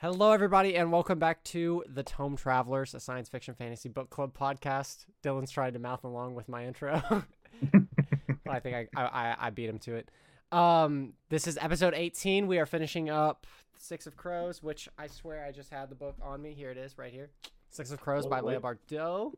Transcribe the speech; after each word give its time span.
Hello, 0.00 0.30
everybody, 0.30 0.76
and 0.76 0.92
welcome 0.92 1.18
back 1.18 1.42
to 1.42 1.82
the 1.88 2.04
Tome 2.04 2.36
Travelers, 2.36 2.94
a 2.94 3.00
science 3.00 3.28
fiction 3.28 3.56
fantasy 3.56 3.88
book 3.88 4.10
club 4.10 4.32
podcast. 4.32 5.06
Dylan's 5.24 5.50
tried 5.50 5.72
to 5.72 5.80
mouth 5.80 6.04
along 6.04 6.36
with 6.36 6.48
my 6.48 6.64
intro. 6.64 7.02
I 8.48 8.60
think 8.60 8.88
I, 8.96 9.02
I 9.02 9.36
I 9.40 9.50
beat 9.50 9.68
him 9.68 9.80
to 9.80 9.96
it. 9.96 10.08
Um, 10.52 11.14
this 11.30 11.48
is 11.48 11.58
episode 11.60 11.94
18. 11.94 12.46
We 12.46 12.60
are 12.60 12.64
finishing 12.64 13.10
up 13.10 13.44
Six 13.76 14.06
of 14.06 14.16
Crows, 14.16 14.62
which 14.62 14.88
I 14.96 15.08
swear 15.08 15.44
I 15.44 15.50
just 15.50 15.72
had 15.72 15.90
the 15.90 15.96
book 15.96 16.14
on 16.22 16.40
me. 16.40 16.54
Here 16.54 16.70
it 16.70 16.78
is, 16.78 16.96
right 16.96 17.12
here. 17.12 17.30
Six 17.70 17.90
of 17.90 18.00
Crows 18.00 18.24
by 18.24 18.38
Leigh 18.38 18.58
Bardugo. 18.58 19.32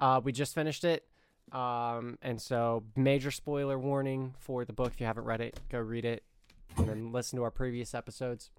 Uh, 0.00 0.20
we 0.24 0.32
just 0.32 0.52
finished 0.52 0.82
it. 0.82 1.06
Um, 1.52 2.18
and 2.22 2.42
so 2.42 2.82
major 2.96 3.30
spoiler 3.30 3.78
warning 3.78 4.34
for 4.40 4.64
the 4.64 4.72
book. 4.72 4.94
If 4.94 5.00
you 5.00 5.06
haven't 5.06 5.26
read 5.26 5.40
it, 5.40 5.60
go 5.70 5.78
read 5.78 6.04
it 6.04 6.24
and 6.76 6.88
then 6.88 7.12
listen 7.12 7.36
to 7.36 7.44
our 7.44 7.52
previous 7.52 7.94
episodes 7.94 8.50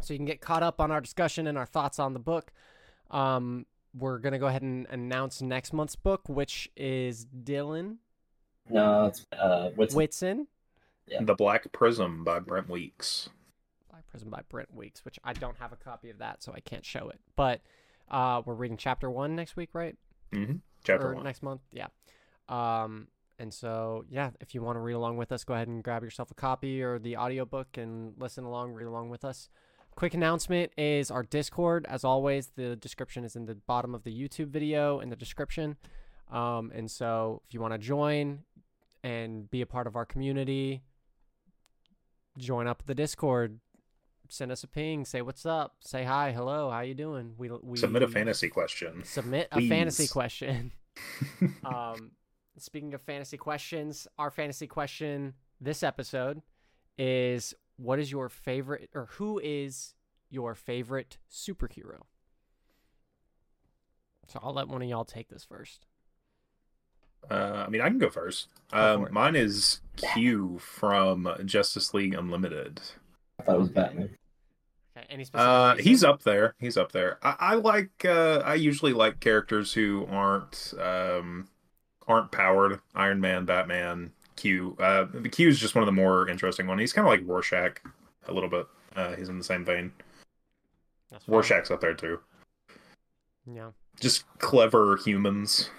so 0.00 0.14
you 0.14 0.18
can 0.18 0.26
get 0.26 0.40
caught 0.40 0.62
up 0.62 0.80
on 0.80 0.90
our 0.90 1.00
discussion 1.00 1.46
and 1.46 1.56
our 1.58 1.66
thoughts 1.66 1.98
on 1.98 2.12
the 2.12 2.18
book. 2.18 2.52
Um, 3.10 3.66
we're 3.94 4.18
gonna 4.18 4.38
go 4.38 4.46
ahead 4.46 4.62
and 4.62 4.86
announce 4.90 5.40
next 5.42 5.72
month's 5.72 5.96
book, 5.96 6.28
which 6.28 6.70
is 6.76 7.26
Dylan 7.26 7.96
No, 8.68 9.06
it's 9.06 9.26
uh, 9.32 9.70
what's 9.74 9.94
Whitson, 9.94 10.46
Yeah. 11.06 11.22
The 11.22 11.34
Black 11.34 11.70
Prism 11.72 12.24
by 12.24 12.38
Brent 12.38 12.68
Weeks. 12.68 13.30
Black 13.90 14.06
Prism 14.06 14.30
by 14.30 14.42
Brent 14.48 14.74
Weeks, 14.74 15.04
which 15.04 15.18
I 15.24 15.32
don't 15.32 15.56
have 15.58 15.72
a 15.72 15.76
copy 15.76 16.10
of 16.10 16.18
that, 16.18 16.42
so 16.42 16.52
I 16.54 16.60
can't 16.60 16.84
show 16.84 17.08
it. 17.08 17.18
But 17.34 17.62
uh, 18.10 18.42
we're 18.44 18.54
reading 18.54 18.76
chapter 18.76 19.10
one 19.10 19.34
next 19.34 19.56
week, 19.56 19.70
right? 19.72 19.96
Mm-hmm. 20.32 20.56
Chapter 20.84 21.10
or 21.10 21.14
one. 21.14 21.24
next 21.24 21.42
month. 21.42 21.62
Yeah. 21.72 21.88
Um, 22.48 23.08
and 23.38 23.52
so 23.52 24.04
yeah, 24.08 24.30
if 24.40 24.54
you 24.54 24.62
want 24.62 24.76
to 24.76 24.80
read 24.80 24.94
along 24.94 25.16
with 25.16 25.32
us, 25.32 25.44
go 25.44 25.54
ahead 25.54 25.68
and 25.68 25.82
grab 25.82 26.02
yourself 26.02 26.30
a 26.30 26.34
copy 26.34 26.82
or 26.82 26.98
the 26.98 27.16
audiobook 27.16 27.76
and 27.76 28.14
listen 28.18 28.44
along, 28.44 28.74
read 28.74 28.86
along 28.86 29.10
with 29.10 29.24
us. 29.24 29.48
Quick 29.98 30.14
announcement 30.14 30.70
is 30.78 31.10
our 31.10 31.24
Discord. 31.24 31.84
As 31.88 32.04
always, 32.04 32.52
the 32.54 32.76
description 32.76 33.24
is 33.24 33.34
in 33.34 33.46
the 33.46 33.56
bottom 33.56 33.96
of 33.96 34.04
the 34.04 34.12
YouTube 34.12 34.46
video 34.46 35.00
in 35.00 35.08
the 35.08 35.16
description. 35.16 35.76
Um, 36.30 36.70
and 36.72 36.88
so 36.88 37.42
if 37.48 37.52
you 37.52 37.60
want 37.60 37.74
to 37.74 37.78
join 37.78 38.44
and 39.02 39.50
be 39.50 39.60
a 39.60 39.66
part 39.66 39.88
of 39.88 39.96
our 39.96 40.04
community, 40.04 40.84
join 42.38 42.68
up 42.68 42.84
the 42.86 42.94
Discord. 42.94 43.58
Send 44.28 44.52
us 44.52 44.62
a 44.62 44.68
ping. 44.68 45.04
Say 45.04 45.20
what's 45.20 45.44
up. 45.44 45.74
Say 45.80 46.04
hi. 46.04 46.30
Hello. 46.30 46.70
How 46.70 46.82
you 46.82 46.94
doing? 46.94 47.34
We 47.36 47.50
we 47.60 47.76
Submit 47.76 48.04
a 48.04 48.08
fantasy 48.08 48.48
question. 48.48 49.02
submit 49.02 49.48
a 49.50 49.68
fantasy 49.68 50.06
question. 50.06 50.70
um, 51.64 52.12
speaking 52.56 52.94
of 52.94 53.02
fantasy 53.02 53.36
questions, 53.36 54.06
our 54.16 54.30
fantasy 54.30 54.68
question 54.68 55.34
this 55.60 55.82
episode 55.82 56.40
is 56.96 57.52
what 57.78 57.98
is 57.98 58.10
your 58.12 58.28
favorite 58.28 58.90
or 58.94 59.06
who 59.12 59.40
is 59.42 59.94
your 60.28 60.54
favorite 60.54 61.16
superhero? 61.32 62.02
So 64.26 64.38
I'll 64.42 64.52
let 64.52 64.68
one 64.68 64.82
of 64.82 64.88
y'all 64.88 65.06
take 65.06 65.28
this 65.28 65.44
first. 65.44 65.86
Uh, 67.30 67.64
I 67.66 67.68
mean, 67.68 67.80
I 67.80 67.88
can 67.88 67.98
go 67.98 68.10
first. 68.10 68.48
Go 68.72 68.94
Um, 68.94 69.08
mine 69.10 69.36
is 69.36 69.80
Q 69.96 70.58
from 70.58 71.28
Justice 71.44 71.94
League 71.94 72.14
Unlimited. 72.14 72.80
I 73.40 73.42
thought 73.44 73.56
it 73.56 73.60
was 73.60 73.68
Batman. 73.70 74.10
Okay, 74.96 75.06
any 75.10 75.24
specific 75.24 75.48
Uh, 75.48 75.76
he's 75.76 76.04
up 76.04 76.22
there. 76.24 76.54
He's 76.58 76.76
up 76.76 76.92
there. 76.92 77.18
I, 77.22 77.36
I 77.38 77.54
like. 77.54 78.04
Uh, 78.04 78.42
I 78.44 78.54
usually 78.54 78.92
like 78.92 79.20
characters 79.20 79.72
who 79.72 80.06
aren't 80.10 80.74
um, 80.80 81.48
aren't 82.06 82.32
powered. 82.32 82.80
Iron 82.94 83.20
Man, 83.20 83.44
Batman, 83.44 84.12
Q. 84.38 84.76
Uh, 84.80 85.06
the 85.12 85.28
Q 85.28 85.48
is 85.48 85.58
just 85.58 85.74
one 85.74 85.82
of 85.82 85.86
the 85.86 85.92
more 85.92 86.28
interesting 86.28 86.66
one. 86.66 86.78
He's 86.78 86.92
kind 86.92 87.06
of 87.06 87.10
like 87.12 87.20
Rorschach, 87.28 87.80
a 88.28 88.32
little 88.32 88.48
bit. 88.48 88.66
Uh, 88.96 89.14
he's 89.16 89.28
in 89.28 89.36
the 89.38 89.44
same 89.44 89.64
vein. 89.64 89.92
That's 91.10 91.24
fair. 91.24 91.32
Rorschach's 91.34 91.70
up 91.70 91.80
there 91.80 91.94
too. 91.94 92.20
Yeah. 93.46 93.70
Just 94.00 94.24
clever 94.38 94.96
humans 94.96 95.70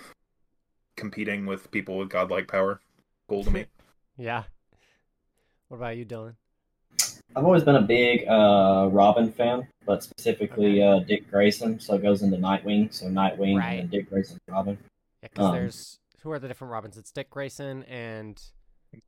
competing 0.98 1.46
with 1.46 1.72
people 1.72 1.98
with 1.98 2.10
godlike 2.10 2.48
power. 2.48 2.82
Cool 3.28 3.44
to 3.44 3.52
me. 3.52 3.66
Yeah. 4.22 4.44
What 5.70 5.78
about 5.78 5.96
you, 5.96 6.06
Dylan? 6.06 6.34
I've 7.38 7.46
always 7.46 7.64
been 7.64 7.78
a 7.78 7.82
big 7.82 8.28
uh, 8.28 8.90
Robin 8.92 9.32
fan, 9.32 9.66
but 9.86 10.04
specifically 10.04 10.84
uh, 10.84 11.00
Dick 11.00 11.32
Grayson. 11.32 11.80
So 11.80 11.94
it 11.94 12.02
goes 12.02 12.22
into 12.22 12.36
Nightwing. 12.36 12.94
So 12.94 13.06
Nightwing 13.06 13.58
Right. 13.58 13.80
and 13.80 13.90
Dick 13.90 14.10
Grayson, 14.10 14.38
Robin. 14.50 14.78
Yeah, 15.24 15.30
because 15.32 15.46
Um, 15.46 15.54
there's 15.56 16.00
who 16.22 16.32
are 16.32 16.40
the 16.40 16.48
different 16.48 16.72
Robins? 16.72 16.98
It's 16.98 17.12
Dick 17.12 17.30
Grayson 17.30 17.84
and 17.84 18.42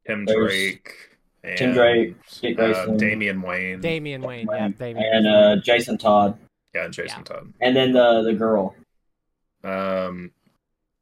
Tim 0.08 0.26
Drake. 0.26 1.18
And, 1.44 1.58
Tim 1.58 1.74
Drake, 1.74 2.16
Dick 2.42 2.60
uh, 2.60 2.86
Damian 2.98 3.42
Wayne. 3.42 3.82
Damian 3.82 4.22
Wayne. 4.22 4.48
Yeah, 4.52 4.70
Damian. 4.70 5.06
and 5.12 5.28
uh, 5.28 5.56
Jason 5.64 5.98
Todd, 5.98 6.38
yeah, 6.76 6.86
and 6.86 6.94
Jason 6.94 7.24
Todd. 7.24 7.52
and 7.60 7.76
then 7.76 7.92
the 7.94 8.22
the 8.22 8.34
girl. 8.34 8.76
Um, 9.64 10.32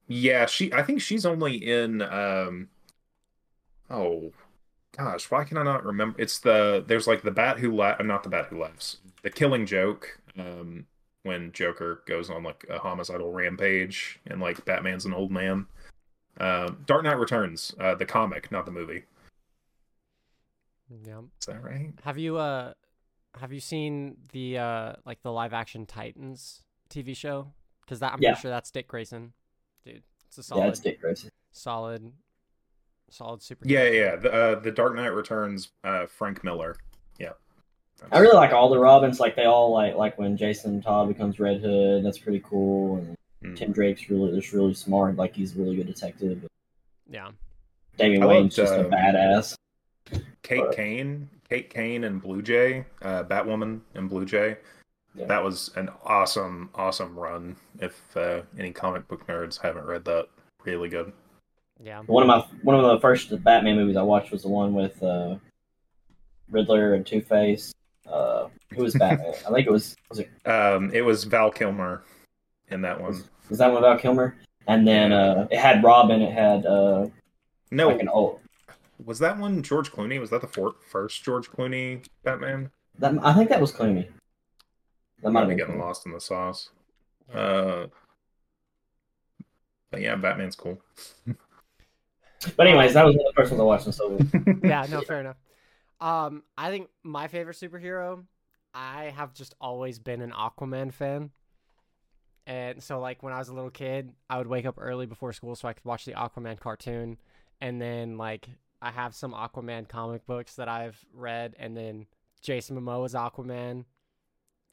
yeah, 0.07 0.45
she. 0.45 0.71
I 0.71 0.81
think 0.81 1.01
she's 1.01 1.25
only 1.25 1.55
in. 1.55 2.01
Um, 2.01 2.69
oh, 3.89 4.31
gosh, 4.97 5.29
why 5.29 5.43
can 5.43 5.57
I 5.57 5.63
not 5.63 5.83
remember? 5.85 6.21
It's 6.21 6.39
the 6.39 6.85
there's 6.87 7.05
like 7.05 7.21
the 7.23 7.31
bat 7.31 7.59
who 7.59 7.75
la- 7.75 7.97
not 8.01 8.23
the 8.23 8.29
bat 8.29 8.47
who 8.49 8.61
laughs. 8.61 8.97
The 9.23 9.29
Killing 9.29 9.65
Joke. 9.65 10.19
Um, 10.37 10.85
when 11.23 11.51
Joker 11.51 12.01
goes 12.05 12.29
on 12.29 12.43
like 12.43 12.65
a 12.69 12.79
homicidal 12.79 13.31
rampage 13.31 14.19
and 14.25 14.39
like 14.39 14.63
Batman's 14.65 15.05
an 15.05 15.13
old 15.13 15.31
man. 15.31 15.65
Um, 16.39 16.83
Dark 16.85 17.03
Knight 17.03 17.17
Returns, 17.17 17.73
uh, 17.79 17.95
the 17.95 18.05
comic, 18.05 18.51
not 18.51 18.65
the 18.65 18.71
movie. 18.71 19.03
yeah. 21.05 21.19
Is 21.39 21.45
that 21.47 21.63
right? 21.63 21.91
Have 22.03 22.17
you 22.17 22.37
uh 22.37 22.73
have 23.39 23.51
you 23.53 23.59
seen 23.59 24.17
the 24.31 24.57
uh 24.57 24.93
like 25.05 25.21
the 25.21 25.31
live 25.31 25.53
action 25.53 25.85
Titans 25.85 26.63
TV 26.89 27.15
show? 27.15 27.51
Because 27.81 27.99
that 27.99 28.13
I'm 28.13 28.21
Yeah. 28.21 28.29
pretty 28.31 28.41
sure 28.41 28.51
that's 28.51 28.71
Dick 28.71 28.87
Grayson, 28.87 29.33
dude. 29.85 30.03
It's 30.27 30.37
a 30.37 30.43
solid, 30.43 30.61
Yeah, 30.63 30.67
it's 30.69 30.79
Dick 30.79 31.01
Grayson. 31.01 31.31
solid, 31.51 32.11
solid 33.09 33.41
super. 33.41 33.67
Yeah, 33.67 33.85
yeah. 33.85 34.15
The 34.15 34.31
uh, 34.31 34.59
the 34.59 34.71
Dark 34.71 34.95
Knight 34.95 35.07
Returns, 35.07 35.69
uh, 35.83 36.05
Frank 36.05 36.43
Miller. 36.43 36.75
Yeah. 37.19 37.33
I 38.11 38.19
really 38.19 38.35
like 38.35 38.53
all 38.53 38.69
the 38.69 38.79
Robins. 38.79 39.19
Like 39.19 39.35
they 39.35 39.45
all 39.45 39.71
like 39.73 39.95
like 39.95 40.17
when 40.17 40.37
Jason 40.37 40.81
Todd 40.81 41.07
becomes 41.09 41.39
Red 41.39 41.61
Hood. 41.61 42.05
That's 42.05 42.17
pretty 42.17 42.39
cool. 42.39 42.97
And 42.97 43.15
Mm. 43.43 43.55
Tim 43.55 43.71
Drake's 43.71 44.09
really 44.09 44.39
just 44.39 44.53
really 44.53 44.73
smart. 44.73 45.15
Like 45.15 45.35
he's 45.35 45.55
a 45.55 45.59
really 45.59 45.75
good 45.75 45.87
detective. 45.87 46.45
Yeah. 47.09 47.31
Damian 47.97 48.23
I 48.23 48.25
Wayne's 48.25 48.57
loved, 48.57 48.69
just 48.69 48.73
a 48.73 48.85
um, 48.85 48.91
badass. 48.91 49.55
Kate 50.43 50.61
But- 50.65 50.75
Kane, 50.75 51.29
Kate 51.49 51.69
Kane 51.69 52.03
and 52.03 52.21
Blue 52.21 52.41
Jay, 52.41 52.85
uh, 53.01 53.23
Batwoman 53.23 53.81
and 53.95 54.09
Blue 54.09 54.25
Jay. 54.25 54.57
Yeah. 55.15 55.25
That 55.25 55.43
was 55.43 55.71
an 55.75 55.89
awesome, 56.05 56.69
awesome 56.75 57.17
run. 57.17 57.55
If 57.79 57.99
uh, 58.15 58.41
any 58.57 58.71
comic 58.71 59.07
book 59.07 59.25
nerds 59.27 59.59
haven't 59.59 59.85
read 59.85 60.05
that, 60.05 60.27
really 60.65 60.87
good. 60.87 61.11
Yeah. 61.83 62.01
One 62.05 62.23
of 62.23 62.27
my 62.27 62.39
one 62.63 62.75
of 62.75 62.83
the 62.83 62.99
first 62.99 63.31
Batman 63.43 63.75
movies 63.75 63.95
I 63.97 64.01
watched 64.01 64.31
was 64.31 64.43
the 64.43 64.49
one 64.49 64.73
with 64.73 65.01
uh, 65.01 65.35
Riddler 66.49 66.93
and 66.93 67.05
Two 67.05 67.21
Face. 67.21 67.73
Uh, 68.07 68.47
who 68.75 68.83
was 68.83 68.93
Batman? 68.95 69.33
I 69.47 69.51
think 69.51 69.67
it 69.67 69.71
was 69.71 69.95
was 70.09 70.19
it 70.19 70.29
Um, 70.45 70.91
it 70.93 71.01
was 71.01 71.23
Val 71.23 71.51
Kilmer 71.51 72.03
in 72.71 72.81
that 72.81 72.99
one. 72.99 73.23
was 73.49 73.57
that 73.59 73.71
one 73.71 73.81
Val 73.81 73.97
Kilmer? 73.97 74.35
And 74.67 74.87
then 74.87 75.11
uh, 75.11 75.47
it 75.49 75.57
had 75.59 75.83
Robin. 75.83 76.21
It 76.21 76.31
had 76.33 76.65
uh, 76.65 77.07
No, 77.71 77.87
like 77.89 77.99
an 78.01 78.09
old. 78.09 78.39
was 79.03 79.19
that 79.19 79.37
one 79.37 79.63
George 79.63 79.91
Clooney? 79.91 80.19
Was 80.19 80.29
that 80.29 80.41
the 80.41 80.47
for- 80.47 80.75
first 80.89 81.23
George 81.23 81.49
Clooney 81.49 82.05
Batman? 82.23 82.69
That, 82.99 83.13
I 83.23 83.33
think 83.33 83.49
that 83.49 83.61
was 83.61 83.71
Clooney. 83.71 84.07
That 85.23 85.31
might 85.31 85.31
Might 85.31 85.39
have 85.41 85.49
be 85.49 85.55
been 85.55 85.57
getting 85.67 85.75
Clooney. 85.81 85.85
lost 85.85 86.05
in 86.05 86.11
the 86.13 86.19
sauce. 86.21 86.69
Uh, 87.33 87.87
but 89.91 90.01
yeah, 90.01 90.15
Batman's 90.15 90.55
cool. 90.55 90.79
But 92.55 92.67
anyways, 92.67 92.93
that 92.93 93.03
was 93.05 93.17
one 93.17 93.25
of 93.27 93.35
the 93.35 93.41
first 93.41 93.51
ones 93.51 93.59
I 93.59 93.63
watched. 93.65 93.93
So 93.93 94.17
yeah, 94.63 94.85
no, 94.89 95.01
fair 95.07 95.19
enough. 95.19 95.35
Um, 95.99 96.43
I 96.57 96.69
think 96.69 96.87
my 97.03 97.27
favorite 97.27 97.57
superhero, 97.57 98.23
I 98.73 99.13
have 99.13 99.33
just 99.33 99.55
always 99.59 99.99
been 99.99 100.21
an 100.21 100.31
Aquaman 100.31 100.93
fan. 100.93 101.31
And 102.49 102.81
so, 102.83 102.99
like, 102.99 103.21
when 103.21 103.31
I 103.31 103.37
was 103.37 103.49
a 103.49 103.53
little 103.53 103.69
kid, 103.69 104.11
I 104.27 104.39
would 104.39 104.47
wake 104.47 104.65
up 104.65 104.75
early 104.79 105.05
before 105.05 105.31
school 105.33 105.55
so 105.55 105.67
I 105.67 105.73
could 105.73 105.85
watch 105.85 106.03
the 106.05 106.13
Aquaman 106.13 106.59
cartoon. 106.59 107.17
And 107.61 107.79
then, 107.79 108.17
like, 108.17 108.49
I 108.81 108.89
have 108.89 109.13
some 109.13 109.33
Aquaman 109.33 109.87
comic 109.87 110.25
books 110.25 110.55
that 110.55 110.67
I've 110.67 110.97
read. 111.13 111.55
And 111.59 111.77
then 111.77 112.07
Jason 112.41 112.75
Momoa's 112.75 113.13
Aquaman. 113.13 113.85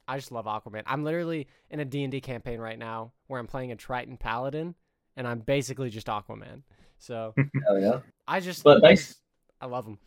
I 0.07 0.17
just 0.17 0.31
love 0.31 0.45
Aquaman. 0.45 0.81
I'm 0.87 1.03
literally 1.03 1.47
in 1.69 1.79
a 1.79 1.85
D&D 1.85 2.19
campaign 2.21 2.59
right 2.59 2.79
now 2.79 3.11
where 3.27 3.39
I'm 3.39 3.45
playing 3.45 3.71
a 3.71 3.75
Triton 3.75 4.17
Paladin. 4.17 4.73
And 5.15 5.27
I'm 5.27 5.39
basically 5.39 5.91
just 5.91 6.07
Aquaman. 6.07 6.63
So, 6.97 7.35
hell 7.67 7.79
yeah. 7.79 7.99
I 8.27 8.39
just, 8.39 8.63
But 8.63 8.83
I, 8.83 8.95
just- 8.95 9.19
I 9.61 9.67
love 9.67 9.85
him. 9.85 9.99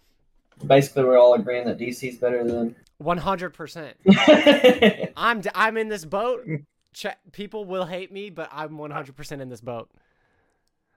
Basically, 0.66 1.04
we're 1.04 1.18
all 1.18 1.34
agreeing 1.34 1.66
that 1.66 1.78
DC's 1.78 2.18
better 2.18 2.42
than. 2.44 2.74
One 2.98 3.16
hundred 3.18 3.50
percent. 3.54 3.96
I'm 5.16 5.40
d- 5.40 5.48
I'm 5.54 5.76
in 5.78 5.88
this 5.88 6.04
boat. 6.04 6.44
Ch- 6.92 7.06
people 7.32 7.64
will 7.64 7.86
hate 7.86 8.10
me, 8.12 8.30
but 8.30 8.48
I'm 8.52 8.78
one 8.78 8.90
hundred 8.90 9.16
percent 9.16 9.40
in 9.40 9.48
this 9.48 9.60
boat. 9.60 9.90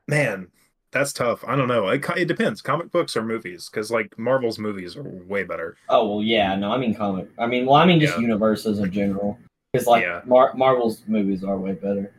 Man, 0.07 0.47
that's 0.91 1.13
tough. 1.13 1.43
I 1.47 1.55
don't 1.55 1.67
know. 1.67 1.87
It, 1.89 2.03
it 2.17 2.25
depends. 2.27 2.61
Comic 2.61 2.91
books 2.91 3.15
or 3.15 3.23
movies, 3.23 3.69
because 3.71 3.91
like 3.91 4.17
Marvel's 4.17 4.59
movies 4.59 4.95
are 4.97 5.03
way 5.03 5.43
better. 5.43 5.77
Oh 5.89 6.07
well, 6.15 6.23
yeah. 6.23 6.55
No, 6.55 6.71
I 6.71 6.77
mean 6.77 6.93
comic. 6.95 7.29
I 7.37 7.45
mean, 7.47 7.65
well, 7.65 7.75
I 7.75 7.85
mean 7.85 7.99
just 7.99 8.15
Yeah. 8.15 8.21
universes 8.21 8.79
in 8.79 8.91
general. 8.91 9.37
Because 9.71 9.87
like 9.87 10.03
Yeah. 10.03 10.21
Mar- 10.25 10.53
Marvel's 10.55 11.03
movies 11.07 11.43
are 11.43 11.57
way 11.57 11.73
better. 11.73 12.11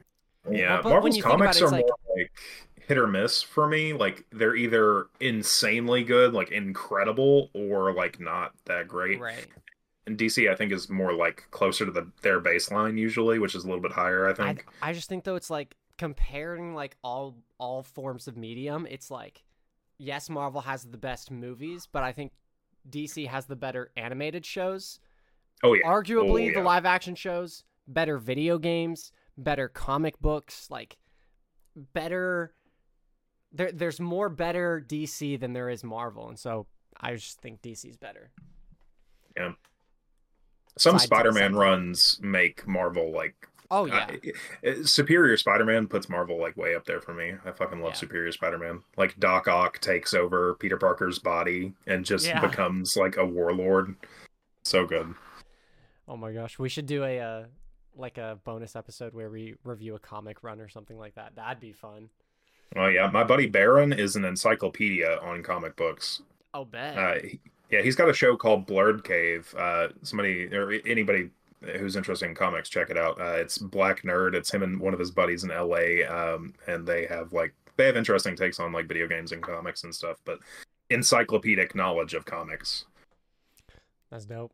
Yeah, 0.50 0.80
Well, 0.80 0.92
Marvel's 0.94 1.16
you 1.16 1.22
think 1.22 1.34
about 1.34 1.54
comics 1.54 1.56
it, 1.60 1.64
are 1.64 1.70
like- 1.70 1.84
more 1.86 2.16
like 2.18 2.32
hit 2.86 2.98
or 2.98 3.06
miss 3.06 3.42
for 3.42 3.66
me. 3.66 3.92
Like 3.92 4.24
they're 4.30 4.56
either 4.56 5.06
insanely 5.20 6.04
good, 6.04 6.32
like 6.34 6.50
incredible, 6.50 7.50
or 7.54 7.92
like 7.94 8.20
not 8.20 8.52
that 8.66 8.88
great. 8.88 9.20
Right. 9.20 9.46
And 10.06 10.18
DC, 10.18 10.50
I 10.50 10.54
think, 10.54 10.70
is 10.72 10.90
more 10.90 11.14
like 11.14 11.44
closer 11.50 11.86
to 11.86 11.90
the 11.90 12.10
their 12.22 12.40
baseline 12.40 12.98
usually, 12.98 13.38
which 13.38 13.54
is 13.54 13.64
a 13.64 13.66
little 13.66 13.82
bit 13.82 13.92
higher. 13.92 14.28
I 14.28 14.30
I 14.30 14.34
think. 14.34 14.66
I 14.82 14.92
just 14.92 15.08
think 15.08 15.24
though 15.24 15.36
it's 15.36 15.50
like 15.50 15.76
comparing 15.96 16.74
like 16.74 16.96
all 17.02 17.36
all 17.58 17.82
forms 17.82 18.28
of 18.28 18.36
medium, 18.36 18.86
it's 18.90 19.10
like 19.10 19.44
yes, 19.98 20.28
Marvel 20.28 20.60
has 20.62 20.84
the 20.84 20.98
best 20.98 21.30
movies, 21.30 21.88
but 21.90 22.02
I 22.02 22.12
think 22.12 22.32
DC 22.88 23.26
has 23.28 23.46
the 23.46 23.56
better 23.56 23.90
animated 23.96 24.44
shows. 24.44 25.00
oh 25.62 25.74
yeah. 25.74 25.86
Arguably 25.86 26.50
Oh, 26.50 26.60
the 26.60 26.64
live 26.64 26.84
action 26.84 27.14
shows, 27.14 27.64
better 27.86 28.18
video 28.18 28.58
games, 28.58 29.12
better 29.38 29.68
comic 29.68 30.18
books, 30.20 30.68
like 30.70 30.98
better 31.74 32.54
there 33.52 33.72
there's 33.72 34.00
more 34.00 34.28
better 34.28 34.84
DC 34.86 35.38
than 35.40 35.52
there 35.52 35.70
is 35.70 35.82
Marvel, 35.82 36.28
and 36.28 36.38
so 36.38 36.66
I 37.00 37.14
just 37.14 37.40
think 37.40 37.62
DC's 37.62 37.96
better. 37.96 38.30
Some 40.76 40.98
Spider-Man 40.98 41.54
runs 41.54 42.18
make 42.22 42.66
Marvel 42.66 43.12
like 43.12 43.34
Oh 43.70 43.86
yeah. 43.86 44.06
I- 44.10 44.32
I- 44.68 44.82
Superior 44.82 45.36
Spider-Man 45.36 45.88
puts 45.88 46.08
Marvel 46.08 46.38
like 46.40 46.56
way 46.56 46.74
up 46.74 46.84
there 46.84 47.00
for 47.00 47.14
me. 47.14 47.34
I 47.44 47.50
fucking 47.52 47.80
love 47.80 47.92
Yeah. 47.92 47.98
Superior 47.98 48.30
Spider-Man. 48.32 48.82
Like 48.96 49.18
Doc 49.18 49.48
Ock 49.48 49.78
takes 49.80 50.14
over 50.14 50.54
Peter 50.54 50.76
Parker's 50.76 51.18
body 51.18 51.72
and 51.86 52.04
just 52.04 52.26
Yeah. 52.26 52.40
becomes 52.40 52.96
like 52.96 53.16
a 53.16 53.24
warlord. 53.24 53.94
So 54.64 54.86
good. 54.86 55.14
Oh 56.06 56.16
my 56.16 56.32
gosh, 56.32 56.58
we 56.58 56.68
should 56.68 56.86
do 56.86 57.02
a 57.04 57.18
uh, 57.20 57.44
like 57.96 58.18
a 58.18 58.38
bonus 58.44 58.76
episode 58.76 59.14
where 59.14 59.30
we 59.30 59.54
review 59.64 59.94
a 59.94 59.98
comic 59.98 60.42
run 60.42 60.60
or 60.60 60.68
something 60.68 60.98
like 60.98 61.14
that. 61.14 61.34
That'd 61.36 61.60
be 61.60 61.72
fun. 61.72 62.10
Oh 62.76 62.86
yeah, 62.88 63.08
my 63.10 63.24
buddy 63.24 63.46
Baron 63.46 63.92
is 63.92 64.16
an 64.16 64.24
encyclopedia 64.24 65.18
on 65.22 65.42
comic 65.42 65.76
books. 65.76 66.20
Oh, 66.52 66.64
bet. 66.64 66.96
Uh, 66.98 67.18
yeah, 67.74 67.82
he's 67.82 67.96
got 67.96 68.08
a 68.08 68.14
show 68.14 68.36
called 68.36 68.66
Blurred 68.66 69.02
Cave. 69.02 69.52
Uh, 69.58 69.88
somebody 70.02 70.44
or 70.54 70.70
anybody 70.86 71.30
who's 71.76 71.96
interested 71.96 72.26
in 72.26 72.34
comics, 72.34 72.68
check 72.68 72.88
it 72.88 72.96
out. 72.96 73.20
Uh, 73.20 73.34
it's 73.34 73.58
Black 73.58 74.02
Nerd. 74.02 74.34
It's 74.34 74.52
him 74.52 74.62
and 74.62 74.78
one 74.78 74.94
of 74.94 75.00
his 75.00 75.10
buddies 75.10 75.42
in 75.42 75.50
L.A. 75.50 76.04
Um, 76.04 76.54
and 76.68 76.86
they 76.86 77.06
have 77.06 77.32
like 77.32 77.52
they 77.76 77.86
have 77.86 77.96
interesting 77.96 78.36
takes 78.36 78.60
on 78.60 78.72
like 78.72 78.86
video 78.86 79.08
games 79.08 79.32
and 79.32 79.42
comics 79.42 79.82
and 79.82 79.92
stuff, 79.92 80.18
but 80.24 80.38
encyclopedic 80.88 81.74
knowledge 81.74 82.14
of 82.14 82.24
comics. 82.24 82.84
That's 84.08 84.24
dope. 84.24 84.52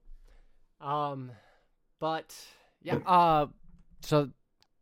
Um, 0.81 1.33
but 1.99 2.35
yeah. 2.81 2.97
Uh, 3.05 3.49
so 4.01 4.31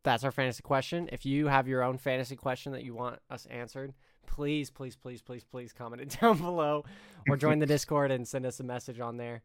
that's 0.04 0.22
our 0.22 0.30
fantasy 0.30 0.62
question. 0.62 1.08
If 1.10 1.26
you 1.26 1.48
have 1.48 1.66
your 1.66 1.82
own 1.82 1.98
fantasy 1.98 2.36
question 2.36 2.70
that 2.70 2.84
you 2.84 2.94
want 2.94 3.18
us 3.30 3.46
answered, 3.50 3.94
please, 4.28 4.70
please, 4.70 4.94
please, 4.94 5.20
please, 5.20 5.42
please 5.42 5.72
comment 5.72 6.02
it 6.02 6.16
down 6.20 6.38
below, 6.38 6.84
or 7.28 7.36
join 7.36 7.58
the 7.58 7.66
Discord 7.74 8.10
and 8.10 8.26
send 8.26 8.46
us 8.46 8.60
a 8.60 8.64
message 8.64 9.00
on 9.00 9.16
there, 9.16 9.42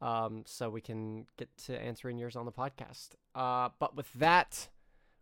um, 0.00 0.42
so 0.46 0.70
we 0.70 0.80
can 0.80 1.26
get 1.36 1.48
to 1.66 1.80
answering 1.80 2.18
yours 2.18 2.36
on 2.36 2.46
the 2.46 2.52
podcast. 2.52 3.10
Uh, 3.34 3.70
but 3.78 3.96
with 3.96 4.12
that, 4.14 4.68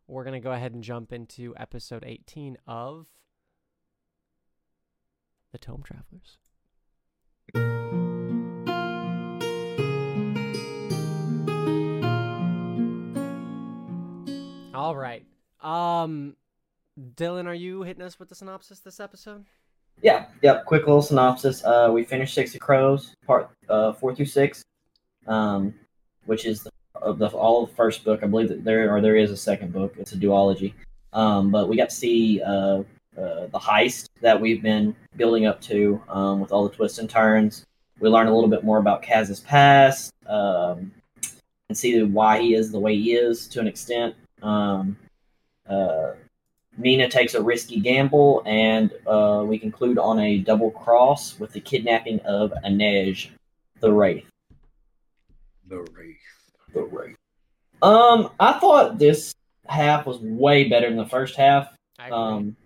we're 0.07 0.25
gonna 0.25 0.41
go 0.41 0.53
ahead 0.53 0.73
and 0.73 0.83
jump 0.83 1.13
into 1.13 1.55
episode 1.57 2.05
18 2.07 2.59
of 2.67 3.07
the 5.53 5.59
Tome 5.59 5.83
Travelers. 5.83 6.39
All 14.75 14.97
right. 14.97 15.25
Um, 15.61 16.37
Dylan, 16.99 17.47
are 17.47 17.55
you 17.55 17.83
hitting 17.83 18.03
us 18.03 18.19
with 18.19 18.29
the 18.29 18.35
synopsis 18.35 18.81
this 18.81 19.01
episode? 19.01 19.45
Yeah, 20.03 20.27
yep. 20.43 20.65
Quick 20.65 20.87
little 20.87 21.03
synopsis. 21.03 21.65
Uh, 21.65 21.91
we 21.93 22.05
finished 22.05 22.35
Six 22.35 22.55
of 22.55 22.61
Crows, 22.61 23.15
part 23.27 23.51
uh, 23.69 23.93
four 23.93 24.15
through 24.15 24.27
six, 24.27 24.63
um, 25.27 25.75
which 26.27 26.47
is 26.47 26.63
the, 26.63 26.71
of 26.95 27.19
the 27.19 27.29
all 27.29 27.65
of 27.65 27.71
the 27.71 27.77
first 27.77 28.05
book. 28.05 28.21
I 28.23 28.27
believe 28.27 28.49
that 28.49 28.65
there 28.65 28.95
or 28.95 29.01
there 29.01 29.17
is 29.17 29.31
a 29.31 29.37
second 29.37 29.73
book. 29.73 29.95
It's 29.99 30.13
a 30.13 30.17
duology. 30.17 30.75
Um, 31.13 31.51
but 31.51 31.69
we 31.69 31.77
got 31.77 31.91
to 31.91 31.95
see 31.95 32.41
uh, 32.43 32.83
uh, 33.19 33.47
the 33.47 33.59
heist 33.59 34.07
that 34.21 34.41
we've 34.41 34.63
been 34.63 34.95
building 35.17 35.47
up 35.47 35.61
to 35.63 36.01
um, 36.09 36.41
with 36.41 36.53
all 36.53 36.69
the 36.69 36.75
twists 36.75 36.99
and 36.99 37.11
turns. 37.11 37.65
We 37.99 38.09
learn 38.09 38.29
a 38.29 38.35
little 38.35 38.51
bit 38.51 38.63
more 38.63 38.79
about 38.79 39.03
Kaz's 39.03 39.41
past 39.41 40.13
um, 40.27 40.93
and 41.69 41.77
see 41.77 42.01
why 42.05 42.41
he 42.41 42.55
is 42.55 42.71
the 42.71 42.79
way 42.79 42.95
he 42.95 43.15
is 43.15 43.49
to 43.49 43.61
an 43.61 43.67
extent. 43.67 44.15
Um, 44.43 44.97
uh, 45.69 46.13
Nina 46.79 47.09
takes 47.11 47.35
a 47.35 47.43
risky 47.43 47.81
gamble, 47.81 48.43
and 48.47 48.93
uh, 49.07 49.43
we 49.45 49.59
conclude 49.59 49.99
on 49.99 50.21
a 50.21 50.39
double 50.39 50.71
cross 50.71 51.39
with 51.41 51.53
the 51.53 51.61
kidnapping 51.61 52.21
of 52.21 52.53
Inej, 52.65 53.31
the 53.81 53.93
Wraith. 53.93 54.25
The 55.67 55.79
Wraith. 55.93 56.17
The 56.73 56.83
Wraith. 56.85 57.17
Um, 57.83 58.31
I 58.39 58.59
thought 58.61 58.99
this 58.99 59.35
half 59.67 60.07
was 60.07 60.19
way 60.21 60.69
better 60.69 60.89
than 60.89 60.97
the 60.97 61.07
first 61.07 61.35
half. 61.37 61.75
I 61.99 62.07
agree. 62.07 62.17
Um, 62.17 62.57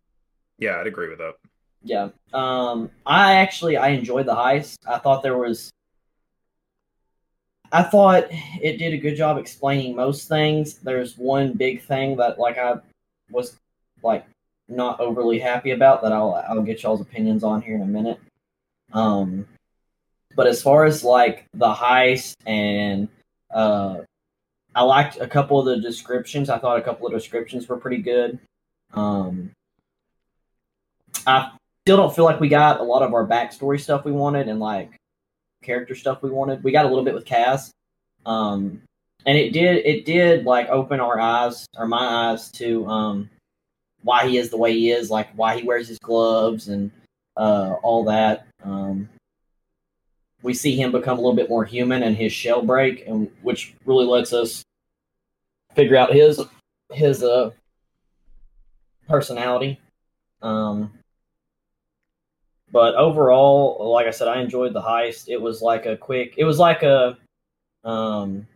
Yeah, 0.58 0.78
I'd 0.78 0.86
agree 0.86 1.08
with 1.08 1.18
that. 1.18 1.34
yeah. 1.82 2.10
Um, 2.34 2.90
I 3.06 3.36
actually 3.36 3.76
I 3.78 3.88
enjoyed 3.88 4.26
the 4.26 4.34
heist. 4.34 4.76
I 4.86 4.98
thought 4.98 5.22
there 5.22 5.36
was. 5.38 5.70
I 7.72 7.82
thought 7.82 8.26
it 8.30 8.76
did 8.76 8.92
a 8.92 8.98
good 8.98 9.16
job 9.16 9.38
explaining 9.38 9.96
most 9.96 10.28
things. 10.28 10.74
There's 10.74 11.16
one 11.16 11.54
big 11.54 11.82
thing 11.82 12.16
that 12.18 12.38
like 12.38 12.58
I 12.58 12.74
was 13.30 13.56
like 14.02 14.24
not 14.68 15.00
overly 15.00 15.38
happy 15.38 15.72
about 15.72 16.02
that 16.02 16.12
I'll 16.12 16.34
I'll 16.48 16.62
get 16.62 16.82
y'all's 16.82 17.00
opinions 17.00 17.44
on 17.44 17.62
here 17.62 17.74
in 17.74 17.82
a 17.82 17.86
minute. 17.86 18.20
Um, 18.92 19.46
but 20.34 20.46
as 20.46 20.62
far 20.62 20.84
as 20.84 21.04
like 21.04 21.46
the 21.54 21.72
heist 21.72 22.34
and 22.46 23.08
uh, 23.52 23.98
I 24.74 24.82
liked 24.82 25.18
a 25.20 25.26
couple 25.26 25.58
of 25.58 25.66
the 25.66 25.80
descriptions. 25.80 26.48
I 26.48 26.58
thought 26.58 26.78
a 26.78 26.82
couple 26.82 27.06
of 27.06 27.12
descriptions 27.12 27.68
were 27.68 27.76
pretty 27.76 27.98
good. 27.98 28.38
Um, 28.94 29.50
I 31.26 31.50
still 31.84 31.96
don't 31.96 32.14
feel 32.14 32.24
like 32.24 32.40
we 32.40 32.48
got 32.48 32.80
a 32.80 32.84
lot 32.84 33.02
of 33.02 33.12
our 33.12 33.26
backstory 33.26 33.80
stuff 33.80 34.04
we 34.04 34.12
wanted 34.12 34.48
and 34.48 34.60
like 34.60 34.96
character 35.62 35.94
stuff 35.94 36.22
we 36.22 36.30
wanted. 36.30 36.64
We 36.64 36.72
got 36.72 36.86
a 36.86 36.88
little 36.88 37.04
bit 37.04 37.14
with 37.14 37.24
Kaz. 37.24 37.70
Um 38.24 38.82
and 39.26 39.38
it 39.38 39.52
did 39.52 39.84
it 39.84 40.04
did 40.04 40.44
like 40.44 40.68
open 40.68 41.00
our 41.00 41.18
eyes 41.18 41.66
or 41.76 41.86
my 41.86 42.30
eyes 42.30 42.50
to 42.52 42.86
um 42.86 43.30
why 44.02 44.28
he 44.28 44.38
is 44.38 44.50
the 44.50 44.56
way 44.56 44.72
he 44.72 44.90
is, 44.90 45.10
like 45.10 45.28
why 45.34 45.58
he 45.58 45.66
wears 45.66 45.88
his 45.88 45.98
gloves 45.98 46.68
and 46.68 46.90
uh 47.36 47.74
all 47.82 48.04
that. 48.04 48.46
Um 48.62 49.08
we 50.42 50.54
see 50.54 50.76
him 50.76 50.92
become 50.92 51.18
a 51.18 51.20
little 51.20 51.36
bit 51.36 51.48
more 51.48 51.64
human 51.64 52.02
and 52.02 52.16
his 52.16 52.32
shell 52.32 52.62
break 52.62 53.06
and 53.06 53.30
which 53.42 53.74
really 53.84 54.06
lets 54.06 54.32
us 54.32 54.64
figure 55.74 55.96
out 55.96 56.12
his 56.12 56.40
his 56.90 57.22
uh 57.22 57.50
personality. 59.08 59.80
Um 60.42 60.92
but 62.72 62.94
overall, 62.94 63.92
like 63.92 64.06
I 64.06 64.10
said, 64.10 64.28
I 64.28 64.40
enjoyed 64.40 64.72
the 64.72 64.80
heist. 64.80 65.28
It 65.28 65.40
was 65.40 65.60
like 65.60 65.84
a 65.84 65.94
quick. 65.94 66.34
It 66.38 66.44
was 66.44 66.58
like 66.58 66.82
a, 66.82 67.18
um, 67.84 68.46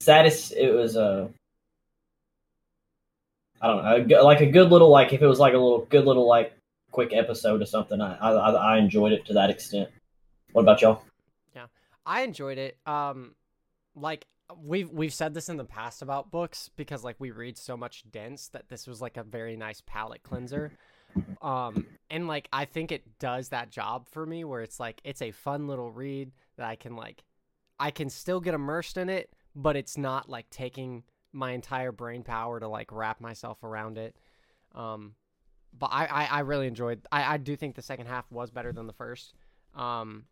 satis. 0.00 0.50
It 0.50 0.72
was 0.74 0.96
a. 0.96 1.30
I 3.60 3.68
don't 3.68 4.08
know, 4.08 4.24
like 4.24 4.40
a 4.40 4.46
good 4.46 4.70
little 4.70 4.90
like 4.90 5.12
if 5.12 5.22
it 5.22 5.26
was 5.26 5.38
like 5.38 5.54
a 5.54 5.58
little 5.58 5.86
good 5.86 6.06
little 6.06 6.26
like 6.26 6.54
quick 6.90 7.12
episode 7.12 7.60
or 7.60 7.66
something. 7.66 8.00
I 8.00 8.16
I, 8.16 8.50
I 8.50 8.78
enjoyed 8.78 9.12
it 9.12 9.26
to 9.26 9.34
that 9.34 9.50
extent. 9.50 9.90
What 10.52 10.62
about 10.62 10.82
y'all? 10.82 11.02
Yeah, 11.54 11.66
I 12.06 12.22
enjoyed 12.22 12.58
it. 12.58 12.78
Um, 12.86 13.34
like 13.94 14.26
we've 14.62 14.90
we've 14.90 15.12
said 15.12 15.34
this 15.34 15.48
in 15.48 15.56
the 15.56 15.64
past 15.64 16.02
about 16.02 16.30
books 16.30 16.70
because 16.76 17.04
like 17.04 17.16
we 17.18 17.30
read 17.30 17.56
so 17.56 17.76
much 17.76 18.04
dense 18.10 18.48
that 18.48 18.68
this 18.68 18.86
was 18.86 19.00
like 19.00 19.16
a 19.16 19.22
very 19.22 19.56
nice 19.56 19.82
palate 19.86 20.22
cleanser. 20.22 20.72
Um, 21.42 21.86
and 22.08 22.28
like 22.28 22.48
I 22.52 22.64
think 22.64 22.92
it 22.92 23.18
does 23.18 23.48
that 23.48 23.70
job 23.70 24.06
for 24.10 24.24
me 24.24 24.44
where 24.44 24.62
it's 24.62 24.78
like 24.80 25.00
it's 25.04 25.22
a 25.22 25.32
fun 25.32 25.66
little 25.66 25.90
read 25.90 26.32
that 26.56 26.66
I 26.66 26.76
can 26.76 26.96
like 26.96 27.24
I 27.78 27.90
can 27.90 28.10
still 28.10 28.40
get 28.40 28.54
immersed 28.54 28.96
in 28.96 29.08
it, 29.08 29.32
but 29.54 29.76
it's 29.76 29.96
not 29.96 30.28
like 30.28 30.48
taking 30.50 31.02
my 31.32 31.52
entire 31.52 31.92
brain 31.92 32.22
power 32.22 32.60
to 32.60 32.68
like 32.68 32.90
wrap 32.92 33.20
myself 33.20 33.62
around 33.62 33.98
it. 33.98 34.16
Um, 34.74 35.14
but 35.76 35.86
I, 35.86 36.06
I, 36.06 36.24
I 36.24 36.40
really 36.40 36.66
enjoyed. 36.66 37.02
I, 37.12 37.34
I 37.34 37.36
do 37.36 37.56
think 37.56 37.76
the 37.76 37.82
second 37.82 38.06
half 38.06 38.30
was 38.30 38.50
better 38.50 38.72
than 38.72 38.86
the 38.86 38.92
first. 38.92 39.34
Um, 39.74 40.24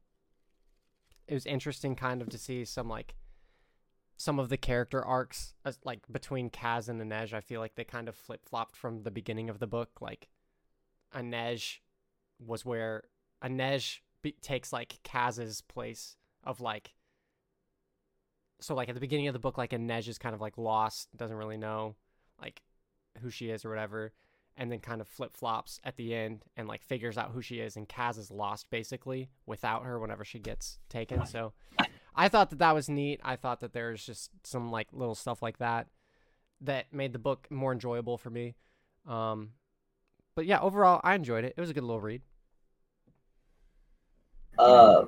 it 1.27 1.35
was 1.35 1.47
interesting, 1.47 1.95
kind 1.95 2.23
of, 2.23 2.29
to 2.31 2.39
see 2.39 2.65
some 2.65 2.89
like 2.89 3.15
some 4.17 4.41
of 4.41 4.49
the 4.49 4.57
character 4.57 5.05
arcs, 5.05 5.55
as, 5.65 5.79
like 5.85 6.01
between 6.11 6.51
Kaz 6.51 6.89
and 6.89 7.01
Inej, 7.01 7.33
I 7.33 7.41
feel 7.41 7.61
like 7.61 7.77
they 7.77 7.85
kind 7.85 8.09
of 8.09 8.17
flip 8.17 8.45
flopped 8.45 8.77
from 8.77 9.05
the 9.05 9.13
beginning 9.13 9.49
of 9.49 9.61
the 9.61 9.67
book. 9.67 10.01
Like, 10.01 10.29
Inej 11.15 11.79
was 12.45 12.65
where 12.65 13.05
Inej 13.45 14.01
be- 14.23 14.35
takes 14.43 14.73
like 14.73 14.99
Kaz's 15.05 15.61
place 15.61 16.17
of 16.43 16.61
like. 16.61 16.95
So 18.61 18.75
like 18.75 18.89
at 18.89 18.95
the 18.95 19.01
beginning 19.01 19.29
of 19.29 19.33
the 19.33 19.39
book, 19.39 19.57
like 19.59 19.71
Inej 19.71 20.09
is 20.09 20.19
kind 20.19 20.35
of 20.35 20.41
like 20.41 20.59
lost, 20.59 21.09
doesn't 21.17 21.37
really 21.37 21.57
know 21.57 21.95
like 22.41 22.63
who 23.21 23.31
she 23.31 23.51
is 23.51 23.65
or 23.65 23.71
whatever, 23.71 24.13
and 24.57 24.71
then 24.71 24.81
kind 24.81 25.01
of 25.01 25.09
flip 25.09 25.33
flops 25.33 25.81
at 25.85 25.97
the 25.97 26.15
end 26.15 26.45
and 26.57 26.67
like 26.67 26.83
figures 26.83 27.17
out 27.17 27.31
who 27.31 27.41
she 27.41 27.61
is, 27.61 27.77
and 27.77 27.89
Kaz 27.89 28.19
is 28.19 28.31
lost 28.31 28.71
basically 28.71 29.29
without 29.47 29.85
her 29.85 29.99
whenever 29.99 30.25
she 30.25 30.39
gets 30.39 30.79
taken. 30.89 31.25
So 31.27 31.53
I 32.15 32.29
thought 32.29 32.51
that 32.51 32.59
that 32.59 32.75
was 32.75 32.89
neat. 32.89 33.21
I 33.23 33.37
thought 33.37 33.61
that 33.61 33.73
there's 33.73 34.05
just 34.05 34.31
some 34.45 34.73
like 34.73 34.89
little 34.93 35.15
stuff 35.15 35.41
like 35.41 35.59
that 35.59 35.87
that 36.61 36.93
made 36.93 37.13
the 37.13 37.19
book 37.21 37.47
more 37.51 37.73
enjoyable 37.73 38.19
for 38.19 38.31
me. 38.31 38.57
Um, 39.07 39.51
but 40.35 40.45
yeah, 40.47 40.61
overall, 40.61 41.01
I 41.05 41.15
enjoyed 41.15 41.45
it. 41.45 41.55
It 41.57 41.61
was 41.61 41.71
a 41.71 41.75
good 41.75 41.85
little 41.85 42.01
read. 42.01 42.23
Uh, 44.59 45.05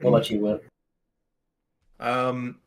what 0.00 0.08
about 0.08 0.30
you, 0.30 0.38
Whip? 0.38 0.64
Um, 1.98 2.60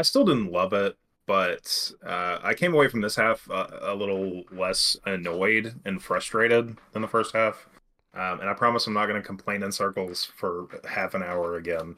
I 0.00 0.02
still 0.02 0.24
didn't 0.24 0.50
love 0.50 0.72
it, 0.72 0.96
but 1.26 1.92
uh, 2.06 2.38
I 2.42 2.54
came 2.54 2.72
away 2.72 2.88
from 2.88 3.02
this 3.02 3.16
half 3.16 3.46
uh, 3.50 3.66
a 3.82 3.94
little 3.94 4.44
less 4.50 4.96
annoyed 5.04 5.78
and 5.84 6.02
frustrated 6.02 6.78
than 6.92 7.02
the 7.02 7.08
first 7.08 7.34
half. 7.34 7.68
Um, 8.14 8.40
and 8.40 8.48
I 8.48 8.54
promise 8.54 8.86
I'm 8.86 8.94
not 8.94 9.08
going 9.08 9.20
to 9.20 9.26
complain 9.26 9.62
in 9.62 9.70
circles 9.70 10.24
for 10.24 10.68
half 10.88 11.12
an 11.12 11.22
hour 11.22 11.56
again. 11.56 11.96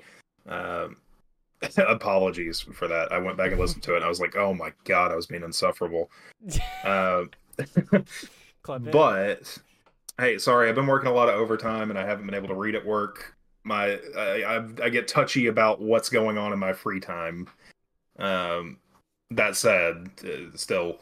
Um, 0.48 0.96
apologies 1.76 2.58
for 2.60 2.88
that. 2.88 3.12
I 3.12 3.18
went 3.18 3.36
back 3.36 3.52
and 3.52 3.60
listened 3.60 3.84
to 3.84 3.92
it. 3.92 3.98
and 3.98 4.04
I 4.04 4.08
was 4.08 4.18
like, 4.18 4.34
oh 4.34 4.52
my 4.52 4.72
god, 4.82 5.12
I 5.12 5.14
was 5.14 5.26
being 5.26 5.44
insufferable. 5.44 6.10
Uh, 6.84 7.26
but 8.90 9.58
hey, 10.18 10.38
sorry, 10.38 10.68
I've 10.68 10.74
been 10.74 10.86
working 10.86 11.08
a 11.08 11.14
lot 11.14 11.28
of 11.28 11.36
overtime 11.36 11.90
and 11.90 11.98
I 11.98 12.04
haven't 12.04 12.26
been 12.26 12.34
able 12.34 12.48
to 12.48 12.54
read 12.54 12.74
at 12.74 12.84
work. 12.84 13.36
My 13.62 14.00
I, 14.16 14.42
I, 14.42 14.68
I 14.84 14.88
get 14.88 15.06
touchy 15.06 15.46
about 15.46 15.80
what's 15.80 16.08
going 16.08 16.38
on 16.38 16.52
in 16.52 16.58
my 16.58 16.72
free 16.72 16.98
time. 16.98 17.46
Um, 18.18 18.78
that 19.30 19.56
said, 19.56 20.10
uh, 20.24 20.56
still, 20.56 20.98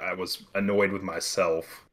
I 0.00 0.14
was 0.14 0.44
annoyed 0.54 0.90
with 0.90 1.02
myself. 1.02 1.84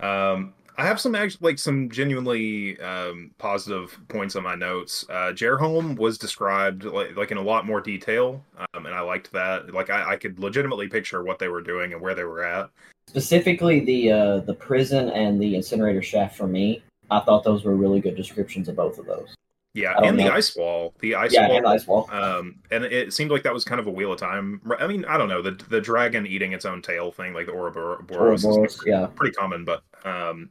Um, 0.00 0.54
I 0.78 0.86
have 0.86 1.00
some 1.00 1.16
actually 1.16 1.50
like 1.50 1.58
some 1.58 1.90
genuinely 1.90 2.80
um, 2.80 3.32
positive 3.38 3.98
points 4.06 4.36
on 4.36 4.44
my 4.44 4.54
notes. 4.54 5.04
Uh, 5.10 5.32
Djerholm 5.32 5.98
was 5.98 6.18
described 6.18 6.84
like, 6.84 7.16
like 7.16 7.32
in 7.32 7.36
a 7.36 7.42
lot 7.42 7.66
more 7.66 7.80
detail, 7.80 8.44
um, 8.56 8.86
and 8.86 8.94
I 8.94 9.00
liked 9.00 9.32
that. 9.32 9.74
Like 9.74 9.90
I, 9.90 10.12
I 10.12 10.16
could 10.16 10.38
legitimately 10.38 10.86
picture 10.86 11.24
what 11.24 11.40
they 11.40 11.48
were 11.48 11.62
doing 11.62 11.92
and 11.92 12.00
where 12.00 12.14
they 12.14 12.22
were 12.22 12.44
at. 12.44 12.70
Specifically, 13.08 13.80
the 13.80 14.12
uh, 14.12 14.38
the 14.40 14.54
prison 14.54 15.10
and 15.10 15.42
the 15.42 15.56
incinerator 15.56 16.02
shaft. 16.02 16.36
For 16.36 16.46
me, 16.46 16.80
I 17.10 17.20
thought 17.20 17.42
those 17.42 17.64
were 17.64 17.74
really 17.74 18.00
good 18.00 18.14
descriptions 18.14 18.68
of 18.68 18.76
both 18.76 18.98
of 18.98 19.06
those. 19.06 19.34
Yeah, 19.74 19.94
and 20.02 20.18
the 20.18 20.32
ice 20.32 20.56
wall, 20.56 20.94
the 21.00 21.14
ice 21.14 21.32
yeah, 21.32 21.46
wall. 21.48 21.56
and 21.58 21.66
ice 21.66 21.86
wall. 21.86 22.08
Um, 22.10 22.56
and 22.70 22.84
it 22.84 23.12
seemed 23.12 23.30
like 23.30 23.42
that 23.44 23.52
was 23.54 23.64
kind 23.64 23.78
of 23.80 23.86
a 23.86 23.90
wheel 23.90 24.12
of 24.12 24.18
time. 24.18 24.60
I 24.80 24.86
mean, 24.86 25.04
I 25.04 25.16
don't 25.18 25.28
know 25.28 25.42
the 25.42 25.52
the 25.68 25.80
dragon 25.80 26.26
eating 26.26 26.52
its 26.52 26.64
own 26.64 26.82
tail 26.82 27.12
thing, 27.12 27.32
like 27.34 27.46
the 27.46 27.52
Ouroboros, 27.52 28.40
is 28.40 28.44
Ouroboros, 28.46 28.82
yeah. 28.86 29.06
pretty 29.14 29.34
common. 29.34 29.64
But 29.64 29.82
um, 30.04 30.50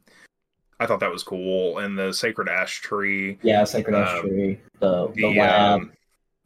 I 0.80 0.86
thought 0.86 1.00
that 1.00 1.10
was 1.10 1.22
cool. 1.24 1.78
And 1.78 1.98
the 1.98 2.12
sacred 2.12 2.48
ash 2.48 2.80
tree, 2.80 3.38
Yeah, 3.42 3.64
sacred 3.64 3.96
ash 3.96 4.18
Um, 4.20 4.28
tree. 4.28 4.60
The 4.78 5.08
the, 5.08 5.12
the 5.14 5.34
lab. 5.38 5.80
um, 5.80 5.92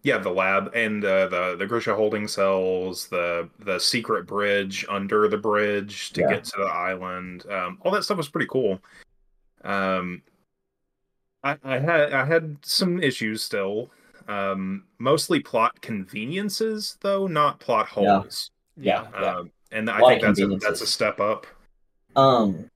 yeah, 0.02 0.18
the 0.18 0.30
lab 0.30 0.72
and 0.74 1.04
uh, 1.04 1.28
the 1.28 1.56
the 1.56 1.66
Grisha 1.66 1.94
holding 1.94 2.26
cells, 2.26 3.06
the 3.08 3.48
the 3.60 3.78
secret 3.78 4.26
bridge 4.26 4.84
under 4.88 5.28
the 5.28 5.36
bridge 5.38 6.12
to 6.14 6.22
Yeah. 6.22 6.30
get 6.30 6.44
to 6.44 6.56
the 6.58 6.64
island. 6.64 7.44
Um, 7.48 7.78
all 7.82 7.92
that 7.92 8.02
stuff 8.02 8.16
was 8.16 8.28
pretty 8.30 8.48
cool. 8.50 8.80
Um, 9.62 10.22
I, 11.44 11.56
I 11.64 11.78
had 11.78 12.12
I 12.12 12.24
had 12.24 12.58
some 12.62 13.02
issues 13.02 13.42
still. 13.42 13.90
Um, 14.28 14.84
mostly 14.98 15.40
plot 15.40 15.80
conveniences, 15.80 16.96
though, 17.00 17.26
not 17.26 17.58
plot 17.58 17.88
holes. 17.88 18.50
Yeah. 18.76 19.02
Um, 19.14 19.50
and 19.72 19.90
I 19.90 19.98
Lot 19.98 20.08
think 20.08 20.22
that's 20.22 20.40
a, 20.40 20.46
that's 20.58 20.80
a 20.80 20.86
step 20.86 21.18
up. 21.18 21.46
Um, 22.14 22.70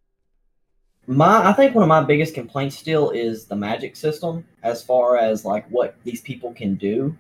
my 1.07 1.49
I 1.49 1.53
think 1.53 1.75
one 1.75 1.83
of 1.83 1.89
my 1.89 2.03
biggest 2.03 2.35
complaints 2.35 2.77
still 2.77 3.11
is 3.11 3.45
the 3.45 3.55
magic 3.55 3.95
system, 3.95 4.45
as 4.65 4.83
far 4.83 5.17
as 5.17 5.45
like 5.45 5.69
what 5.71 5.95
these 6.03 6.21
people 6.21 6.53
can 6.53 6.75
do, 6.75 7.17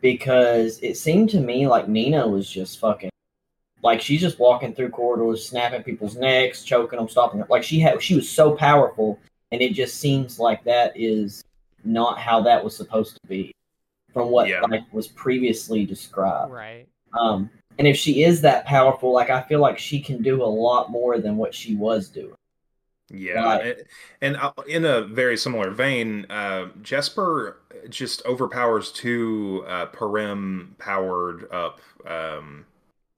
because 0.00 0.80
it 0.80 0.96
seemed 0.96 1.30
to 1.30 1.40
me 1.40 1.68
like 1.68 1.86
Nina 1.88 2.26
was 2.26 2.50
just 2.50 2.80
fucking, 2.80 3.10
like 3.84 4.00
she's 4.00 4.20
just 4.20 4.40
walking 4.40 4.74
through 4.74 4.90
corridors, 4.90 5.48
snapping 5.48 5.84
people's 5.84 6.16
necks, 6.16 6.64
choking 6.64 6.98
them, 6.98 7.08
stopping 7.08 7.38
them. 7.38 7.48
Like 7.48 7.62
she 7.62 7.78
had, 7.78 8.02
she 8.02 8.16
was 8.16 8.28
so 8.28 8.56
powerful, 8.56 9.18
and 9.52 9.60
it 9.60 9.72
just 9.72 9.96
seems 9.98 10.38
like 10.38 10.62
that 10.64 10.92
is 10.94 11.42
not 11.84 12.18
how 12.18 12.40
that 12.42 12.62
was 12.62 12.76
supposed 12.76 13.14
to 13.20 13.28
be, 13.28 13.54
from 14.12 14.30
what 14.30 14.48
Yeah. 14.48 14.60
like 14.62 14.82
was 14.92 15.08
previously 15.08 15.84
described. 15.86 16.52
right. 16.52 16.86
Um, 17.18 17.50
and 17.78 17.88
if 17.88 17.96
she 17.96 18.22
is 18.24 18.40
that 18.42 18.66
powerful, 18.66 19.12
like 19.12 19.30
I 19.30 19.42
feel 19.42 19.58
like 19.60 19.78
she 19.78 20.00
can 20.00 20.22
do 20.22 20.42
a 20.42 20.46
lot 20.46 20.90
more 20.90 21.18
than 21.18 21.36
what 21.36 21.54
she 21.54 21.74
was 21.74 22.08
doing. 22.08 22.34
Yeah, 23.12 23.42
Right. 23.42 23.78
and, 24.20 24.36
and 24.36 24.36
uh, 24.36 24.52
in 24.68 24.84
a 24.84 25.00
very 25.02 25.36
similar 25.36 25.70
vein, 25.70 26.26
uh, 26.30 26.68
Jesper 26.82 27.56
just 27.88 28.24
overpowers 28.26 28.92
two 28.92 29.64
uh, 29.66 29.86
Parem 29.86 30.78
powered 30.78 31.50
up 31.50 31.80
um, 32.06 32.66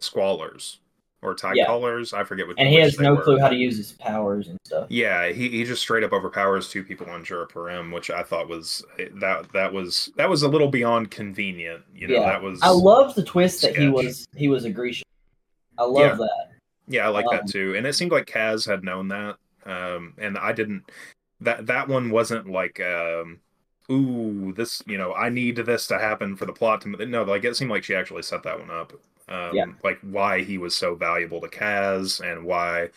squallers 0.01 0.79
or 1.23 1.35
tie 1.35 1.53
Yeah. 1.55 1.67
callers. 1.67 2.13
I 2.13 2.25
forget 2.25 2.47
which. 2.47 2.59
And 2.59 2.69
he 2.69 2.75
has 2.77 2.99
no 2.99 3.17
clue 3.17 3.39
how 3.39 3.49
to 3.49 3.55
use 3.55 3.77
his 3.77 3.93
powers 3.93 4.49
and 4.49 4.59
stuff. 4.65 4.87
Yeah, 4.91 5.29
he, 5.29 5.49
he 5.49 5.65
just 5.65 5.81
straight 5.81 6.03
up 6.05 6.13
overpowers 6.13 6.69
two 6.69 6.83
people 6.83 7.09
on 7.09 7.25
Jurda 7.25 7.49
Parem, 7.49 7.93
which 7.95 8.11
I 8.11 8.23
thought 8.23 8.49
was 8.49 8.85
that 9.21 9.51
that 9.53 9.73
was 9.73 10.11
that 10.17 10.29
was 10.29 10.43
a 10.43 10.49
little 10.49 10.69
beyond 10.69 11.11
convenient. 11.11 11.83
You 11.95 12.09
know, 12.09 12.15
Yeah. 12.15 12.27
that 12.27 12.43
was 12.43 12.61
I 12.63 12.71
love 12.71 13.15
the 13.15 13.23
twist 13.25 13.63
that 13.63 13.77
he 13.77 13.89
was 13.89 14.27
he 14.37 14.49
was 14.49 14.65
a 14.65 14.71
Grisha. 14.71 15.05
I 15.79 15.85
love 15.85 15.97
Yeah. 15.97 16.15
that. 16.17 16.49
Yeah, 16.89 17.07
I 17.07 17.09
like 17.11 17.27
Um, 17.27 17.37
that 17.37 17.47
too. 17.47 17.75
And 17.77 17.87
it 17.87 17.95
seemed 17.95 18.13
like 18.13 18.27
Kaz 18.27 18.67
had 18.69 18.83
known 18.85 19.09
that. 19.09 19.37
Um, 19.65 20.15
and 20.19 20.37
I 20.37 20.53
didn't 20.53 20.91
that 21.41 21.67
that 21.67 21.87
one 21.89 22.11
wasn't 22.11 22.51
like 22.51 22.81
um 22.81 23.39
ooh, 23.91 24.53
this 24.57 24.83
you 24.87 24.99
know, 24.99 25.15
I 25.15 25.29
need 25.29 25.57
this 25.57 25.87
to 25.87 25.99
happen 25.99 26.35
for 26.35 26.47
the 26.47 26.53
plot 26.53 26.81
to 26.83 27.07
no, 27.07 27.23
like 27.23 27.45
it 27.45 27.57
seemed 27.57 27.71
like 27.71 27.85
she 27.85 27.95
actually 27.95 28.23
set 28.23 28.43
that 28.43 28.59
one 28.59 28.71
up. 28.71 28.93
Um 29.33 29.55
Yeah. 29.55 29.65
like 29.83 29.99
why 30.03 30.43
he 30.43 30.59
was 30.59 30.77
so 30.77 30.95
valuable 30.95 31.41
to 31.41 31.49
Kaz 31.49 32.21
and 32.21 32.45
why 32.45 32.91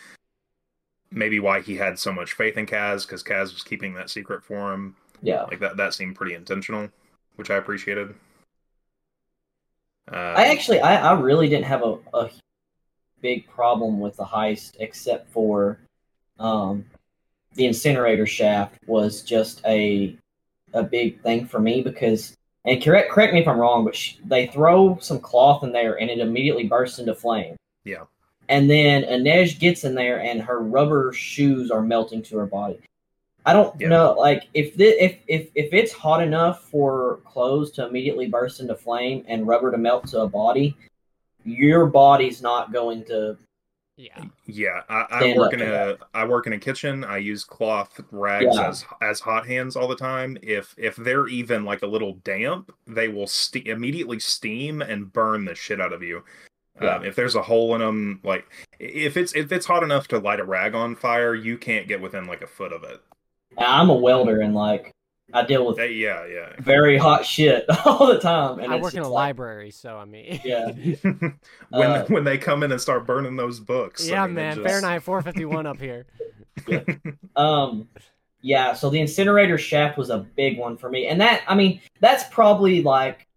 maybe 1.12 1.40
why 1.40 1.62
he 1.62 1.76
had 1.78 1.98
so 1.98 2.12
much 2.12 2.34
faith 2.34 2.58
in 2.58 2.66
Kaz 2.66 3.08
because 3.08 3.24
Kaz 3.24 3.54
was 3.54 3.64
keeping 3.64 3.94
that 3.94 4.10
secret 4.10 4.44
for 4.44 4.74
him. 4.74 4.96
Yeah. 5.22 5.44
Like 5.44 5.60
that 5.60 5.78
that 5.78 5.94
seemed 5.94 6.16
pretty 6.16 6.36
intentional, 6.36 6.90
which 7.38 7.50
I 7.50 7.56
appreciated. 7.56 8.14
Uh, 10.12 10.36
I 10.38 10.52
actually 10.52 10.82
I, 10.82 11.12
I 11.12 11.20
really 11.20 11.48
didn't 11.48 11.66
have 11.66 11.84
a, 11.84 11.98
a 12.14 12.30
big 13.22 13.48
problem 13.48 14.00
with 14.00 14.18
the 14.18 14.26
heist 14.26 14.76
except 14.80 15.32
for 15.32 15.80
um 16.38 16.86
the 17.54 17.66
incinerator 17.66 18.28
shaft 18.28 18.78
was 18.86 19.22
just 19.24 19.62
a 19.66 20.18
a 20.74 20.84
big 20.84 21.22
thing 21.22 21.48
for 21.48 21.60
me 21.60 21.82
because 21.82 22.36
and 22.66 22.84
correct 22.84 23.10
correct 23.12 23.34
me 23.34 23.42
if 23.42 23.48
I'm 23.48 23.60
wrong, 23.60 23.86
but 23.86 23.96
sh- 23.96 24.16
they 24.26 24.48
throw 24.48 24.98
some 25.00 25.20
cloth 25.20 25.64
in 25.64 25.72
there 25.72 26.00
and 26.00 26.10
it 26.10 26.20
immediately 26.20 26.66
bursts 26.68 27.00
into 27.00 27.16
flame. 27.16 27.56
Yeah. 27.84 28.04
And 28.50 28.70
then 28.70 29.04
Inej 29.04 29.60
gets 29.60 29.84
in 29.86 29.96
there 29.96 30.20
and 30.22 30.42
her 30.42 30.60
rubber 30.60 31.12
shoes 31.14 31.72
are 31.72 31.82
melting 31.82 32.22
to 32.24 32.38
her 32.38 32.46
body. 32.46 32.80
I 33.46 33.54
don't 33.54 33.80
Yeah. 33.80 33.90
know, 33.90 34.16
like 34.18 34.48
if 34.54 34.80
if 34.80 35.18
if 35.28 35.50
if 35.56 35.74
it's 35.74 35.92
hot 35.94 36.22
enough 36.24 36.64
for 36.64 37.20
clothes 37.26 37.72
to 37.72 37.88
immediately 37.88 38.28
burst 38.28 38.60
into 38.60 38.76
flame 38.76 39.24
and 39.28 39.48
rubber 39.48 39.72
to 39.72 39.78
melt 39.78 40.08
to 40.08 40.22
a 40.22 40.28
body, 40.28 40.76
your 41.44 41.86
body's 41.86 42.42
not 42.42 42.74
going 42.74 43.04
to. 43.06 43.38
Yeah. 43.98 44.24
Yeah, 44.46 44.82
I, 44.90 45.06
I 45.10 45.38
work 45.38 45.54
in 45.54 45.62
a 45.62 45.98
I 46.14 46.26
work 46.26 46.48
in 46.48 46.54
a 46.54 46.60
kitchen. 46.60 47.04
I 47.06 47.18
use 47.18 47.46
cloth 47.46 48.00
rags 48.12 48.56
Yeah. 48.56 48.68
as 48.68 48.86
as 49.02 49.20
hot 49.22 49.48
hands 49.48 49.76
all 49.76 49.88
the 49.88 49.96
time. 49.96 50.38
If 50.42 50.76
if 50.78 50.98
they're 50.98 51.28
even 51.28 51.64
like 51.64 51.82
a 51.82 51.88
little 51.88 52.16
damp, 52.26 52.74
they 52.86 53.08
will 53.08 53.28
ste- 53.28 53.68
immediately 53.68 54.20
steam 54.20 54.82
and 54.82 55.12
burn 55.14 55.46
the 55.46 55.56
shit 55.56 55.80
out 55.80 55.94
of 55.94 56.04
you. 56.04 56.24
Yeah. 56.82 56.98
Um, 56.98 57.06
if 57.06 57.16
there's 57.16 57.36
a 57.36 57.42
hole 57.42 57.74
in 57.74 57.80
them, 57.80 58.20
like 58.24 58.46
if 58.80 59.16
it's 59.16 59.34
if 59.34 59.52
it's 59.54 59.66
hot 59.66 59.82
enough 59.82 60.10
to 60.10 60.20
light 60.20 60.42
a 60.42 60.44
rag 60.44 60.76
on 60.76 60.98
fire, 60.98 61.34
you 61.34 61.58
can't 61.58 61.88
get 61.88 62.02
within 62.02 62.26
like 62.26 62.42
a 62.42 62.48
foot 62.48 62.74
of 62.74 62.84
it. 62.84 63.02
I'm 63.58 63.90
a 63.90 63.96
welder 63.96 64.42
and 64.42 64.54
like 64.54 64.92
I 65.36 65.46
deal 65.46 65.66
with 65.66 65.78
yeah, 65.78 66.26
yeah. 66.26 66.54
very 66.60 66.98
hot 66.98 67.26
shit 67.26 67.66
all 67.86 68.08
the 68.08 68.20
time. 68.20 68.60
And 68.60 68.74
I 68.74 68.78
work 68.78 68.94
in 68.94 69.02
a 69.02 69.04
like- 69.04 69.14
library, 69.14 69.72
so 69.72 69.98
I 69.98 70.06
mean. 70.06 70.40
Yeah. 70.46 70.72
when 71.70 71.90
Uh, 71.92 72.06
when 72.08 72.24
they 72.24 72.38
come 72.38 72.64
in 72.64 72.72
and 72.72 72.80
start 72.80 73.06
burning 73.06 73.36
those 73.36 73.60
books. 73.60 74.08
I 74.08 74.12
yeah, 74.14 74.26
mean, 74.26 74.36
man. 74.36 74.56
just- 74.58 74.68
Fahrenheit 74.68 75.04
451 75.04 75.66
up 75.66 75.80
here. 75.80 76.06
Um, 77.36 77.88
yeah. 78.42 78.74
So 78.74 78.90
the 78.90 79.00
incinerator 79.02 79.58
shaft 79.58 79.98
was 79.98 80.10
a 80.10 80.20
big 80.20 80.58
one 80.58 80.78
for 80.78 80.90
me, 80.90 81.08
and 81.08 81.20
that 81.22 81.44
I 81.48 81.56
mean 81.56 81.82
that's 82.00 82.24
probably 82.32 82.82
like 82.82 83.28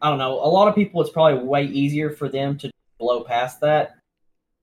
I 0.00 0.10
don't 0.10 0.18
know. 0.18 0.34
A 0.34 0.46
lot 0.46 0.68
of 0.68 0.74
people, 0.76 1.00
it's 1.00 1.10
probably 1.10 1.42
way 1.44 1.64
easier 1.64 2.10
for 2.10 2.28
them 2.28 2.56
to 2.58 2.70
blow 2.98 3.24
past 3.24 3.60
that 3.62 3.96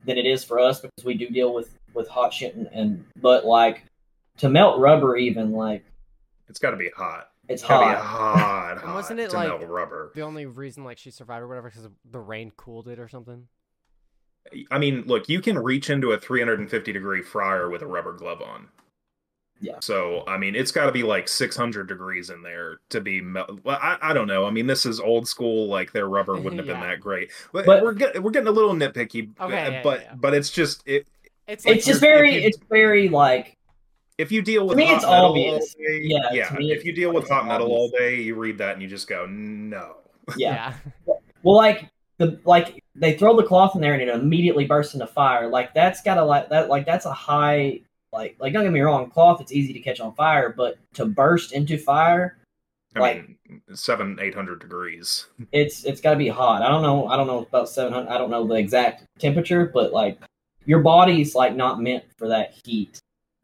than 0.06 0.18
it 0.18 0.26
is 0.26 0.44
for 0.46 0.60
us 0.60 0.80
because 0.80 1.04
we 1.04 1.16
do 1.16 1.28
deal 1.28 1.54
with 1.54 1.78
with 1.94 2.08
hot 2.08 2.34
shit 2.34 2.56
and, 2.56 2.68
and 2.72 3.04
but 3.22 3.46
like 3.46 3.84
to 4.38 4.50
melt 4.50 4.80
rubber, 4.80 5.18
even 5.18 5.52
like 5.52 5.84
It's 6.48 6.60
got 6.60 6.72
to 6.72 6.78
be 6.78 6.90
hot. 6.96 7.30
it's 7.48 7.62
It's 7.62 7.70
be 7.70 7.74
hot. 7.74 7.98
hot, 7.98 8.72
And 8.74 8.80
hot 8.82 8.96
wasn't 8.96 9.20
it, 9.20 9.32
to 9.32 9.36
like- 9.36 9.48
melt 9.48 9.64
rubber. 9.68 10.12
The 10.16 10.22
only 10.22 10.46
reason 10.46 10.84
like 10.84 10.98
she 10.98 11.12
survived 11.12 11.44
or 11.44 11.48
whatever 11.48 11.70
because 11.70 11.88
the 12.10 12.20
rain 12.20 12.52
cooled 12.56 12.88
it 12.88 13.00
or 13.00 13.08
something. 13.08 13.48
I 14.70 14.78
mean, 14.78 15.06
look, 15.08 15.28
you 15.28 15.42
can 15.42 15.58
reach 15.58 15.90
into 15.90 16.12
a 16.12 16.20
350 16.20 16.94
degree 16.94 17.24
fryer 17.24 17.70
with 17.70 17.82
a 17.82 17.88
rubber 17.88 18.14
glove 18.14 18.42
on. 18.44 18.68
Yeah. 19.60 19.78
So, 19.82 20.24
I 20.28 20.38
mean, 20.38 20.54
it's 20.54 20.72
got 20.72 20.86
to 20.86 20.92
be 20.92 21.02
like 21.02 21.28
600 21.28 21.88
degrees 21.88 22.30
in 22.30 22.44
there 22.44 22.80
to 22.90 23.02
be. 23.02 23.22
Mel- 23.22 23.60
well, 23.64 23.80
I, 23.82 23.98
I 24.02 24.14
don't 24.14 24.28
know. 24.28 24.46
I 24.46 24.52
mean, 24.52 24.68
this 24.68 24.86
is 24.86 25.00
old 25.00 25.28
school. 25.28 25.68
Like 25.68 25.94
their 25.94 26.08
rubber 26.08 26.34
wouldn't 26.40 26.58
have 26.58 26.68
been 26.68 26.82
that 26.82 27.00
great. 27.00 27.32
But, 27.54 27.66
But- 27.66 27.82
we're 27.84 27.94
get, 27.94 28.22
we're 28.22 28.32
getting 28.32 28.50
a 28.50 28.52
little 28.52 28.74
nitpicky. 28.76 29.32
Okay, 29.40 29.66
uh, 29.66 29.72
yeah, 29.72 29.82
but 29.82 30.02
yeah, 30.02 30.08
yeah. 30.10 30.16
but 30.16 30.34
it's 30.36 30.52
just 30.52 30.84
it. 30.86 31.08
It's 31.48 31.66
like 31.66 31.78
It's 31.78 31.86
just 31.86 32.02
very, 32.02 32.44
it's 32.44 32.58
very 32.70 33.08
like 33.10 33.58
If 34.18 34.32
you 34.32 34.42
deal 34.42 34.66
with 34.68 34.78
me, 34.78 34.86
hot 34.86 34.96
it's 34.96 35.06
metal 35.06 35.26
obvious. 35.32 35.76
all 35.78 35.86
day, 35.86 36.00
Yeah, 36.04 36.32
yeah. 36.32 36.54
me, 36.58 36.72
if 36.72 36.86
you 36.86 36.94
deal 36.94 37.14
with 37.14 37.28
hot 37.28 37.46
metal 37.48 37.66
obvious. 37.68 37.78
all 37.80 37.90
day, 37.90 38.22
you 38.22 38.36
read 38.36 38.58
that 38.60 38.74
and 38.74 38.82
you 38.82 38.88
just 38.88 39.08
go, 39.10 39.26
no. 39.26 39.98
yeah. 40.38 40.74
yeah. 41.08 41.14
Well, 41.44 41.56
like 41.58 41.90
the 42.18 42.40
like 42.46 42.82
they 42.96 43.18
throw 43.18 43.36
the 43.36 43.44
cloth 43.44 43.76
in 43.76 43.82
there 43.82 43.94
and 43.94 44.02
it 44.02 44.08
immediately 44.10 44.66
bursts 44.66 44.94
into 44.94 45.06
fire. 45.08 45.48
Like 45.50 45.74
that's 45.74 46.02
gotta 46.02 46.24
like 46.24 46.50
that 46.50 46.70
like 46.70 46.86
that's 46.86 47.06
a 47.06 47.12
high 47.14 47.82
like 48.14 48.38
like 48.40 48.54
don't 48.54 48.64
get 48.64 48.72
me 48.72 48.80
wrong, 48.80 49.10
cloth 49.10 49.42
it's 49.42 49.52
easy 49.52 49.74
to 49.74 49.80
catch 49.82 50.00
on 50.00 50.16
fire, 50.16 50.54
but 50.56 50.78
to 50.94 51.06
burst 51.06 51.52
into 51.52 51.78
fire, 51.78 52.38
I 52.96 53.00
Like- 53.00 53.28
mean, 53.28 53.62
seven, 53.74 54.18
eight 54.22 54.34
hundred 54.34 54.60
degrees. 54.62 55.26
it's 55.52 55.84
it's 55.84 56.00
gotta 56.00 56.16
be 56.18 56.30
hot. 56.30 56.62
I 56.62 56.70
don't 56.70 56.82
know 56.84 57.06
I 57.08 57.18
don't 57.18 57.28
know 57.28 57.40
about 57.40 57.68
seven 57.68 57.92
hundred. 57.92 58.10
I 58.10 58.18
don't 58.18 58.30
know 58.32 58.48
the 58.48 58.56
exact 58.56 59.04
temperature, 59.20 59.70
but 59.74 59.92
like 59.92 60.18
your 60.66 60.80
body's 60.80 61.36
like 61.36 61.54
not 61.56 61.82
meant 61.82 62.06
for 62.18 62.30
that 62.30 62.54
heat. 62.64 62.98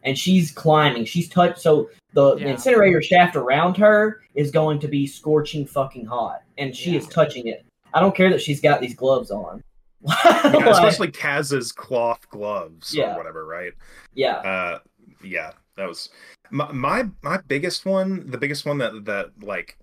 And 0.04 0.18
she's 0.18 0.52
climbing. 0.52 1.06
She's 1.06 1.30
touched. 1.30 1.60
So 1.60 1.90
the, 2.14 2.36
the 2.36 2.42
Yeah. 2.42 2.48
incinerator 2.50 3.02
shaft 3.02 3.36
around 3.36 3.78
her 3.78 4.22
is 4.36 4.52
going 4.52 4.80
to 4.80 4.88
be 4.88 5.06
scorching 5.08 5.66
fucking 5.66 6.06
hot, 6.06 6.42
and 6.58 6.76
she 6.76 6.92
Yeah. 6.92 7.00
is 7.00 7.08
touching 7.08 7.48
it. 7.48 7.66
I 7.94 8.00
don't 8.00 8.16
care 8.16 8.30
that 8.30 8.42
she's 8.42 8.62
got 8.62 8.82
these 8.82 8.96
gloves 8.96 9.32
on. 9.32 9.64
Yeah, 10.04 10.42
Like, 10.52 10.66
especially 10.66 11.12
Kaz's 11.12 11.72
cloth 11.72 12.28
gloves 12.30 12.94
Yeah. 12.94 13.14
or 13.14 13.18
whatever, 13.18 13.46
right? 13.46 13.74
yeah. 14.14 14.38
Uh, 14.38 14.80
yeah, 15.24 15.52
that 15.78 15.88
was 15.88 16.10
my, 16.50 16.72
my 16.72 17.08
my 17.22 17.38
biggest 17.48 17.86
one. 17.86 18.30
The 18.30 18.38
biggest 18.38 18.66
one 18.66 18.80
that 18.80 19.06
that 19.06 19.32
like 19.44 19.78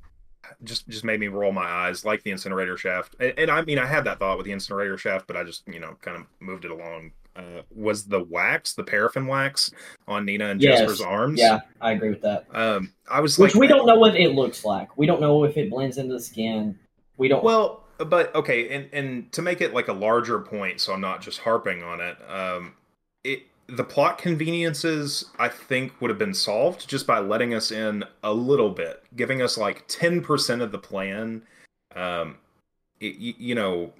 just 0.65 0.89
just 0.89 1.05
made 1.05 1.21
me 1.21 1.29
roll 1.29 1.53
my 1.53 1.65
eyes, 1.65 2.05
like 2.05 2.23
the 2.25 2.31
incinerator 2.33 2.77
shaft. 2.77 3.15
And, 3.21 3.33
and 3.39 3.51
I 3.51 3.63
mean, 3.63 3.79
I 3.79 3.87
had 3.87 4.05
that 4.05 4.19
thought 4.19 4.37
with 4.37 4.47
the 4.47 4.53
incinerator 4.53 4.99
shaft, 4.99 5.27
but 5.29 5.37
I 5.37 5.45
just 5.45 5.63
you 5.69 5.79
know 5.79 5.97
kind 6.03 6.17
of 6.17 6.25
moved 6.41 6.65
it 6.65 6.71
along. 6.73 7.13
Uh, 7.39 7.63
was 7.73 8.05
the 8.05 8.25
wax, 8.25 8.73
the 8.73 8.83
paraffin 8.83 9.27
wax 9.27 9.71
on 10.09 10.25
Nina 10.25 10.47
and 10.47 10.61
Yes. 10.61 10.81
Jesper's 10.81 11.01
arms? 11.01 11.39
Yeah, 11.39 11.61
I 11.81 11.93
agree 11.93 12.11
with 12.11 12.23
that. 12.23 12.47
Um, 12.53 12.93
I 13.09 13.21
was 13.21 13.39
Which 13.39 13.55
like, 13.55 13.61
we 13.61 13.69
don't 13.69 13.87
know 13.87 13.97
what 13.97 14.17
it 14.17 14.35
looks 14.35 14.65
like. 14.65 14.97
We 14.99 15.07
don't 15.07 15.21
know 15.21 15.45
if 15.45 15.57
it 15.57 15.71
blends 15.71 15.99
into 15.99 16.15
the 16.15 16.21
skin. 16.21 16.77
We 17.17 17.29
don't. 17.29 17.45
Well, 17.45 17.85
but 17.99 18.35
okay, 18.35 18.69
and 18.71 18.89
and 18.93 19.33
to 19.33 19.43
make 19.43 19.61
it 19.61 19.73
like 19.73 19.87
a 19.87 19.93
larger 19.93 20.41
point, 20.41 20.81
so 20.81 20.93
I'm 20.93 21.01
not 21.01 21.21
just 21.21 21.39
harping 21.39 21.85
on 21.85 22.01
it. 22.01 22.17
Um, 22.29 22.75
it 23.23 23.43
the 23.69 23.85
plot 23.85 24.19
conveniences 24.19 25.27
I 25.39 25.49
think 25.49 26.01
would 26.01 26.11
have 26.11 26.19
been 26.19 26.35
solved 26.35 26.89
just 26.89 27.07
by 27.07 27.21
letting 27.21 27.55
us 27.55 27.71
in 27.71 28.03
a 28.25 28.33
little 28.33 28.71
bit, 28.71 29.05
giving 29.15 29.43
us 29.43 29.57
like 29.57 29.85
ten 29.87 30.23
percent 30.23 30.61
of 30.61 30.73
the 30.73 30.79
plan. 30.79 31.43
Um, 31.95 32.39
it, 33.01 33.17
you, 33.17 33.35
you 33.39 33.55
know, 33.55 33.93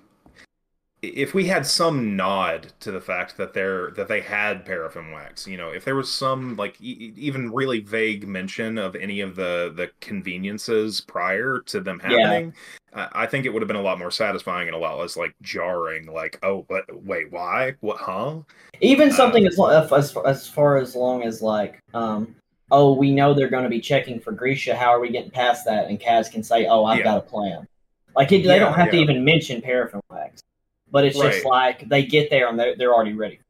if 1.03 1.33
we 1.33 1.47
had 1.47 1.65
some 1.67 2.17
nod 2.17 2.73
to 2.81 2.91
the 2.91 3.01
fact 3.01 3.37
that 3.37 3.55
they're 3.55 3.91
that 3.93 4.09
they 4.09 4.21
had 4.21 4.65
paraffin 4.65 5.13
wax, 5.13 5.47
you 5.47 5.57
know, 5.57 5.69
if 5.71 5.85
there 5.85 5.95
was 5.95 6.13
some 6.13 6.57
like 6.57 6.81
e- 6.81 7.13
even 7.17 7.53
really 7.53 7.81
vague 7.81 8.27
mention 8.27 8.79
of 8.79 8.97
any 8.97 9.21
of 9.21 9.37
the 9.37 9.73
the 9.75 9.91
conveniences 10.01 11.01
prior 11.01 11.61
to 11.67 11.81
them 11.81 12.01
Yeah. 12.03 12.17
happening, 12.17 12.55
I 12.95 13.09
I 13.25 13.27
think 13.27 13.47
it 13.47 13.51
would 13.51 13.63
have 13.63 13.69
been 13.69 13.77
a 13.77 13.83
lot 13.83 13.99
more 13.99 14.11
satisfying 14.11 14.67
and 14.69 14.75
a 14.75 14.79
lot 14.79 14.99
less 14.99 15.17
like 15.17 15.35
jarring. 15.43 16.07
Like, 16.07 16.39
oh, 16.43 16.67
but 16.69 16.85
wait, 17.05 17.31
why? 17.31 17.75
What? 17.81 17.99
Huh? 17.99 18.41
even 18.81 19.09
uh, 19.11 19.13
something 19.13 19.47
as, 19.47 19.59
lo- 19.59 19.69
as 19.69 20.13
far- 20.13 20.27
as 20.27 20.49
far 20.49 20.79
as 20.79 20.95
long 20.95 21.23
as 21.23 21.43
like, 21.43 21.79
um, 21.95 22.35
oh, 22.71 22.93
we 22.93 23.11
know 23.13 23.35
they're 23.35 23.49
going 23.49 23.65
to 23.65 23.69
be 23.69 23.81
checking 23.81 24.21
for 24.21 24.33
Grisha. 24.33 24.77
How 24.77 24.89
are 24.91 25.01
we 25.01 25.11
getting 25.11 25.31
past 25.31 25.65
that? 25.67 25.89
And 25.89 25.99
Kaz 25.99 26.31
can 26.31 26.43
say, 26.43 26.67
oh, 26.67 26.85
I've 26.85 26.99
Yeah. 26.99 27.05
got 27.05 27.19
a 27.19 27.23
plan. 27.23 27.67
Like 28.15 28.31
it, 28.33 28.39
they 28.39 28.55
Yeah, 28.55 28.59
don't 28.59 28.75
have 28.75 28.91
to 28.91 28.97
even 28.97 29.25
mention 29.25 29.61
paraffin 29.61 30.01
wax, 30.11 30.43
but 30.91 31.05
it's 31.05 31.19
just 31.19 31.45
like 31.45 31.89
they 31.89 32.05
get 32.05 32.31
there 32.31 32.49
and 32.49 32.59
they're, 32.59 32.77
they're 32.77 32.95
already 32.95 33.15
ready. 33.15 33.41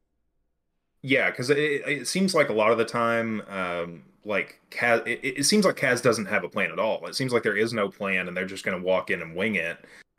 Yeah, 1.01 1.29
because 1.29 1.49
it, 1.49 1.57
it 1.57 2.07
seems 2.07 2.35
like 2.35 2.49
a 2.49 2.53
lot 2.53 2.71
of 2.71 2.77
the 2.77 2.85
time, 2.85 3.41
um, 3.49 4.03
like 4.25 4.59
Kaz, 4.69 5.07
it, 5.07 5.19
it 5.23 5.45
seems 5.45 5.65
like 5.65 5.75
Kaz 5.77 6.01
doesn't 6.01 6.25
have 6.25 6.43
a 6.43 6.49
plan 6.49 6.71
at 6.71 6.79
all. 6.79 7.05
It 7.07 7.15
seems 7.15 7.31
like 7.31 7.43
there 7.43 7.55
is 7.57 7.71
no 7.73 7.87
plan, 7.89 8.27
and 8.27 8.35
they're 8.35 8.45
just 8.45 8.65
going 8.65 8.77
to 8.77 8.83
walk 8.83 9.09
in 9.09 9.21
and 9.21 9.35
wing 9.35 9.55
it. 9.55 9.77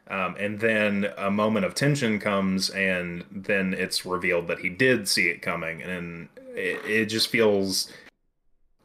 Um, 0.09 0.35
and 0.41 0.59
then 0.59 1.13
a 1.19 1.31
moment 1.31 1.67
of 1.67 1.75
tension 1.75 2.19
comes, 2.19 2.71
and 2.71 3.25
then 3.31 3.75
it's 3.75 4.05
revealed 4.07 4.49
that 4.49 4.59
he 4.59 4.69
did 4.71 5.07
see 5.07 5.29
it 5.29 5.43
coming, 5.43 5.83
and 5.83 6.29
it, 6.55 6.85
it 6.85 7.07
just 7.07 7.29
feels. 7.29 7.93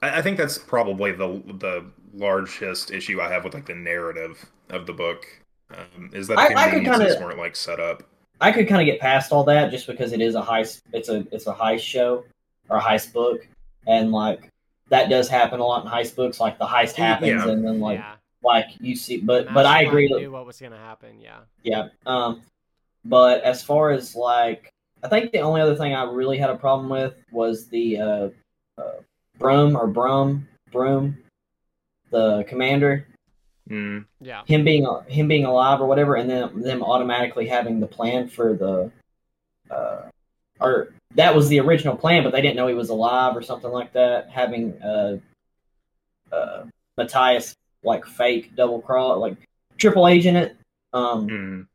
I, 0.04 0.20
I 0.20 0.22
think 0.22 0.38
that's 0.38 0.58
probably 0.58 1.14
the 1.14 1.42
the 1.60 1.86
largest 2.14 2.92
issue 2.92 3.22
I 3.22 3.30
have 3.30 3.44
with 3.44 3.54
like 3.54 3.66
the 3.66 3.74
narrative 3.76 4.46
of 4.70 4.86
the 4.86 4.94
book 4.94 5.26
um, 5.72 6.12
is 6.14 6.28
that 6.28 6.36
the 6.36 6.42
I- 6.42 6.64
I 6.68 6.70
conveniences 6.72 7.14
kinda- 7.14 7.26
weren't 7.26 7.40
like 7.40 7.56
set 7.56 7.80
up. 7.80 8.04
I 8.42 8.52
could 8.52 8.68
kind 8.68 8.82
of 8.82 8.86
get 8.86 9.00
past 9.00 9.32
all 9.32 9.44
that 9.46 9.72
just 9.72 9.88
because 9.88 10.12
it 10.12 10.22
is 10.22 10.36
a 10.36 10.42
heist. 10.42 10.82
It's 10.94 11.10
a 11.10 11.26
it's 11.32 11.48
a 11.48 11.54
heist 11.54 11.82
show 11.82 12.26
or 12.70 12.78
a 12.78 12.82
heist 12.82 13.14
book, 13.14 13.48
and 13.88 14.12
like 14.12 14.50
that 14.90 15.10
does 15.10 15.28
happen 15.28 15.60
a 15.60 15.66
lot 15.66 15.86
in 15.86 15.92
heist 15.92 16.16
books. 16.16 16.40
Like 16.40 16.58
the 16.58 16.66
heist 16.66 16.94
happens, 16.94 17.30
Yeah. 17.30 17.50
and 17.50 17.66
then 17.66 17.80
like 17.80 18.00
yeah. 18.00 18.16
like 18.44 18.68
you 18.80 18.96
see. 18.96 19.18
But 19.18 19.54
but 19.54 19.66
I 19.66 19.84
agree. 19.84 20.08
Knew 20.08 20.32
what 20.32 20.46
was 20.46 20.60
gonna 20.60 20.78
happen. 20.78 21.20
Yeah. 21.22 21.40
Yeah. 21.64 21.88
Um, 22.06 22.42
but 23.04 23.44
as 23.44 23.64
far 23.64 23.92
as 23.92 24.16
like, 24.16 24.70
I 25.04 25.08
think 25.08 25.32
the 25.32 25.40
only 25.40 25.62
other 25.62 25.76
thing 25.76 25.94
I 25.94 26.04
really 26.04 26.38
had 26.38 26.50
a 26.50 26.56
problem 26.56 26.90
with 26.90 27.14
was 27.32 27.68
the 27.68 28.00
uh, 28.00 28.30
uh, 28.78 28.92
Brum 29.38 29.76
or 29.76 29.88
Brum 29.88 30.48
Broom, 30.72 31.18
the 32.10 32.44
commander, 32.50 33.08
Mm. 33.70 34.06
Yeah. 34.22 34.44
him 34.46 34.64
being 34.64 34.88
him 35.08 35.28
being 35.28 35.46
alive 35.46 35.82
or 35.82 35.88
whatever, 35.88 36.16
and 36.16 36.30
then 36.30 36.62
them 36.62 36.84
automatically 36.84 37.48
having 37.48 37.80
the 37.80 37.88
plan 37.88 38.28
for 38.28 38.54
the, 38.54 38.92
uh, 39.72 40.04
or 40.60 40.94
that 41.16 41.36
was 41.36 41.50
the 41.50 41.60
original 41.60 41.96
plan, 41.96 42.24
but 42.24 42.32
they 42.32 42.42
didn't 42.42 42.58
know 42.58 42.68
he 42.68 42.76
was 42.76 42.90
alive 42.90 43.36
or 43.36 43.42
something 43.42 43.72
like 43.72 43.92
that. 43.94 44.30
Having 44.30 44.80
uh, 44.84 45.18
uh, 46.32 46.66
Matthias 46.98 47.56
like 47.84 48.06
fake 48.06 48.56
double 48.56 48.82
cross, 48.82 49.18
like 49.20 49.36
triple 49.78 50.08
agent 50.08 50.38
it. 50.38 50.58
Um, 50.94 51.28
Mm. 51.28 51.68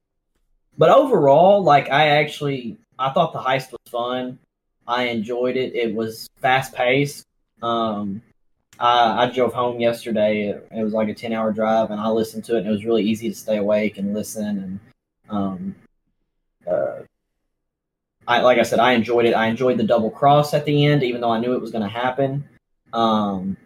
but 0.79 0.91
overall, 0.91 1.63
like 1.63 1.91
I 1.91 2.09
actually 2.09 2.77
I 2.99 3.11
thought 3.11 3.33
the 3.33 3.41
heist 3.41 3.73
was 3.73 3.81
fun. 3.91 4.39
I 4.87 5.05
enjoyed 5.05 5.57
it. 5.57 5.75
It 5.75 5.95
was 5.95 6.29
fast 6.41 6.73
paced. 6.73 7.27
Um, 7.63 8.23
I, 8.81 9.25
I 9.25 9.31
drove 9.31 9.53
home 9.53 9.79
yesterday. 9.79 10.49
It, 10.49 10.83
was 10.83 10.95
like 10.95 11.09
a 11.09 11.15
ten 11.15 11.33
hour 11.33 11.53
drive, 11.53 11.91
and 11.91 12.01
I 12.01 12.09
listened 12.09 12.45
to 12.47 12.57
it. 12.57 12.61
and 12.61 12.69
It 12.69 12.71
was 12.71 12.85
really 12.85 13.05
easy 13.05 13.29
to 13.29 13.35
stay 13.35 13.59
awake 13.59 13.99
and 13.99 14.15
listen. 14.15 14.59
And 14.59 14.81
um, 15.29 15.75
uh, 16.67 17.03
I 18.27 18.41
like 18.41 18.59
I 18.59 18.63
said, 18.63 18.79
I 18.79 18.93
enjoyed 18.93 19.27
it. 19.27 19.35
I 19.35 19.47
enjoyed 19.47 19.77
the 19.77 19.85
double 19.85 20.11
cross 20.11 20.55
at 20.55 20.65
the 20.65 20.87
end, 20.87 21.03
even 21.03 21.21
though 21.21 21.31
I 21.31 21.41
knew 21.41 21.53
it 21.53 21.61
was 21.61 21.71
going 21.71 21.85
to 21.85 21.89
happen. 21.89 22.49
Um, 22.93 23.57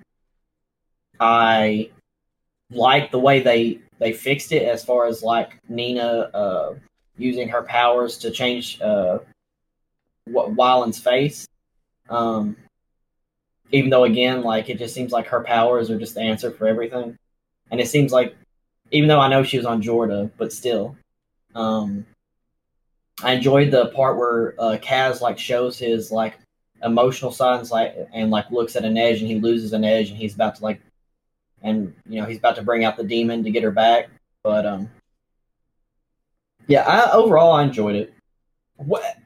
I 1.21 1.91
like 2.71 3.13
the 3.13 3.21
way 3.21 3.41
they 3.41 3.79
they 4.01 4.13
fixed 4.13 4.51
it 4.51 4.65
as 4.65 4.85
far 4.85 5.07
as 5.07 5.23
like 5.23 5.59
Nina 5.69 6.31
uh, 6.35 6.75
using 7.17 7.49
her 7.49 7.63
powers 7.63 8.19
to 8.19 8.31
change 8.33 8.81
uh, 8.81 9.19
Wylan's 10.27 10.99
face. 10.99 11.47
Um, 12.09 12.57
even 13.75 13.91
though 13.91 14.05
again, 14.05 14.43
like 14.43 14.71
it 14.71 14.79
just 14.79 14.95
seems 14.95 15.11
like 15.11 15.27
her 15.27 15.43
powers 15.43 15.91
are 15.91 15.99
just 15.99 16.15
the 16.15 16.21
answer 16.21 16.53
for 16.53 16.69
everything, 16.69 17.19
and 17.71 17.81
it 17.81 17.89
seems 17.89 18.13
like 18.13 18.37
even 18.93 19.09
though 19.09 19.21
I 19.21 19.29
know 19.29 19.43
she 19.43 19.57
was 19.57 19.67
on 19.67 19.83
Jurda, 19.83 20.31
but 20.37 20.53
still, 20.53 20.97
um, 21.57 22.07
I 23.23 23.33
enjoyed 23.33 23.73
the 23.73 23.87
part 23.87 24.17
where 24.17 24.55
uh, 24.59 24.79
Kaz 24.81 25.21
like 25.21 25.39
shows 25.41 25.77
his 25.77 26.13
like 26.13 26.39
emotional 26.85 27.33
signs 27.33 27.73
like 27.73 27.97
and 28.13 28.31
like 28.31 28.51
looks 28.51 28.77
at 28.77 28.85
Inej 28.85 29.19
and 29.19 29.29
he 29.29 29.41
loses 29.41 29.73
Inej 29.73 30.09
and 30.09 30.17
he's 30.17 30.35
about 30.35 30.55
to 30.57 30.63
like 30.63 30.81
and 31.63 31.95
you 32.09 32.21
know 32.21 32.27
he's 32.27 32.39
about 32.39 32.57
to 32.57 32.63
bring 32.63 32.85
out 32.85 32.97
the 32.97 33.05
demon 33.05 33.43
to 33.43 33.51
get 33.51 33.65
her 33.65 33.73
back. 33.73 34.09
But 34.45 34.67
um 34.67 34.89
yeah 36.69 36.83
I, 36.83 37.11
overall 37.13 37.53
i 37.53 37.65
enjoyed 37.65 37.97
it. 37.97 38.15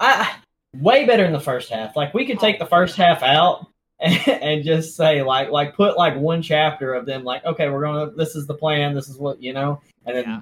I, 0.00 0.36
way 0.74 1.06
better 1.06 1.24
in 1.24 1.32
the 1.32 1.40
first 1.40 1.70
half. 1.70 1.96
Like 1.96 2.14
we 2.14 2.26
could 2.26 2.38
take 2.38 2.58
the 2.58 2.66
first 2.66 2.96
half 2.96 3.22
out 3.22 3.67
and, 4.00 4.28
and 4.42 4.64
just 4.64 4.96
say 4.96 5.22
like 5.22 5.50
like 5.50 5.74
put 5.74 5.96
like 5.96 6.16
one 6.16 6.42
chapter 6.42 6.94
of 6.94 7.06
them 7.06 7.24
like 7.24 7.44
okay 7.44 7.68
we're 7.68 7.82
gonna 7.82 8.10
this 8.12 8.34
is 8.36 8.46
the 8.46 8.54
plan 8.54 8.94
this 8.94 9.08
is 9.08 9.18
what 9.18 9.42
you 9.42 9.52
know 9.52 9.80
and 10.06 10.16
then 10.16 10.24
Yeah. 10.24 10.40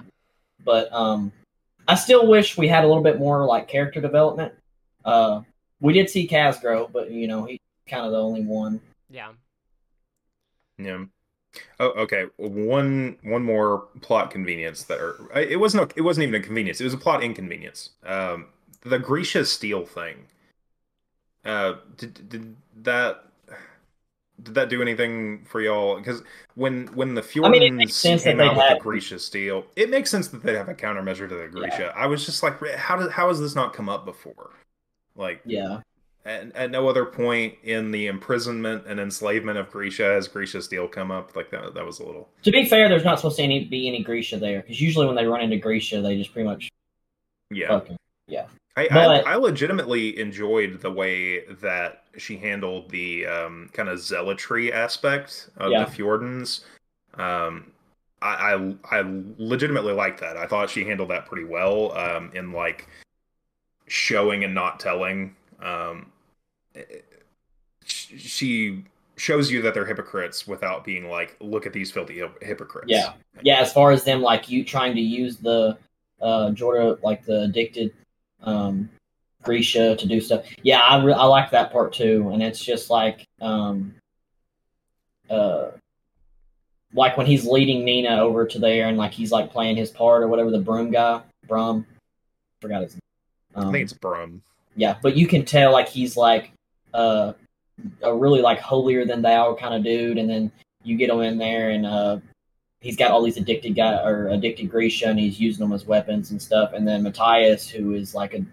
but 0.63 0.91
um, 0.93 1.31
I 1.87 1.95
still 1.95 2.27
wish 2.27 2.57
we 2.57 2.67
had 2.67 2.83
a 2.83 2.87
little 2.87 3.03
bit 3.03 3.17
more 3.19 3.45
like 3.45 3.67
character 3.67 4.01
development. 4.01 4.53
Uh, 5.05 5.41
we 5.79 5.93
did 5.93 6.09
see 6.09 6.27
Kaz 6.27 6.59
grow, 6.59 6.87
but 6.87 7.11
you 7.11 7.27
know 7.27 7.45
he's 7.45 7.59
kind 7.87 8.05
of 8.05 8.11
the 8.11 8.21
only 8.21 8.41
one. 8.41 8.81
Yeah. 9.09 9.29
Yeah. 10.77 11.05
Oh, 11.79 11.89
okay. 11.91 12.25
One 12.35 13.17
one 13.23 13.43
more 13.43 13.87
plot 14.01 14.31
convenience 14.31 14.83
that, 14.83 14.99
or 14.99 15.29
it 15.35 15.59
wasn't. 15.59 15.91
A, 15.91 15.97
it 15.97 16.01
wasn't 16.01 16.27
even 16.27 16.41
a 16.41 16.43
convenience. 16.43 16.81
It 16.81 16.83
was 16.83 16.93
a 16.93 16.97
plot 16.97 17.23
inconvenience. 17.23 17.91
Um, 18.05 18.47
the 18.81 18.99
Grisha 18.99 19.45
Steel 19.45 19.85
thing. 19.85 20.25
Uh, 21.45 21.75
did 21.95 22.29
did 22.29 22.55
that 22.83 23.23
did 24.43 24.53
that 24.55 24.69
do 24.69 24.81
anything 24.81 25.43
for 25.45 25.61
y'all? 25.61 25.97
Because 25.97 26.21
when 26.55 26.87
when 26.87 27.15
the 27.15 27.21
Fjerdans 27.21 27.45
I 27.45 27.49
mean, 27.49 27.63
it 27.63 27.73
makes 27.73 27.95
sense 27.95 28.23
that 28.23 28.31
came 28.31 28.37
they 28.37 28.45
out 28.45 28.55
with 28.55 28.69
the 28.69 28.79
Grisha 28.79 29.19
Steel, 29.19 29.65
it 29.75 29.89
makes 29.89 30.11
sense 30.11 30.27
that 30.29 30.43
they'd 30.43 30.55
have 30.55 30.69
a 30.69 30.75
countermeasure 30.75 31.27
to 31.27 31.35
the 31.35 31.47
Grisha. 31.47 31.91
I 31.95 32.05
was 32.05 32.25
just 32.25 32.43
like, 32.43 32.59
how 32.75 32.95
does 32.97 33.11
how 33.11 33.29
has 33.29 33.39
this 33.39 33.55
not 33.55 33.73
come 33.73 33.89
up 33.89 34.05
before? 34.05 34.51
Like, 35.15 35.41
Yeah, 35.45 35.81
at, 36.25 36.55
at 36.55 36.71
no 36.71 36.87
other 36.87 37.05
point 37.05 37.55
in 37.63 37.89
the 37.91 38.05
imprisonment 38.07 38.83
and 38.85 38.99
enslavement 38.99 39.57
of 39.57 39.71
Grisha 39.71 40.03
has 40.03 40.27
Grisha 40.27 40.61
Steel 40.61 40.87
come 40.87 41.09
up. 41.09 41.35
Like 41.35 41.49
that 41.51 41.73
that 41.73 41.85
was 41.85 41.99
a 41.99 42.05
little. 42.05 42.29
to 42.43 42.51
be 42.51 42.65
fair, 42.65 42.87
there's 42.89 43.03
not 43.05 43.17
supposed 43.17 43.37
to 43.37 43.43
any, 43.43 43.65
be 43.65 43.87
any 43.87 44.03
Grisha 44.03 44.37
there 44.37 44.61
because 44.61 44.79
usually 44.79 45.07
when 45.07 45.15
they 45.15 45.25
run 45.25 45.41
into 45.41 45.57
Grisha, 45.57 46.01
they 46.01 46.15
just 46.17 46.31
pretty 46.31 46.47
much 46.47 46.69
Yeah. 47.49 47.81
'em. 47.87 47.97
I, 48.77 48.87
But- 48.89 49.25
I 49.27 49.33
I 49.33 49.35
legitimately 49.35 50.17
enjoyed 50.19 50.79
the 50.81 50.91
way 50.91 51.45
that 51.61 52.03
she 52.17 52.37
handled 52.37 52.89
the 52.89 53.25
um, 53.25 53.69
kind 53.73 53.89
of 53.89 53.99
zealotry 53.99 54.71
aspect 54.71 55.49
of 55.57 55.71
Yeah. 55.71 55.83
the 55.83 55.91
Fjerdans. 55.91 56.61
Um, 57.15 57.71
I, 58.21 58.53
I 58.53 58.99
I 58.99 59.23
legitimately 59.37 59.93
liked 59.93 60.19
that. 60.21 60.37
I 60.37 60.47
thought 60.47 60.69
she 60.69 60.83
handled 60.85 61.09
that 61.09 61.25
pretty 61.25 61.43
well 61.43 61.91
um, 61.97 62.31
in 62.33 62.51
like 62.51 62.87
showing 63.87 64.43
and 64.43 64.53
not 64.53 64.79
telling. 64.79 65.35
Um, 65.59 66.11
she 67.85 68.83
shows 69.15 69.51
you 69.51 69.61
that 69.63 69.73
they're 69.73 69.85
hypocrites 69.85 70.47
without 70.47 70.83
being 70.83 71.09
like, 71.09 71.35
look 71.39 71.65
at 71.65 71.73
these 71.73 71.91
filthy 71.91 72.21
hypocrites. 72.41 72.87
Yeah. 72.89 73.13
yeah. 73.41 73.59
As 73.59 73.73
far 73.73 73.91
as 73.91 74.03
them 74.03 74.21
like 74.21 74.49
you 74.49 74.63
trying 74.63 74.93
to 74.95 75.01
use 75.01 75.37
the 75.37 75.77
uh 76.21 76.51
like 77.03 77.25
the 77.25 77.41
addicted 77.43 77.93
um 78.43 78.89
Grisha 79.43 79.95
to 79.95 80.07
do 80.07 80.19
stuff. 80.19 80.45
Yeah, 80.63 80.79
I 80.79 81.03
re- 81.03 81.13
I 81.13 81.23
like 81.25 81.51
that 81.51 81.71
part 81.71 81.93
too, 81.93 82.29
and 82.33 82.41
it's 82.43 82.63
just 82.63 82.89
like 82.89 83.25
um 83.41 83.95
uh 85.29 85.71
like 86.93 87.17
when 87.17 87.27
he's 87.27 87.45
leading 87.45 87.83
Nina 87.83 88.19
over 88.21 88.45
to 88.47 88.59
there 88.59 88.87
and 88.87 88.97
like 88.97 89.11
he's 89.13 89.31
like 89.31 89.51
playing 89.51 89.75
his 89.75 89.89
part 89.91 90.23
or 90.23 90.27
whatever 90.27 90.51
the 90.51 90.59
broom 90.59 90.89
guy 90.91 91.21
Brum 91.47 91.85
forgot 92.61 92.81
his 92.81 92.93
name. 92.93 93.01
I 93.55 93.61
Um, 93.61 93.71
think 93.71 93.83
it's 93.83 93.93
Brum. 93.93 94.41
yeah, 94.75 94.95
but 95.01 95.15
you 95.15 95.27
can 95.27 95.45
tell 95.45 95.71
like 95.71 95.87
he's 95.89 96.15
like 96.17 96.51
uh, 96.93 97.33
a 98.01 98.13
really 98.13 98.41
like 98.41 98.59
holier 98.59 99.05
than 99.05 99.21
thou 99.21 99.53
kind 99.55 99.73
of 99.75 99.83
dude, 99.83 100.17
and 100.17 100.29
then 100.29 100.51
you 100.83 100.95
get 100.97 101.09
him 101.09 101.21
in 101.21 101.37
there 101.37 101.69
and 101.71 101.85
uh, 101.85 102.17
he's 102.87 102.95
got 102.95 103.11
all 103.11 103.21
these 103.21 103.35
addicted 103.35 103.75
guy 103.75 104.01
or 104.01 104.29
addicted 104.29 104.69
Grisha, 104.71 105.09
and 105.09 105.19
he's 105.19 105.41
using 105.41 105.59
them 105.59 105.73
as 105.73 105.85
weapons 105.85 106.31
and 106.31 106.41
stuff. 106.41 106.71
And 106.71 106.87
then 106.87 107.03
Matthias, 107.03 107.67
who 107.67 107.93
is 107.93 108.15
like 108.15 108.33
a 108.33 108.45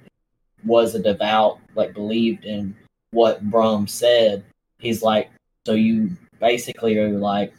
was 0.65 0.97
a 0.97 0.99
devout, 0.99 1.61
like 1.77 1.95
believed 1.95 2.45
in 2.45 2.75
what 3.13 3.49
Brum 3.49 3.87
said. 3.87 4.43
He's 4.81 5.05
like, 5.05 5.31
so 5.65 5.75
you 5.75 6.11
basically 6.41 6.99
are 6.99 7.11
like 7.11 7.55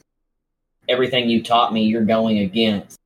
everything 0.90 1.30
you 1.30 1.42
taught 1.42 1.72
me, 1.72 1.84
you're 1.84 2.04
going 2.04 2.40
against. 2.40 3.00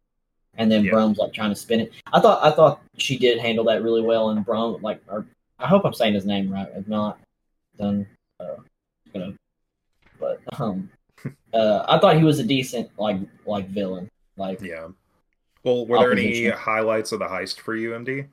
And 0.58 0.72
then 0.72 0.86
Yeah. 0.86 0.92
Brum's 0.92 1.20
like 1.20 1.32
trying 1.32 1.52
to 1.52 1.56
spin 1.56 1.80
it. 1.80 1.92
I 2.12 2.20
thought 2.20 2.44
I 2.44 2.50
thought 2.50 2.82
she 2.98 3.20
did 3.20 3.38
handle 3.38 3.66
that 3.66 3.84
really 3.84 4.02
well, 4.02 4.32
and 4.32 4.44
Brum 4.44 4.82
like, 4.82 5.00
or 5.08 5.28
I 5.60 5.68
hope 5.68 5.86
I'm 5.86 5.94
saying 5.94 6.16
his 6.16 6.26
name 6.26 6.52
right. 6.52 6.70
If 6.76 6.88
not, 6.88 7.20
then 7.78 8.08
uh, 8.40 8.56
you 9.14 9.20
know. 9.20 9.34
But 10.20 10.42
um, 10.60 10.90
uh, 11.54 11.86
I 11.88 12.00
thought 12.00 12.18
he 12.18 12.24
was 12.24 12.40
a 12.40 12.44
decent 12.44 12.90
like 12.98 13.18
like 13.46 13.70
villain. 13.70 14.10
Like 14.38 14.62
Yeah. 14.62 14.90
Well, 15.64 15.86
were 15.86 16.00
there 16.00 16.14
any 16.14 16.50
highlights 16.50 17.12
of 17.12 17.20
the 17.20 17.26
heist 17.26 17.60
for 17.60 17.76
you, 17.76 17.92
MD? 17.92 18.28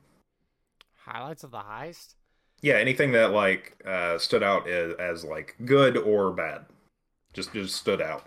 Highlights 0.95 1.43
of 1.43 1.51
the 1.51 1.59
heist? 1.59 2.15
Yeah, 2.61 2.75
anything 2.75 3.11
that 3.11 3.31
like 3.31 3.75
uh, 3.85 4.17
stood 4.17 4.43
out 4.43 4.67
as, 4.67 4.95
as 4.95 5.23
like 5.25 5.55
good 5.65 5.97
or 5.97 6.31
bad, 6.31 6.65
just 7.33 7.53
just 7.53 7.75
stood 7.75 8.01
out. 8.01 8.25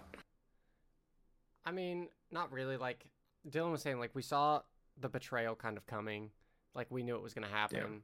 I 1.64 1.72
mean, 1.72 2.08
not 2.30 2.52
really. 2.52 2.76
Like 2.76 3.04
Dylan 3.48 3.72
was 3.72 3.82
saying, 3.82 3.98
like 3.98 4.14
we 4.14 4.22
saw 4.22 4.60
the 5.00 5.08
betrayal 5.08 5.54
kind 5.54 5.76
of 5.76 5.86
coming. 5.86 6.30
Like 6.74 6.86
we 6.90 7.02
knew 7.02 7.16
it 7.16 7.22
was 7.22 7.34
gonna 7.34 7.48
happen. 7.48 8.02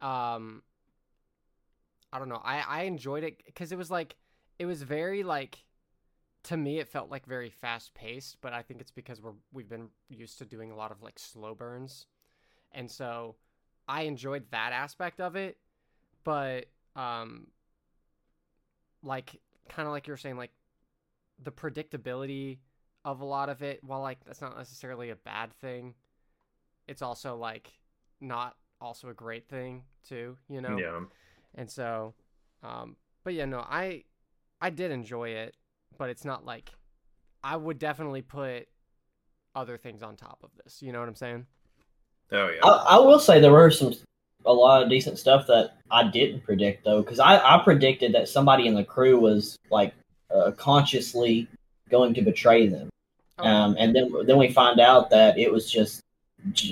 Um, 0.00 0.62
I 2.12 2.18
don't 2.18 2.28
know. 2.28 2.40
I 2.42 2.60
I 2.66 2.82
enjoyed 2.82 3.22
it 3.22 3.42
because 3.46 3.70
it 3.70 3.78
was 3.78 3.90
like 3.90 4.16
it 4.58 4.66
was 4.66 4.82
very 4.82 5.22
like 5.22 5.58
to 6.44 6.56
me 6.56 6.78
it 6.78 6.88
felt 6.88 7.10
like 7.10 7.26
very 7.26 7.50
fast 7.50 7.94
paced. 7.94 8.40
But 8.40 8.52
I 8.52 8.62
think 8.62 8.80
it's 8.80 8.90
because 8.90 9.20
we're 9.20 9.32
we've 9.52 9.68
been 9.68 9.88
used 10.08 10.38
to 10.38 10.44
doing 10.44 10.70
a 10.70 10.76
lot 10.76 10.90
of 10.90 11.02
like 11.02 11.18
slow 11.18 11.54
burns, 11.54 12.06
and 12.72 12.90
so 12.90 13.36
I 13.88 14.02
enjoyed 14.02 14.44
that 14.50 14.72
aspect 14.72 15.20
of 15.20 15.36
it. 15.36 15.58
But 16.24 16.66
um, 16.96 17.48
like 19.02 19.40
kind 19.68 19.86
of 19.86 19.92
like 19.92 20.06
you 20.06 20.12
were 20.12 20.18
saying, 20.18 20.36
like 20.36 20.52
the 21.42 21.52
predictability 21.52 22.58
of 23.04 23.20
a 23.20 23.24
lot 23.24 23.48
of 23.48 23.62
it, 23.62 23.82
while 23.82 24.00
like 24.00 24.24
that's 24.24 24.40
not 24.40 24.56
necessarily 24.56 25.10
a 25.10 25.16
bad 25.16 25.52
thing, 25.54 25.94
it's 26.86 27.02
also 27.02 27.36
like 27.36 27.72
not 28.20 28.56
also 28.80 29.08
a 29.08 29.14
great 29.14 29.48
thing 29.48 29.82
too, 30.06 30.36
you 30.48 30.60
know? 30.60 30.76
Yeah. 30.76 31.00
And 31.54 31.70
so, 31.70 32.14
um, 32.62 32.96
but 33.24 33.34
yeah, 33.34 33.44
no, 33.44 33.60
I, 33.60 34.04
I 34.60 34.70
did 34.70 34.90
enjoy 34.90 35.30
it, 35.30 35.56
but 35.98 36.10
it's 36.10 36.24
not 36.24 36.44
like 36.44 36.70
I 37.42 37.56
would 37.56 37.78
definitely 37.78 38.22
put 38.22 38.68
other 39.54 39.76
things 39.76 40.02
on 40.02 40.16
top 40.16 40.38
of 40.42 40.50
this. 40.62 40.82
You 40.82 40.92
know 40.92 41.00
what 41.00 41.08
I'm 41.08 41.14
saying? 41.14 41.46
Oh 42.30 42.48
yeah. 42.48 42.60
I, 42.64 42.96
I 42.96 42.98
will 42.98 43.18
say 43.18 43.40
there 43.40 43.52
were 43.52 43.70
some 43.70 43.94
a 44.44 44.52
lot 44.52 44.82
of 44.82 44.88
decent 44.88 45.18
stuff 45.18 45.46
that 45.46 45.76
I 45.90 46.08
didn't 46.08 46.42
predict 46.42 46.84
though, 46.84 47.02
because 47.02 47.20
I, 47.20 47.36
I 47.36 47.62
predicted 47.62 48.14
that 48.14 48.28
somebody 48.28 48.66
in 48.66 48.74
the 48.74 48.84
crew 48.84 49.18
was 49.20 49.58
like 49.70 49.94
uh, 50.34 50.50
consciously 50.52 51.46
going 51.90 52.14
to 52.14 52.22
betray 52.22 52.66
them, 52.66 52.88
Oh, 53.38 53.46
um, 53.46 53.76
and 53.78 53.94
then 53.94 54.12
then 54.24 54.38
we 54.38 54.52
find 54.52 54.80
out 54.80 55.10
that 55.10 55.38
it 55.38 55.52
was 55.52 55.70
just 55.70 56.02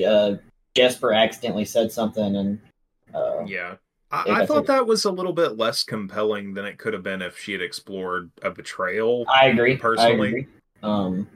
uh, 0.05 0.35
Jesper 0.75 1.13
accidentally 1.13 1.65
said 1.65 1.91
something, 1.91 2.37
and 2.37 2.61
uh, 3.15 3.45
yeah. 3.47 3.77
I, 4.13 4.43
I 4.43 4.47
thought 4.47 4.67
that 4.67 4.87
was 4.87 5.05
a 5.05 5.11
little 5.13 5.33
bit 5.33 5.57
less 5.57 5.85
compelling 5.85 6.55
than 6.55 6.65
it 6.65 6.79
could 6.79 6.93
have 6.95 7.03
been 7.05 7.23
if 7.23 7.39
she 7.39 7.53
had 7.53 7.63
explored 7.63 8.31
a 8.43 8.51
betrayal. 8.51 9.25
I 9.33 9.47
agree. 9.47 9.77
Personally. 9.77 10.27
I 10.27 10.31
agree. 10.31 10.47
Um, 10.83 11.29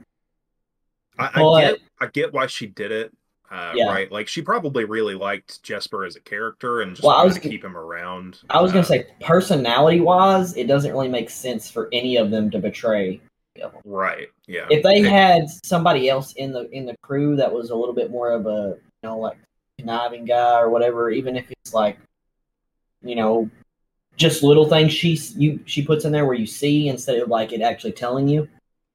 I, 1.17 1.29
I 1.41 1.61
get 1.61 1.79
I 2.01 2.07
get 2.07 2.33
why 2.33 2.47
she 2.47 2.67
did 2.67 2.91
it. 2.91 3.13
Uh, 3.49 3.71
Yeah. 3.75 3.85
Right, 3.87 4.11
like 4.11 4.27
she 4.27 4.41
probably 4.41 4.85
really 4.85 5.13
liked 5.15 5.61
Jesper 5.63 6.03
as 6.03 6.15
a 6.15 6.19
character 6.19 6.81
and 6.81 6.95
just 6.95 7.03
Well, 7.05 7.13
I 7.13 7.19
wanted 7.19 7.27
was 7.27 7.35
to 7.35 7.49
keep 7.49 7.63
him 7.63 7.77
around. 7.77 8.39
I 8.49 8.59
was 8.61 8.71
gonna 8.71 8.81
Uh, 8.81 8.85
say 8.85 9.07
personality 9.21 10.01
wise, 10.01 10.57
it 10.57 10.67
doesn't 10.67 10.91
really 10.91 11.07
make 11.07 11.29
sense 11.29 11.69
for 11.69 11.87
any 11.93 12.17
of 12.17 12.31
them 12.31 12.49
to 12.51 12.59
betray. 12.59 13.21
right, 13.85 14.27
yeah. 14.47 14.65
If 14.69 14.83
they 14.83 14.99
It- 14.99 15.05
had 15.05 15.47
somebody 15.63 16.09
else 16.09 16.33
in 16.33 16.51
the 16.51 16.69
in 16.71 16.85
the 16.85 16.97
crew 17.03 17.37
that 17.37 17.49
was 17.53 17.69
a 17.69 17.75
little 17.75 17.93
bit 17.95 18.11
more 18.11 18.31
of 18.31 18.47
a 18.47 18.75
you 19.03 19.07
know 19.09 19.17
like 19.19 19.37
conniving 19.77 20.25
guy 20.25 20.59
or 20.59 20.69
whatever, 20.69 21.09
even 21.11 21.37
if 21.37 21.49
it's 21.51 21.73
like 21.73 21.97
you 23.05 23.15
know 23.15 23.49
just 24.17 24.43
little 24.43 24.67
things 24.67 24.93
she 24.93 25.19
you 25.35 25.59
she 25.65 25.83
puts 25.83 26.05
in 26.05 26.11
there 26.11 26.25
where 26.25 26.35
you 26.35 26.47
see 26.47 26.89
instead 26.89 27.19
of 27.19 27.29
like 27.29 27.53
it 27.53 27.61
actually 27.61 27.91
telling 27.91 28.27
you, 28.27 28.47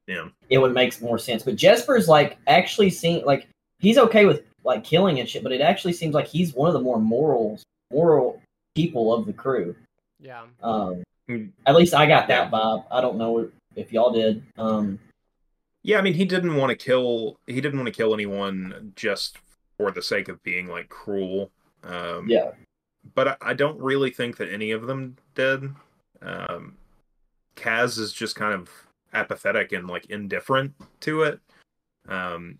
yeah, 0.07 0.27
it 0.49 0.57
would 0.57 0.73
make 0.73 0.99
more 1.01 1.17
sense. 1.17 1.43
But 1.43 1.55
Jesper's 1.55 2.07
like 2.07 2.37
actually 2.47 2.89
seeing 2.89 3.25
like 3.25 3.47
he's 3.79 3.97
okay 3.97 4.25
with 4.25 4.43
like 4.63 4.83
killing 4.83 5.19
and 5.19 5.27
shit, 5.27 5.43
but 5.43 5.51
it 5.51 5.61
actually 5.61 5.93
seems 5.93 6.13
like 6.13 6.27
he's 6.27 6.53
one 6.53 6.67
of 6.67 6.73
the 6.73 6.81
more 6.81 6.99
morals 6.99 7.63
moral 7.91 8.41
people 8.75 9.13
of 9.13 9.25
the 9.25 9.33
crew. 9.33 9.75
yeah. 10.19 10.43
Um, 10.61 11.03
at 11.65 11.75
least 11.75 11.93
I 11.93 12.05
got 12.05 12.27
that 12.27 12.51
vibe. 12.51 12.85
I 12.91 13.01
don't 13.01 13.17
know 13.17 13.49
if 13.75 13.93
y'all 13.93 14.11
did. 14.11 14.43
Um, 14.57 14.99
yeah. 15.83 15.97
I 15.97 16.01
mean, 16.01 16.13
he 16.13 16.25
didn't 16.25 16.55
want 16.55 16.71
to 16.71 16.75
kill. 16.75 17.37
He 17.47 17.61
didn't 17.61 17.79
want 17.79 17.87
to 17.87 17.93
kill 17.93 18.13
anyone 18.13 18.93
just 18.95 19.37
for 19.77 19.91
the 19.91 20.01
sake 20.01 20.29
of 20.29 20.41
being 20.43 20.67
like 20.67 20.89
cruel. 20.89 21.51
Um, 21.83 22.27
yeah, 22.27 22.51
but 23.15 23.27
I, 23.27 23.35
I 23.41 23.53
don't 23.53 23.79
really 23.79 24.11
think 24.11 24.37
that 24.37 24.51
any 24.51 24.71
of 24.71 24.87
them 24.87 25.17
did. 25.35 25.63
Um, 26.21 26.77
Kaz 27.55 27.97
is 27.99 28.13
just 28.13 28.35
kind 28.35 28.53
of 28.53 28.69
apathetic 29.13 29.71
and 29.71 29.87
like 29.87 30.05
indifferent 30.05 30.73
to 31.01 31.23
it. 31.23 31.39
Um, 32.07 32.59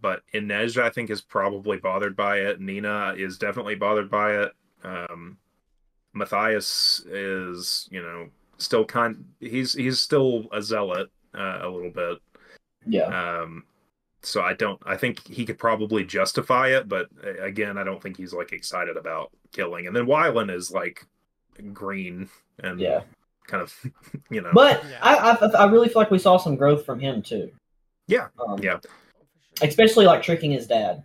but 0.00 0.22
Inej, 0.34 0.80
I 0.80 0.90
think, 0.90 1.10
is 1.10 1.20
probably 1.20 1.78
bothered 1.78 2.16
by 2.16 2.38
it. 2.38 2.60
Nina 2.60 3.14
is 3.16 3.38
definitely 3.38 3.74
bothered 3.74 4.10
by 4.10 4.42
it. 4.42 4.52
Um, 4.84 5.38
Matthias 6.12 7.04
is, 7.06 7.88
you 7.90 8.02
know, 8.02 8.28
still 8.58 8.84
kind. 8.84 9.24
He's 9.40 9.72
he's 9.74 9.98
still 9.98 10.46
a 10.52 10.62
zealot 10.62 11.10
uh, 11.34 11.60
a 11.62 11.68
little 11.68 11.90
bit. 11.90 12.18
yeah. 12.86 13.40
Um, 13.40 13.64
so 14.26 14.42
I 14.42 14.54
don't. 14.54 14.80
I 14.84 14.96
think 14.96 15.26
he 15.26 15.44
could 15.46 15.58
probably 15.58 16.04
justify 16.04 16.68
it, 16.68 16.88
but 16.88 17.08
uh, 17.24 17.42
again, 17.42 17.78
I 17.78 17.84
don't 17.84 18.02
think 18.02 18.16
he's 18.16 18.32
like 18.34 18.52
excited 18.52 18.96
about 18.96 19.30
killing. 19.52 19.86
And 19.86 19.94
then 19.94 20.06
Wylan 20.06 20.52
is 20.52 20.72
like 20.72 21.06
green 21.72 22.28
and 22.58 22.80
Yeah. 22.80 23.02
kind 23.46 23.62
of, 23.62 23.72
you 24.30 24.40
know. 24.40 24.50
But 24.52 24.84
Yeah. 24.84 24.98
I, 25.00 25.14
I 25.40 25.46
I 25.64 25.70
really 25.70 25.88
feel 25.88 26.02
like 26.02 26.10
we 26.10 26.18
saw 26.18 26.36
some 26.38 26.56
growth 26.56 26.84
from 26.84 26.98
him 26.98 27.22
too. 27.22 27.52
Yeah. 28.08 28.28
Um, 28.44 28.58
Yeah. 28.60 28.80
Especially 29.62 30.04
like 30.06 30.22
tricking 30.22 30.50
his 30.50 30.66
dad. 30.66 31.02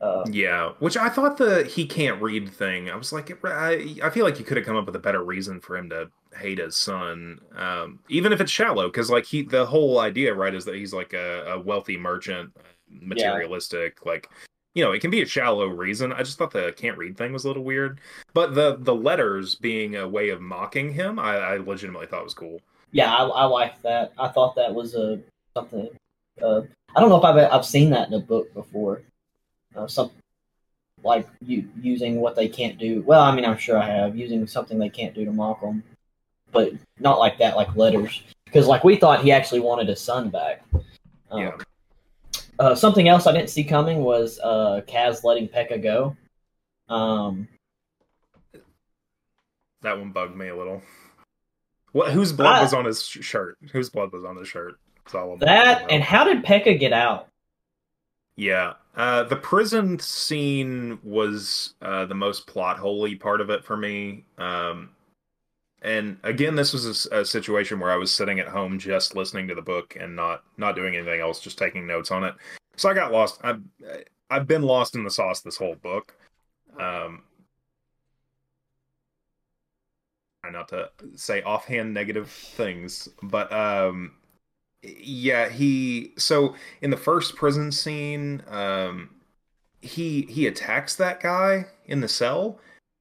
Uh, 0.00 0.24
Yeah, 0.30 0.72
which 0.80 0.96
I 0.96 1.08
thought 1.08 1.36
the 1.36 1.62
he 1.64 1.86
can't 1.86 2.20
read 2.20 2.48
thing. 2.48 2.90
I 2.90 2.96
was 2.96 3.12
like, 3.12 3.30
I, 3.44 3.96
I 4.02 4.10
feel 4.10 4.24
like 4.24 4.38
you 4.38 4.44
could 4.44 4.56
have 4.56 4.66
come 4.66 4.76
up 4.76 4.86
with 4.86 4.96
a 4.96 5.00
better 5.00 5.22
reason 5.24 5.60
for 5.60 5.76
him 5.76 5.90
to 5.90 6.10
hate 6.36 6.58
his 6.58 6.76
son, 6.76 7.40
um, 7.56 8.00
even 8.08 8.32
if 8.32 8.40
it's 8.40 8.50
shallow. 8.50 8.88
Because 8.88 9.10
like 9.10 9.24
he, 9.24 9.42
the 9.42 9.66
whole 9.66 10.00
idea, 10.00 10.34
right, 10.34 10.54
is 10.54 10.64
that 10.64 10.74
he's 10.74 10.92
like 10.94 11.12
a, 11.12 11.52
a 11.52 11.58
wealthy 11.58 11.96
merchant, 11.96 12.56
materialistic. 12.90 14.04
Like, 14.04 14.28
you 14.74 14.84
know, 14.84 14.92
it 14.92 15.00
can 15.00 15.10
be 15.10 15.22
a 15.22 15.26
shallow 15.26 15.66
reason. 15.66 16.12
I 16.12 16.22
just 16.22 16.38
thought 16.38 16.52
the 16.52 16.72
can't 16.76 16.98
read 16.98 17.16
thing 17.16 17.32
was 17.32 17.44
a 17.44 17.48
little 17.48 17.64
weird. 17.64 18.00
But 18.34 18.54
the 18.54 18.76
the 18.78 18.94
letters 18.94 19.54
being 19.54 19.96
a 19.96 20.08
way 20.08 20.30
of 20.30 20.40
mocking 20.40 20.92
him, 20.92 21.18
I, 21.18 21.36
I 21.36 21.56
legitimately 21.56 22.06
thought 22.06 22.24
was 22.24 22.34
cool. 22.34 22.60
yeah, 22.92 23.14
I, 23.14 23.24
I 23.24 23.44
liked 23.44 23.82
that. 23.82 24.12
I 24.18 24.28
thought 24.28 24.56
that 24.56 24.74
was 24.74 24.94
a 24.94 25.20
something. 25.54 25.88
Uh, 26.40 26.62
I 26.94 27.00
don't 27.00 27.08
know 27.08 27.18
if 27.18 27.24
I've 27.24 27.52
I've 27.52 27.66
seen 27.66 27.90
that 27.90 28.08
in 28.08 28.14
a 28.14 28.20
book 28.20 28.52
before. 28.54 29.02
Uh, 29.74 29.86
some 29.86 30.10
like 31.04 31.28
you 31.44 31.68
using 31.80 32.20
what 32.20 32.34
they 32.36 32.48
can't 32.48 32.78
do. 32.78 33.02
Well, 33.02 33.20
I 33.20 33.34
mean, 33.34 33.44
I'm 33.44 33.58
sure 33.58 33.78
I 33.78 33.86
have 33.86 34.16
using 34.16 34.46
something 34.46 34.78
they 34.78 34.88
can't 34.88 35.14
do 35.14 35.24
to 35.24 35.32
mock 35.32 35.60
them, 35.60 35.82
but 36.52 36.72
not 36.98 37.18
like 37.18 37.38
that, 37.38 37.56
like 37.56 37.74
letters. 37.76 38.22
Because 38.44 38.66
like 38.66 38.84
we 38.84 38.96
thought 38.96 39.22
he 39.22 39.30
actually 39.32 39.60
wanted 39.60 39.88
his 39.88 40.00
son 40.00 40.30
back. 40.30 40.62
Um, 41.30 41.40
Yeah. 41.40 41.56
Uh, 42.58 42.74
something 42.74 43.08
else 43.08 43.26
I 43.26 43.32
didn't 43.32 43.50
see 43.50 43.62
coming 43.62 44.02
was 44.02 44.40
uh, 44.42 44.80
Kaz 44.88 45.22
letting 45.22 45.48
Pekka 45.48 45.80
go. 45.82 46.16
Um, 46.92 47.46
That 49.82 49.96
one 49.98 50.10
bugged 50.10 50.36
me 50.36 50.48
a 50.48 50.56
little. 50.56 50.82
What? 51.92 52.12
Whose 52.12 52.32
blood 52.32 52.56
I- 52.58 52.62
was 52.62 52.74
on 52.74 52.84
his 52.84 53.02
shirt? 53.02 53.58
Whose 53.72 53.90
blood 53.90 54.12
was 54.12 54.24
on 54.24 54.36
his 54.36 54.48
shirt? 54.48 54.74
That 55.40 55.90
and 55.90 56.02
how 56.02 56.24
did 56.24 56.44
Pekka 56.44 56.78
get 56.78 56.92
out? 56.92 57.28
Yeah. 58.36 58.74
Uh, 58.94 59.22
the 59.22 59.36
prison 59.36 59.98
scene 59.98 60.98
was 61.02 61.74
uh, 61.80 62.04
the 62.04 62.14
most 62.14 62.46
plot 62.46 62.78
holy 62.78 63.14
part 63.14 63.40
of 63.40 63.48
it 63.48 63.64
for 63.64 63.76
me. 63.76 64.24
Um, 64.36 64.90
and 65.82 66.18
again, 66.24 66.56
this 66.56 66.72
was 66.72 67.06
a 67.06 67.24
situation 67.24 67.78
where 67.78 67.92
I 67.92 67.96
was 67.96 68.12
sitting 68.12 68.40
at 68.40 68.48
home 68.48 68.78
just 68.78 69.14
listening 69.14 69.46
to 69.48 69.54
the 69.54 69.62
book 69.62 69.96
and 69.98 70.16
not 70.16 70.42
not 70.56 70.74
doing 70.74 70.96
anything 70.96 71.20
else, 71.20 71.40
just 71.40 71.58
taking 71.58 71.86
notes 71.86 72.10
on 72.10 72.24
it. 72.24 72.34
So 72.76 72.88
I 72.88 72.94
got 72.94 73.12
lost. 73.12 73.38
I've 73.44 73.62
I've 74.30 74.46
been 74.46 74.62
lost 74.62 74.94
in 74.96 75.04
the 75.04 75.10
sauce 75.10 75.40
this 75.40 75.56
whole 75.56 75.76
book. 75.76 76.16
Um, 76.78 77.22
try 80.42 80.50
not 80.50 80.68
to 80.68 80.90
say 81.14 81.42
offhand 81.42 81.94
negative 81.94 82.28
things, 82.28 83.08
but 83.22 83.52
um, 83.52 84.12
yeah, 84.82 85.48
he. 85.48 86.12
So 86.18 86.56
in 86.82 86.90
the 86.90 86.96
first 86.96 87.36
prison 87.36 87.70
scene, 87.70 88.42
um, 88.48 89.10
he 89.80 90.22
he 90.22 90.48
attacks 90.48 90.96
that 90.96 91.20
guy 91.20 91.66
in 91.86 92.00
the 92.00 92.08
cell 92.08 92.58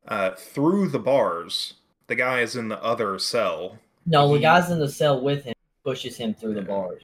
uh, 0.08 0.32
through 0.32 0.90
the 0.90 1.00
bars. 1.00 1.74
The 2.08 2.16
guy 2.16 2.42
is 2.42 2.56
in 2.56 2.68
the 2.70 2.82
other 2.84 3.20
cell. 3.20 3.78
No, 4.06 4.32
the 4.34 4.40
guy's 4.40 4.70
in 4.72 4.80
the 4.80 4.90
cell 4.90 5.22
with 5.22 5.44
him 5.44 5.54
pushes 5.84 6.18
him 6.18 6.34
through 6.34 6.54
the 6.54 6.62
bars. 6.62 7.02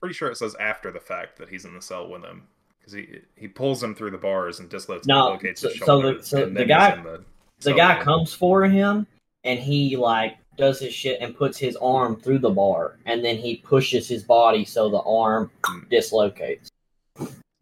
Pretty 0.00 0.14
sure 0.14 0.30
it 0.30 0.36
says 0.36 0.54
after 0.60 0.90
the 0.90 1.00
fact 1.00 1.36
that 1.38 1.48
he's 1.48 1.64
in 1.64 1.74
the 1.74 1.82
cell 1.82 2.08
with 2.08 2.22
him 2.22 2.42
because 2.78 2.92
he 2.92 3.18
he 3.36 3.48
pulls 3.48 3.82
him 3.82 3.94
through 3.94 4.10
the 4.10 4.18
bars 4.18 4.60
and 4.60 4.68
dislocates 4.68 5.06
No, 5.06 5.36
dislocates 5.38 5.60
so- 5.60 5.68
his 5.70 5.78
so 5.80 6.02
the- 6.02 6.22
so 6.22 6.46
the 6.50 6.64
guy- 6.64 6.96
the, 7.02 7.24
The 7.60 7.72
guy 7.74 8.02
comes 8.02 8.32
for 8.34 8.64
him 8.64 9.06
and 9.44 9.58
he 9.58 9.96
like 9.96 10.36
does 10.58 10.80
his 10.80 10.92
shit 10.94 11.20
and 11.20 11.34
puts 11.36 11.58
his 11.58 11.76
arm 11.76 12.16
through 12.20 12.38
the 12.40 12.50
bar 12.50 12.98
and 13.06 13.24
then 13.24 13.36
he 13.36 13.56
pushes 13.56 14.06
his 14.08 14.22
body 14.22 14.64
so 14.64 14.88
the 14.90 15.00
arm 15.00 15.50
Hmm. 15.64 15.80
dislocates. 15.90 16.70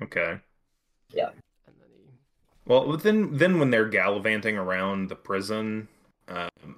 Okay. 0.03 0.38
Yeah. 1.12 1.29
And 1.66 1.75
then 1.81 1.88
he, 1.97 2.11
Well, 2.66 2.97
then 2.97 3.37
then 3.37 3.59
when 3.61 3.70
they're 3.70 3.88
gallivanting 3.88 4.57
around 4.57 5.09
the 5.09 5.16
prison, 5.16 5.88
um, 6.28 6.76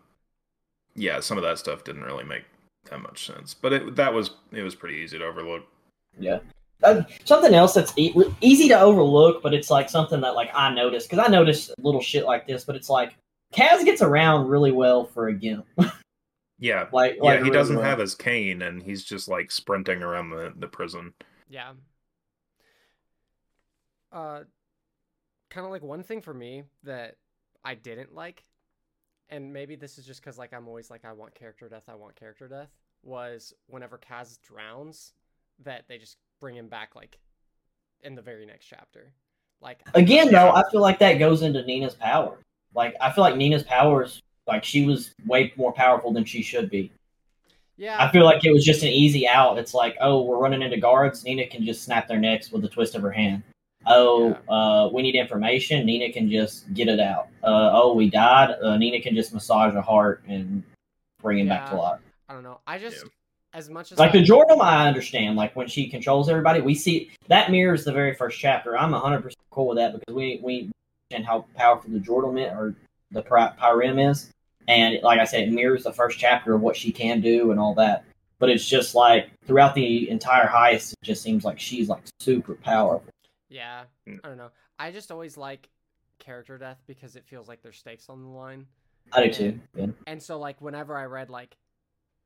yeah, 0.94 1.20
some 1.20 1.36
of 1.38 1.44
that 1.44 1.58
stuff 1.58 1.84
didn't 1.84 2.02
really 2.02 2.24
make 2.24 2.44
that 2.90 3.00
much 3.00 3.26
sense. 3.26 3.54
But 3.54 3.72
it 3.72 3.96
that 3.96 4.12
was 4.12 4.30
it 4.52 4.62
was 4.62 4.74
pretty 4.74 4.96
easy 4.96 5.18
to 5.18 5.24
overlook. 5.24 5.64
Yeah. 6.18 6.38
Uh, 6.82 7.02
something 7.24 7.54
else 7.54 7.72
that's 7.72 7.92
e- 7.96 8.14
easy 8.42 8.68
to 8.68 8.78
overlook, 8.78 9.42
but 9.42 9.54
it's 9.54 9.70
like 9.70 9.88
something 9.88 10.20
that 10.20 10.34
like 10.34 10.50
I 10.54 10.72
noticed 10.72 11.08
because 11.08 11.24
I 11.26 11.30
noticed 11.30 11.72
little 11.78 12.02
shit 12.02 12.24
like 12.26 12.46
this, 12.46 12.64
but 12.64 12.76
it's 12.76 12.90
like 12.90 13.16
Kaz 13.54 13.84
gets 13.84 14.02
around 14.02 14.48
really 14.48 14.72
well 14.72 15.04
for 15.06 15.28
a 15.28 15.32
gimp. 15.34 15.66
Yeah, 16.58 16.86
like, 16.90 17.16
yeah, 17.16 17.22
like 17.22 17.38
he 17.40 17.42
really 17.44 17.54
doesn't 17.54 17.76
well. 17.76 17.84
have 17.84 17.98
his 17.98 18.14
cane, 18.14 18.62
and 18.62 18.82
he's 18.82 19.04
just 19.04 19.28
like 19.28 19.50
sprinting 19.50 20.02
around 20.02 20.30
the 20.30 20.54
the 20.56 20.66
prison. 20.66 21.12
yeah. 21.50 21.72
Uh, 24.10 24.44
kind 25.50 25.66
of 25.66 25.70
like 25.70 25.82
one 25.82 26.02
thing 26.02 26.22
for 26.22 26.32
me 26.32 26.62
that 26.84 27.16
I 27.62 27.74
didn't 27.74 28.14
like, 28.14 28.42
and 29.30 29.52
maybe 29.52 29.76
this 29.76 29.98
is 29.98 30.06
just 30.06 30.20
because 30.20 30.38
like 30.38 30.52
I'm 30.52 30.68
always 30.68 30.90
like 30.90 31.04
I 31.04 31.12
want 31.12 31.34
character 31.34 31.68
death, 31.68 31.84
I 31.88 31.94
want 31.94 32.16
character 32.16 32.48
death. 32.48 32.70
Was 33.02 33.54
whenever 33.68 33.98
Kaz 33.98 34.40
drowns, 34.42 35.12
that 35.64 35.84
they 35.88 35.98
just 35.98 36.16
bring 36.40 36.56
him 36.56 36.68
back 36.68 36.94
like 36.94 37.18
in 38.02 38.14
the 38.14 38.22
very 38.22 38.46
next 38.46 38.66
chapter. 38.66 39.12
Like 39.60 39.80
Again, 39.94 40.30
though, 40.30 40.50
I 40.50 40.62
feel 40.70 40.80
like 40.80 40.98
that 40.98 41.14
goes 41.14 41.42
into 41.42 41.64
Nina's 41.64 41.94
power. 41.94 42.38
Like, 42.74 42.94
I 43.00 43.10
feel 43.10 43.24
like 43.24 43.36
Nina's 43.36 43.62
powers, 43.62 44.22
like, 44.46 44.64
she 44.64 44.84
was 44.84 45.14
way 45.24 45.52
more 45.56 45.72
powerful 45.72 46.12
than 46.12 46.24
she 46.24 46.42
should 46.42 46.68
be. 46.68 46.92
yeah, 47.78 47.96
I 47.98 48.10
feel 48.12 48.24
like 48.24 48.44
it 48.44 48.52
was 48.52 48.64
just 48.64 48.82
an 48.82 48.90
easy 48.90 49.26
out. 49.26 49.58
It's 49.58 49.72
like, 49.72 49.96
oh, 50.00 50.22
we're 50.22 50.38
running 50.38 50.62
into 50.62 50.76
guards. 50.76 51.24
Nina 51.24 51.46
can 51.46 51.64
just 51.64 51.84
snap 51.84 52.06
their 52.06 52.18
necks 52.18 52.52
with 52.52 52.64
a 52.64 52.68
twist 52.68 52.94
of 52.94 53.02
her 53.02 53.10
hand. 53.10 53.42
Oh, 53.86 54.36
uh, 54.48 54.88
we 54.92 55.02
need 55.02 55.14
information. 55.14 55.86
Nina 55.86 56.12
can 56.12 56.30
just 56.30 56.72
get 56.74 56.88
it 56.88 57.00
out. 57.00 57.28
Uh, 57.42 57.70
oh, 57.72 57.94
we 57.94 58.10
died. 58.10 58.54
Uh, 58.62 58.76
Nina 58.76 59.00
can 59.00 59.14
just 59.14 59.32
massage 59.32 59.74
a 59.74 59.82
heart 59.82 60.22
and 60.28 60.62
bring 61.22 61.38
him 61.38 61.48
back 61.48 61.70
to 61.70 61.76
life. 61.76 62.00
I 62.28 62.34
don't 62.34 62.42
know. 62.42 62.60
I 62.66 62.78
just 62.78 62.96
Yeah. 63.04 63.10
as 63.54 63.70
much 63.70 63.92
as 63.92 63.98
Like 63.98 64.10
I, 64.14 64.18
the 64.18 64.24
Jurda, 64.24 64.60
I 64.60 64.88
understand. 64.88 65.36
Like 65.36 65.54
when 65.54 65.68
she 65.68 65.88
controls 65.88 66.28
everybody, 66.28 66.60
we 66.60 66.74
see 66.74 67.10
that 67.28 67.50
mirrors 67.50 67.84
the 67.84 67.92
very 67.92 68.14
first 68.14 68.38
chapter. 68.40 68.76
I'm 68.76 68.90
100 68.90 69.22
percent 69.22 69.38
cool 69.50 69.68
with 69.68 69.78
that 69.78 69.92
because 69.92 70.14
we 70.14 70.40
we 70.42 70.70
understand 71.10 71.26
how 71.26 71.46
powerful 71.54 71.90
the 71.92 72.00
Jurda 72.00 72.44
is, 72.46 72.52
or 72.52 72.74
the 73.12 73.22
Py- 73.22 73.56
Parem 73.60 74.10
is, 74.10 74.30
and 74.66 74.98
like 75.02 75.20
I 75.20 75.24
said, 75.24 75.44
it 75.44 75.52
mirrors 75.52 75.84
the 75.84 75.92
first 75.92 76.18
chapter 76.18 76.54
of 76.54 76.60
what 76.60 76.76
she 76.76 76.90
can 76.90 77.20
do 77.20 77.52
and 77.52 77.60
all 77.60 77.74
that. 77.74 78.04
But 78.38 78.50
it's 78.50 78.66
just 78.66 78.94
like 78.94 79.30
throughout 79.46 79.74
the 79.74 80.10
entire 80.10 80.46
heist, 80.46 80.92
it 80.92 80.98
just 81.04 81.22
seems 81.22 81.44
like 81.44 81.58
she's 81.60 81.88
like 81.88 82.02
super 82.20 82.54
powerful. 82.56 83.08
Yeah, 83.48 83.84
Mm. 84.06 84.20
I 84.24 84.28
don't 84.28 84.36
know. 84.38 84.50
I 84.78 84.90
just 84.90 85.10
always 85.10 85.36
like 85.36 85.68
character 86.18 86.58
death 86.58 86.82
because 86.86 87.16
it 87.16 87.24
feels 87.26 87.48
like 87.48 87.62
there's 87.62 87.76
stakes 87.78 88.08
on 88.08 88.22
the 88.22 88.28
line. 88.28 88.66
I 89.12 89.26
do 89.28 89.32
too. 89.32 89.60
Yeah. 89.74 89.86
And 90.06 90.22
so 90.22 90.38
like 90.38 90.60
whenever 90.60 90.96
I 90.96 91.04
read 91.04 91.30
like 91.30 91.56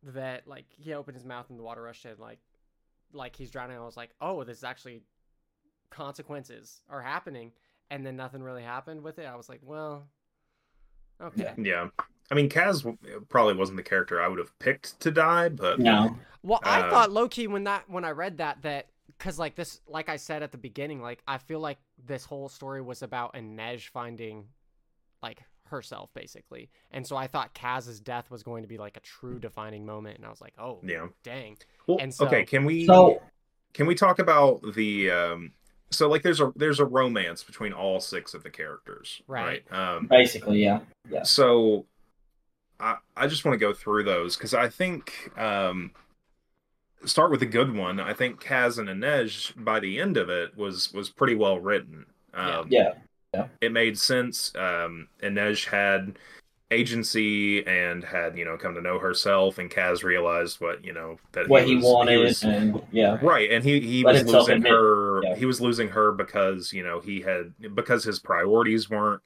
that 0.03 0.47
like 0.47 0.65
he 0.71 0.95
opened 0.95 1.17
his 1.17 1.27
mouth 1.27 1.51
and 1.51 1.59
the 1.59 1.63
water 1.63 1.83
rushed 1.83 2.07
in 2.07 2.17
like 2.19 2.39
like 3.13 3.37
he's 3.37 3.51
drowning, 3.51 3.77
I 3.77 3.85
was 3.85 3.97
like, 3.97 4.11
oh, 4.21 4.45
this 4.45 4.59
is 4.59 4.65
actually 4.65 5.03
consequences 5.91 6.81
are 6.89 7.03
happening, 7.03 7.53
and 7.91 8.07
then 8.07 8.17
nothing 8.17 8.43
really 8.43 8.63
happened 8.63 9.03
with 9.03 9.19
it. 9.19 9.27
I 9.27 9.37
was 9.37 9.49
like, 9.49 9.61
well, 9.63 10.07
okay. 11.21 11.53
Yeah, 11.59 11.89
I 12.31 12.35
mean, 12.35 12.49
Kaz 12.49 12.97
probably 13.29 13.55
wasn't 13.55 13.77
the 13.77 13.83
character 13.83 14.23
I 14.23 14.29
would 14.29 14.39
have 14.39 14.57
picked 14.59 15.01
to 15.01 15.11
die, 15.11 15.49
but 15.49 15.81
No, 15.81 16.17
Well, 16.43 16.61
I 16.63 16.83
Uh, 16.83 16.91
thought 16.91 17.11
low 17.11 17.29
key 17.29 17.47
when 17.49 17.65
that 17.65 17.91
when 17.91 18.05
I 18.05 18.11
read 18.11 18.39
that 18.39 18.63
that 18.63 18.87
because 19.21 19.39
like 19.39 19.55
this 19.55 19.81
like 19.87 20.09
I 20.09 20.17
said 20.17 20.43
at 20.43 20.51
the 20.51 20.59
beginning, 20.59 21.01
like 21.03 21.23
I 21.29 21.39
feel 21.39 21.61
like 21.61 21.79
this 22.07 22.25
whole 22.25 22.49
story 22.49 22.81
was 22.81 23.03
about 23.03 23.35
Inej 23.35 23.89
finding 23.91 24.47
like 25.23 25.43
herself 25.67 26.11
basically, 26.15 26.71
and 26.91 27.07
so 27.07 27.17
I 27.17 27.27
thought 27.27 27.53
Kaz's 27.55 28.01
death 28.01 28.31
was 28.31 28.43
going 28.43 28.63
to 28.63 28.69
be 28.69 28.79
like 28.79 28.97
a 28.97 29.01
true 29.01 29.39
defining 29.39 29.85
moment, 29.87 30.17
and 30.17 30.27
I 30.27 30.31
was 30.31 30.41
like, 30.41 30.55
oh 30.59 30.81
yeah. 30.83 31.07
dang, 31.23 31.59
Well, 31.87 31.99
And 32.01 32.13
so- 32.13 32.27
okay, 32.27 32.45
can 32.45 32.65
we 32.65 32.87
so 32.87 33.21
can 33.75 33.87
we 33.87 33.95
talk 33.95 34.19
about 34.19 34.63
the 34.75 35.11
um 35.11 35.53
so 35.91 36.09
like 36.09 36.23
there's 36.23 36.41
a 36.41 36.53
there's 36.57 36.81
a 36.81 36.85
romance 36.85 37.45
between 37.45 37.73
all 37.73 38.01
six 38.01 38.33
of 38.35 38.43
the 38.43 38.51
characters 38.51 39.21
Right. 39.27 39.63
um 39.73 40.07
basically, 40.07 40.63
yeah 40.63 40.81
yeah. 41.09 41.23
so 41.25 41.87
i 42.81 42.97
i 43.17 43.27
just 43.27 43.45
want 43.45 43.55
to 43.55 43.59
go 43.59 43.73
through 43.73 44.05
those 44.05 44.37
because 44.37 44.55
i 44.55 44.69
think 44.69 45.31
um 45.37 45.91
start 47.05 47.31
with 47.31 47.43
a 47.43 47.47
good 47.47 47.75
one 47.75 47.99
i 48.01 48.13
think 48.13 48.43
kaz 48.43 48.79
and 48.79 48.89
inej 48.89 49.53
by 49.65 49.81
the 49.81 49.99
end 50.01 50.17
of 50.17 50.29
it 50.29 50.57
was 50.57 50.93
was 50.93 51.09
pretty 51.09 51.35
well 51.35 51.59
written 51.59 52.05
um 52.35 52.67
Yeah. 52.71 52.93
it 53.61 53.73
made 53.73 53.99
sense 53.99 54.53
um 54.57 55.09
inej 55.23 55.67
had 55.69 56.19
agency 56.73 57.67
and 57.67 58.05
had 58.05 58.37
you 58.39 58.45
know 58.45 58.57
come 58.57 58.75
to 58.75 58.81
know 58.81 58.99
herself, 58.99 59.59
and 59.59 59.69
Kaz 59.71 60.05
realized 60.05 60.61
what 60.61 60.85
you 60.85 60.93
know 60.93 61.19
that 61.33 61.49
what 61.49 61.65
he, 61.67 61.75
was, 61.77 61.85
wanted, 61.85 62.19
was- 62.19 62.45
and 62.45 62.81
yeah, 62.93 63.19
Right, 63.21 63.51
and 63.51 63.65
he 63.65 63.81
he 63.81 64.05
Let 64.05 64.25
was 64.25 64.33
losing 64.33 64.63
her. 64.63 65.21
yeah. 65.25 65.35
He 65.35 65.47
was 65.47 65.61
losing 65.61 65.89
her 65.89 66.13
because 66.13 66.73
you 66.73 66.85
know 66.85 67.01
he 67.01 67.21
had 67.21 67.53
because 67.75 68.05
his 68.05 68.21
priorities 68.21 68.89
weren't 68.89 69.21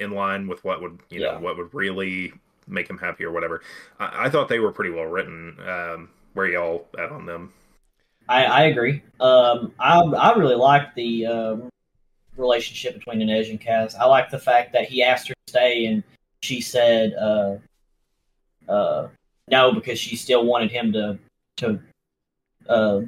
in 0.00 0.12
line 0.12 0.46
with 0.48 0.64
what 0.64 0.80
would 0.80 1.00
you 1.10 1.20
Yeah. 1.20 1.32
know 1.32 1.40
what 1.40 1.58
would 1.58 1.74
really 1.74 2.32
make 2.66 2.88
him 2.88 2.96
happy 2.98 3.24
or 3.24 3.30
whatever. 3.30 3.60
I, 4.00 4.26
I 4.26 4.30
thought 4.30 4.48
they 4.48 4.58
were 4.60 4.72
pretty 4.72 4.90
well 4.90 5.04
written. 5.06 5.56
Um, 5.68 6.08
where 6.36 6.46
y'all 6.48 6.86
at 6.98 7.10
on 7.10 7.24
them? 7.24 7.52
I, 8.28 8.44
I 8.44 8.62
agree. 8.64 9.02
Um, 9.20 9.72
I 9.80 10.00
I 10.00 10.34
really 10.34 10.54
like 10.54 10.94
the 10.94 11.26
um, 11.26 11.68
relationship 12.36 12.94
between 12.94 13.20
Inej 13.20 13.50
and 13.50 13.60
Kaz. 13.60 13.96
I 13.96 14.04
like 14.04 14.30
the 14.30 14.38
fact 14.38 14.72
that 14.74 14.88
he 14.88 15.02
asked 15.02 15.28
her 15.28 15.34
to 15.34 15.50
stay, 15.50 15.86
and 15.86 16.02
she 16.42 16.60
said 16.60 17.14
uh, 17.14 17.56
uh, 18.68 19.08
no 19.48 19.72
because 19.72 19.98
she 19.98 20.16
still 20.16 20.44
wanted 20.44 20.70
him 20.70 20.92
to 20.92 21.18
to 21.58 21.80
uh, 22.68 23.00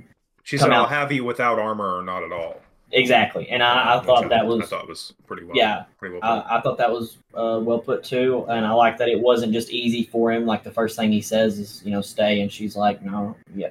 She 0.45 0.57
said, 0.57 0.71
"I'll 0.71 0.85
out. 0.85 0.89
have 0.91 1.13
you 1.13 1.25
without 1.25 1.59
armor 1.59 1.99
or 1.99 2.03
not 2.03 2.23
at 2.23 2.33
all." 2.33 2.61
Exactly. 2.93 3.49
And 3.51 3.63
I, 3.63 3.95
I 3.95 3.97
Which 3.97 4.07
thought 4.07 4.29
that 4.31 4.47
was 4.47 4.63
I 4.63 4.67
thought 4.67 4.89
was 4.89 5.15
pretty 5.27 5.45
well. 5.45 5.57
yeah. 5.57 5.85
pretty 5.99 6.15
well. 6.15 6.21
put. 6.23 6.51
I, 6.51 6.59
I 6.59 6.61
thought 6.61 6.79
that 6.79 6.91
was 6.91 7.19
uh, 7.35 7.61
well 7.63 7.79
put 7.79 8.05
too, 8.05 8.45
and 8.49 8.65
I 8.67 8.73
like 8.73 8.97
that 8.99 9.09
it 9.09 9.21
wasn't 9.21 9.53
just 9.53 9.71
easy 9.71 10.05
for 10.05 10.33
him. 10.33 10.47
Like 10.47 10.63
the 10.65 10.71
first 10.71 10.97
thing 10.97 11.13
he 11.13 11.21
says 11.23 11.59
is, 11.59 11.83
you 11.85 11.91
know, 11.91 12.01
stay, 12.01 12.41
and 12.41 12.51
she's 12.53 12.77
like, 12.77 13.03
no, 13.03 13.37
yeah. 13.55 13.69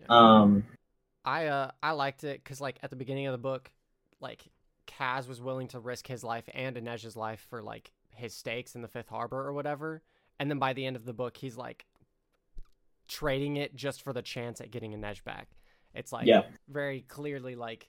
Yeah. 0.00 0.06
Um, 0.08 0.64
I 1.24 1.46
uh 1.46 1.70
I 1.82 1.92
liked 1.92 2.24
it 2.24 2.42
because 2.42 2.60
like 2.60 2.78
at 2.82 2.90
the 2.90 2.96
beginning 2.96 3.26
of 3.26 3.32
the 3.32 3.38
book, 3.38 3.70
like 4.20 4.44
Kaz 4.86 5.28
was 5.28 5.40
willing 5.40 5.68
to 5.68 5.78
risk 5.80 6.06
his 6.06 6.24
life 6.24 6.48
and 6.54 6.76
Inej's 6.76 7.16
life 7.16 7.44
for 7.50 7.62
like 7.62 7.90
his 8.14 8.34
stakes 8.34 8.74
in 8.74 8.82
the 8.82 8.88
Fifth 8.88 9.08
Harbor 9.08 9.46
or 9.46 9.52
whatever, 9.52 10.02
and 10.40 10.50
then 10.50 10.58
by 10.58 10.72
the 10.72 10.86
end 10.86 10.96
of 10.96 11.04
the 11.04 11.12
book, 11.12 11.36
he's 11.36 11.56
like 11.56 11.84
trading 13.08 13.56
it 13.56 13.74
just 13.74 14.02
for 14.02 14.12
the 14.12 14.22
chance 14.22 14.60
at 14.60 14.70
getting 14.70 14.92
Inej 14.92 15.24
back. 15.24 15.48
It's 15.94 16.12
like 16.12 16.26
Yeah. 16.26 16.42
very 16.68 17.02
clearly 17.02 17.54
like 17.56 17.88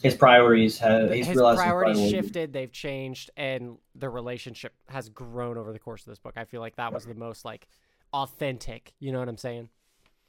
his 0.00 0.14
priorities 0.14 0.78
have 0.78 1.10
he's 1.12 1.26
his 1.26 1.36
realized 1.36 1.58
his 1.60 1.64
priorities 1.64 1.96
priorities. 1.96 2.10
shifted, 2.24 2.52
they've 2.52 2.72
changed, 2.72 3.30
and 3.36 3.76
the 3.94 4.08
relationship 4.08 4.72
has 4.88 5.08
grown 5.08 5.56
over 5.58 5.72
the 5.72 5.78
course 5.78 6.02
of 6.02 6.06
this 6.06 6.18
book. 6.18 6.34
I 6.36 6.44
feel 6.44 6.60
like 6.60 6.76
that 6.76 6.92
was 6.92 7.04
the 7.04 7.14
most 7.14 7.44
like 7.44 7.68
authentic. 8.12 8.92
You 9.00 9.12
know 9.12 9.18
what 9.18 9.28
I'm 9.28 9.36
saying? 9.36 9.68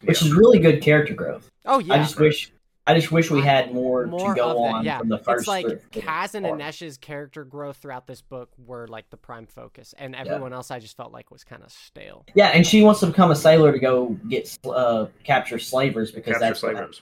which 0.03 0.21
Yeah. 0.21 0.27
is 0.27 0.33
really 0.33 0.59
good 0.59 0.81
character 0.81 1.13
growth. 1.13 1.49
Oh 1.65 1.79
yeah. 1.79 1.93
I 1.93 1.97
just 1.99 2.19
wish 2.19 2.51
I 2.85 2.93
just 2.93 3.13
wish 3.13 3.31
we 3.31 3.39
had 3.41 3.73
more, 3.73 4.05
more 4.05 4.33
to 4.33 4.35
go 4.35 4.61
on 4.65 4.83
yeah. 4.83 4.97
from 4.97 5.07
the 5.07 5.17
first. 5.17 5.43
it's 5.43 5.47
like 5.47 5.65
three- 5.65 6.01
Kaz 6.01 6.35
and 6.35 6.45
part. 6.45 6.59
Inej's 6.59 6.97
character 6.97 7.45
growth 7.45 7.77
throughout 7.77 8.05
this 8.07 8.21
book 8.21 8.49
were 8.57 8.85
like 8.89 9.09
the 9.09 9.15
prime 9.15 9.47
focus, 9.47 9.95
and 9.97 10.13
everyone 10.13 10.51
else 10.51 10.69
I 10.71 10.79
just 10.79 10.97
felt 10.97 11.13
like 11.13 11.31
was 11.31 11.45
kind 11.45 11.63
of 11.63 11.71
stale. 11.71 12.25
Yeah, 12.35 12.47
and 12.47 12.67
she 12.67 12.81
wants 12.83 12.99
to 12.99 13.05
become 13.07 13.31
a 13.31 13.35
sailor 13.37 13.71
to 13.71 13.79
go 13.79 14.09
get 14.27 14.57
uh, 14.65 15.05
capture 15.23 15.59
slavers 15.59 16.11
because 16.11 16.33
Capture 16.33 16.39
that's 16.45 16.61
what- 16.61 16.71
Slavers. 16.75 17.01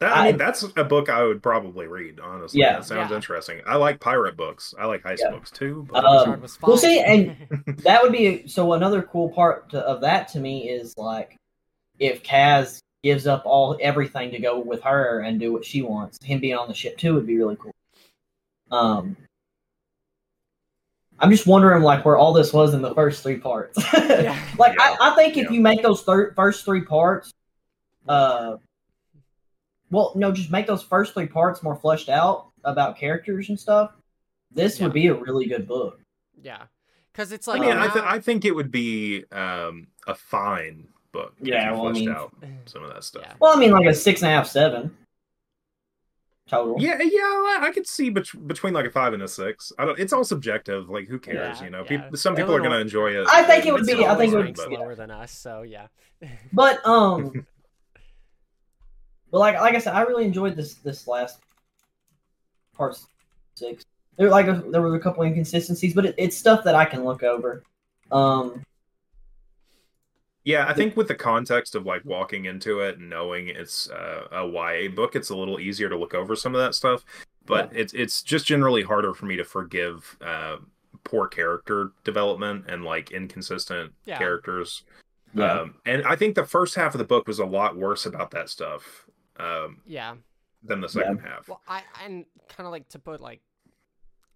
That, 0.00 0.12
I 0.16 0.20
I- 0.20 0.26
mean, 0.28 0.38
that's 0.38 0.62
a 0.76 0.84
book 0.84 1.08
I 1.08 1.24
would 1.24 1.42
probably 1.42 1.86
read. 1.88 2.20
Honestly, 2.20 2.60
Yeah. 2.60 2.74
that 2.74 2.84
sounds 2.84 3.10
Yeah. 3.10 3.16
interesting. 3.16 3.60
I 3.66 3.76
like 3.76 3.98
pirate 4.00 4.36
books. 4.36 4.72
I 4.78 4.86
like 4.86 5.02
heist 5.02 5.18
Yeah. 5.20 5.30
books 5.30 5.50
too. 5.50 5.86
But 5.90 6.04
Um, 6.04 6.18
Richard 6.30 6.42
was 6.42 6.58
well, 6.62 6.76
fine. 6.76 6.80
see, 6.80 7.00
and 7.00 7.36
that 7.84 8.02
would 8.02 8.12
be 8.12 8.46
so. 8.46 8.72
Another 8.74 9.02
cool 9.02 9.30
part 9.30 9.70
to, 9.70 9.80
of 9.80 10.00
that 10.02 10.28
to 10.28 10.40
me 10.40 10.68
is 10.70 10.96
like 10.96 11.36
if 11.98 12.22
Kaz 12.22 12.80
gives 13.02 13.26
up 13.26 13.42
all 13.44 13.76
everything 13.80 14.30
to 14.32 14.38
go 14.38 14.58
with 14.58 14.82
her 14.82 15.20
and 15.20 15.38
do 15.40 15.52
what 15.52 15.64
she 15.64 15.82
wants. 15.82 16.18
Him 16.22 16.40
being 16.40 16.56
on 16.56 16.68
the 16.68 16.74
ship 16.74 16.96
too 16.98 17.14
would 17.14 17.26
be 17.26 17.36
really 17.36 17.56
cool. 17.56 17.72
Um, 18.70 19.16
I'm 21.20 21.30
just 21.30 21.46
wondering 21.46 21.82
like 21.82 22.04
where 22.04 22.16
all 22.16 22.32
this 22.32 22.52
was 22.52 22.74
in 22.74 22.82
the 22.82 22.94
first 22.94 23.22
three 23.22 23.38
parts. 23.38 23.76
Like 24.58 24.74
Yeah. 24.76 24.76
I, 24.80 24.96
I 25.00 25.14
think 25.14 25.36
if 25.36 25.50
you 25.50 25.60
make 25.60 25.82
those 25.82 26.02
thir- 26.02 26.32
first 26.34 26.64
three 26.64 26.82
parts, 26.82 27.32
uh, 28.08 28.56
well, 29.90 30.12
no, 30.16 30.32
just 30.32 30.50
make 30.50 30.66
those 30.66 30.82
first 30.82 31.14
three 31.14 31.26
parts 31.26 31.62
more 31.62 31.76
fleshed 31.76 32.08
out 32.08 32.48
about 32.64 32.96
characters 32.98 33.48
and 33.48 33.58
stuff. 33.58 33.92
This 34.50 34.78
Yeah. 34.78 34.86
would 34.86 34.92
be 34.92 35.06
a 35.08 35.14
really 35.14 35.46
good 35.46 35.66
book. 35.68 36.00
yeah, 36.42 36.62
because 37.12 37.32
it's 37.32 37.48
I 37.48 37.52
like 37.52 37.60
mean, 37.62 37.70
I, 37.72 37.86
now- 37.86 37.92
th- 37.92 38.04
I 38.04 38.18
think 38.20 38.44
it 38.44 38.54
would 38.54 38.70
be 38.70 39.24
um, 39.32 39.88
a 40.06 40.14
fine 40.14 40.88
book. 41.12 41.34
if 41.40 41.48
Yeah, 41.48 41.70
you 41.70 41.72
well, 41.76 41.88
I 41.88 41.90
fleshed 41.92 42.00
mean- 42.06 42.10
out 42.14 42.34
some 42.66 42.84
of 42.84 42.92
that 42.92 43.04
stuff. 43.04 43.22
Yeah. 43.26 43.34
Well, 43.40 43.56
I 43.56 43.60
mean, 43.60 43.70
like 43.72 43.86
a 43.86 43.94
six 43.94 44.22
and 44.22 44.30
a 44.30 44.34
half, 44.34 44.46
seven 44.46 44.96
total. 46.48 46.76
Yeah, 46.80 46.98
yeah, 47.02 47.08
I 47.20 47.58
I 47.64 47.70
could 47.72 47.86
see 47.86 48.08
bet- 48.10 48.46
between 48.46 48.72
like 48.72 48.86
a 48.86 48.90
five 48.90 49.12
and 49.12 49.22
a 49.22 49.28
six. 49.28 49.72
I 49.78 49.84
don't. 49.84 49.98
It's 49.98 50.12
all 50.12 50.24
subjective. 50.24 50.88
Like, 50.88 51.08
who 51.08 51.18
cares? 51.18 51.58
Yeah, 51.58 51.64
you 51.64 51.70
know, 51.70 51.82
yeah. 51.82 52.00
people. 52.02 52.16
Some 52.16 52.34
people 52.36 52.54
are 52.54 52.60
gonna 52.60 52.78
enjoy 52.78 53.08
it. 53.10 53.26
I 53.30 53.42
think 53.42 53.66
it 53.66 53.72
would 53.72 53.86
be- 53.86 54.06
I 54.06 54.14
think 54.16 54.32
it 54.32 54.36
fine, 54.36 54.46
would- 54.46 54.54
but- 54.56 54.66
slower 54.68 54.94
than 54.94 55.10
us. 55.10 55.32
So 55.32 55.62
yeah, 55.62 55.88
But 56.52 56.84
um, 56.86 57.46
but 59.30 59.38
like 59.38 59.56
like 59.56 59.74
I 59.74 59.78
said, 59.78 59.94
I 59.94 60.02
really 60.02 60.24
enjoyed 60.24 60.56
this 60.56 60.74
this 60.74 61.06
last 61.06 61.40
part 62.74 62.98
six. 63.54 63.84
There 64.16 64.30
like 64.30 64.46
a, 64.48 64.64
there 64.70 64.82
was 64.82 64.94
a 64.94 64.98
couple 64.98 65.22
inconsistencies, 65.22 65.94
but 65.94 66.06
it, 66.06 66.14
it's 66.18 66.36
stuff 66.36 66.64
that 66.64 66.74
I 66.74 66.84
can 66.84 67.04
look 67.04 67.22
over. 67.22 67.62
Um, 68.10 68.62
Yeah, 70.44 70.66
I 70.66 70.72
think 70.72 70.96
with 70.96 71.08
the 71.08 71.14
context 71.14 71.74
of 71.74 71.84
like 71.84 72.04
walking 72.04 72.46
into 72.46 72.80
it 72.80 72.98
and 72.98 73.10
knowing 73.10 73.48
it's 73.48 73.90
uh, 73.90 74.26
a 74.32 74.46
YA 74.48 74.88
book, 74.88 75.14
it's 75.14 75.30
a 75.30 75.36
little 75.36 75.60
easier 75.60 75.88
to 75.88 75.96
look 75.96 76.14
over 76.14 76.34
some 76.34 76.54
of 76.54 76.60
that 76.60 76.74
stuff. 76.74 77.04
But 77.44 77.70
it's 77.74 77.92
it's 77.94 78.22
just 78.22 78.46
generally 78.46 78.82
harder 78.82 79.14
for 79.14 79.26
me 79.26 79.36
to 79.36 79.44
forgive 79.44 80.16
uh, 80.20 80.56
poor 81.04 81.28
character 81.28 81.92
development 82.04 82.64
and 82.68 82.84
like 82.84 83.10
inconsistent 83.10 83.92
Yeah. 84.04 84.18
characters. 84.18 84.84
yeah, 85.34 85.60
Um, 85.60 85.74
and 85.86 86.04
I 86.04 86.16
think 86.16 86.34
the 86.34 86.44
first 86.44 86.74
half 86.74 86.94
of 86.94 86.98
the 86.98 87.04
book 87.04 87.26
was 87.26 87.38
a 87.38 87.46
lot 87.46 87.76
worse 87.76 88.06
about 88.06 88.30
that 88.32 88.48
stuff 88.48 89.07
um, 89.38 89.80
yeah. 89.86 90.14
than 90.62 90.80
the 90.80 90.88
second 90.88 91.18
half. 91.20 91.48
Well, 91.48 91.60
I 91.68 91.82
and 92.04 92.24
kind 92.48 92.66
of 92.66 92.72
like 92.72 92.88
to 92.90 92.98
put 92.98 93.20
like, 93.20 93.40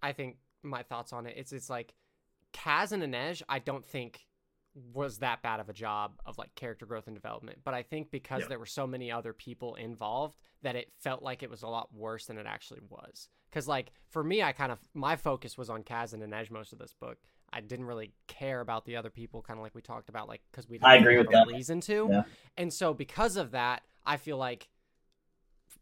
I 0.02 0.12
think 0.12 0.36
my 0.62 0.82
thoughts 0.82 1.12
on 1.12 1.26
it. 1.26 1.34
It's 1.36 1.52
it's 1.52 1.70
like, 1.70 1.94
Kaz 2.52 2.92
and 2.92 3.02
Inej. 3.02 3.42
I 3.48 3.58
don't 3.58 3.84
think 3.84 4.26
was 4.94 5.18
that 5.18 5.42
bad 5.42 5.60
of 5.60 5.68
a 5.68 5.72
job 5.72 6.12
of 6.24 6.38
like 6.38 6.54
character 6.54 6.86
growth 6.86 7.06
and 7.06 7.14
development. 7.14 7.58
But 7.62 7.74
I 7.74 7.82
think 7.82 8.10
because 8.10 8.42
Yeah. 8.42 8.48
there 8.48 8.58
were 8.58 8.64
so 8.66 8.86
many 8.86 9.12
other 9.12 9.34
people 9.34 9.74
involved 9.74 10.38
that 10.62 10.76
it 10.76 10.90
felt 10.98 11.22
like 11.22 11.42
it 11.42 11.50
was 11.50 11.62
a 11.62 11.68
lot 11.68 11.92
worse 11.94 12.26
than 12.26 12.38
it 12.38 12.46
actually 12.46 12.80
was. 12.88 13.28
Because 13.50 13.68
like 13.68 13.92
for 14.08 14.24
me, 14.24 14.42
I 14.42 14.52
kind 14.52 14.72
of 14.72 14.78
my 14.94 15.16
focus 15.16 15.58
was 15.58 15.68
on 15.68 15.82
Kaz 15.82 16.14
and 16.14 16.22
Inej 16.22 16.50
most 16.50 16.72
of 16.72 16.78
this 16.78 16.94
book. 16.94 17.18
I 17.52 17.60
didn't 17.60 17.84
really 17.84 18.14
care 18.28 18.60
about 18.60 18.86
the 18.86 18.96
other 18.96 19.10
people, 19.10 19.42
kind 19.42 19.58
of 19.58 19.62
like 19.62 19.74
we 19.74 19.82
talked 19.82 20.08
about, 20.08 20.26
like 20.26 20.40
because 20.50 20.66
we 20.66 20.78
didn't 20.78 20.88
I 20.90 20.96
agree 20.96 21.16
have 21.16 21.26
with 21.26 21.34
a 21.34 21.38
that. 21.38 21.48
reason 21.48 21.82
to. 21.82 22.08
Yeah. 22.10 22.22
And 22.56 22.72
so 22.72 22.94
because 22.94 23.36
of 23.36 23.50
that, 23.50 23.82
I 24.06 24.16
feel 24.16 24.38
like 24.38 24.68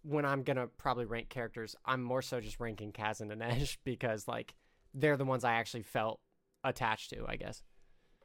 when 0.02 0.24
I'm 0.24 0.42
gonna 0.42 0.66
probably 0.78 1.04
rank 1.04 1.28
characters, 1.28 1.76
I'm 1.84 2.02
more 2.02 2.22
so 2.22 2.40
just 2.40 2.60
ranking 2.60 2.92
Kaz 2.92 3.20
and 3.20 3.30
Inej 3.30 3.78
because 3.84 4.26
like 4.26 4.54
they're 4.94 5.16
the 5.16 5.24
ones 5.24 5.44
I 5.44 5.54
actually 5.54 5.82
felt 5.82 6.20
attached 6.64 7.10
to, 7.10 7.24
I 7.28 7.36
guess. 7.36 7.62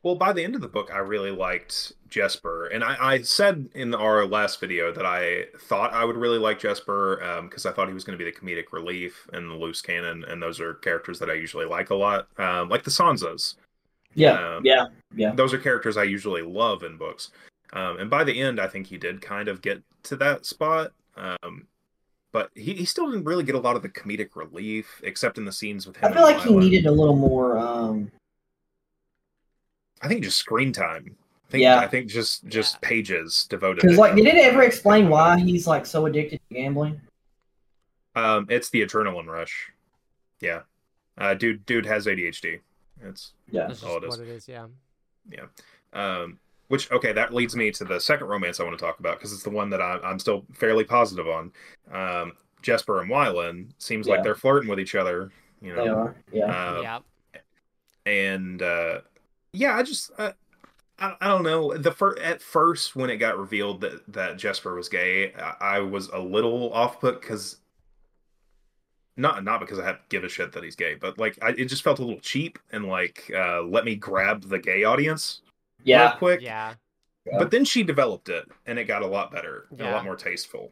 Well, 0.06 0.16
by 0.16 0.34
the 0.34 0.44
end 0.44 0.54
of 0.54 0.62
the 0.62 0.68
book, 0.68 0.92
I 0.94 1.00
really 1.00 1.32
liked 1.32 1.94
Jesper, 2.08 2.68
and 2.68 2.84
I, 2.84 2.96
I 3.00 3.22
said 3.24 3.70
in 3.74 3.96
our 3.96 4.24
last 4.24 4.60
video 4.60 4.92
that 4.92 5.06
I 5.06 5.46
thought 5.58 5.94
I 5.94 6.06
would 6.06 6.16
really 6.16 6.38
like 6.38 6.60
Jesper 6.60 7.42
because 7.42 7.66
I 7.66 7.72
thought 7.72 7.88
he 7.88 7.94
was 7.96 8.04
going 8.04 8.16
to 8.16 8.24
be 8.24 8.30
the 8.30 8.38
comedic 8.38 8.72
relief 8.72 9.28
and 9.34 9.50
the 9.50 9.56
loose 9.56 9.82
cannon, 9.82 10.24
and 10.26 10.40
those 10.40 10.60
are 10.60 10.76
characters 10.76 11.18
that 11.18 11.32
I 11.32 11.34
usually 11.34 11.66
like 11.66 11.90
a 11.90 11.96
lot, 11.96 12.28
um, 12.38 12.70
like 12.70 12.84
the 12.84 12.92
Sanzas. 12.92 13.56
yeah, 14.14 14.58
um, 14.58 14.64
yeah, 14.64 14.86
yeah. 15.16 15.32
Those 15.34 15.56
are 15.56 15.58
characters 15.58 15.98
I 15.98 16.04
usually 16.04 16.44
love 16.44 16.84
in 16.84 16.98
books, 16.98 17.32
um, 17.74 17.98
and 17.98 18.08
by 18.08 18.24
the 18.24 18.40
end, 18.40 18.60
I 18.60 18.68
think 18.68 18.86
he 18.86 18.98
did 18.98 19.24
kind 19.24 19.48
of 19.48 19.64
get 19.64 19.82
to 20.04 20.16
that 20.18 20.46
spot. 20.46 20.92
Um, 21.18 21.68
but 22.32 22.50
he, 22.56 22.74
he 22.74 22.86
still 22.86 23.10
didn't 23.10 23.24
really 23.24 23.44
get 23.44 23.56
a 23.56 23.60
lot 23.60 23.76
of 23.76 23.82
the 23.82 23.90
comedic 23.90 24.36
relief, 24.36 25.00
except 25.04 25.38
in 25.38 25.46
the 25.46 25.52
scenes 25.52 25.88
with 25.88 25.96
him. 25.98 26.12
I 26.12 26.14
feel 26.14 26.26
and 26.26 26.38
like 26.38 26.46
he 26.46 26.56
needed 26.56 26.86
a 26.86 26.92
little 26.92 27.16
more. 27.16 27.58
Um, 27.58 28.12
I 30.02 30.08
think 30.08 30.24
just 30.24 30.38
screen 30.38 30.74
time. 30.74 31.16
I 31.48 31.52
think, 31.52 31.62
Yeah. 31.64 31.80
I 31.80 31.88
think 31.88 32.08
just 32.08 32.46
just 32.48 32.76
Yeah. 32.82 32.90
pages 32.90 33.46
devoted. 33.50 33.82
because 33.82 33.98
like, 33.98 34.12
him. 34.12 34.18
did 34.18 34.28
it 34.28 34.38
ever 34.44 34.64
explain 34.64 35.08
why 35.10 35.40
he's 35.40 35.66
like 35.68 35.86
so 35.86 36.06
addicted 36.06 36.42
to 36.50 36.56
gambling? 36.56 37.00
Um, 38.16 38.46
it's 38.50 38.70
the 38.70 38.82
adrenaline 38.86 39.28
rush. 39.28 39.72
Yeah, 40.42 40.62
uh, 41.18 41.34
dude, 41.34 41.66
dude 41.66 41.86
has 41.86 42.08
ADHD. 42.08 42.60
It's 43.02 43.34
Yeah, 43.50 43.68
That's 43.68 43.84
all 43.84 43.98
it 43.98 44.04
is. 44.04 44.10
what 44.10 44.20
it 44.20 44.28
is, 44.30 44.48
yeah, 44.48 44.68
yeah. 45.30 45.46
um, 45.94 46.40
which 46.68 46.92
okay, 46.92 47.14
that 47.14 47.34
leads 47.34 47.56
me 47.56 47.72
to 47.72 47.84
the 47.84 48.00
second 48.00 48.28
romance 48.28 48.60
I 48.60 48.64
want 48.64 48.78
to 48.78 48.84
talk 48.84 49.00
about 49.00 49.18
because 49.18 49.34
it's 49.34 49.44
the 49.44 49.50
one 49.50 49.70
that 49.70 49.82
I'm 49.82 50.00
I'm 50.04 50.20
still 50.20 50.46
fairly 50.54 50.84
positive 50.84 51.28
on. 51.28 51.52
Um, 51.92 52.34
Jesper 52.62 53.02
and 53.02 53.12
Wylan 53.12 53.70
seems 53.78 54.08
like 54.08 54.24
they're 54.24 54.36
flirting 54.36 54.70
with 54.70 54.80
each 54.80 54.96
other. 54.96 55.32
You 55.62 55.76
they 55.76 55.86
know, 55.86 55.96
are. 55.96 56.16
Yeah, 56.32 56.46
uh, 56.46 56.82
yeah. 56.82 57.40
and 58.12 58.62
uh, 58.62 59.02
yeah, 59.54 59.76
I 59.76 59.84
just. 59.84 60.12
Uh, 60.18 60.32
I, 60.98 61.14
I 61.20 61.28
don't 61.28 61.44
know. 61.44 61.76
The 61.76 61.92
fir- 61.92 62.18
at 62.20 62.42
first 62.42 62.96
when 62.96 63.10
it 63.10 63.18
got 63.18 63.38
revealed 63.38 63.82
that 63.82 64.14
that 64.14 64.38
Jesper 64.38 64.76
was 64.76 64.90
gay, 64.90 65.34
I, 65.34 65.56
I 65.60 65.80
was 65.80 66.08
a 66.10 66.20
little 66.20 66.72
off 66.74 67.00
put 67.00 67.22
because 67.22 67.58
not 69.18 69.44
not 69.44 69.60
because 69.60 69.78
I 69.78 69.86
have 69.86 70.00
give 70.10 70.24
a 70.24 70.30
shit 70.30 70.52
that 70.54 70.64
he's 70.64 70.76
gay, 70.76 70.96
but 70.96 71.18
like 71.18 71.38
I, 71.42 71.50
it 71.50 71.66
just 71.66 71.84
felt 71.84 72.00
a 72.00 72.06
little 72.06 72.22
cheap 72.22 72.60
and 72.72 72.86
like 72.86 73.32
uh, 73.36 73.62
let 73.62 73.86
me 73.86 73.96
grab 73.96 74.44
the 74.44 74.60
gay 74.60 74.84
audience 74.84 75.42
real 75.86 75.98
Yeah, 75.98 76.12
quick. 76.18 76.42
Yeah. 76.42 76.74
But 77.40 77.50
then 77.52 77.66
she 77.66 77.82
developed 77.84 78.30
it, 78.30 78.46
and 78.68 78.78
it 78.78 78.86
got 78.86 79.02
a 79.02 79.08
lot 79.08 79.32
better, 79.32 79.66
and 79.72 79.82
a 79.82 79.92
lot 79.92 80.04
more 80.04 80.16
tasteful. 80.16 80.72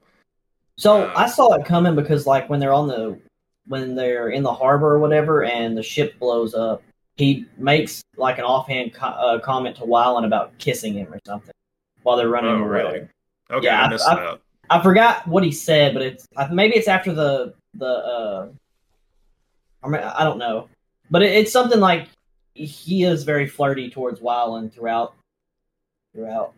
So 0.77 1.03
Uh, 1.03 1.13
I 1.15 1.27
saw 1.27 1.53
it 1.53 1.65
coming 1.65 1.95
because 1.95 2.27
like 2.27 2.49
when 2.49 2.59
they're 2.59 2.73
on 2.73 2.87
the 2.87 3.19
when 3.67 3.95
they're 3.95 4.29
in 4.29 4.43
the 4.43 4.53
harbor 4.53 4.93
or 4.93 4.99
whatever, 4.99 5.45
and 5.45 5.75
the 5.77 5.81
ship 5.83 6.19
blows 6.19 6.53
up, 6.53 6.83
he 7.15 7.45
makes 7.57 8.03
like 8.17 8.37
an 8.37 8.43
offhand 8.43 8.93
co- 8.93 9.07
uh, 9.07 9.39
comment 9.39 9.75
to 9.77 9.83
Wylan 9.83 10.25
about 10.25 10.55
kissing 10.57 10.93
him 10.93 11.11
or 11.13 11.19
something 11.25 11.53
while 12.03 12.17
they're 12.17 12.27
running 12.29 12.51
Oh, 12.51 12.57
away. 12.57 12.67
really? 12.67 13.07
Okay, 13.51 13.65
Yeah, 13.67 13.81
I 13.81 13.85
I- 13.85 13.89
missed 13.89 14.07
I- 14.07 14.15
that. 14.15 14.39
I 14.69 14.81
forgot 14.81 15.27
what 15.27 15.43
he 15.43 15.51
said, 15.51 15.93
but 15.93 16.01
it's 16.03 16.27
I- 16.35 16.47
maybe 16.49 16.75
it's 16.75 16.87
after 16.87 17.13
the 17.13 17.53
the. 17.75 17.85
uh 17.87 18.47
I 19.83 19.87
mean, 19.89 20.01
I 20.01 20.23
don't 20.23 20.37
know, 20.37 20.69
but 21.11 21.23
it, 21.23 21.31
it's 21.31 21.51
something 21.51 21.79
like 21.79 22.07
he 22.53 23.03
is 23.03 23.23
very 23.23 23.47
flirty 23.47 23.89
towards 23.89 24.19
Wylan 24.19 24.71
throughout. 24.71 25.15
Throughout, 26.13 26.53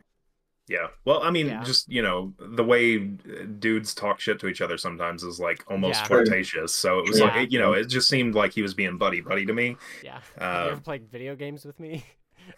Yeah. 0.68 0.88
Well, 1.06 1.22
I 1.24 1.30
mean, 1.32 1.48
Yeah. 1.48 1.64
just 1.64 1.88
you 1.90 2.02
know, 2.02 2.34
the 2.40 2.64
way 2.64 2.98
dudes 2.98 3.94
talk 3.94 4.20
shit 4.20 4.40
to 4.40 4.48
each 4.48 4.62
other 4.62 4.78
sometimes 4.78 5.24
is 5.24 5.40
like 5.40 5.64
almost 5.72 6.02
Yeah. 6.02 6.08
flirtatious. 6.08 6.74
So 6.74 7.00
it 7.00 7.08
was 7.08 7.20
Yeah. 7.20 7.26
like, 7.36 7.52
you 7.52 7.60
know, 7.60 7.74
it 7.74 7.86
just 7.86 8.10
seemed 8.10 8.36
like 8.36 8.52
he 8.52 8.62
was 8.62 8.74
being 8.74 8.98
buddy 8.98 9.22
buddy 9.22 9.46
to 9.46 9.54
me. 9.54 9.78
Yeah. 10.04 10.14
Have 10.16 10.24
you 10.38 10.46
Uh, 10.46 10.72
ever 10.72 10.82
played 10.82 11.10
video 11.10 11.36
games 11.36 11.64
with 11.66 11.80
me? 11.80 12.04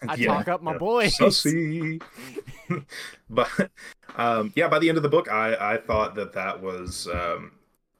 I 0.10 0.16
yeah, 0.16 0.28
talk 0.28 0.48
up 0.48 0.64
my 0.64 0.72
yeah. 0.74 0.78
boys. 0.80 1.18
Sussy. 1.18 2.02
but 3.30 3.50
um, 4.16 4.52
yeah, 4.56 4.68
by 4.68 4.80
the 4.80 4.90
end 4.90 4.98
of 4.98 5.04
the 5.04 5.10
book, 5.10 5.30
I 5.32 5.74
I 5.74 5.78
thought 5.78 6.16
that 6.16 6.34
that 6.34 6.62
was 6.62 7.08
um, 7.08 7.52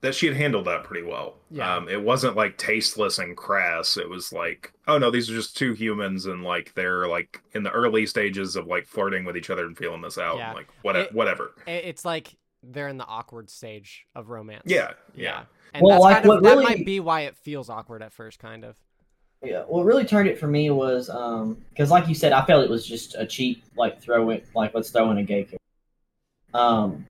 that 0.02 0.14
she 0.14 0.28
had 0.28 0.36
handled 0.38 0.66
that 0.66 0.84
pretty 0.84 1.06
well. 1.06 1.36
Yeah. 1.50 1.76
Um, 1.76 1.90
it 1.90 2.02
wasn't 2.02 2.36
like 2.36 2.58
tasteless 2.58 3.18
and 3.20 3.36
crass. 3.36 3.98
It 3.98 4.08
was 4.10 4.32
like, 4.32 4.72
oh 4.88 4.98
no, 4.98 5.10
these 5.10 5.30
are 5.30 5.34
just 5.34 5.58
two 5.58 5.74
humans, 5.74 6.26
and 6.28 6.44
like 6.44 6.74
they're 6.76 7.08
like 7.08 7.42
in 7.54 7.64
the 7.64 7.72
early 7.72 8.06
stages 8.06 8.56
of 8.56 8.68
like 8.68 8.86
flirting 8.86 9.26
with 9.26 9.36
each 9.38 9.50
other 9.50 9.66
and 9.66 9.78
feeling 9.78 10.02
this 10.02 10.18
out. 10.18 10.38
Yeah. 10.38 10.54
Like 10.54 10.68
what, 10.84 10.96
It- 10.96 11.14
whatever. 11.14 11.52
It's 11.66 12.06
like 12.06 12.36
they're 12.64 12.88
in 12.90 12.98
the 12.98 13.06
awkward 13.06 13.50
stage 13.50 14.06
of 14.16 14.30
romance. 14.30 14.64
Yeah, 14.66 14.92
Yeah. 15.16 15.24
yeah. 15.24 15.44
And 15.74 15.84
Well, 15.84 15.96
that's 15.96 16.04
like, 16.04 16.14
kind 16.16 16.26
of, 16.26 16.30
what 16.30 16.44
that 16.44 16.50
really- 16.52 16.64
might 16.64 16.86
be 16.86 17.00
why 17.00 17.22
it 17.22 17.36
feels 17.36 17.70
awkward 17.70 18.02
at 18.04 18.14
first, 18.14 18.40
kind 18.40 18.64
of. 18.66 18.76
Yeah, 19.44 19.64
what 19.64 19.86
really 19.86 20.04
turned 20.06 20.28
it 20.28 20.40
for 20.40 20.48
me 20.48 20.70
was 20.72 21.10
um 21.12 21.58
because 21.70 21.92
like 21.92 22.08
you 22.08 22.16
said, 22.16 22.34
I 22.34 22.44
felt 22.46 22.64
it 22.64 22.70
was 22.70 22.86
just 22.86 23.16
a 23.16 23.26
cheap 23.26 23.64
like 23.76 24.02
throw 24.02 24.30
it 24.32 24.46
like 24.56 24.74
let's 24.74 24.90
throw 24.90 25.12
in 25.12 25.18
a 25.20 25.24
gay 25.24 25.44
character. 25.44 25.58
Um, 26.54 27.06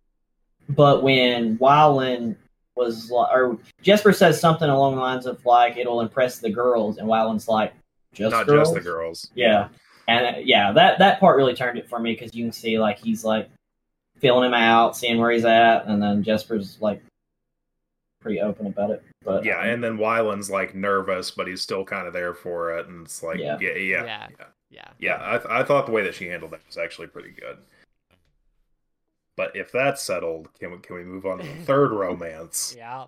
but 0.69 1.03
when 1.03 1.57
Wylan 1.57 2.35
was 2.77 3.11
like, 3.11 3.29
or 3.33 3.57
Jesper 3.81 4.13
says 4.13 4.39
something 4.39 4.69
along 4.69 4.95
the 4.95 5.01
lines 5.01 5.25
of 5.25 5.43
like 5.45 5.75
it'll 5.77 6.01
impress 6.01 6.39
the 6.39 6.49
girls, 6.49 6.97
and 6.97 7.07
Wylan's 7.07 7.47
like 7.47 7.73
just 8.13 8.31
Not 8.31 8.45
girls? 8.47 8.69
just 8.69 8.75
the 8.75 8.81
girls. 8.81 9.29
Yeah, 9.35 9.67
and 10.07 10.35
uh, 10.35 10.39
yeah, 10.39 10.71
that 10.71 10.99
that 10.99 11.19
part 11.19 11.35
really 11.37 11.53
turned 11.55 11.77
it 11.77 11.89
for 11.89 11.99
me 11.99 12.13
because 12.13 12.33
you 12.33 12.45
can 12.45 12.51
see 12.53 12.79
like 12.79 12.99
he's 12.99 13.25
like 13.25 13.49
feeling 14.19 14.47
him 14.47 14.53
out, 14.53 14.95
seeing 14.95 15.17
where 15.19 15.31
he's 15.31 15.45
at, 15.45 15.85
and 15.87 16.01
then 16.01 16.23
Jesper's 16.23 16.77
like 16.79 17.01
pretty 18.21 18.39
open 18.41 18.67
about 18.67 18.91
it. 18.91 19.03
But 19.23 19.43
Yeah, 19.43 19.59
um, 19.59 19.67
and 19.69 19.83
then 19.83 19.97
Wylan's 19.97 20.49
like 20.49 20.73
nervous, 20.75 21.31
but 21.31 21.47
he's 21.47 21.61
still 21.61 21.83
kind 21.83 22.07
of 22.07 22.13
there 22.13 22.33
for 22.33 22.77
it, 22.77 22.87
and 22.87 23.05
it's 23.05 23.21
like, 23.21 23.39
yeah, 23.39 23.57
Yeah. 23.59 23.69
yeah, 23.69 23.77
yeah, 23.77 24.03
Yeah. 24.05 24.27
yeah. 24.39 24.45
Yeah. 24.69 24.89
Yeah, 24.99 25.17
I, 25.21 25.37
th- 25.37 25.49
I 25.49 25.63
thought 25.63 25.85
the 25.85 25.93
way 25.93 26.03
that 26.03 26.13
she 26.13 26.27
handled 26.27 26.51
that 26.51 26.59
was 26.67 26.77
actually 26.77 27.07
pretty 27.07 27.29
good. 27.31 27.57
But 29.37 29.55
if 29.55 29.71
that's 29.71 30.01
settled, 30.03 30.49
can 30.59 30.71
we 30.71 30.77
can 30.79 30.95
we 30.97 31.03
move 31.05 31.25
on 31.25 31.37
to 31.37 31.45
the 31.47 31.53
third 31.65 31.91
romance? 31.91 32.75
Yeah. 32.77 33.05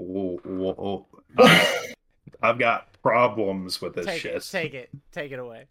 Ooh, 0.00 0.40
ooh, 0.46 0.68
ooh. 0.68 1.06
I- 1.38 1.90
I've 2.42 2.58
got 2.58 2.92
problems 3.02 3.80
with 3.80 3.94
this 3.94 4.04
Take 4.06 4.20
shit. 4.20 4.34
it. 4.36 4.48
Take 4.50 4.74
it. 4.74 4.90
Take 5.12 5.32
it 5.32 5.38
away. 5.38 5.66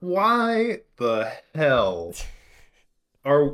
Why 0.00 0.80
the 0.96 1.30
hell 1.54 2.14
are 3.24 3.52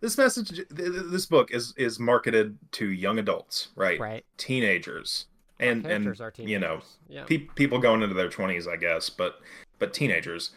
this 0.00 0.16
message? 0.18 0.48
th- 0.50 0.68
th- 0.68 0.92
This 1.10 1.26
book 1.26 1.50
is 1.52 1.74
is 1.76 1.98
marketed 2.00 2.58
to 2.72 2.88
young 2.90 3.18
adults, 3.18 3.68
right? 3.76 4.00
Right. 4.00 4.24
Teenagers, 4.36 5.26
and 5.60 5.86
and 5.86 6.16
you 6.38 6.58
know. 6.58 6.80
Yeah. 7.08 7.24
pe- 7.24 7.38
people 7.54 7.78
going 7.78 8.02
into 8.02 8.14
their 8.14 8.28
20s 8.30 8.66
i 8.66 8.76
guess 8.76 9.08
but 9.10 9.40
but 9.78 9.94
teenagers 9.94 10.50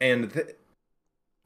and 0.00 0.32
th- 0.32 0.54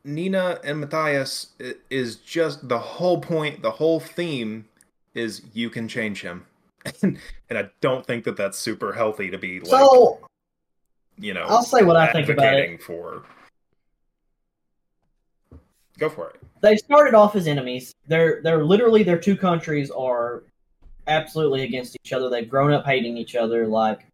nina 0.05 0.59
and 0.65 0.81
matthias 0.81 1.49
is 1.91 2.17
just 2.17 2.69
the 2.69 2.79
whole 2.79 3.21
point 3.21 3.63
the 3.63 3.71
whole 3.71 4.01
theme 4.01 4.67
is 5.15 5.43
you 5.53 5.71
can 5.71 5.89
change 5.89 6.21
him 6.21 6.45
and, 7.03 7.19
i 7.53 7.69
don't 7.81 8.05
think 8.05 8.25
that 8.25 8.37
that's 8.37 8.59
super 8.59 8.93
healthy 8.93 9.31
to 9.31 9.39
be 9.39 9.61
like 9.61 9.69
so 9.69 10.21
you 11.17 11.33
know 11.33 11.47
I'll 11.49 11.63
say 11.63 11.85
what 11.85 11.97
I 11.97 12.11
think 12.11 12.29
about 12.29 12.55
it. 12.55 12.83
for 12.83 13.23
go 15.99 16.09
for 16.11 16.31
it 16.31 16.41
they 16.65 16.77
started 16.77 17.15
off 17.15 17.37
as 17.37 17.47
enemies. 17.47 17.95
They're 18.09 18.41
they're 18.43 18.65
literally 18.65 19.03
their 19.03 19.19
two 19.19 19.37
countries 19.37 19.91
are 19.91 20.45
absolutely 21.07 21.63
against 21.63 21.97
each 22.03 22.15
other. 22.15 22.31
They've 22.31 22.49
grown 22.49 22.73
up 22.73 22.87
hating 22.87 23.19
each 23.19 23.37
other. 23.37 23.67
Like 23.67 24.07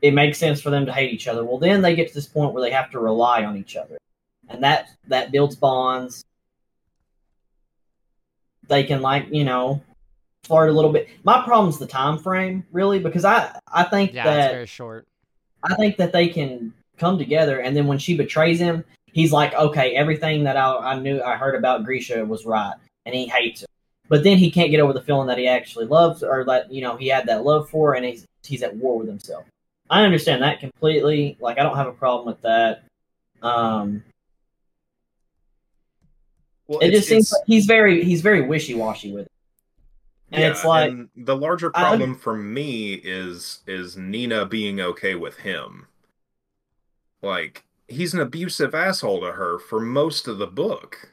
it 0.00 0.14
makes 0.14 0.38
sense 0.38 0.60
for 0.60 0.70
them 0.70 0.86
to 0.86 0.92
hate 0.92 1.12
each 1.12 1.28
other. 1.28 1.44
Well, 1.44 1.58
then 1.58 1.82
they 1.82 1.94
get 1.94 2.08
to 2.08 2.14
this 2.14 2.26
point 2.26 2.54
where 2.54 2.62
they 2.62 2.70
have 2.70 2.90
to 2.92 2.98
rely 2.98 3.44
on 3.44 3.58
each 3.58 3.76
other, 3.76 3.97
and 4.48 4.62
that 4.62 4.90
that 5.08 5.30
builds 5.32 5.56
bonds. 5.56 6.24
They 8.68 8.84
can 8.84 9.00
like 9.02 9.26
you 9.30 9.44
know 9.44 9.82
flirt 10.44 10.70
a 10.70 10.72
little 10.72 10.92
bit. 10.92 11.08
My 11.24 11.42
problem's 11.42 11.78
the 11.78 11.86
time 11.86 12.18
frame 12.18 12.64
really 12.72 12.98
because 12.98 13.24
I 13.24 13.58
I 13.72 13.84
think 13.84 14.12
Yeah. 14.12 14.24
that 14.24 14.44
It's 14.46 14.52
very 14.54 14.66
short. 14.66 15.06
I 15.62 15.74
think 15.74 15.96
that 15.96 16.12
they 16.12 16.28
can 16.28 16.72
come 16.98 17.18
together, 17.18 17.60
and 17.60 17.76
then 17.76 17.86
when 17.86 17.98
she 17.98 18.16
betrays 18.16 18.60
him, 18.60 18.84
he's 19.12 19.32
like, 19.32 19.54
okay, 19.54 19.94
everything 19.94 20.44
that 20.44 20.56
I, 20.56 20.92
I 20.92 20.98
knew, 20.98 21.22
I 21.22 21.36
heard 21.36 21.54
about 21.54 21.84
Grisha 21.84 22.24
was 22.24 22.44
right, 22.46 22.74
and 23.06 23.14
he 23.14 23.26
hates 23.26 23.62
her. 23.62 23.66
But 24.08 24.24
then 24.24 24.38
he 24.38 24.50
can't 24.50 24.70
get 24.70 24.80
over 24.80 24.92
the 24.92 25.02
feeling 25.02 25.26
that 25.26 25.38
he 25.38 25.46
actually 25.48 25.86
loves, 25.86 26.22
or 26.22 26.44
that 26.44 26.72
you 26.72 26.80
know 26.80 26.96
he 26.96 27.08
had 27.08 27.26
that 27.26 27.44
love 27.44 27.68
for, 27.68 27.94
and 27.94 28.04
he's 28.04 28.26
he's 28.44 28.62
at 28.62 28.74
war 28.76 28.98
with 28.98 29.08
himself. 29.08 29.44
I 29.90 30.02
understand 30.02 30.42
that 30.42 30.60
completely. 30.60 31.36
Like 31.40 31.58
I 31.58 31.62
don't 31.62 31.76
have 31.76 31.86
a 31.88 31.92
problem 31.92 32.26
with 32.26 32.40
that. 32.42 32.84
Um, 33.42 34.02
well 36.68 36.78
it 36.80 36.90
just 36.90 37.08
seems 37.08 37.32
like 37.32 37.42
he's 37.46 37.66
very 37.66 38.04
he's 38.04 38.20
very 38.20 38.42
wishy 38.42 38.74
washy 38.74 39.12
with 39.12 39.26
it, 39.26 39.32
and 40.30 40.44
it's 40.44 40.64
like 40.64 40.90
and 40.90 41.08
the 41.16 41.36
larger 41.36 41.70
problem 41.70 42.14
for 42.14 42.36
me 42.36 42.94
is 42.94 43.60
is 43.66 43.96
Nina 43.96 44.46
being 44.46 44.80
okay 44.80 45.14
with 45.14 45.38
him. 45.38 45.86
Like 47.22 47.64
he's 47.88 48.14
an 48.14 48.20
abusive 48.20 48.74
asshole 48.74 49.20
to 49.22 49.32
her 49.32 49.58
for 49.58 49.80
most 49.80 50.28
of 50.28 50.38
the 50.38 50.46
book. 50.46 51.12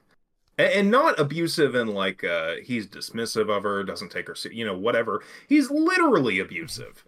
And 0.57 0.89
not 0.89 1.19
abusive 1.19 1.75
in 1.75 1.87
like 1.87 2.23
uh 2.23 2.55
he's 2.63 2.87
dismissive 2.87 3.49
of 3.49 3.63
her, 3.63 3.83
doesn't 3.83 4.11
take 4.11 4.27
her, 4.27 4.35
you 4.51 4.65
know, 4.65 4.77
whatever. 4.77 5.21
He's 5.47 5.69
literally 5.69 6.39
abusive. 6.39 7.05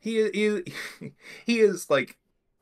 He 0.00 0.18
is 0.18 0.64
he 1.46 1.60
is 1.60 1.90
like 1.90 2.16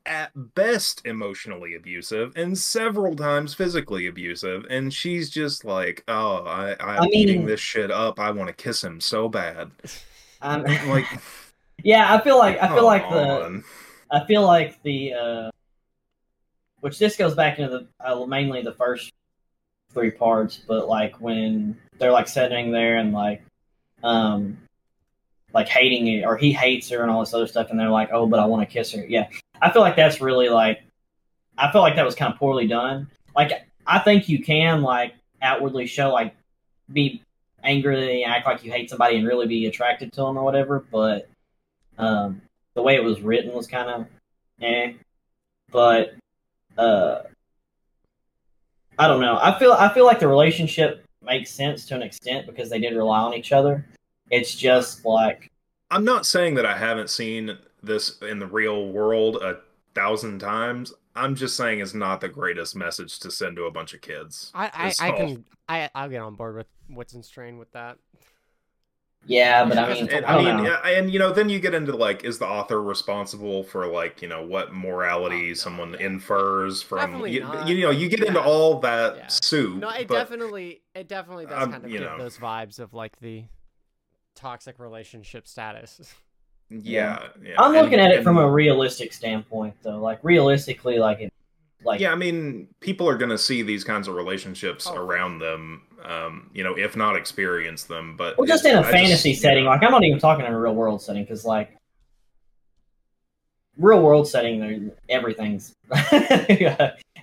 at 0.05 0.31
best 0.55 1.01
emotionally 1.05 1.75
abusive 1.75 2.33
and 2.35 2.57
several 2.57 3.15
times 3.15 3.53
physically 3.53 4.07
abusive 4.07 4.65
and 4.69 4.93
she's 4.93 5.29
just 5.29 5.65
like 5.65 6.03
oh 6.07 6.43
i 6.45 6.71
i'm 6.79 7.01
I 7.01 7.01
mean- 7.01 7.13
eating 7.13 7.45
this 7.45 7.59
shit 7.59 7.91
up 7.91 8.19
i 8.19 8.31
want 8.31 8.47
to 8.47 8.53
kiss 8.53 8.83
him 8.83 8.99
so 8.99 9.29
bad 9.29 9.71
I'm, 10.41 10.63
like 10.89 11.05
yeah, 11.83 12.13
I 12.13 12.21
feel 12.21 12.37
like 12.37 12.61
I 12.61 12.67
feel 12.67 12.85
like 12.85 13.09
the. 13.09 13.63
I 14.11 14.25
feel 14.25 14.45
like 14.45 14.81
the 14.83 15.13
uh, 15.13 15.51
which 16.81 16.97
this 16.97 17.15
goes 17.15 17.35
back 17.35 17.59
into 17.59 17.69
the 17.69 17.87
uh, 18.05 18.25
mainly 18.25 18.61
the 18.61 18.73
first 18.73 19.11
three 19.91 20.11
parts, 20.11 20.59
but 20.67 20.87
like 20.87 21.19
when 21.21 21.77
they're 21.97 22.11
like 22.11 22.27
sitting 22.27 22.71
there 22.71 22.97
and 22.97 23.13
like 23.13 23.43
um 24.03 24.57
like 25.53 25.67
hating 25.67 26.07
it 26.07 26.25
or 26.25 26.37
he 26.37 26.53
hates 26.53 26.89
her 26.89 27.01
and 27.01 27.11
all 27.11 27.19
this 27.19 27.33
other 27.33 27.47
stuff 27.47 27.69
and 27.69 27.79
they're 27.79 27.89
like, 27.89 28.09
Oh, 28.11 28.25
but 28.27 28.39
I 28.39 28.45
want 28.45 28.67
to 28.67 28.71
kiss 28.71 28.91
her. 28.93 29.05
Yeah. 29.05 29.27
I 29.61 29.71
feel 29.71 29.81
like 29.81 29.95
that's 29.95 30.21
really 30.21 30.49
like 30.49 30.83
I 31.57 31.71
feel 31.71 31.81
like 31.81 31.95
that 31.95 32.05
was 32.05 32.15
kind 32.15 32.33
of 32.33 32.39
poorly 32.39 32.67
done. 32.67 33.09
Like 33.35 33.51
I 33.85 33.99
think 33.99 34.29
you 34.29 34.43
can 34.43 34.81
like 34.81 35.13
outwardly 35.41 35.87
show 35.87 36.11
like 36.11 36.35
be 36.91 37.21
angry 37.63 38.23
and 38.23 38.31
act 38.31 38.45
like 38.45 38.63
you 38.63 38.71
hate 38.71 38.89
somebody 38.89 39.17
and 39.17 39.27
really 39.27 39.47
be 39.47 39.65
attracted 39.65 40.11
to 40.13 40.21
them 40.21 40.37
or 40.37 40.43
whatever, 40.43 40.85
but 40.91 41.29
um 41.97 42.41
the 42.75 42.81
way 42.81 42.95
it 42.95 43.03
was 43.03 43.21
written 43.21 43.53
was 43.53 43.67
kind 43.67 43.89
of 43.89 44.07
eh. 44.61 44.93
But 45.71 46.15
uh, 46.77 47.23
I 48.97 49.07
don't 49.07 49.21
know. 49.21 49.37
I 49.41 49.57
feel 49.59 49.73
I 49.73 49.93
feel 49.93 50.05
like 50.05 50.19
the 50.19 50.27
relationship 50.27 51.03
makes 51.21 51.51
sense 51.51 51.85
to 51.87 51.95
an 51.95 52.01
extent 52.01 52.47
because 52.47 52.69
they 52.69 52.79
did 52.79 52.95
rely 52.95 53.19
on 53.19 53.33
each 53.33 53.51
other. 53.51 53.85
It's 54.29 54.55
just 54.55 55.05
like 55.05 55.49
i'm 55.91 56.05
not 56.05 56.25
saying 56.25 56.55
that 56.55 56.65
i 56.65 56.77
haven't 56.77 57.09
seen 57.09 57.57
this 57.83 58.17
in 58.21 58.39
the 58.39 58.47
real 58.47 58.87
world 58.89 59.37
a 59.37 59.59
thousand 59.95 60.39
times 60.39 60.93
i'm 61.15 61.35
just 61.35 61.55
saying 61.57 61.79
it's 61.79 61.93
not 61.93 62.21
the 62.21 62.29
greatest 62.29 62.75
message 62.75 63.19
to 63.19 63.31
send 63.31 63.55
to 63.55 63.63
a 63.65 63.71
bunch 63.71 63.93
of 63.93 64.01
kids 64.01 64.51
I, 64.53 64.93
I, 65.01 65.07
I 65.07 65.11
can 65.11 65.45
I 65.67 65.89
I'll 65.93 66.09
get 66.09 66.21
on 66.21 66.35
board 66.35 66.55
with 66.55 66.67
what's 66.87 67.13
in 67.13 67.21
strain 67.21 67.57
with 67.59 67.71
that. 67.73 67.97
Yeah, 69.25 69.65
but 69.65 69.77
I 69.77 69.93
mean, 69.93 70.09
And, 70.09 70.25
I 70.25 70.33
I 70.33 70.37
mean, 70.37 70.63
know. 70.63 70.73
and 70.73 71.11
you 71.11 71.19
know, 71.19 71.31
then 71.33 71.49
you 71.49 71.59
get 71.59 71.73
into 71.73 71.95
like, 71.95 72.23
is 72.23 72.39
the 72.39 72.47
author 72.47 72.81
responsible 72.81 73.63
for 73.63 73.85
like, 73.85 74.21
you 74.21 74.27
know, 74.29 74.43
what 74.43 74.73
morality 74.73 75.45
Oh, 75.45 75.49
no, 75.49 75.53
someone 75.53 75.91
yeah. 75.93 76.05
infers 76.07 76.81
from? 76.81 77.27
You, 77.27 77.45
you 77.67 77.81
know, 77.83 77.91
you 77.91 78.09
get 78.09 78.23
into 78.23 78.41
all 78.41 78.79
that 78.79 79.17
Yeah. 79.17 79.27
soup. 79.27 79.77
No, 79.77 79.89
it 79.89 80.07
but 80.07 80.15
definitely 80.15 80.81
it 80.95 81.07
definitely 81.07 81.45
does 81.45 81.61
um, 81.63 81.71
kind 81.73 81.85
of 81.85 81.91
you 81.91 81.99
give 81.99 82.07
know. 82.09 82.17
those 82.17 82.37
vibes 82.37 82.79
of 82.79 82.93
like 82.93 83.19
the 83.19 83.43
toxic 84.35 84.79
relationship 84.79 85.47
status. 85.47 86.13
yeah, 86.69 87.27
yeah. 87.43 87.55
I'm 87.57 87.73
and- 87.73 87.81
looking 87.83 87.99
at 87.99 88.11
it 88.11 88.23
from 88.23 88.37
a 88.37 88.49
realistic 88.49 89.13
standpoint, 89.13 89.75
though. 89.81 89.99
Like 89.99 90.19
realistically, 90.23 90.97
like 90.99 91.19
it, 91.21 91.33
like 91.83 91.99
yeah, 91.99 92.11
I 92.11 92.15
mean, 92.15 92.67
people 92.79 93.07
are 93.09 93.17
going 93.17 93.29
to 93.31 93.37
see 93.37 93.61
these 93.61 93.83
kinds 93.83 94.07
of 94.07 94.15
relationships 94.15 94.85
Oh. 94.89 94.95
around 94.97 95.39
them, 95.39 95.83
um, 96.03 96.49
you 96.53 96.63
know, 96.63 96.75
if 96.77 96.95
not 96.95 97.15
experience 97.15 97.83
them. 97.85 98.15
But 98.17 98.37
well, 98.37 98.45
just 98.47 98.65
in 98.65 98.75
a 98.75 98.81
I 98.81 98.91
fantasy 98.91 99.31
just- 99.31 99.41
setting. 99.41 99.63
yeah. 99.63 99.69
Like 99.71 99.83
I'm 99.83 99.91
not 99.91 100.03
even 100.03 100.19
talking 100.19 100.45
in 100.45 100.51
a 100.53 100.59
real 100.59 100.75
world 100.75 101.01
setting 101.01 101.23
because 101.23 101.45
like 101.45 101.75
real 103.77 104.01
world 104.01 104.27
setting, 104.27 104.59
there 104.59 104.91
everything's 105.09 105.73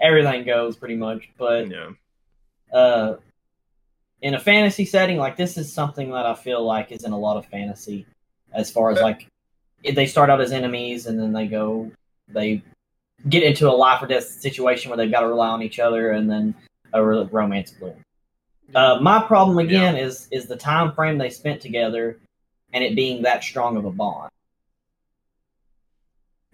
everything 0.00 0.44
goes 0.44 0.76
pretty 0.76 0.96
much. 0.96 1.28
But 1.38 1.70
yeah, 1.70 1.90
uh, 2.72 3.16
in 4.22 4.34
a 4.34 4.40
fantasy 4.40 4.84
setting, 4.86 5.18
like 5.18 5.36
this 5.36 5.58
is 5.58 5.72
something 5.72 6.10
that 6.12 6.24
I 6.26 6.34
feel 6.34 6.64
like 6.64 6.92
is 6.92 7.04
in 7.04 7.12
a 7.12 7.18
lot 7.18 7.36
of 7.36 7.46
fantasy, 7.46 8.06
as 8.52 8.70
far 8.70 8.90
as 8.90 9.00
like 9.00 9.22
if 9.22 9.28
they 9.94 10.06
start 10.06 10.30
out 10.30 10.40
as 10.40 10.52
enemies 10.52 11.06
and 11.06 11.18
then 11.18 11.32
they 11.32 11.46
go 11.46 11.90
they 12.28 12.62
get 13.28 13.42
into 13.42 13.68
a 13.68 13.72
life 13.72 14.02
or 14.02 14.06
death 14.06 14.24
situation 14.24 14.90
where 14.90 14.96
they've 14.96 15.10
got 15.10 15.20
to 15.20 15.28
rely 15.28 15.48
on 15.48 15.62
each 15.62 15.78
other 15.78 16.10
and 16.12 16.28
then 16.30 16.54
a 16.92 17.02
ro- 17.02 17.28
romance 17.32 17.70
bloom. 17.72 17.94
Uh, 18.74 18.98
my 19.00 19.22
problem 19.22 19.58
again 19.58 19.96
is 19.96 20.28
is 20.32 20.46
the 20.46 20.56
time 20.56 20.92
frame 20.92 21.18
they 21.18 21.30
spent 21.30 21.60
together 21.60 22.18
and 22.72 22.82
it 22.82 22.96
being 22.96 23.22
that 23.22 23.42
strong 23.44 23.76
of 23.76 23.84
a 23.84 23.90
bond. 23.90 24.30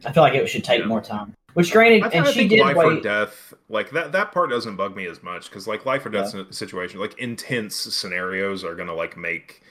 I 0.05 0.13
feel 0.13 0.23
like 0.23 0.35
it 0.35 0.47
should 0.49 0.65
take 0.65 0.81
Yeah. 0.81 0.87
more 0.87 1.01
time. 1.01 1.35
Which, 1.55 1.71
granted, 1.71 2.03
I, 2.03 2.09
and 2.09 2.27
I 2.27 2.31
she 2.31 2.41
think 2.41 2.51
did 2.51 2.61
life 2.61 2.77
or 2.77 3.01
death, 3.01 3.53
like 3.69 3.91
that, 3.91 4.13
that 4.13 4.33
part 4.33 4.49
doesn't 4.49 4.77
bug 4.77 4.97
me 4.97 5.07
as 5.07 5.23
much 5.23 5.51
because 5.51 5.67
like 5.67 5.85
life 5.85 6.05
or 6.07 6.09
death 6.09 6.31
si- 6.31 6.47
situation, 6.51 6.99
like 6.99 7.19
intense 7.19 7.77
scenarios 7.77 8.65
are 8.65 8.75
gonna 8.75 8.95
like 8.95 9.17
make 9.19 9.63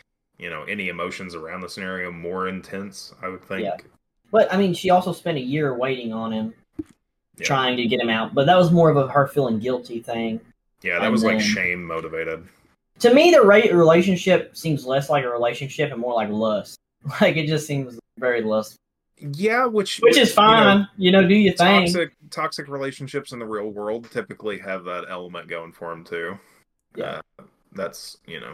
you 0.42 0.50
know 0.50 0.64
any 0.64 0.90
emotions 0.90 1.36
around 1.36 1.62
the 1.62 1.70
scenario 1.70 2.12
more 2.12 2.50
intense. 2.50 3.14
I 3.22 3.30
would 3.30 3.44
think. 3.44 3.64
Yeah. 3.64 3.78
But 4.32 4.52
I 4.54 4.58
mean, 4.58 4.74
she 4.74 4.90
also 4.90 5.14
spent 5.14 5.38
a 5.38 5.42
year 5.42 5.74
waiting 5.78 6.12
on 6.12 6.32
him, 6.34 6.54
Yeah. 7.38 7.46
trying 7.46 7.78
to 7.78 7.86
get 7.86 8.00
him 8.02 8.10
out. 8.10 8.34
But 8.34 8.46
that 8.48 8.58
was 8.58 8.72
more 8.72 8.90
of 8.90 8.98
a 8.98 9.08
her 9.08 9.28
feeling 9.28 9.60
guilty 9.60 10.00
thing. 10.02 10.42
Yeah, 10.82 10.96
that 10.96 11.04
And 11.04 11.12
was 11.12 11.24
like 11.24 11.40
shame 11.40 11.84
motivated. 11.86 12.44
To 13.00 13.14
me, 13.14 13.32
the 13.32 13.42
right 13.42 13.74
relationship 13.74 14.56
seems 14.58 14.86
less 14.86 15.10
like 15.10 15.24
a 15.24 15.30
relationship 15.30 15.92
and 15.92 16.00
more 16.02 16.14
like 16.14 16.30
lust. 16.30 16.78
Like 17.20 17.36
it 17.36 17.48
just 17.48 17.66
seems 17.66 18.00
very 18.20 18.42
lust, 18.44 18.76
Yeah, 19.18 19.66
which 19.66 19.98
which 20.04 20.18
is 20.18 20.30
you 20.30 20.36
know, 20.44 20.48
fine. 20.48 20.88
You 20.98 21.12
know, 21.12 21.28
do 21.28 21.34
your 21.36 21.54
thing. 21.56 21.86
toxic 21.88 22.12
toxic 22.30 22.68
relationships 22.68 23.32
in 23.32 23.40
the 23.40 23.46
real 23.46 23.70
world 23.70 24.10
typically 24.12 24.60
have 24.60 24.84
that 24.86 25.06
element 25.10 25.48
going 25.48 25.72
for 25.72 25.90
them 25.90 26.04
too. 26.04 26.38
Yeah. 26.96 27.22
Uh, 27.40 27.44
that's 27.74 28.18
you 28.28 28.40
know. 28.40 28.54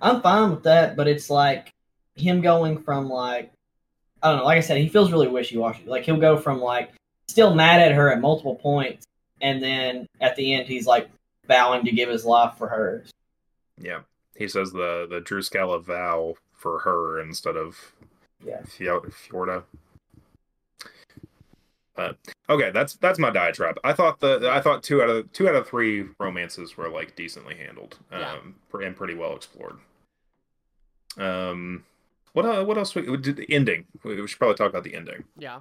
I'm 0.00 0.20
fine 0.20 0.50
with 0.50 0.64
that, 0.64 0.96
but 0.96 1.06
it's 1.08 1.30
like 1.30 1.72
him 2.16 2.40
going 2.40 2.82
from 2.82 3.08
like 3.08 3.52
I 4.22 4.28
don't 4.30 4.38
know, 4.38 4.44
like 4.44 4.58
I 4.58 4.60
said, 4.60 4.78
he 4.78 4.88
feels 4.88 5.10
really 5.12 5.28
wishy 5.28 5.56
washy. 5.56 5.84
Like 5.86 6.04
he'll 6.04 6.16
go 6.16 6.36
from 6.36 6.60
like 6.60 6.92
still 7.28 7.54
mad 7.54 7.80
at 7.80 7.92
her 7.92 8.10
at 8.12 8.20
multiple 8.20 8.56
points, 8.56 9.06
and 9.40 9.62
then 9.62 10.06
at 10.20 10.36
the 10.36 10.54
end 10.54 10.66
he's 10.68 10.86
like 10.86 11.08
vowing 11.46 11.84
to 11.84 11.92
give 11.92 12.08
his 12.08 12.24
life 12.24 12.54
for 12.58 12.68
her. 12.68 13.04
Yeah, 13.80 14.00
he 14.36 14.48
says 14.48 14.72
the 14.72 15.06
the 15.08 15.20
drüskelle 15.20 15.82
vow 15.82 16.34
for 16.54 16.80
her 16.80 17.20
instead 17.20 17.56
of 17.56 17.76
Yeah. 18.44 18.62
Fio- 18.64 19.00
Fjerda. 19.02 19.64
But 21.94 22.16
okay, 22.48 22.70
that's 22.70 22.94
that's 22.94 23.18
my 23.18 23.30
diatribe. 23.30 23.78
I 23.84 23.92
thought 23.92 24.20
the 24.20 24.48
I 24.50 24.60
thought 24.60 24.82
two 24.82 25.02
out 25.02 25.10
of 25.10 25.30
two 25.32 25.48
out 25.48 25.54
of 25.54 25.66
three 25.68 26.06
romances 26.18 26.76
were 26.76 26.88
like 26.88 27.14
decently 27.16 27.54
handled, 27.56 27.98
Yeah. 28.10 28.32
um, 28.32 28.54
pre- 28.70 28.86
and 28.86 28.96
pretty 28.96 29.14
well 29.14 29.36
explored. 29.36 29.76
Um, 31.18 31.84
what 32.32 32.46
uh, 32.46 32.64
what 32.64 32.78
else? 32.78 32.94
We, 32.94 33.02
did 33.18 33.36
the 33.36 33.46
ending? 33.52 33.84
We 34.04 34.20
we 34.20 34.26
should 34.26 34.38
probably 34.38 34.56
talk 34.56 34.70
about 34.70 34.84
the 34.84 34.94
ending 34.94 35.24
Yeah. 35.36 35.60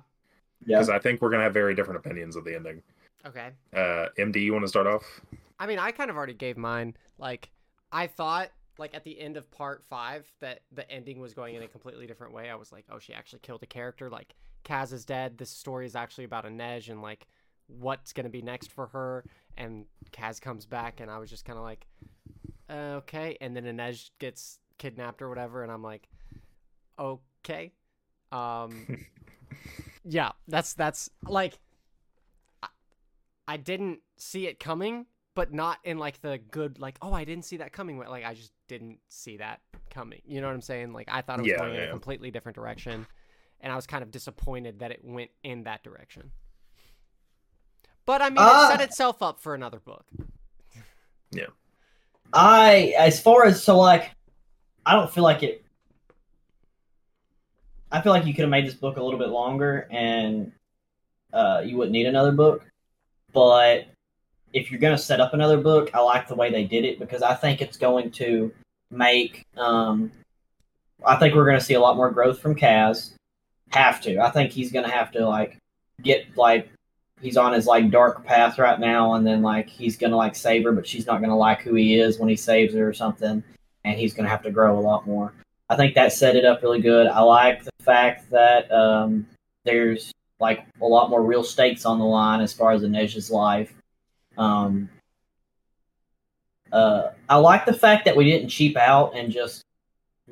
Yeah. 0.65 0.77
because 0.77 0.89
I 0.89 0.99
think 0.99 1.21
we're 1.21 1.29
gonna 1.31 1.43
have 1.43 1.53
very 1.53 1.75
different 1.75 1.99
opinions 2.05 2.35
of 2.35 2.45
the 2.45 2.55
ending. 2.55 2.81
Okay. 3.25 3.49
Uh, 3.73 4.07
MD, 4.17 4.37
you 4.41 4.53
want 4.53 4.63
to 4.63 4.69
start 4.69 4.87
off? 4.87 5.03
I 5.59 5.67
mean, 5.67 5.77
I 5.79 5.91
kind 5.91 6.09
of 6.09 6.15
already 6.17 6.33
gave 6.33 6.57
mine. 6.57 6.95
Like, 7.19 7.51
I 7.91 8.07
thought, 8.07 8.49
like, 8.79 8.95
at 8.95 9.03
the 9.03 9.19
end 9.19 9.37
of 9.37 9.51
part 9.51 9.83
five, 9.91 10.25
that 10.39 10.61
the 10.71 10.89
ending 10.89 11.19
was 11.19 11.35
going 11.35 11.53
in 11.53 11.61
a 11.61 11.67
completely 11.67 12.07
different 12.07 12.33
way. 12.33 12.49
I 12.49 12.55
was 12.55 12.71
like, 12.71 12.85
oh, 12.89 12.97
she 12.97 13.13
actually 13.13 13.39
killed 13.43 13.61
a 13.61 13.67
character. 13.67 14.09
Like, 14.09 14.33
Kaz 14.63 14.93
is 14.93 15.05
dead. 15.05 15.37
This 15.37 15.49
story 15.49 15.85
is 15.85 15.95
actually 15.95 16.23
about 16.25 16.45
Inej 16.45 16.89
and, 16.89 17.01
like, 17.01 17.27
what's 17.67 18.13
going 18.13 18.25
to 18.25 18.29
be 18.29 18.41
next 18.41 18.71
for 18.71 18.87
her. 18.87 19.25
And 19.57 19.85
Kaz 20.11 20.41
comes 20.41 20.65
back, 20.65 20.99
and 20.99 21.09
I 21.09 21.17
was 21.17 21.29
just 21.29 21.45
kind 21.45 21.57
of 21.57 21.63
like, 21.63 21.87
uh, 22.69 22.99
okay. 22.99 23.37
And 23.41 23.55
then 23.55 23.63
Inej 23.63 24.11
gets 24.19 24.59
kidnapped 24.77 25.21
or 25.21 25.29
whatever, 25.29 25.63
and 25.63 25.71
I'm 25.71 25.83
like, 25.83 26.07
okay. 26.99 27.71
Um, 28.31 29.05
yeah, 30.05 30.31
that's, 30.47 30.73
that's, 30.73 31.09
like, 31.27 31.59
I, 32.63 32.67
I 33.47 33.57
didn't 33.57 33.99
see 34.17 34.47
it 34.47 34.59
coming 34.59 35.05
but 35.33 35.53
not 35.53 35.79
in 35.83 35.97
like 35.97 36.21
the 36.21 36.39
good 36.51 36.79
like 36.79 36.97
oh 37.01 37.13
i 37.13 37.23
didn't 37.23 37.45
see 37.45 37.57
that 37.57 37.71
coming 37.71 37.97
like 37.97 38.25
i 38.25 38.33
just 38.33 38.51
didn't 38.67 38.99
see 39.09 39.37
that 39.37 39.59
coming 39.89 40.21
you 40.25 40.41
know 40.41 40.47
what 40.47 40.53
i'm 40.53 40.61
saying 40.61 40.93
like 40.93 41.07
i 41.11 41.21
thought 41.21 41.39
it 41.39 41.43
was 41.43 41.51
Yeah, 41.51 41.57
going 41.57 41.75
in 41.75 41.81
a 41.81 41.89
completely 41.89 42.31
different 42.31 42.55
direction 42.55 43.05
and 43.61 43.71
i 43.71 43.75
was 43.75 43.87
kind 43.87 44.03
of 44.03 44.11
disappointed 44.11 44.79
that 44.79 44.91
it 44.91 44.99
went 45.03 45.29
in 45.43 45.63
that 45.63 45.83
direction 45.83 46.31
but 48.05 48.21
i 48.21 48.29
mean 48.29 48.37
Ah. 48.39 48.67
it 48.67 48.71
set 48.77 48.81
itself 48.81 49.21
up 49.21 49.39
for 49.39 49.53
another 49.55 49.79
book 49.79 50.05
Yeah. 51.31 51.45
I, 52.33 52.93
as 52.97 53.21
far 53.21 53.45
as 53.45 53.61
so 53.61 53.77
like, 53.77 54.11
I 54.85 54.93
don't 54.95 55.11
feel 55.11 55.23
like 55.23 55.43
it. 55.43 55.65
I 57.91 58.01
feel 58.01 58.13
like 58.13 58.25
you 58.25 58.33
could 58.33 58.41
have 58.43 58.49
made 58.49 58.65
this 58.65 58.73
book 58.73 58.95
a 58.97 59.03
little 59.03 59.19
bit 59.19 59.29
longer, 59.29 59.87
and 59.91 60.51
uh, 61.33 61.61
you 61.65 61.75
wouldn't 61.75 61.91
need 61.91 62.05
another 62.05 62.31
book. 62.31 62.63
But 63.33 63.87
if 64.53 64.71
you're 64.71 64.79
going 64.79 64.95
to 64.95 65.01
set 65.01 65.19
up 65.19 65.33
another 65.33 65.57
book, 65.57 65.89
I 65.93 65.99
like 65.99 66.27
the 66.29 66.35
way 66.35 66.49
they 66.49 66.63
did 66.63 66.85
it 66.85 66.99
because 66.99 67.21
I 67.21 67.33
think 67.35 67.61
it's 67.61 67.77
going 67.77 68.11
to 68.11 68.53
make. 68.91 69.45
Um, 69.57 70.09
I 71.05 71.17
think 71.17 71.35
we're 71.35 71.45
going 71.45 71.59
to 71.59 71.65
see 71.65 71.73
a 71.73 71.81
lot 71.81 71.97
more 71.97 72.11
growth 72.11 72.39
from 72.39 72.55
Kaz. 72.55 73.11
Have 73.71 74.01
to. 74.01 74.19
I 74.19 74.29
think 74.29 74.51
he's 74.51 74.71
going 74.71 74.85
to 74.85 74.91
have 74.91 75.11
to 75.11 75.27
like 75.27 75.57
get 76.01 76.37
like 76.37 76.69
he's 77.21 77.37
on 77.37 77.53
his 77.53 77.67
like 77.67 77.91
dark 77.91 78.25
path 78.25 78.57
right 78.57 78.79
now 78.79 79.13
and 79.13 79.25
then 79.25 79.41
like 79.41 79.69
he's 79.69 79.95
gonna 79.95 80.15
like 80.15 80.35
save 80.35 80.63
her 80.63 80.71
but 80.71 80.87
she's 80.87 81.05
not 81.05 81.21
gonna 81.21 81.37
like 81.37 81.61
who 81.61 81.75
he 81.75 81.99
is 81.99 82.17
when 82.17 82.27
he 82.27 82.35
saves 82.35 82.73
her 82.73 82.89
or 82.89 82.93
something 82.93 83.43
and 83.83 83.99
he's 83.99 84.13
gonna 84.13 84.27
have 84.27 84.41
to 84.43 84.51
grow 84.51 84.77
a 84.77 84.81
lot 84.81 85.05
more. 85.05 85.33
I 85.69 85.75
think 85.75 85.95
that 85.95 86.11
set 86.11 86.35
it 86.35 86.43
up 86.43 86.61
really 86.61 86.81
good. 86.81 87.07
I 87.07 87.21
like 87.21 87.63
the 87.63 87.71
fact 87.83 88.29
that 88.31 88.69
um, 88.71 89.25
there's 89.63 90.11
like 90.39 90.65
a 90.81 90.85
lot 90.85 91.09
more 91.09 91.21
real 91.21 91.43
stakes 91.43 91.85
on 91.85 91.99
the 91.99 92.05
line 92.05 92.41
as 92.41 92.51
far 92.51 92.71
as 92.71 92.81
Inej's 92.81 93.31
life. 93.31 93.73
Um, 94.37 94.89
uh, 96.71 97.11
i 97.27 97.35
like 97.35 97.65
the 97.65 97.73
fact 97.73 98.05
that 98.05 98.15
we 98.15 98.23
didn't 98.23 98.47
cheap 98.47 98.77
out 98.77 99.13
and 99.13 99.29
just 99.31 99.61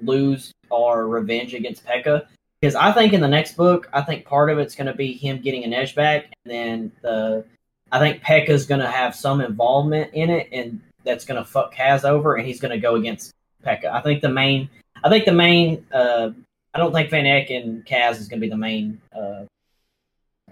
lose 0.02 0.54
our 0.72 1.06
revenge 1.06 1.54
against 1.54 1.86
Pekka 1.86 2.28
because 2.62 2.76
I 2.76 2.92
think 2.92 3.14
in 3.14 3.22
the 3.22 3.28
next 3.28 3.56
book, 3.56 3.90
I 3.94 4.02
think 4.02 4.26
part 4.26 4.50
of 4.50 4.60
it's 4.60 4.76
going 4.76 4.88
to 4.88 4.94
be 4.94 5.14
him 5.14 5.40
getting 5.42 5.64
Inej 5.64 5.96
back, 5.96 6.26
and 6.46 6.54
then 6.54 6.92
the 7.02 7.46
I 7.92 8.00
think 8.00 8.22
Pekka's 8.24 8.66
going 8.66 8.82
to 8.82 8.90
have 8.90 9.16
some 9.16 9.42
involvement 9.42 10.14
in 10.14 10.30
it, 10.30 10.50
and 10.52 10.80
that's 11.04 11.26
going 11.26 11.42
to 11.42 11.50
fuck 11.50 11.74
Kaz 11.74 12.04
over, 12.04 12.36
and 12.36 12.46
he's 12.46 12.60
going 12.60 12.72
to 12.72 12.78
go 12.80 12.96
against 12.96 13.32
Pekka. 13.66 13.86
I 13.86 14.02
think 14.02 14.22
the 14.22 14.30
main, 14.30 14.70
I 15.04 15.10
think 15.10 15.26
the 15.26 15.32
main, 15.34 15.86
uh, 15.92 16.30
I 16.74 16.78
don't 16.78 16.94
think 16.94 17.10
Van 17.10 17.26
Eck 17.26 17.50
and 17.50 17.86
Kaz 17.86 18.20
is 18.20 18.28
going 18.28 18.40
to 18.40 18.46
be 18.46 18.50
the 18.50 18.58
main 18.58 19.02
uh, 19.16 19.46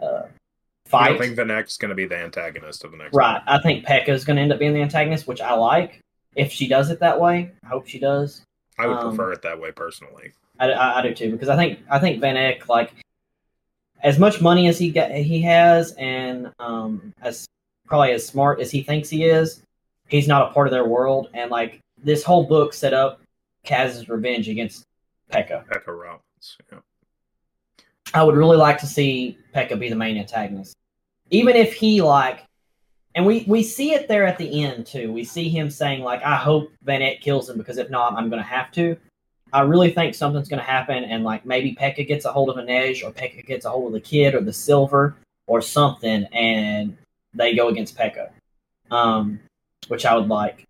uh, 0.02 0.24
I 0.26 0.90
fight. 0.90 1.10
don't 1.10 1.20
think 1.20 1.36
Van 1.36 1.52
Eck's 1.52 1.78
going 1.78 1.90
to 1.90 1.96
be 1.96 2.06
the 2.06 2.18
antagonist 2.18 2.84
of 2.84 2.92
the 2.92 2.98
next. 2.98 3.14
Right. 3.14 3.42
I 3.46 3.60
think 3.60 3.86
Pekka 3.86 4.10
is 4.10 4.24
going 4.26 4.38
to 4.38 4.42
end 4.42 4.52
up 4.54 4.60
being 4.60 4.74
the 4.74 4.82
antagonist, 4.82 5.28
which 5.28 5.42
I 5.42 5.54
like. 5.54 6.00
If 6.36 6.52
she 6.52 6.68
does 6.68 6.90
it 6.90 7.00
that 7.02 7.20
way, 7.20 7.52
I 7.64 7.68
hope 7.68 7.88
she 7.88 8.00
does. 8.00 8.42
I 8.80 8.88
would 8.88 8.98
Um, 8.98 9.10
prefer 9.10 9.34
it 9.34 9.42
that 9.44 9.60
way 9.60 9.72
personally. 9.72 10.32
I, 10.60 10.72
I, 10.72 11.00
I 11.00 11.02
do 11.02 11.14
too 11.14 11.32
because 11.32 11.50
I 11.50 11.56
think 11.56 11.80
I 11.90 12.00
think 12.00 12.22
Van 12.22 12.38
Eck 12.38 12.68
like 12.70 12.94
as 14.04 14.20
much 14.20 14.42
money 14.42 14.68
as 14.68 14.78
he 14.78 14.92
got 14.92 15.12
he 15.12 15.42
has 15.42 15.94
and 15.94 16.52
um 16.60 17.14
as 17.22 17.48
probably 17.86 18.12
as 18.12 18.26
smart 18.26 18.60
as 18.60 18.70
he 18.70 18.84
thinks 18.84 19.10
he 19.10 19.24
is, 19.24 19.62
he's 20.08 20.28
not 20.28 20.50
a 20.50 20.54
part 20.54 20.68
of 20.68 20.72
their 20.72 20.86
world 20.86 21.30
and 21.34 21.50
like 21.52 21.80
this 22.04 22.24
whole 22.24 22.44
book 22.44 22.74
set 22.74 22.94
up 22.94 23.22
Kaz's 23.64 24.10
revenge 24.10 24.50
against 24.50 24.84
Pekka. 25.32 25.64
Echo 25.74 25.92
Rollins. 25.92 26.58
Yeah. 26.72 26.80
I 28.14 28.24
would 28.24 28.36
really 28.36 28.58
like 28.58 28.78
to 28.80 28.88
see 28.88 29.38
Pekka 29.54 29.80
be 29.80 29.90
the 29.90 29.96
main 29.96 30.18
antagonist. 30.18 30.76
Even 31.30 31.56
if 31.56 31.74
he 31.74 32.02
like 32.02 32.48
and 33.18 33.26
we 33.26 33.46
we 33.48 33.64
see 33.64 33.94
it 33.94 34.08
there 34.08 34.26
at 34.26 34.38
the 34.38 34.64
end 34.64 34.86
too. 34.86 35.12
We 35.12 35.24
see 35.24 35.50
him 35.50 35.72
saying 35.72 36.04
like, 36.04 36.24
"I 36.24 36.36
hope 36.36 36.72
Van 36.84 37.02
Eck 37.02 37.20
kills 37.20 37.50
him 37.50 37.58
because 37.58 37.80
if 37.80 37.90
not, 37.90 38.14
I'm 38.14 38.30
going 38.30 38.42
to 38.42 38.48
have 38.48 38.72
to." 38.74 38.96
I 39.54 39.62
really 39.62 39.92
think 39.92 40.14
something's 40.16 40.50
going 40.50 40.60
to 40.60 40.66
happen, 40.66 41.04
and 41.04 41.24
like 41.24 41.46
maybe 41.46 41.76
Pekka 41.76 42.08
gets 42.08 42.26
a 42.26 42.32
hold 42.32 42.50
of 42.50 42.58
Inej, 42.58 43.04
or 43.04 43.12
Pekka 43.12 43.46
gets 43.46 43.66
a 43.66 43.70
hold 43.70 43.88
of 43.88 43.94
the 43.94 44.02
kid, 44.02 44.36
or 44.36 44.42
the 44.42 44.54
silver, 44.54 45.16
or 45.48 45.62
something, 45.62 46.26
and 46.26 46.98
they 47.34 47.56
go 47.56 47.70
against 47.70 47.98
Pekka, 47.98 48.30
um, 48.92 49.40
which 49.88 50.06
I 50.06 50.16
would 50.16 50.28
like. 50.28 50.66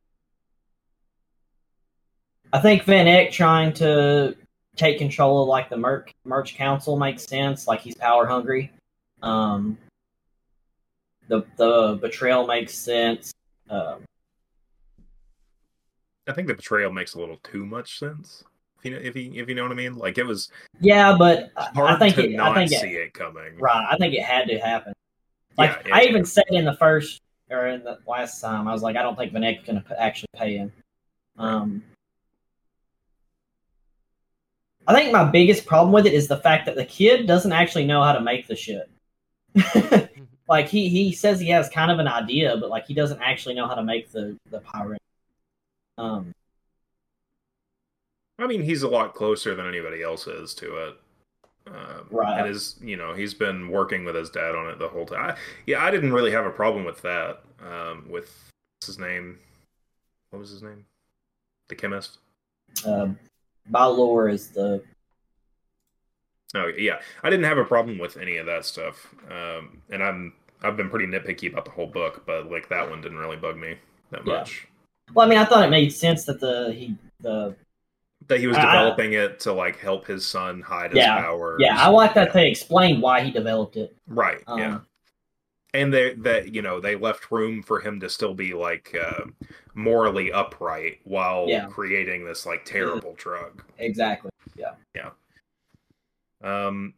I 2.53 2.59
think 2.59 2.83
Van 2.83 3.07
Eck 3.07 3.31
trying 3.31 3.73
to 3.73 4.35
take 4.75 4.99
control 4.99 5.41
of 5.41 5.49
like 5.49 5.69
the 5.69 5.77
Merc 5.77 6.11
Merch 6.23 6.55
Council 6.55 6.97
makes 6.97 7.23
sense. 7.23 7.67
Like 7.67 7.81
he's 7.81 7.95
power 7.95 8.25
hungry. 8.25 8.71
Um, 9.21 9.77
the 11.27 11.43
the 11.57 11.97
betrayal 12.01 12.47
makes 12.47 12.73
sense. 12.73 13.33
Um, 13.69 14.05
I 16.27 16.33
think 16.33 16.47
the 16.47 16.53
betrayal 16.53 16.91
makes 16.91 17.15
a 17.15 17.19
little 17.19 17.39
too 17.43 17.65
much 17.65 17.99
sense. 17.99 18.43
If 18.79 18.85
you 18.85 18.91
know, 18.91 18.97
if 18.97 19.15
you 19.15 19.31
if 19.33 19.49
you 19.49 19.55
know 19.55 19.63
what 19.63 19.71
I 19.71 19.75
mean, 19.75 19.95
like 19.97 20.17
it 20.17 20.25
was 20.25 20.49
yeah, 20.79 21.15
but 21.17 21.51
I- 21.57 21.69
hard 21.73 21.89
I 21.95 21.99
think 21.99 22.15
to 22.15 22.25
it, 22.25 22.35
not 22.35 22.51
I 22.57 22.67
think 22.67 22.81
see 22.81 22.87
it, 22.95 23.01
it 23.07 23.13
coming. 23.13 23.57
right. 23.59 23.87
I 23.89 23.97
think 23.97 24.13
it 24.13 24.23
had 24.23 24.47
to 24.47 24.59
happen. 24.59 24.93
Like 25.57 25.71
Yeah, 25.87 25.95
I 25.95 26.01
it- 26.03 26.09
even 26.09 26.25
said 26.25 26.45
in 26.49 26.65
the 26.65 26.73
first 26.75 27.21
or 27.49 27.67
in 27.67 27.83
the 27.83 27.97
last 28.07 28.39
time, 28.41 28.67
I 28.67 28.73
was 28.73 28.81
like, 28.83 28.95
I 28.95 29.01
don't 29.01 29.15
think 29.17 29.31
Van 29.33 29.43
Eck's 29.43 29.65
going 29.65 29.81
to 29.81 30.01
actually 30.01 30.27
pay 30.35 30.57
him. 30.57 30.71
Um, 31.37 31.81
I 34.87 34.93
think 34.93 35.11
my 35.11 35.23
biggest 35.25 35.65
problem 35.65 35.91
with 35.93 36.05
it 36.05 36.13
is 36.13 36.27
the 36.27 36.37
fact 36.37 36.65
that 36.65 36.75
the 36.75 36.85
kid 36.85 37.27
doesn't 37.27 37.51
actually 37.51 37.85
know 37.85 38.01
how 38.03 38.13
to 38.13 38.21
make 38.21 38.47
the 38.47 38.55
shit. 38.55 38.89
like 40.47 40.67
he 40.69 40.87
he 40.89 41.11
says 41.11 41.39
he 41.39 41.49
has 41.49 41.67
kind 41.69 41.91
of 41.91 41.99
an 41.99 42.07
idea, 42.07 42.55
but 42.57 42.69
like 42.69 42.85
he 42.85 42.93
doesn't 42.93 43.21
actually 43.21 43.55
know 43.55 43.67
how 43.67 43.75
to 43.75 43.83
make 43.83 44.11
the 44.11 44.37
the 44.49 44.59
parem. 44.59 44.97
Um, 45.97 46.33
I 48.39 48.47
mean, 48.47 48.61
he's 48.61 48.83
a 48.83 48.87
lot 48.87 49.15
closer 49.15 49.55
than 49.55 49.67
anybody 49.67 50.03
else 50.03 50.27
is 50.27 50.53
to 50.55 50.75
it. 50.87 50.95
Um, 51.67 52.07
Right. 52.09 52.39
And 52.39 52.47
his, 52.47 52.75
you 52.81 52.95
know, 52.95 53.13
he's 53.13 53.33
been 53.33 53.69
working 53.69 54.05
with 54.05 54.15
his 54.15 54.29
dad 54.29 54.55
on 54.55 54.69
it 54.69 54.79
the 54.79 54.87
whole 54.87 55.05
time. 55.05 55.31
I, 55.31 55.37
yeah, 55.65 55.83
I 55.83 55.91
didn't 55.91 56.13
really 56.13 56.31
have 56.31 56.45
a 56.45 56.51
problem 56.51 56.85
with 56.85 57.01
that. 57.01 57.41
Um, 57.61 58.05
with 58.09 58.51
what's 58.79 58.87
his 58.87 58.99
name? 58.99 59.39
What 60.29 60.39
was 60.39 60.49
his 60.51 60.61
name? 60.63 60.85
The 61.69 61.75
chemist. 61.75 62.19
uh, 62.85 63.07
Bayur 63.71 64.31
is 64.31 64.49
the 64.49 64.81
Oh 66.55 66.67
yeah, 66.77 66.99
I 67.23 67.29
didn't 67.29 67.45
have 67.45 67.57
a 67.57 67.65
problem 67.65 67.97
with 67.97 68.15
any 68.15 68.37
of 68.37 68.45
that 68.45 68.63
stuff. 68.65 69.13
Um, 69.29 69.81
and 69.89 70.01
I'm 70.01 70.33
I've 70.63 70.77
been 70.77 70.89
pretty 70.89 71.05
nitpicky 71.05 71.51
about 71.51 71.65
the 71.65 71.71
whole 71.71 71.87
book, 71.87 72.23
but 72.25 72.49
like 72.49 72.69
that 72.69 72.89
one 72.89 73.01
didn't 73.01 73.17
really 73.17 73.35
bug 73.35 73.57
me 73.57 73.75
that 74.11 74.25
Yeah. 74.25 74.33
much. 74.35 74.67
well. 75.13 75.25
I 75.25 75.29
mean, 75.29 75.37
I 75.39 75.43
thought 75.45 75.65
it 75.65 75.69
made 75.69 75.91
sense 75.91 76.23
that 76.25 76.39
the 76.39 76.71
he 76.73 76.95
the 77.19 77.55
That 78.27 78.39
he 78.39 78.47
was 78.47 78.57
I- 78.57 78.61
I- 78.61 78.65
developing 78.73 79.13
it 79.13 79.39
to 79.41 79.53
like 79.53 79.77
help 79.77 80.07
his 80.07 80.27
son 80.27 80.61
hide 80.61 80.91
his 80.91 80.97
Yeah, 80.97 81.21
powers. 81.21 81.61
yeah. 81.61 81.77
I 81.79 81.87
like 81.89 82.13
that 82.15 82.33
they 82.33 82.49
explained 82.49 83.01
why 83.01 83.21
he 83.21 83.31
developed 83.31 83.77
it. 83.77 83.95
Right. 84.07 84.41
Um, 84.47 84.59
yeah. 84.59 84.79
And 85.73 85.93
they 85.93 86.13
that 86.15 86.53
you 86.53 86.61
know 86.61 86.79
they 86.79 86.95
left 86.95 87.31
room 87.31 87.61
for 87.61 87.79
him 87.79 87.99
to 87.99 88.09
still 88.09 88.33
be 88.33 88.53
like 88.53 88.95
uh, 88.99 89.25
morally 89.75 90.31
upright 90.31 90.99
while 91.03 91.45
Yeah. 91.47 91.67
creating 91.67 92.25
this 92.25 92.45
like 92.45 92.65
terrible 92.65 93.13
drug. 93.17 93.63
Exactly. 93.77 94.31
Yeah. 94.55 94.73
Yeah. 94.95 95.11
Um. 96.41 96.95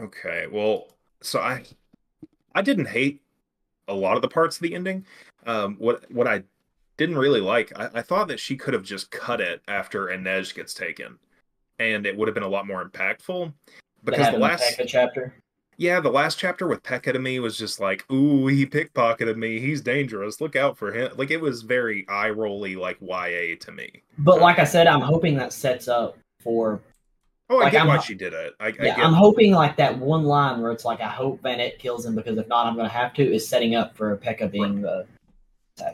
Okay. 0.00 0.46
Well, 0.50 0.88
so 1.22 1.40
I 1.40 1.64
I 2.54 2.62
didn't 2.62 2.86
hate 2.86 3.22
a 3.88 3.94
lot 3.94 4.16
of 4.16 4.22
the 4.22 4.28
parts 4.28 4.56
of 4.56 4.62
the 4.62 4.74
ending. 4.74 5.06
Um. 5.46 5.76
What 5.78 6.10
what 6.10 6.26
I 6.28 6.42
didn't 6.96 7.18
really 7.18 7.40
like, 7.40 7.72
I, 7.78 7.90
I 7.94 8.02
thought 8.02 8.28
that 8.28 8.40
she 8.40 8.56
could 8.56 8.74
have 8.74 8.82
just 8.82 9.10
cut 9.10 9.40
it 9.40 9.62
after 9.68 10.06
Inej 10.06 10.54
gets 10.54 10.74
taken, 10.74 11.18
and 11.78 12.06
it 12.06 12.16
would 12.16 12.28
have 12.28 12.34
been 12.34 12.42
a 12.42 12.48
lot 12.48 12.66
more 12.66 12.88
impactful. 12.88 13.52
Because 14.04 14.26
the 14.26 14.34
in 14.34 14.40
the 14.40 14.46
last 14.46 14.80
chapter. 14.86 15.34
Yeah, 15.78 16.00
the 16.00 16.10
last 16.10 16.38
chapter 16.38 16.66
with 16.66 16.82
Pekka 16.82 17.12
to 17.12 17.18
me 17.18 17.40
was 17.40 17.56
just 17.56 17.80
like, 17.80 18.08
ooh, 18.12 18.46
he 18.46 18.66
pickpocketed 18.66 19.36
me. 19.36 19.58
He's 19.58 19.80
dangerous. 19.80 20.40
Look 20.40 20.54
out 20.54 20.76
for 20.76 20.92
him. 20.92 21.10
Like 21.16 21.30
it 21.30 21.40
was 21.40 21.62
very 21.62 22.06
eye 22.08 22.30
rolly, 22.30 22.76
like 22.76 22.98
YA 23.00 23.56
to 23.58 23.72
me. 23.72 24.02
But 24.18 24.40
like 24.40 24.58
I 24.58 24.64
said, 24.64 24.86
I'm 24.86 25.00
hoping 25.00 25.36
that 25.38 25.52
sets 25.52 25.88
up 25.88 26.18
for. 26.40 26.80
Oh, 27.48 27.58
I 27.58 27.64
Like, 27.64 27.72
get 27.72 27.82
I'm 27.82 27.88
why 27.88 27.98
she 27.98 28.14
did 28.14 28.32
it. 28.32 28.54
I, 28.60 28.66
I 28.66 28.68
Yeah, 28.68 28.96
get. 28.96 28.98
I'm 28.98 29.14
hoping 29.14 29.52
like 29.52 29.76
that 29.76 29.98
one 29.98 30.24
line 30.24 30.60
where 30.60 30.72
it's 30.72 30.84
like, 30.84 31.00
I 31.00 31.08
hope 31.08 31.42
Van 31.42 31.58
Eck 31.58 31.78
kills 31.78 32.04
him 32.04 32.14
because 32.14 32.38
if 32.38 32.46
not, 32.48 32.66
I'm 32.66 32.74
going 32.74 32.88
to 32.88 32.94
have 32.94 33.12
to, 33.14 33.34
is 33.34 33.48
setting 33.48 33.74
up 33.74 33.96
for 33.96 34.16
Pekka 34.18 34.50
being 34.50 34.82
the. 34.82 35.06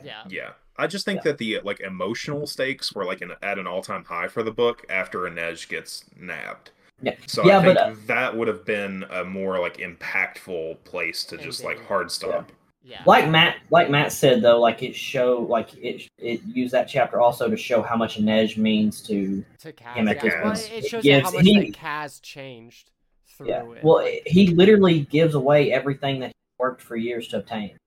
Yeah. 0.03 0.23
yeah, 0.29 0.49
I 0.79 0.87
just 0.87 1.05
think 1.05 1.17
Yeah. 1.19 1.31
that 1.31 1.37
the 1.37 1.59
like 1.63 1.79
emotional 1.81 2.47
stakes 2.47 2.93
were 2.93 3.03
like 3.05 3.21
an, 3.21 3.33
at 3.43 3.59
an 3.59 3.67
all 3.67 3.81
time 3.81 4.05
high 4.05 4.27
for 4.27 4.43
the 4.43 4.51
book 4.51 4.85
after 4.89 5.19
Inej 5.19 5.67
gets 5.67 6.05
nabbed. 6.17 6.71
Yeah. 7.01 7.15
So 7.27 7.45
Yeah, 7.45 7.59
I 7.59 7.63
think 7.63 7.77
but, 7.77 7.83
uh, 7.91 7.95
that 8.07 8.35
would 8.35 8.47
have 8.47 8.65
been 8.65 9.05
a 9.11 9.23
more 9.23 9.59
like 9.59 9.77
impactful 9.77 10.83
place 10.85 11.23
to 11.25 11.37
just 11.37 11.63
like 11.63 11.85
hard 11.85 12.11
stop. 12.11 12.51
Yeah. 12.81 13.01
Like 13.05 13.29
Matt, 13.29 13.57
like 13.71 13.89
Matt 13.89 14.11
said 14.13 14.41
though, 14.41 14.59
like 14.59 14.81
it 14.81 14.95
show, 14.95 15.45
like 15.49 15.75
it, 15.75 16.09
it 16.17 16.41
used 16.45 16.73
that 16.73 16.87
chapter 16.87 17.19
also 17.19 17.49
to 17.49 17.57
show 17.57 17.81
how 17.81 17.95
much 17.97 18.17
Nej 18.19 18.57
means 18.57 19.01
to. 19.03 19.43
to 19.59 19.73
Kaz. 19.73 19.95
him 19.95 20.05
Yeah. 20.07 20.13
at 20.13 20.21
this 20.21 20.33
point. 20.41 20.71
it 20.71 20.85
It 20.85 20.89
shows 20.89 21.05
you 21.05 21.19
how 21.21 21.31
much 21.31 21.43
he- 21.45 21.59
that 21.59 21.73
Kaz 21.73 22.21
changed 22.21 22.91
through 23.37 23.49
Yeah. 23.49 23.69
it. 23.73 23.83
Well, 23.83 23.97
like, 24.03 24.23
he 24.25 24.47
literally 24.47 25.01
gives 25.01 25.35
away 25.35 25.71
everything 25.71 26.19
that 26.21 26.27
he 26.29 26.33
worked 26.57 26.81
for 26.81 26.95
years 26.95 27.27
to 27.29 27.37
obtain. 27.37 27.77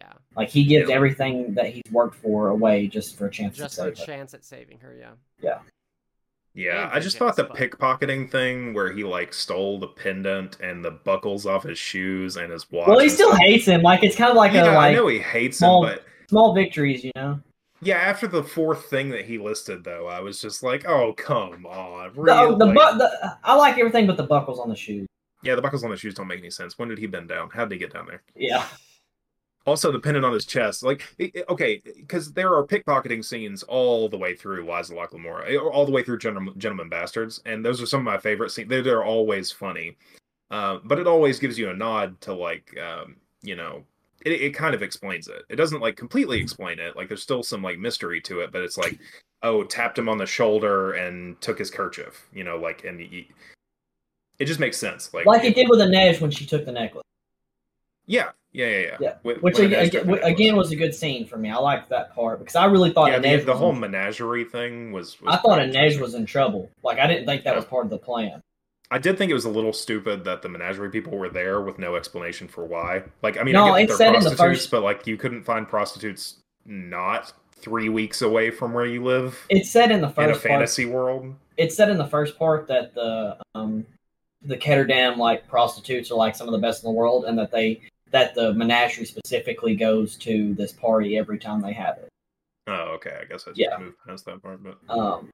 Yeah, 0.00 0.12
Like 0.36 0.48
he 0.48 0.64
gives 0.64 0.88
Yeah. 0.88 0.96
everything 0.96 1.54
that 1.54 1.66
he's 1.66 1.82
worked 1.92 2.16
for 2.16 2.48
away 2.48 2.86
just 2.86 3.16
for 3.16 3.26
a 3.26 3.30
chance 3.30 3.56
just 3.56 3.76
to 3.76 3.82
for 3.82 3.88
a 3.88 3.96
save 3.96 4.06
her. 4.06 4.12
chance 4.12 4.34
at 4.34 4.44
saving 4.44 4.78
her. 4.80 4.94
Yeah. 5.42 5.58
Yeah, 6.52 6.84
And 6.86 6.92
I 6.92 6.98
just 6.98 7.16
thought 7.16 7.36
the 7.36 7.44
vengeance, 7.44 7.76
pickpocketing 7.76 8.28
thing 8.30 8.74
where 8.74 8.90
he 8.92 9.04
like 9.04 9.32
stole 9.32 9.78
the 9.78 9.86
pendant 9.86 10.58
and 10.60 10.84
the 10.84 10.90
buckles 10.90 11.46
off 11.46 11.62
his 11.62 11.78
shoes 11.78 12.36
and 12.36 12.50
his 12.50 12.68
watch. 12.72 12.88
Well, 12.88 12.98
he 12.98 13.08
still 13.08 13.28
stuff. 13.30 13.40
hates 13.40 13.66
him. 13.66 13.82
Like 13.82 14.02
it's 14.02 14.16
kind 14.16 14.30
of 14.30 14.36
like 14.36 14.52
yeah, 14.52 14.64
a 14.64 14.70
I 14.70 14.74
like 14.74 14.96
know 14.96 15.06
he 15.06 15.20
hates 15.20 15.58
small- 15.58 15.86
him, 15.86 15.94
but 15.96 16.04
small 16.28 16.52
victories, 16.52 17.04
you 17.04 17.12
know. 17.14 17.38
yeah, 17.82 17.98
after 17.98 18.26
the 18.26 18.42
fourth 18.42 18.86
thing 18.90 19.10
that 19.10 19.26
he 19.26 19.38
listed, 19.38 19.84
though, 19.84 20.08
I 20.08 20.18
was 20.20 20.40
just 20.40 20.64
like, 20.64 20.84
"Oh, 20.88 21.12
come 21.12 21.64
on!" 21.66 22.14
Really? 22.16 22.56
the, 22.56 22.66
Like- 22.66 22.74
bu- 22.74 22.98
the 22.98 23.38
I 23.44 23.54
like 23.54 23.78
everything 23.78 24.08
but 24.08 24.16
the 24.16 24.24
buckles 24.24 24.58
on 24.58 24.68
the 24.68 24.76
shoes. 24.76 25.06
yeah, 25.44 25.54
the 25.54 25.62
buckles 25.62 25.84
on 25.84 25.90
the 25.90 25.96
shoes 25.96 26.14
don't 26.14 26.26
make 26.26 26.40
any 26.40 26.50
sense. 26.50 26.76
When 26.80 26.88
did 26.88 26.98
he 26.98 27.06
bend 27.06 27.28
down? 27.28 27.50
How 27.50 27.64
did 27.64 27.72
he 27.74 27.78
get 27.78 27.92
down 27.92 28.06
there? 28.06 28.22
Yeah, 28.34 28.66
Also, 29.66 29.92
the 29.92 29.98
pendant 30.00 30.24
on 30.24 30.32
his 30.32 30.46
chest, 30.46 30.82
like, 30.82 31.02
okay, 31.50 31.82
because 31.96 32.32
there 32.32 32.54
are 32.54 32.66
pickpocketing 32.66 33.22
scenes 33.22 33.62
all 33.64 34.08
the 34.08 34.16
way 34.16 34.34
through 34.34 34.64
Lies 34.64 34.88
of 34.88 34.96
Locke 34.96 35.12
Lamora, 35.12 35.54
all 35.58 35.84
the 35.84 35.92
way 35.92 36.02
through 36.02 36.18
Gentleman, 36.18 36.54
Gentleman 36.58 36.88
Bastards, 36.88 37.42
and 37.44 37.62
those 37.62 37.80
are 37.82 37.86
some 37.86 38.00
of 38.00 38.04
my 38.04 38.16
favorite 38.16 38.50
scenes. 38.50 38.70
They're, 38.70 38.82
they're 38.82 39.04
always 39.04 39.52
funny, 39.52 39.98
uh, 40.50 40.78
but 40.82 40.98
it 40.98 41.06
always 41.06 41.38
gives 41.38 41.58
you 41.58 41.68
a 41.68 41.76
nod 41.76 42.18
to 42.22 42.32
like, 42.32 42.74
um, 42.78 43.16
you 43.42 43.54
know, 43.54 43.84
it, 44.24 44.32
it 44.32 44.54
kind 44.54 44.74
of 44.74 44.82
explains 44.82 45.28
it. 45.28 45.42
It 45.50 45.56
doesn't 45.56 45.80
like 45.80 45.94
completely 45.94 46.40
explain 46.40 46.78
it. 46.78 46.96
Like, 46.96 47.08
there's 47.08 47.22
still 47.22 47.42
some 47.42 47.62
like 47.62 47.78
mystery 47.78 48.20
to 48.22 48.40
it, 48.40 48.52
but 48.52 48.62
it's 48.62 48.78
like, 48.78 48.98
oh, 49.42 49.62
tapped 49.62 49.98
him 49.98 50.08
on 50.08 50.16
the 50.16 50.26
shoulder 50.26 50.94
and 50.94 51.38
took 51.42 51.58
his 51.58 51.70
kerchief, 51.70 52.26
you 52.32 52.44
know, 52.44 52.56
like, 52.56 52.84
and 52.84 52.98
he, 52.98 53.28
it 54.38 54.46
just 54.46 54.58
makes 54.58 54.78
sense. 54.78 55.12
Like, 55.12 55.26
like 55.26 55.44
it 55.44 55.54
did 55.54 55.68
with 55.68 55.80
Inej 55.80 56.18
when 56.22 56.30
she 56.30 56.46
took 56.46 56.64
the 56.64 56.72
necklace, 56.72 57.04
yeah, 58.06 58.30
yeah, 58.52 58.66
yeah, 58.66 58.78
yeah. 58.80 58.96
Yeah, 59.00 59.14
When- 59.22 59.36
which 59.36 59.58
again, 59.58 59.86
Inej 59.86 59.90
took 59.92 60.06
the 60.06 60.24
again, 60.24 60.56
was 60.56 60.70
a 60.72 60.76
good 60.76 60.94
scene 60.94 61.26
for 61.26 61.36
me. 61.36 61.50
I 61.50 61.56
liked 61.56 61.88
that 61.90 62.14
part 62.14 62.38
because 62.38 62.56
I 62.56 62.64
really 62.66 62.92
thought 62.92 63.10
yeah, 63.10 63.18
the, 63.18 63.28
Inej 63.28 63.44
the 63.46 63.54
whole 63.56 63.70
in- 63.72 63.80
menagerie 63.80 64.44
thing 64.44 64.92
was. 64.92 65.20
was 65.20 65.34
I 65.34 65.38
thought 65.38 65.58
Inej 65.60 66.00
was 66.00 66.14
in 66.14 66.26
trouble. 66.26 66.70
Like 66.82 66.98
I 66.98 67.06
didn't 67.06 67.26
think 67.26 67.44
that 67.44 67.50
Yeah. 67.50 67.56
was 67.56 67.64
part 67.64 67.84
of 67.84 67.90
the 67.90 67.98
plan. 67.98 68.42
I 68.92 68.98
did 68.98 69.16
think 69.16 69.30
it 69.30 69.34
was 69.34 69.44
a 69.44 69.50
little 69.50 69.72
stupid 69.72 70.24
that 70.24 70.42
the 70.42 70.48
menagerie 70.48 70.90
people 70.90 71.16
were 71.16 71.28
there 71.28 71.60
with 71.60 71.78
no 71.78 71.94
explanation 71.94 72.48
for 72.48 72.64
why. 72.64 73.04
Like, 73.22 73.38
I 73.38 73.44
mean, 73.44 73.52
No, 73.52 73.66
I 73.66 73.82
it 73.82 73.86
get 73.86 73.98
they're 73.98 74.08
in 74.08 74.14
the 74.14 74.18
prostitutes, 74.30 74.62
first- 74.62 74.70
but 74.72 74.82
like, 74.82 75.06
you 75.06 75.16
couldn't 75.16 75.44
find 75.44 75.68
prostitutes 75.68 76.38
not 76.66 77.32
three 77.52 77.88
weeks 77.88 78.20
away 78.22 78.50
from 78.50 78.72
where 78.72 78.86
you 78.86 79.04
live 79.04 79.46
It 79.48 79.66
said 79.66 79.92
in 79.92 80.00
the 80.00 80.08
first 80.08 80.18
in 80.18 80.24
a 80.24 80.32
first 80.34 80.42
part. 80.44 80.50
fantasy 80.54 80.86
world. 80.86 81.34
It 81.56 81.72
said 81.72 81.88
in 81.90 81.98
the 81.98 82.06
first 82.06 82.36
part 82.38 82.66
that 82.68 82.94
the 82.94 83.36
um 83.54 83.86
the 84.42 84.56
Ketterdam 84.56 85.18
like 85.18 85.46
prostitutes 85.46 86.10
are 86.10 86.14
like 86.16 86.34
some 86.34 86.48
of 86.48 86.52
the 86.52 86.58
best 86.58 86.82
in 86.82 86.88
the 86.88 86.94
world, 86.94 87.26
and 87.26 87.38
that 87.38 87.50
they 87.52 87.80
that 88.10 88.34
the 88.34 88.52
menagerie 88.54 89.04
specifically 89.06 89.76
goes 89.76 90.16
to 90.16 90.54
this 90.54 90.72
party 90.72 91.16
every 91.16 91.38
time 91.38 91.60
they 91.60 91.72
have 91.72 91.98
it. 91.98 92.08
Oh, 92.66 92.92
okay. 92.96 93.18
I 93.20 93.24
guess 93.24 93.44
I 93.46 93.50
just 93.50 93.58
Yeah. 93.58 93.76
moved 93.78 93.96
past 94.06 94.24
that 94.26 94.42
part, 94.42 94.62
but 94.62 94.78
Um, 94.88 95.30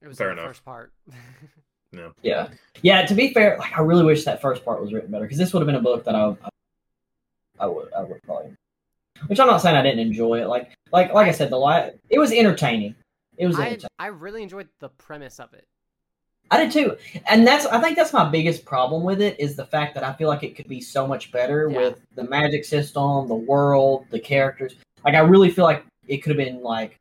It 0.00 0.08
was 0.08 0.18
Fair 0.18 0.30
in 0.30 0.36
the 0.36 0.42
enough. 0.42 0.50
first 0.56 0.64
part. 0.64 0.92
no. 1.92 2.12
yeah, 2.22 2.48
yeah. 2.82 3.06
To 3.06 3.14
be 3.14 3.32
fair, 3.32 3.56
like 3.58 3.76
I 3.78 3.82
really 3.82 4.04
wish 4.04 4.24
that 4.24 4.40
first 4.40 4.64
part 4.64 4.80
was 4.80 4.92
written 4.92 5.10
better 5.10 5.24
because 5.24 5.38
this 5.38 5.52
would 5.52 5.60
have 5.60 5.66
been 5.66 5.76
a 5.76 5.80
book 5.80 6.04
that 6.04 6.14
I, 6.14 6.28
I, 6.30 6.34
I 7.60 7.66
would, 7.66 7.92
I 7.92 8.02
would 8.02 8.22
probably. 8.24 8.52
Which 9.28 9.38
I'm 9.38 9.46
not 9.46 9.58
saying 9.58 9.76
I 9.76 9.82
didn't 9.82 10.00
enjoy 10.00 10.40
it. 10.42 10.48
Like, 10.48 10.72
like, 10.90 11.12
like 11.14 11.28
I 11.28 11.32
said, 11.32 11.50
the 11.50 11.56
light 11.56 11.92
it 12.10 12.18
was 12.18 12.32
entertaining. 12.32 12.96
It 13.36 13.46
was 13.46 13.56
I 13.58 13.66
entertaining. 13.66 13.88
I 14.00 14.06
really 14.08 14.42
enjoyed 14.42 14.68
the 14.80 14.88
premise 14.88 15.38
of 15.38 15.54
it. 15.54 15.64
I 16.52 16.58
did 16.58 16.70
too, 16.70 16.96
and 17.28 17.46
that's 17.46 17.64
I 17.66 17.80
think 17.80 17.96
that's 17.96 18.12
my 18.12 18.28
biggest 18.28 18.64
problem 18.66 19.02
with 19.04 19.22
it 19.22 19.40
is 19.40 19.56
the 19.56 19.64
fact 19.64 19.94
that 19.94 20.04
I 20.04 20.12
feel 20.12 20.28
like 20.28 20.42
it 20.42 20.54
could 20.54 20.68
be 20.68 20.80
so 20.82 21.06
much 21.06 21.32
better 21.32 21.68
Yeah. 21.70 21.78
with 21.78 22.00
the 22.14 22.24
magic 22.24 22.64
system, 22.66 23.26
the 23.26 23.34
world, 23.34 24.04
the 24.10 24.20
characters. 24.20 24.74
Like 25.04 25.14
I 25.14 25.20
really 25.20 25.50
feel 25.50 25.64
like 25.64 25.84
it 26.06 26.18
could 26.18 26.38
have 26.38 26.46
been 26.46 26.62
like 26.62 26.98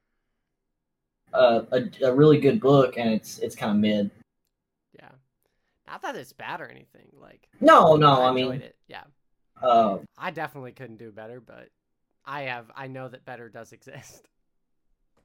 a, 1.34 1.66
a 1.72 2.06
a 2.08 2.14
really 2.16 2.40
good 2.40 2.62
book, 2.62 2.98
and 2.98 3.10
it's 3.14 3.40
it's 3.40 3.56
kind 3.56 3.72
of 3.72 3.78
mid. 3.78 4.10
Yeah. 4.98 5.10
Not 5.86 6.02
that 6.04 6.16
it's 6.16 6.34
bad 6.34 6.62
or 6.62 6.68
anything. 6.70 7.08
Like 7.20 7.48
No, 7.60 7.96
no, 7.98 8.22
I 8.22 8.30
enjoyed 8.30 8.52
mean, 8.52 8.62
it. 8.62 8.76
Yeah. 8.88 9.04
uh, 9.62 9.98
I 10.18 10.32
definitely 10.32 10.72
couldn't 10.72 10.98
do 10.98 11.12
better, 11.12 11.42
but 11.42 11.68
I 12.26 12.44
have 12.44 12.72
I 12.76 12.88
know 12.88 13.10
that 13.10 13.26
better 13.26 13.50
does 13.50 13.72
exist. 13.74 14.28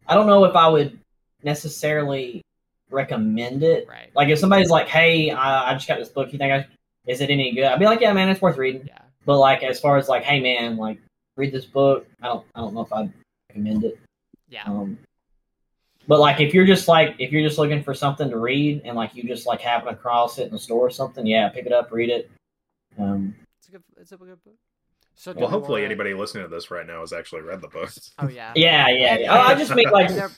I 0.09 0.15
don't 0.15 0.27
know 0.27 0.45
if 0.45 0.57
I 0.57 0.69
would 0.69 0.99
necessarily 1.45 2.43
recommend 2.91 3.63
it. 3.63 3.87
Right. 3.89 4.11
Like 4.15 4.29
if 4.29 4.39
somebody's 4.39 4.71
like, 4.71 4.89
"Hey, 4.89 5.31
I, 5.31 5.71
I 5.71 5.75
just 5.75 5.89
got 5.89 5.99
this 5.99 6.09
book. 6.09 6.33
You 6.33 6.39
think 6.39 6.53
I 6.53 6.67
is 7.07 7.21
it 7.21 7.31
any 7.31 7.53
good?" 7.53 7.65
I'd 7.65 7.79
be 7.79 7.87
like, 7.87 8.01
"Yeah, 8.01 8.13
man, 8.13 8.29
it's 8.29 8.41
worth 8.43 8.57
reading." 8.57 8.85
Yeah. 8.87 8.99
But 9.25 9.39
like 9.39 9.63
as 9.63 9.81
far 9.81 9.97
as 9.97 10.09
like, 10.09 10.23
"Hey, 10.23 10.41
man, 10.41 10.77
like 10.77 10.99
read 11.37 11.53
this 11.53 11.65
book," 11.65 12.07
I 12.23 12.27
don't 12.29 12.47
I 12.55 12.61
don't 12.61 12.75
know 12.75 12.83
if 12.83 12.93
I'd 12.93 13.13
recommend 13.51 13.85
it. 13.85 13.99
Yeah. 14.49 14.65
Um, 14.65 14.99
but 16.09 16.21
like 16.21 16.41
if 16.41 16.55
you're 16.55 16.67
just 16.67 16.87
like 16.89 17.17
if 17.19 17.33
you're 17.33 17.43
just 17.47 17.59
looking 17.59 17.83
for 17.83 17.95
something 17.95 18.31
to 18.31 18.39
read 18.39 18.83
and 18.85 18.97
like 18.97 19.15
you 19.15 19.25
just 19.25 19.47
like 19.47 19.61
happen 19.61 19.89
across 19.89 20.39
it 20.39 20.45
in 20.47 20.53
the 20.53 20.59
store 20.59 20.87
or 20.87 20.91
something, 20.91 21.27
yeah, 21.27 21.49
pick 21.49 21.67
it 21.67 21.73
up, 21.73 21.91
read 21.91 22.11
it. 22.11 22.31
Um, 22.99 23.35
It's 23.59 23.69
a 23.69 23.73
good 23.73 23.83
it's 24.01 24.13
a 24.13 24.17
good 24.17 24.43
book. 24.45 24.55
So 25.19 25.33
Well, 25.33 25.49
hopefully 25.49 25.81
wanna- 25.81 25.87
anybody 25.87 26.15
listening 26.15 26.45
to 26.45 26.49
this 26.49 26.71
right 26.71 26.87
now 26.87 27.01
has 27.01 27.13
actually 27.13 27.41
read 27.41 27.61
the 27.61 27.69
book. 27.69 27.91
Oh 28.19 28.29
yeah. 28.29 28.53
yeah, 28.57 28.89
yeah. 28.89 29.19
Yeah. 29.19 29.35
Oh, 29.35 29.41
I 29.41 29.55
just 29.57 29.75
mean 29.75 29.91
like 29.91 30.09
they're 30.15 30.31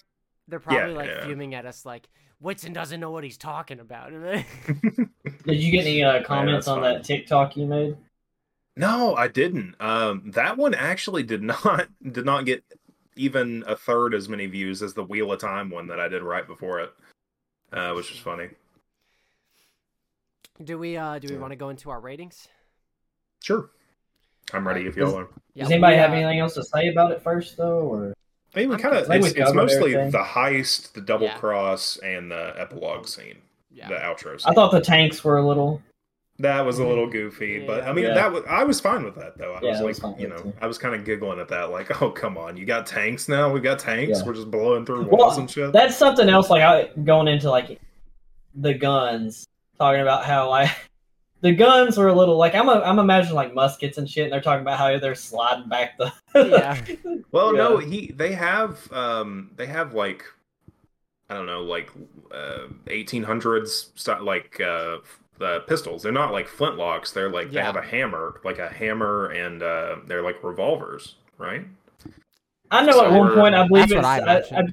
they're 0.47 0.61
probably 0.61 0.93
Yeah, 0.93 0.97
like 0.97 1.09
yeah. 1.11 1.27
fuming 1.27 1.55
at 1.55 1.67
us 1.67 1.85
like 1.85 2.09
Whitson 2.41 2.73
doesn't 2.73 3.01
know 3.01 3.11
what 3.11 3.25
he's 3.25 3.37
talking 3.39 3.81
about. 3.81 4.11
Did 4.13 4.45
you 5.47 5.73
get 5.73 5.87
any 5.87 6.03
uh, 6.05 6.23
comments 6.23 6.67
that's 6.67 6.69
on 6.69 6.83
fine. 6.83 6.95
that 6.95 7.05
TikTok 7.05 7.57
you 7.57 7.67
made? 7.67 7.97
no, 8.77 9.17
I 9.17 9.27
didn't. 9.27 9.75
Um, 9.81 10.31
that 10.35 10.57
one 10.57 10.73
actually 10.75 11.25
did 11.25 11.43
not 11.55 11.89
did 12.13 12.25
not 12.25 12.45
get 12.47 12.63
even 13.17 13.65
a 13.67 13.75
third 13.75 14.15
as 14.15 14.29
many 14.29 14.47
views 14.47 14.83
as 14.83 14.95
the 14.95 15.03
Wheel 15.03 15.33
of 15.33 15.41
Time 15.41 15.69
one 15.71 15.89
that 15.89 15.99
I 15.99 16.07
did 16.07 16.23
right 16.23 16.47
before 16.47 16.81
it, 16.81 16.93
uh, 17.73 17.93
which 17.95 18.11
was 18.11 18.21
funny. 18.21 18.49
do 20.63 20.79
we 20.79 20.97
uh 20.97 21.19
do 21.19 21.27
we 21.29 21.35
Yeah. 21.35 21.41
want 21.41 21.51
to 21.53 21.57
go 21.57 21.71
into 21.71 21.91
our 21.91 22.01
ratings? 22.01 22.47
Sure, 23.43 23.71
I'm 24.53 24.67
ready 24.67 24.87
if 24.87 24.97
y'all 24.97 25.17
are. 25.17 25.29
Yeah, 25.55 25.65
Does 25.65 25.73
anybody 25.73 25.97
we, 25.97 26.01
have 26.01 26.11
uh, 26.13 26.15
anything 26.15 26.39
else 26.39 26.55
to 26.55 26.63
say 26.63 26.89
about 26.89 27.11
it 27.11 27.21
first, 27.23 27.57
though? 27.57 27.81
Or 27.81 28.15
I 28.55 28.61
mean, 28.61 28.71
we 28.71 28.77
kind 28.77 28.97
of 28.97 29.11
it's, 29.11 29.27
it's 29.33 29.53
mostly 29.53 29.95
everything. 29.95 30.11
the 30.11 30.25
heist, 30.25 30.93
the 30.93 31.01
double 31.01 31.27
Yeah. 31.27 31.37
cross, 31.37 31.97
and 31.99 32.31
the 32.31 32.55
epilogue 32.57 33.07
scene, 33.07 33.37
Yeah. 33.71 33.89
the 33.89 33.95
outro. 33.95 34.41
Scene. 34.41 34.51
I 34.51 34.55
thought 34.55 34.73
the 34.73 34.81
tanks 34.81 35.23
were 35.23 35.39
a 35.39 35.47
little. 35.47 35.83
That 36.41 36.65
was 36.65 36.79
a 36.79 36.87
little 36.87 37.05
mm-hmm. 37.05 37.13
goofy, 37.13 37.67
but 37.67 37.83
I 37.83 37.93
mean 37.93 38.05
Yeah. 38.05 38.15
that 38.15 38.33
was 38.33 38.45
I 38.49 38.63
was 38.63 38.81
fine 38.81 39.05
with 39.05 39.17
that 39.17 39.37
though. 39.37 39.55
I 39.55 39.61
Yeah, 39.61 39.83
was 39.83 40.01
like, 40.01 40.13
was 40.13 40.21
you 40.21 40.29
know, 40.29 40.39
too. 40.39 40.53
I 40.61 40.67
was 40.67 40.79
kind 40.79 40.95
of 40.95 41.05
giggling 41.05 41.41
at 41.41 41.49
that, 41.49 41.71
like, 41.71 42.01
oh 42.03 42.11
come 42.11 42.39
on, 42.39 42.57
you 42.57 42.65
got 42.65 42.87
tanks 42.87 43.29
now? 43.29 43.53
We 43.53 43.61
got 43.61 43.81
tanks. 43.81 44.21
Yeah. 44.21 44.27
We're 44.27 44.35
just 44.35 44.51
blowing 44.51 44.87
through 44.87 45.09
Well, 45.11 45.31
and 45.39 45.51
shit. 45.51 45.73
That's 45.73 45.97
something 45.97 46.29
else. 46.29 46.49
Like 46.49 46.63
I 46.63 46.91
going 47.05 47.29
into 47.29 47.51
like 47.51 47.81
the 48.55 48.73
guns, 48.73 49.47
talking 49.79 50.01
about 50.01 50.25
how 50.25 50.49
like 50.49 50.71
the 51.41 51.53
guns 51.53 51.97
were 51.97 52.09
a 52.09 52.15
little 52.15 52.37
like 52.37 52.55
I'm 52.55 52.69
a, 52.69 52.81
I'm 52.81 52.99
imagining 52.99 53.35
like 53.35 53.55
muskets 53.55 53.99
and 53.99 54.09
shit. 54.09 54.25
And 54.25 54.33
they're 54.33 54.41
talking 54.41 54.63
about 54.63 54.79
how 54.79 54.99
they're 54.99 55.15
sliding 55.15 55.69
back 55.69 55.99
the. 55.99 56.13
Yeah. 56.35 56.81
well, 57.33 57.53
no, 57.53 57.79
he 57.79 58.13
they 58.17 58.33
have 58.33 58.91
um 58.93 59.51
they 59.57 59.67
have 59.67 59.95
like 59.95 60.25
I 61.31 61.35
don't 61.35 61.47
know, 61.47 61.63
like 61.63 61.91
uh, 62.33 62.69
1800s 62.87 63.99
style, 63.99 64.25
like 64.25 64.61
uh, 64.61 64.99
uh, 65.41 65.59
pistols. 65.61 66.03
They're 66.03 66.11
not 66.11 66.33
like 66.33 66.49
flintlocks. 66.49 67.13
They're 67.13 67.31
like 67.31 67.51
they 67.51 67.61
have 67.61 67.77
a 67.77 67.83
hammer, 67.83 68.41
like 68.45 68.59
a 68.59 68.69
hammer, 68.69 69.27
and 69.27 69.63
uh, 69.63 69.97
they're 70.07 70.23
like 70.23 70.43
revolvers, 70.43 71.17
right? 71.37 71.67
I 72.71 72.85
know 72.85 72.93
So 72.93 73.05
at 73.07 73.13
one 73.13 73.35
point 73.35 73.55
I 73.55 73.69
believe 73.69 73.89
That's 73.91 74.51
it's. 74.51 74.53
I. 74.53 74.69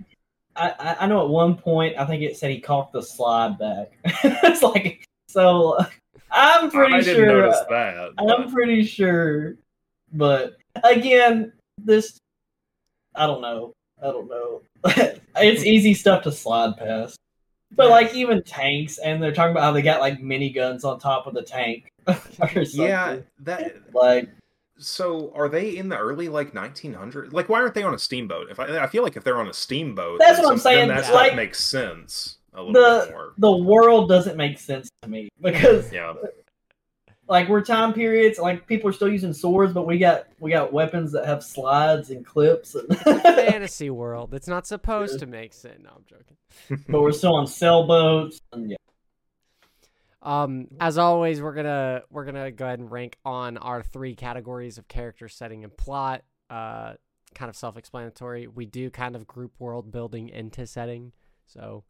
I, 0.57 0.70
I, 0.80 0.95
I 1.01 1.07
know 1.07 1.22
at 1.24 1.30
one 1.30 1.55
point 1.55 1.97
I 1.97 2.05
think 2.05 2.24
it 2.24 2.38
said 2.38 2.49
he 2.49 2.61
cocked 2.61 2.93
the 2.93 3.01
slide 3.01 3.59
back. 3.59 3.91
it's 4.24 4.63
like 4.63 5.05
so. 5.28 5.78
I'm 6.36 6.69
pretty 6.69 6.93
I 6.93 7.01
didn't 7.01 7.15
sure. 7.15 7.25
notice 7.27 7.59
that. 7.69 8.11
I'm 8.17 8.51
pretty 8.51 8.83
sure, 8.83 9.55
but 10.11 10.57
again, 10.83 11.53
this 11.77 12.19
I 13.15 13.25
don't 13.25 13.41
know. 13.41 13.73
I 14.01 14.07
don't 14.07 14.29
know. 14.29 14.61
it's 15.38 15.63
easy 15.63 15.93
stuff 15.93 16.23
to 16.23 16.31
slide 16.31 16.75
past. 16.77 17.17
But 17.71 17.89
like 17.89 18.13
even 18.13 18.43
tanks, 18.43 18.97
and 18.99 19.21
they're 19.23 19.33
talking 19.33 19.51
about 19.51 19.63
how 19.63 19.71
they 19.71 19.81
got 19.81 19.99
like 20.01 20.21
mini 20.21 20.49
guns 20.49 20.83
on 20.83 20.99
top 20.99 21.25
of 21.27 21.33
the 21.33 21.41
tank. 21.41 21.89
yeah, 22.73 23.17
that 23.39 23.93
like 23.93 24.29
So 24.77 25.31
are 25.33 25.49
they 25.49 25.77
in 25.77 25.89
the 25.89 25.97
early 25.97 26.29
like 26.29 26.53
1900s? 26.53 27.33
Like, 27.33 27.49
why 27.49 27.61
aren't 27.61 27.73
they 27.73 27.83
on 27.83 27.93
a 27.93 27.99
steamboat? 27.99 28.49
If 28.51 28.59
I, 28.59 28.83
I 28.83 28.88
feel 28.88 29.03
like 29.03 29.17
if 29.17 29.23
they're 29.23 29.39
on 29.39 29.47
a 29.47 29.53
steamboat, 29.53 30.19
That's 30.19 30.39
what 30.39 30.51
I'm 30.51 30.57
saying, 30.57 30.89
That 30.89 31.11
like- 31.13 31.36
makes 31.36 31.63
sense 31.63 32.38
a 32.55 32.61
little 32.61 32.73
The- 32.73 33.05
bit 33.05 33.11
more. 33.13 33.33
the 33.37 33.57
world 33.63 34.09
doesn't 34.09 34.37
make 34.37 34.57
sense 34.59 34.89
to 35.01 35.09
me 35.09 35.29
because 35.41 35.91
Yeah, 35.91 36.13
like 37.27 37.49
we're 37.49 37.61
time 37.61 37.91
periods, 37.93 38.37
like 38.39 38.67
people 38.67 38.89
are 38.89 38.93
still 38.93 39.09
using 39.09 39.33
swords, 39.33 39.73
but 39.73 39.85
we 39.87 39.97
got 39.97 40.27
we 40.39 40.51
got 40.51 40.71
weapons 40.71 41.11
that 41.13 41.25
have 41.25 41.43
slides 41.43 42.09
and 42.11 42.25
clips, 42.25 42.75
and 42.75 42.97
Fantasy 42.99 43.89
world. 43.89 44.33
It's 44.33 44.47
not 44.47 44.67
supposed 44.67 45.19
to 45.19 45.25
make 45.25 45.53
sense. 45.53 45.81
No, 45.83 45.89
I'm 45.95 46.05
joking. 46.07 46.85
but 46.89 47.01
we're 47.01 47.11
still 47.11 47.35
on 47.35 47.47
sailboats. 47.47 48.39
And 48.53 48.69
yeah, 48.69 48.77
Um, 50.21 50.67
as 50.79 50.97
always, 50.97 51.41
we're 51.41 51.53
gonna 51.53 52.03
we're 52.09 52.25
gonna 52.25 52.51
go 52.51 52.65
ahead 52.65 52.79
and 52.79 52.89
rank 52.91 53.17
on 53.25 53.57
our 53.57 53.83
three 53.83 54.15
categories 54.15 54.77
of 54.77 54.87
character 54.87 55.27
setting 55.27 55.63
and 55.63 55.75
plot. 55.75 56.23
Uh, 56.49 56.93
kind 57.33 57.49
of 57.49 57.55
self-explanatory. 57.55 58.47
We 58.47 58.65
do 58.65 58.89
kind 58.89 59.15
of 59.15 59.27
group 59.27 59.51
world 59.59 59.91
building 59.91 60.29
into 60.29 60.65
setting. 60.67 61.11
So, 61.47 61.83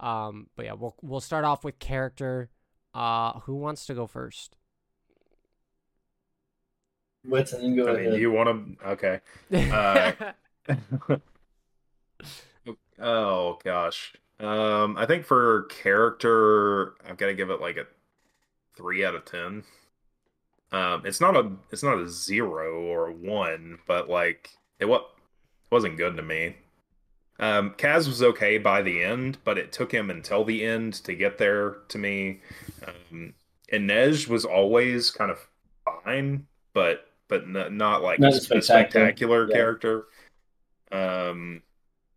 um, 0.00 0.48
but 0.56 0.66
yeah, 0.66 0.74
we'll 0.74 0.96
we'll 1.02 1.20
start 1.20 1.44
off 1.44 1.64
with 1.64 1.78
character. 1.78 2.50
Uh, 2.94 3.40
who 3.40 3.56
wants 3.56 3.86
to 3.86 3.94
go 3.94 4.06
first? 4.06 4.56
Whitson, 7.24 7.62
you 7.64 7.76
go 7.84 7.88
I 7.88 7.92
mean, 7.92 8.12
ahead. 8.12 8.14
you 8.14 8.30
want 8.30 8.78
to? 8.78 8.88
Okay. 8.90 9.20
Uh, 9.70 10.12
Oh 12.98 13.58
gosh. 13.64 14.14
Um, 14.40 14.96
I 14.96 15.06
think 15.06 15.24
for 15.24 15.64
character, 15.64 16.94
I've 17.08 17.16
got 17.16 17.26
to 17.26 17.34
give 17.34 17.50
it 17.50 17.60
like 17.60 17.76
a 17.76 17.86
three 18.76 19.04
out 19.04 19.14
of 19.14 19.24
ten. 19.24 19.64
Um, 20.72 21.06
it's 21.06 21.20
not 21.20 21.36
a 21.36 21.52
it's 21.70 21.82
not 21.82 21.98
a 21.98 22.08
zero 22.08 22.82
or 22.82 23.08
a 23.08 23.12
one, 23.12 23.78
but 23.86 24.08
like 24.08 24.50
it 24.80 24.86
what 24.86 25.08
wasn't 25.70 25.96
good 25.96 26.16
to 26.16 26.22
me. 26.22 26.56
Um, 27.40 27.70
Kaz 27.76 28.06
was 28.06 28.22
okay 28.22 28.58
by 28.58 28.82
the 28.82 29.02
end, 29.02 29.38
but 29.44 29.58
it 29.58 29.72
took 29.72 29.90
him 29.92 30.10
until 30.10 30.44
the 30.44 30.64
end 30.64 30.94
to 31.04 31.14
get 31.14 31.36
there 31.38 31.78
to 31.88 31.98
me. 31.98 32.40
Um, 32.86 33.34
Inej 33.72 34.28
was 34.28 34.44
always 34.44 35.10
kind 35.10 35.30
of 35.30 35.38
fine, 35.84 36.46
but 36.72 37.10
but 37.28 37.42
n- 37.44 37.76
not 37.76 38.02
like 38.02 38.20
Not 38.20 38.34
a 38.34 38.40
spectacular. 38.40 38.62
spectacular 38.62 39.48
Yeah. 39.48 39.54
character. 39.56 40.04
Um, 40.92 41.62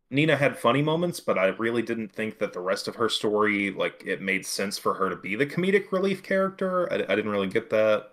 Nina 0.09 0.36
had 0.38 0.57
funny 0.57 0.82
moments, 0.82 1.20
but 1.20 1.38
I 1.38 1.47
really 1.47 1.82
didn't 1.82 2.13
think 2.13 2.38
that 2.39 2.53
the 2.53 2.59
rest 2.59 2.88
of 2.88 2.95
her 2.95 3.09
story, 3.09 3.72
like, 3.72 4.03
it 4.05 4.22
made 4.22 4.45
sense 4.45 4.78
for 4.78 4.93
her 4.93 5.09
to 5.09 5.15
be 5.15 5.36
the 5.36 5.45
comedic 5.45 5.91
relief 5.91 6.24
character. 6.24 6.91
I, 6.91 6.95
I 6.95 7.15
didn't 7.15 7.32
really 7.32 7.47
get 7.47 7.70
that. 7.72 8.11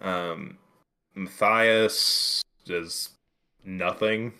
Um, 0.00 0.58
Matthias 1.14 2.42
is 2.66 3.10
nothing. 3.64 4.32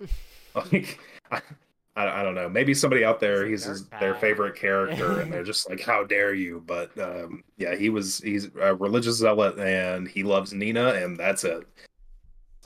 like, 0.54 0.98
I, 1.96 2.20
I, 2.20 2.22
don't 2.22 2.34
know. 2.34 2.48
Maybe 2.48 2.72
somebody 2.72 3.04
out 3.04 3.20
there, 3.20 3.46
He's 3.46 3.64
he's 3.64 3.80
his, 3.80 3.88
their 4.00 4.14
favorite 4.14 4.56
character, 4.56 5.20
and 5.20 5.30
they're 5.30 5.44
just 5.44 5.68
like, 5.68 5.80
"How 5.80 6.04
dare 6.04 6.32
you!" 6.32 6.62
But 6.66 6.98
um, 6.98 7.44
yeah, 7.58 7.74
he 7.74 7.90
was 7.90 8.18
he's 8.18 8.48
a 8.60 8.74
religious 8.74 9.16
zealot, 9.16 9.58
and 9.58 10.08
he 10.08 10.22
loves 10.22 10.54
Nina, 10.54 10.94
and 10.94 11.18
that's 11.18 11.44
it. 11.44 11.66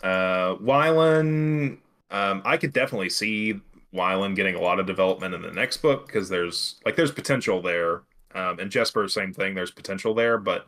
Uh, 0.03 0.57
Wylan, 0.57 1.79
um, 2.11 2.43
I 2.45 2.57
could 2.57 2.73
definitely 2.73 3.11
see 3.11 3.61
Wylan 3.93 4.37
getting 4.37 4.55
a 4.55 4.61
lot 4.61 4.79
of 4.79 4.87
development 4.87 5.35
in 5.35 5.43
the 5.43 5.51
next 5.51 5.79
book 5.79 6.07
because 6.07 6.29
there's 6.29 6.77
like 6.85 6.95
there's 6.97 7.13
potential 7.13 7.61
there. 7.61 8.03
Um, 8.35 8.59
and 8.61 8.71
Jesper, 8.71 9.09
same 9.09 9.33
thing. 9.33 9.55
There's 9.55 9.71
potential 9.71 10.15
there, 10.15 10.39
but 10.39 10.67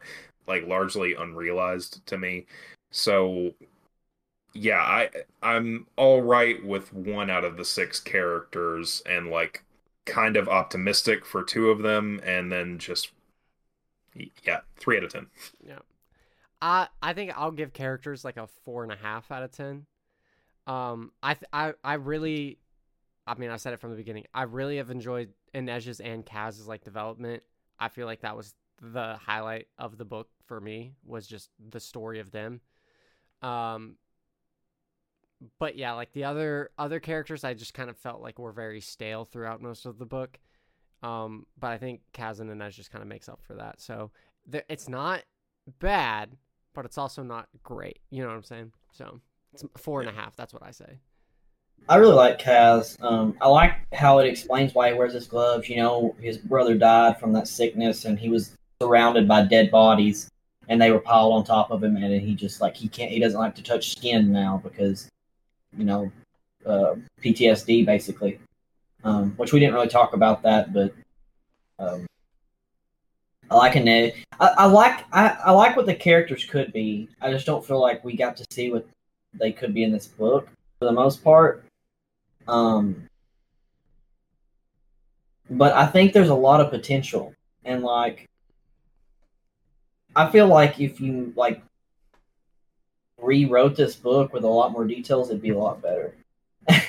like 0.49 0.67
largely 0.67 1.15
unrealized 1.15 2.05
to 2.07 2.19
me. 2.19 2.47
So 2.91 3.53
yeah, 4.59 4.81
I 4.81 5.11
I'm 5.43 5.87
all 5.97 6.23
right 6.23 6.65
with 6.65 6.93
one 6.93 7.31
out 7.31 7.45
of 7.45 7.57
the 7.57 7.65
six 7.65 8.01
characters 8.01 9.03
and 9.07 9.31
like 9.31 9.65
kind 10.05 10.37
of 10.37 10.49
optimistic 10.49 11.25
for 11.25 11.43
two 11.45 11.71
of 11.71 11.83
them, 11.83 12.21
and 12.25 12.51
then 12.51 12.79
just 12.79 13.13
yeah, 14.43 14.61
three 14.77 14.97
out 14.97 15.05
of 15.05 15.13
ten. 15.13 15.29
Yeah. 15.67 15.79
I 16.61 16.89
I 17.03 17.13
think 17.13 17.33
I'll 17.37 17.53
give 17.53 17.73
characters 17.73 18.25
like 18.25 18.37
a 18.37 18.49
four 18.65 18.83
and 18.83 18.93
a 18.93 18.97
half 18.97 19.31
out 19.31 19.43
of 19.45 19.53
ten. 19.53 19.87
Um, 20.67 21.13
I 21.23 21.35
th- 21.35 21.49
I 21.53 21.75
I 21.85 21.95
really, 21.95 22.59
I 23.27 23.35
mean, 23.37 23.51
I 23.51 23.57
said 23.57 23.73
it 23.73 23.81
from 23.81 23.91
the 23.91 23.97
beginning. 23.97 24.25
I 24.35 24.43
really 24.43 24.79
have 24.79 24.91
enjoyed 24.91 25.31
Inej's 25.55 26.01
and 26.01 26.27
Kaz's 26.27 26.67
like 26.67 26.85
development. 26.85 27.43
I 27.79 27.89
feel 27.89 28.07
like 28.07 28.23
that 28.23 28.37
was 28.37 28.55
the 28.83 29.17
highlight 29.17 29.69
of 29.79 29.99
the 29.99 30.05
book 30.05 30.29
for 30.47 30.61
me 30.61 30.95
was 31.05 31.27
just 31.27 31.51
the 31.71 31.81
story 31.81 32.21
of 32.21 32.31
them. 32.33 32.61
Um, 33.43 33.97
but 35.59 35.76
yeah, 35.76 35.93
like 35.93 36.12
the 36.12 36.24
other 36.24 36.70
other 36.78 37.01
characters, 37.01 37.45
I 37.45 37.55
just 37.55 37.74
kind 37.74 37.91
of 37.91 37.97
felt 37.97 38.22
like 38.22 38.39
were 38.39 38.53
very 38.53 38.80
stale 38.80 39.24
throughout 39.24 39.62
most 39.62 39.86
of 39.86 39.99
the 39.99 40.07
book. 40.07 40.39
Um, 41.03 41.47
but 41.59 41.68
I 41.68 41.78
think 41.78 42.01
Kaz 42.12 42.41
and 42.41 42.51
Inej 42.51 42.72
just 42.72 42.91
kind 42.91 43.03
of 43.03 43.09
makes 43.09 43.28
up 43.28 43.41
for 43.47 43.55
that. 43.55 43.80
So 43.80 44.11
th- 44.51 44.64
it's 44.68 44.89
not 44.89 45.22
bad, 45.78 46.36
but 46.74 46.84
it's 46.84 46.99
also 46.99 47.22
not 47.22 47.49
great. 47.62 48.01
You 48.11 48.22
know 48.22 48.28
what 48.28 48.34
I'm 48.34 48.43
saying? 48.43 48.72
So 48.93 49.20
it's 49.53 49.64
four 49.76 50.01
and 50.01 50.11
a 50.11 50.12
half. 50.12 50.34
That's 50.34 50.53
what 50.53 50.62
I 50.62 50.72
say. 50.72 50.99
I 51.89 51.97
really 51.97 52.14
like 52.14 52.41
Kaz. 52.41 53.01
Um, 53.03 53.36
I 53.41 53.49
like 53.49 53.74
how 53.95 54.18
it 54.18 54.26
explains 54.26 54.74
why 54.74 54.91
he 54.91 54.99
wears 54.99 55.14
his 55.14 55.26
gloves. 55.26 55.68
You 55.68 55.76
know, 55.76 56.16
his 56.20 56.36
brother 56.36 56.74
died 56.74 57.20
from 57.20 57.32
that 57.34 57.49
sickness, 57.49 58.05
and 58.05 58.18
he 58.18 58.28
was 58.28 58.57
surrounded 58.82 59.28
by 59.28 59.45
dead 59.45 59.70
bodies, 59.70 60.28
and 60.68 60.80
they 60.80 60.91
were 60.91 60.99
piled 60.99 61.32
on 61.32 61.45
top 61.45 61.70
of 61.70 61.82
him, 61.82 61.97
and 61.97 62.20
he 62.20 62.34
just 62.34 62.61
like 62.61 62.76
he 62.76 62.89
can't, 62.89 63.11
he 63.11 63.20
doesn't 63.20 63.39
like 63.39 63.55
to 63.55 63.62
touch 63.62 63.93
skin 63.93 64.32
now 64.32 64.61
because, 64.62 65.09
you 65.77 65.85
know, 65.85 66.11
uh, 66.66 66.95
PTSD 67.23 67.85
basically. 67.85 68.39
Um, 69.05 69.33
which 69.37 69.53
we 69.53 69.61
didn't 69.61 69.75
really 69.75 69.89
talk 69.89 70.12
about 70.12 70.43
that, 70.43 70.73
but 70.73 70.93
um, 71.79 72.05
I 73.51 73.55
like. 73.55 73.77
I, 73.77 74.12
I 74.41 74.66
like 74.66 75.05
I, 75.12 75.29
I 75.45 75.51
like 75.53 75.77
what 75.77 75.87
the 75.87 75.95
characters 75.95 76.45
could 76.45 76.73
be. 76.73 77.09
I 77.21 77.31
just 77.31 77.47
don't 77.47 77.64
feel 77.64 77.81
like 77.81 78.05
we 78.05 78.16
got 78.16 78.37
to 78.39 78.47
see 78.51 78.73
what 78.73 78.87
they 79.35 79.53
could 79.53 79.73
be 79.73 79.85
in 79.85 79.93
this 79.93 80.07
book 80.07 80.49
for 80.79 80.87
the 80.87 80.93
most 80.93 81.23
part. 81.23 81.64
Um, 82.49 83.09
but 85.49 85.73
I 85.75 85.87
think 85.87 86.12
there's 86.12 86.29
a 86.29 86.35
lot 86.35 86.61
of 86.61 86.71
potential, 86.71 87.35
and 87.64 87.83
like, 87.83 88.27
I 90.16 90.29
feel 90.29 90.49
like 90.49 90.81
if 90.81 91.01
you 91.01 91.33
like 91.37 91.62
rewrote 93.19 93.77
this 93.77 93.97
book 93.97 94.33
with 94.33 94.45
a 94.45 94.49
lot 94.49 94.73
more 94.73 94.85
details, 94.87 95.31
it'd 95.31 95.43
be 95.43 95.51
a 95.51 95.59
lot 95.59 95.83
better. 95.83 96.14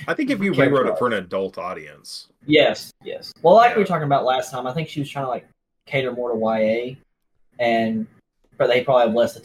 I 0.07 0.13
think 0.13 0.29
if 0.29 0.41
you 0.41 0.53
rewrote 0.53 0.87
it 0.87 0.97
for 0.97 1.07
an 1.07 1.13
adult 1.13 1.57
audience, 1.57 2.27
yes, 2.45 2.91
yes. 3.03 3.33
Well, 3.41 3.55
like 3.55 3.71
Yeah. 3.71 3.75
we 3.77 3.83
were 3.83 3.87
talking 3.87 4.05
about 4.05 4.25
last 4.25 4.51
time, 4.51 4.67
I 4.67 4.73
think 4.73 4.89
she 4.89 4.99
was 4.99 5.09
trying 5.09 5.25
to 5.25 5.29
like 5.29 5.47
cater 5.85 6.11
more 6.11 6.31
to 6.33 6.37
YA, 6.37 6.95
and 7.59 8.05
but 8.57 8.67
they 8.67 8.83
probably 8.83 9.07
have 9.07 9.15
less. 9.15 9.41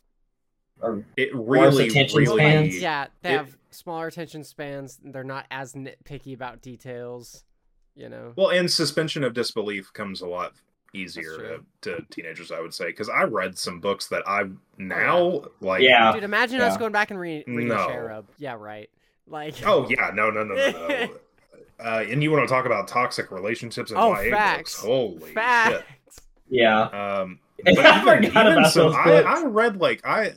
Or 0.81 1.05
it 1.17 1.35
really, 1.35 1.87
attention 1.89 2.19
really, 2.19 2.39
spans. 2.43 2.81
Yeah, 2.81 3.07
they 3.23 3.35
it- 3.35 3.37
have 3.37 3.57
smaller 3.71 4.09
attention 4.09 4.43
spans. 4.45 4.99
They're 5.05 5.23
not 5.25 5.47
as 5.51 5.73
nitpicky 5.75 6.35
about 6.35 6.61
details. 6.63 7.45
You 7.95 8.09
know. 8.09 8.33
Well, 8.35 8.51
and 8.51 8.69
suspension 8.69 9.23
of 9.23 9.35
disbelief 9.35 9.93
comes 9.93 10.21
a 10.21 10.27
lot 10.27 10.55
easier 10.95 11.59
to, 11.83 11.97
to 11.97 12.07
teenagers, 12.11 12.51
I 12.51 12.61
would 12.61 12.73
say, 12.73 12.87
because 12.87 13.09
I 13.09 13.25
read 13.25 13.59
some 13.59 13.81
books 13.81 14.09
that 14.09 14.23
I 14.27 14.45
now 14.79 15.43
like. 15.61 15.83
Yeah. 15.83 16.13
Dude, 16.13 16.25
imagine 16.25 16.61
us 16.61 16.77
going 16.77 16.93
back 16.93 17.11
and 17.11 17.21
re- 17.21 17.45
reading 17.47 17.69
No. 17.69 17.87
Cherub. 17.87 18.27
Yeah, 18.39 18.55
right. 18.59 18.89
Like. 19.27 19.55
Oh 19.67 19.87
yeah, 19.89 20.11
no, 20.15 20.31
no, 20.31 20.45
no, 20.45 20.55
no, 20.55 20.71
no. 20.71 21.09
uh, 21.85 22.05
and 22.09 22.23
you 22.23 22.31
want 22.31 22.47
to 22.49 22.53
talk 22.53 22.67
about 22.67 22.89
toxic 22.89 23.31
relationships 23.31 23.91
and 23.91 23.99
Oh, 23.99 24.13
YA 24.21 24.31
facts. 24.31 24.75
books? 24.75 24.85
Holy 24.85 25.33
Facts. 25.33 25.85
Yeah, 26.49 26.87
shit! 26.87 26.95
Um, 26.95 27.39
I 27.67 27.73
but 27.75 27.79
even, 27.79 28.01
forgot 28.31 28.47
even 28.47 28.59
about 28.59 28.73
some, 28.73 28.83
those 28.89 28.95
I. 28.95 29.23
I 29.23 29.45
read 29.45 29.81
like 29.81 30.07
I 30.07 30.33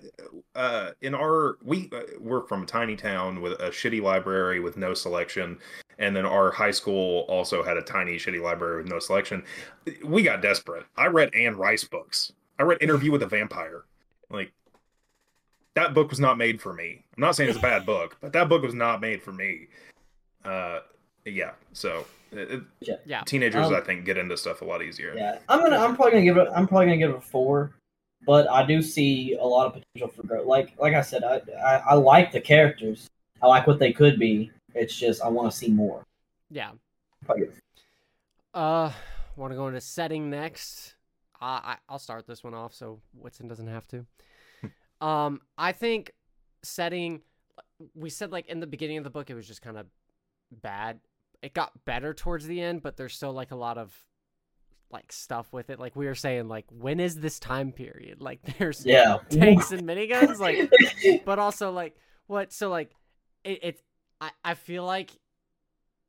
uh 0.56 0.92
in 1.02 1.14
our 1.14 1.58
we 1.64 1.90
uh, 1.94 2.02
we're 2.20 2.48
from 2.48 2.64
a 2.64 2.66
tiny 2.66 2.96
town 2.96 3.42
with 3.42 3.54
a 3.54 3.70
shitty 3.70 4.02
library 4.02 4.60
with 4.60 4.78
no 4.78 4.94
selection 4.94 5.60
and 6.00 6.16
then 6.16 6.26
our 6.26 6.52
high 6.52 6.72
school 6.72 7.26
also 7.28 7.64
had 7.64 7.78
a 7.78 7.82
tiny 7.82 8.16
shitty 8.18 8.42
library 8.42 8.78
with 8.84 8.92
no 8.92 9.00
selection 9.00 9.44
we 10.04 10.22
got 10.24 10.42
desperate 10.42 10.86
i 10.96 11.06
read 11.08 11.34
anne 11.36 11.56
rice 11.56 11.84
books 11.84 12.32
i 12.60 12.64
read 12.64 12.82
interview 12.82 13.12
with 13.12 13.24
a 13.24 13.28
vampire 13.28 13.84
like 14.30 14.52
that 15.76 15.94
book 15.94 16.10
was 16.10 16.20
not 16.20 16.38
made 16.38 16.60
for 16.62 16.74
me 16.74 17.04
i'm 17.16 17.22
not 17.22 17.36
saying 17.36 17.50
it's 17.50 17.58
a 17.60 17.62
bad 17.62 17.86
book 17.86 18.18
but 18.22 18.34
that 18.34 18.50
book 18.50 18.62
was 18.64 18.74
not 18.74 19.02
made 19.02 19.22
for 19.22 19.32
me 19.32 19.68
uh 20.46 20.80
yeah 21.26 21.52
so 21.74 22.06
it, 22.32 22.52
it- 22.82 23.00
Yeah. 23.06 23.22
teenagers 23.26 23.68
Um, 23.68 23.76
i 23.76 23.82
think 23.82 24.06
get 24.06 24.18
into 24.18 24.36
stuff 24.38 24.62
a 24.62 24.66
lot 24.66 24.82
easier 24.82 25.14
Yeah, 25.16 25.38
I'm 25.50 25.60
gonna. 25.62 25.78
I'm 25.78 25.96
probably 25.96 26.12
gonna 26.14 26.24
give 26.26 26.38
it. 26.38 26.48
I'm 26.56 26.68
probably 26.68 26.88
gonna 26.88 26.98
give 26.98 27.10
it 27.12 27.18
a 27.18 27.22
four, 27.22 27.72
but 28.26 28.50
I 28.50 28.66
do 28.66 28.82
see 28.82 29.34
a 29.40 29.44
lot 29.46 29.68
of 29.68 29.74
potential 29.74 30.10
for 30.10 30.28
growth. 30.28 30.46
Like, 30.46 30.74
like 30.80 30.94
I 30.94 31.02
said, 31.02 31.24
I, 31.24 31.42
I, 31.58 31.76
I 31.92 31.94
like 31.94 32.32
the 32.34 32.42
characters. 32.42 33.08
I 33.42 33.48
like 33.48 33.66
what 33.68 33.80
they 33.80 33.94
could 33.94 34.20
be. 34.20 34.52
It's 34.78 34.96
just 34.96 35.22
I 35.22 35.28
want 35.30 35.52
to 35.52 35.58
see 35.58 35.70
more. 35.70 36.06
Yeah. 36.50 36.72
Uh, 38.54 38.92
want 39.36 39.52
to 39.52 39.58
go 39.58 39.68
into 39.68 39.82
setting 39.82 40.30
next? 40.30 40.96
Uh, 41.42 41.46
I 41.64 41.78
I'll 41.90 42.00
start 42.00 42.26
this 42.26 42.44
one 42.44 42.54
off 42.54 42.74
so 42.74 43.00
Whitson 43.14 43.48
doesn't 43.48 43.68
have 43.68 43.86
to. 43.90 44.06
um, 45.06 45.42
I 45.58 45.72
think 45.72 46.12
setting. 46.64 47.22
We 47.94 48.10
said 48.10 48.32
like 48.32 48.48
in 48.48 48.60
the 48.60 48.68
beginning 48.68 48.98
of 48.98 49.04
the 49.04 49.10
book, 49.10 49.30
it 49.30 49.36
was 49.36 49.48
just 49.48 49.62
kind 49.62 49.78
of 49.78 49.86
bad. 50.52 51.00
It 51.44 51.54
got 51.54 51.86
better 51.86 52.14
towards 52.14 52.48
the 52.48 52.60
end, 52.62 52.82
but 52.82 52.98
there's 52.98 53.14
still 53.16 53.34
like 53.34 53.52
a 53.52 53.56
lot 53.56 53.78
of 53.78 53.96
like 54.90 55.12
stuff 55.12 55.52
with 55.54 55.70
it. 55.70 55.80
Like 55.80 55.96
we 55.96 56.08
were 56.08 56.16
saying, 56.16 56.48
like 56.48 56.66
when 56.72 57.00
is 57.00 57.20
this 57.20 57.40
time 57.40 57.72
period? 57.72 58.22
Like 58.22 58.40
there's 58.58 58.84
Yeah. 58.86 59.18
tanks 59.30 59.72
and 59.72 59.84
miniguns, 59.88 60.40
like 60.40 60.72
but 61.26 61.38
also 61.38 61.72
like 61.72 61.96
what 62.26 62.52
so 62.52 62.70
like 62.70 62.92
it, 63.44 63.60
it 63.64 63.80
I, 64.20 64.32
I 64.44 64.54
feel 64.54 64.84
like 64.84 65.12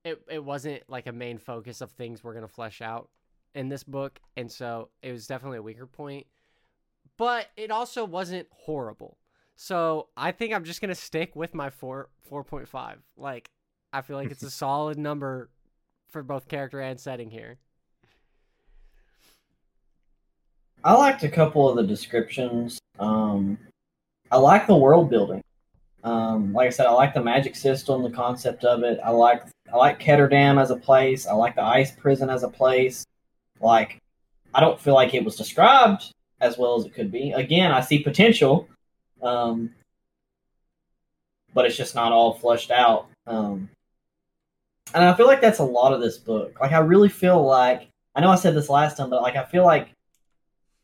it 0.04 0.22
it 0.30 0.44
wasn't 0.44 0.82
like 0.88 1.06
a 1.06 1.12
main 1.12 1.38
focus 1.38 1.80
of 1.80 1.90
things 1.92 2.22
we're 2.22 2.34
gonna 2.34 2.48
flesh 2.48 2.80
out 2.80 3.09
in 3.54 3.68
this 3.68 3.82
book 3.82 4.20
and 4.36 4.50
so 4.50 4.90
it 5.02 5.12
was 5.12 5.26
definitely 5.26 5.59
a 5.59 5.62
weaker 5.62 5.86
point 5.86 6.26
but 7.16 7.48
it 7.56 7.70
also 7.70 8.04
wasn't 8.04 8.46
horrible 8.52 9.18
so 9.56 10.09
i 10.16 10.30
think 10.30 10.54
i'm 10.54 10.64
just 10.64 10.80
gonna 10.80 10.94
stick 10.94 11.34
with 11.34 11.54
my 11.54 11.70
four 11.70 12.09
4.5 12.30 12.98
like 13.16 13.50
i 13.92 14.00
feel 14.00 14.16
like 14.16 14.30
it's 14.30 14.42
a 14.42 14.50
solid 14.64 14.98
number 14.98 15.50
for 16.09 16.22
both 16.22 16.48
character 16.48 16.80
and 16.80 17.00
setting 17.00 17.30
here 17.30 17.59
I 20.84 20.94
liked 20.94 21.24
a 21.24 21.28
couple 21.28 21.68
of 21.68 21.76
the 21.76 21.82
descriptions. 21.82 22.78
Um, 23.00 23.59
I 24.30 24.36
like 24.36 24.66
the 24.66 24.76
world 24.76 25.11
building. 25.11 25.42
Um, 26.05 26.53
like 26.53 26.68
I 26.68 26.70
said, 26.70 26.86
I 26.86 26.92
like 26.92 27.14
the 27.14 27.22
magic 27.22 27.57
system, 27.57 28.03
the 28.03 28.11
concept 28.11 28.64
of 28.64 28.82
it. 28.82 29.01
I 29.05 29.11
like 29.11 29.44
I 29.72 29.76
like 29.76 30.01
Ketterdam 30.01 30.61
as 30.61 30.70
a 30.70 30.76
place. 30.76 31.26
I 31.26 31.32
like 31.32 31.55
the 31.55 31.62
ice 31.62 31.90
prison 31.90 32.30
as 32.30 32.42
a 32.42 32.49
place. 32.49 33.05
Like, 33.61 33.99
I 34.55 34.61
don't 34.61 34.80
feel 34.80 34.94
like 34.94 35.14
it 35.14 35.24
was 35.24 35.36
described 35.36 36.12
as 36.40 36.57
well 36.57 36.76
as 36.76 36.86
it 36.86 36.94
could 36.94 37.11
be. 37.11 37.32
Again, 37.32 37.72
I 37.72 37.80
see 37.80 37.99
potential, 37.99 38.68
um, 39.22 39.74
but 41.53 41.66
it's 41.66 41.76
just 41.76 41.94
not 41.94 42.12
all 42.12 42.34
flushed 42.34 42.70
out. 42.70 43.09
Um, 43.26 43.68
and 44.94 45.05
I 45.05 45.14
feel 45.14 45.26
like 45.26 45.40
that's 45.40 45.59
a 45.59 45.64
lot 45.64 45.92
of 45.92 46.01
this 46.01 46.16
book. 46.16 46.59
Like, 46.61 46.72
I 46.72 46.78
really 46.78 47.09
feel 47.09 47.44
like 47.44 47.88
I 48.14 48.20
know 48.20 48.30
I 48.30 48.36
said 48.36 48.55
this 48.55 48.68
last 48.68 48.96
time, 48.96 49.11
but 49.11 49.22
like 49.22 49.36
I 49.36 49.44
feel 49.44 49.64
like 49.64 49.88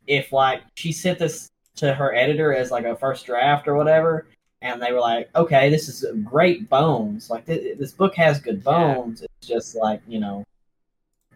if 0.06 0.32
like 0.32 0.62
she 0.74 0.92
sent 0.92 1.18
this 1.18 1.50
to 1.76 1.94
her 1.94 2.14
editor 2.14 2.54
as 2.54 2.70
like 2.70 2.84
a 2.84 2.96
first 2.96 3.26
draft 3.26 3.66
or 3.66 3.74
whatever, 3.74 4.26
and 4.64 4.80
they 4.82 4.92
were 4.92 5.00
like, 5.00 5.28
"Okay, 5.36 5.68
this 5.70 5.88
is 5.88 6.04
great 6.24 6.68
bones. 6.68 7.30
Like 7.30 7.46
th- 7.46 7.78
this 7.78 7.92
book 7.92 8.14
has 8.16 8.40
good 8.40 8.62
Yeah. 8.66 8.94
bones. 8.94 9.22
It's 9.22 9.46
just 9.46 9.74
like 9.76 10.00
you 10.08 10.18
know, 10.18 10.42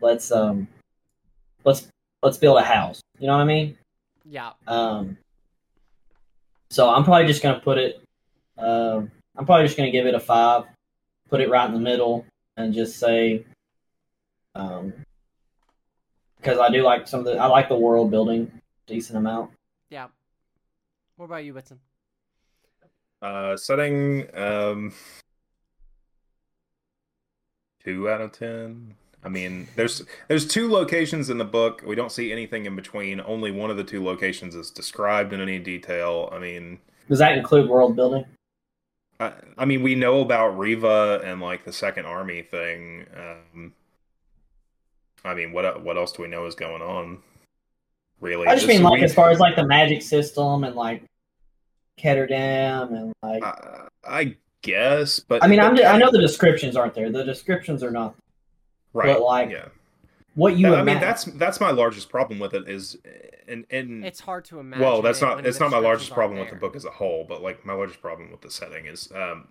let's 0.00 0.32
um, 0.32 0.66
let's 1.64 1.86
let's 2.22 2.38
build 2.38 2.58
a 2.58 2.62
house. 2.64 3.00
You 3.18 3.26
know 3.28 3.34
what 3.34 3.42
I 3.42 3.44
mean? 3.44 3.76
yeah 4.30 4.52
Um, 4.66 5.16
so 6.70 6.88
I'm 6.90 7.04
probably 7.04 7.26
just 7.26 7.42
gonna 7.42 7.60
put 7.60 7.78
it. 7.78 8.02
Um, 8.58 9.10
I'm 9.36 9.46
probably 9.46 9.66
just 9.66 9.76
gonna 9.76 9.90
give 9.90 10.06
it 10.06 10.14
a 10.14 10.20
five, 10.20 10.64
put 11.30 11.40
it 11.40 11.48
right 11.50 11.66
in 11.68 11.74
the 11.74 11.80
middle, 11.80 12.24
and 12.56 12.74
just 12.74 12.98
say, 12.98 13.44
um, 14.54 14.92
because 16.38 16.58
I 16.58 16.70
do 16.70 16.82
like 16.82 17.06
some 17.08 17.20
of 17.20 17.26
the. 17.26 17.36
I 17.38 17.46
like 17.46 17.68
the 17.68 17.76
world 17.76 18.10
building 18.10 18.50
decent 18.86 19.18
amount. 19.18 19.50
yeah 19.90 20.06
what 21.16 21.26
about 21.26 21.44
you 21.44 21.52
whitson 21.52 21.78
Uh, 23.20 23.56
setting 23.56 24.26
um 24.36 24.92
two 27.84 28.08
out 28.08 28.20
of 28.20 28.32
ten. 28.32 28.94
I 29.24 29.28
mean, 29.28 29.66
there's 29.74 30.02
there's 30.28 30.46
two 30.46 30.70
locations 30.70 31.28
in 31.28 31.38
the 31.38 31.44
book. 31.44 31.82
We 31.84 31.96
don't 31.96 32.12
see 32.12 32.30
anything 32.30 32.66
in 32.66 32.76
between. 32.76 33.20
Only 33.20 33.50
one 33.50 33.70
of 33.70 33.76
the 33.76 33.84
two 33.84 34.04
locations 34.04 34.54
is 34.54 34.70
described 34.70 35.32
in 35.32 35.40
any 35.40 35.58
detail. 35.58 36.28
I 36.32 36.38
mean, 36.38 36.78
Does 37.08 37.18
that 37.18 37.36
include 37.36 37.68
world 37.68 37.96
building? 37.96 38.24
I, 39.18 39.32
I 39.56 39.64
mean, 39.64 39.82
we 39.82 39.96
know 39.96 40.20
about 40.20 40.56
Ravka 40.56 41.24
and 41.24 41.40
like 41.40 41.64
the 41.64 41.72
Second 41.72 42.06
Army 42.06 42.42
thing. 42.42 43.06
Um, 43.16 43.72
I 45.24 45.34
mean, 45.34 45.52
what 45.52 45.82
what 45.82 45.96
else 45.96 46.12
do 46.12 46.22
we 46.22 46.28
know 46.28 46.46
is 46.46 46.54
going 46.54 46.82
on? 46.82 47.18
Really, 48.20 48.46
I 48.46 48.54
just 48.54 48.68
mean 48.68 48.82
like 48.84 48.98
we- 49.00 49.04
as 49.04 49.14
far 49.14 49.30
as 49.30 49.40
like 49.40 49.56
the 49.56 49.66
magic 49.66 50.02
system 50.02 50.62
and 50.62 50.76
like 50.76 51.02
Ketterdam 51.98 52.92
and 52.94 53.12
like 53.22 53.42
I, 53.42 53.88
I 54.06 54.36
guess, 54.62 55.18
but 55.20 55.42
I 55.42 55.46
mean, 55.48 55.60
I'm 55.60 55.74
but- 55.74 55.84
I 55.84 55.98
know 55.98 56.10
the 56.10 56.20
descriptions 56.20 56.76
aren't 56.76 56.94
there. 56.94 57.10
The 57.10 57.24
descriptions 57.24 57.82
are 57.82 57.90
not 57.90 58.14
right. 58.92 59.06
but, 59.14 59.22
like, 59.22 59.50
yeah, 59.50 59.66
what 60.34 60.56
you. 60.56 60.74
I 60.74 60.82
mean 60.82 61.00
that's 61.00 61.24
that's 61.24 61.60
my 61.60 61.70
largest 61.70 62.08
problem 62.08 62.38
with 62.38 62.54
it 62.54 62.68
is, 62.68 62.96
and 63.46 63.66
and 63.70 64.04
It's 64.04 64.20
hard 64.20 64.44
to 64.46 64.60
imagine. 64.60 64.84
well, 64.84 65.02
that's 65.02 65.20
not 65.20 65.44
it's 65.44 65.60
not 65.60 65.70
my 65.70 65.78
largest 65.78 66.12
problem 66.12 66.38
aren't 66.38 66.50
with 66.50 66.60
the 66.60 66.66
book 66.66 66.76
as 66.76 66.84
a 66.84 66.90
whole, 66.90 67.24
but 67.28 67.42
like 67.42 67.64
my 67.66 67.72
largest 67.74 68.00
problem 68.00 68.30
with 68.30 68.40
the 68.40 68.50
setting 68.50 68.86
is, 68.86 69.10
um, 69.14 69.48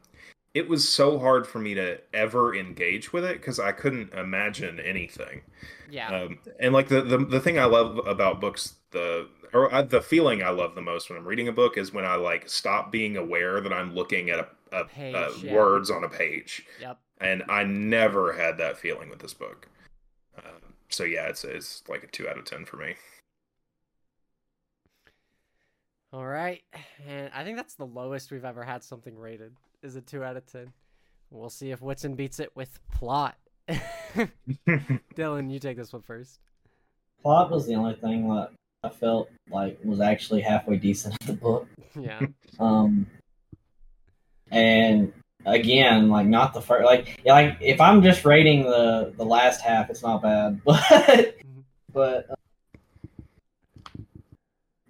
it 0.58 0.68
was 0.68 0.90
so 0.90 1.20
hard 1.20 1.46
for 1.46 1.60
me 1.60 1.76
to 1.76 2.00
ever 2.14 2.56
engage 2.56 3.14
with 3.14 3.24
it 3.24 3.38
because 3.38 3.60
I 3.60 3.72
couldn't 3.72 4.12
imagine 4.14 4.80
anything. 4.80 5.42
Yeah. 5.90 6.10
Um, 6.10 6.40
and 6.60 6.74
like 6.74 6.88
the, 6.88 7.02
the 7.02 7.18
the 7.20 7.40
thing 7.40 7.60
I 7.60 7.66
love 7.66 8.00
about 8.08 8.42
books, 8.42 8.76
the 8.92 9.28
or 9.54 9.72
uh, 9.74 9.84
the 9.84 10.02
feeling 10.02 10.42
I 10.42 10.50
love 10.50 10.74
the 10.74 10.82
most 10.82 11.10
when 11.10 11.18
I'm 11.20 11.26
reading 11.28 11.48
a 11.48 11.52
book 11.52 11.78
is 11.78 11.94
when 11.94 12.06
I 12.06 12.16
like 12.16 12.50
stop 12.50 12.92
being 12.92 13.16
aware 13.18 13.62
that 13.62 13.72
I'm 13.72 13.94
looking 13.94 14.30
at 14.32 14.40
a, 14.40 14.48
a, 14.72 14.86
Page, 14.86 15.16
uh 15.16 15.30
yeah. 15.44 15.54
words 15.54 15.92
on 15.92 16.04
a 16.04 16.10
page, 16.10 16.66
Yep. 16.82 16.98
and 17.22 17.44
I 17.48 17.64
never 17.64 18.34
had 18.34 18.58
that 18.58 18.78
feeling 18.78 19.10
with 19.10 19.20
this 19.20 19.34
book. 19.36 19.70
Um, 20.38 20.74
so 20.90 21.04
yeah, 21.04 21.28
it's 21.28 21.44
it's 21.44 21.84
like 21.88 22.04
a 22.04 22.08
two 22.08 22.28
out 22.28 22.38
of 22.40 22.46
ten 22.46 22.66
for 22.66 22.78
me. 22.78 22.96
All 26.14 26.26
right, 26.26 26.64
and 27.08 27.30
I 27.34 27.44
think 27.44 27.58
that's 27.58 27.76
the 27.76 27.86
lowest 27.86 28.32
we've 28.32 28.46
ever 28.46 28.64
had 28.64 28.84
something 28.84 29.18
rated. 29.18 29.54
Is 29.84 29.96
a 29.96 30.02
two 30.02 30.24
out 30.24 30.36
of 30.36 30.46
ten. 30.46 30.74
We'll 31.30 31.50
see 31.50 31.72
if 31.72 31.82
Whitson 31.82 32.16
beats 32.16 32.40
it 32.40 32.56
with 32.56 32.80
plot. 32.92 33.38
Dylan, 35.16 35.52
you 35.52 35.60
take 35.60 35.78
this 35.78 35.94
one 35.94 36.02
first. 36.02 36.40
plot 37.22 37.52
was 37.52 37.68
the 37.68 37.76
only 37.76 37.94
thing 37.96 38.28
that 38.30 38.52
I 38.84 38.90
felt 38.90 39.30
like 39.52 39.78
was 39.84 40.00
actually 40.00 40.42
halfway 40.42 40.78
decent 40.78 41.16
in 41.22 41.28
the 41.28 41.34
book. 41.34 41.68
Yeah. 42.00 42.22
Um, 42.60 43.06
and 44.50 45.14
again, 45.46 46.10
like 46.10 46.26
not 46.26 46.56
the 46.56 46.62
first, 46.62 46.84
like 46.84 47.20
like 47.24 47.58
if 47.62 47.80
I'm 47.80 48.02
just 48.02 48.26
rating 48.26 48.64
the 48.64 49.14
the 49.16 49.26
last 49.26 49.62
half, 49.62 49.92
it's 49.92 50.02
not 50.02 50.24
bad, 50.24 50.60
but 50.66 51.36
but 51.94 52.32
uh, 52.32 52.36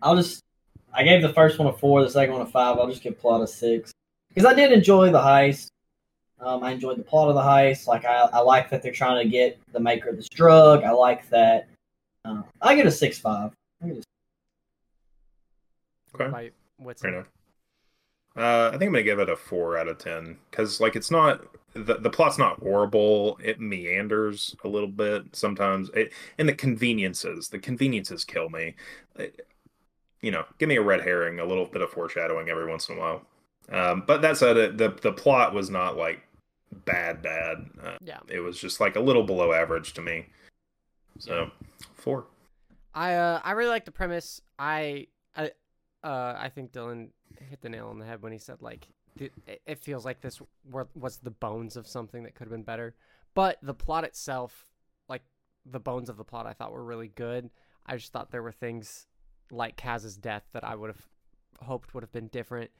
I'll 0.01 0.15
just 0.15 0.41
I 0.93 1.03
gave 1.03 1.21
the 1.21 1.33
first 1.33 1.59
one 1.59 1.67
a 1.67 1.73
four, 1.73 2.01
the 2.03 2.09
second 2.09 2.31
one 2.35 2.41
a 2.41 2.45
five. 2.45 2.77
I'll 2.77 2.87
just 2.87 3.03
give 3.03 3.19
plot 3.19 3.41
a 3.41 3.47
six 3.47 3.91
because 4.37 4.51
I 4.51 4.53
did 4.53 4.71
enjoy 4.71 5.09
the 5.11 5.19
heist. 5.19 5.69
Um, 6.39 6.63
I 6.63 6.69
enjoyed 6.69 6.99
the 6.99 7.03
plot 7.03 7.27
of 7.29 7.33
the 7.33 7.41
heist. 7.41 7.87
Like 7.87 8.05
I, 8.05 8.29
I 8.31 8.37
like 8.37 8.69
that 8.69 8.83
they're 8.83 8.91
trying 8.91 9.23
to 9.25 9.27
get 9.27 9.57
the 9.73 9.79
maker 9.79 10.09
of 10.09 10.15
this 10.15 10.29
drug. 10.29 10.83
I 10.83 10.91
like 10.91 11.27
that. 11.29 11.67
Uh, 12.23 12.43
I 12.61 12.75
get 12.75 12.85
a 12.85 12.91
six 12.91 13.17
five. 13.17 13.51
I 13.83 13.87
get 13.87 13.97
a 13.97 14.01
Okay. 16.21 16.51
By 16.77 16.93
Fair 16.93 17.13
enough. 17.15 17.25
Uh, 18.35 18.67
I 18.67 18.71
think 18.77 18.83
I'm 18.83 18.91
gonna 18.91 19.01
give 19.01 19.17
it 19.17 19.29
a 19.29 19.35
four 19.35 19.75
out 19.75 19.87
of 19.87 19.97
ten 19.97 20.37
because 20.51 20.79
like 20.79 20.95
it's 20.95 21.09
not 21.09 21.41
the 21.73 21.95
the 21.95 22.09
plot's 22.11 22.37
not 22.37 22.59
horrible. 22.59 23.39
It 23.43 23.59
meanders 23.59 24.55
a 24.63 24.67
little 24.67 24.87
bit 24.87 25.35
sometimes. 25.35 25.89
It, 25.95 26.13
and 26.37 26.47
the 26.47 26.53
conveniences, 26.53 27.49
the 27.49 27.57
conveniences 27.57 28.23
kill 28.23 28.49
me. 28.49 28.75
It- 29.15 29.47
you 30.19 30.31
know, 30.31 30.45
give 30.57 30.67
me 30.67 30.77
a 30.77 30.81
red 30.81 31.01
herring, 31.01 31.39
a 31.39 31.45
little 31.45 31.65
bit 31.65 31.83
of 31.83 31.91
foreshadowing 31.91 32.49
every 32.49 32.67
once 32.67 32.89
in 32.89 32.97
a 32.97 32.99
while. 32.99 33.21
Um, 33.71 34.03
but 34.07 34.21
that 34.21 34.37
said, 34.37 34.57
it, 34.57 34.77
the 34.77 34.89
the 34.89 35.11
plot 35.11 35.53
was 35.53 35.69
not 35.69 35.97
like 35.97 36.21
bad, 36.85 37.21
bad. 37.21 37.69
Uh, 37.83 37.97
Yeah. 38.01 38.19
it 38.29 38.39
was 38.39 38.59
just 38.59 38.79
like 38.79 38.95
a 38.95 38.99
little 39.01 39.23
below 39.23 39.51
average 39.53 39.93
to 39.93 40.01
me. 40.01 40.27
So 41.19 41.51
four. 41.95 42.25
I 42.93 43.15
uh 43.15 43.41
I 43.43 43.51
really 43.51 43.69
like 43.69 43.85
the 43.85 43.91
premise. 43.91 44.41
I 44.57 45.07
I 45.35 45.51
uh 46.03 46.35
I 46.37 46.49
think 46.53 46.71
Dylan 46.71 47.09
hit 47.49 47.61
the 47.61 47.69
nail 47.69 47.87
on 47.87 47.99
the 47.99 48.05
head 48.05 48.21
when 48.21 48.31
he 48.31 48.37
said 48.37 48.61
like 48.61 48.87
th- 49.17 49.31
it 49.45 49.61
it 49.65 49.79
feels 49.79 50.05
like 50.05 50.21
this 50.21 50.41
was 50.71 51.17
the 51.17 51.31
bones 51.31 51.75
of 51.75 51.87
something 51.87 52.23
that 52.23 52.35
could 52.35 52.45
have 52.45 52.51
been 52.51 52.63
better. 52.63 52.95
But 53.33 53.57
the 53.61 53.73
plot 53.73 54.03
itself, 54.03 54.65
like 55.09 55.23
the 55.65 55.79
bones 55.79 56.09
of 56.09 56.17
the 56.17 56.23
plot, 56.23 56.47
I 56.47 56.53
thought 56.53 56.71
were 56.71 56.83
really 56.83 57.09
good. 57.09 57.49
I 57.85 57.97
just 57.97 58.11
thought 58.11 58.31
there 58.31 58.43
were 58.43 58.51
things 58.51 59.05
like 59.51 59.75
Kaz's 59.77 60.17
death 60.17 60.43
that 60.53 60.63
I 60.63 60.75
would 60.75 60.89
have 60.89 61.05
hoped 61.61 61.93
would 61.93 62.03
have 62.03 62.11
been 62.11 62.27
different. 62.27 62.71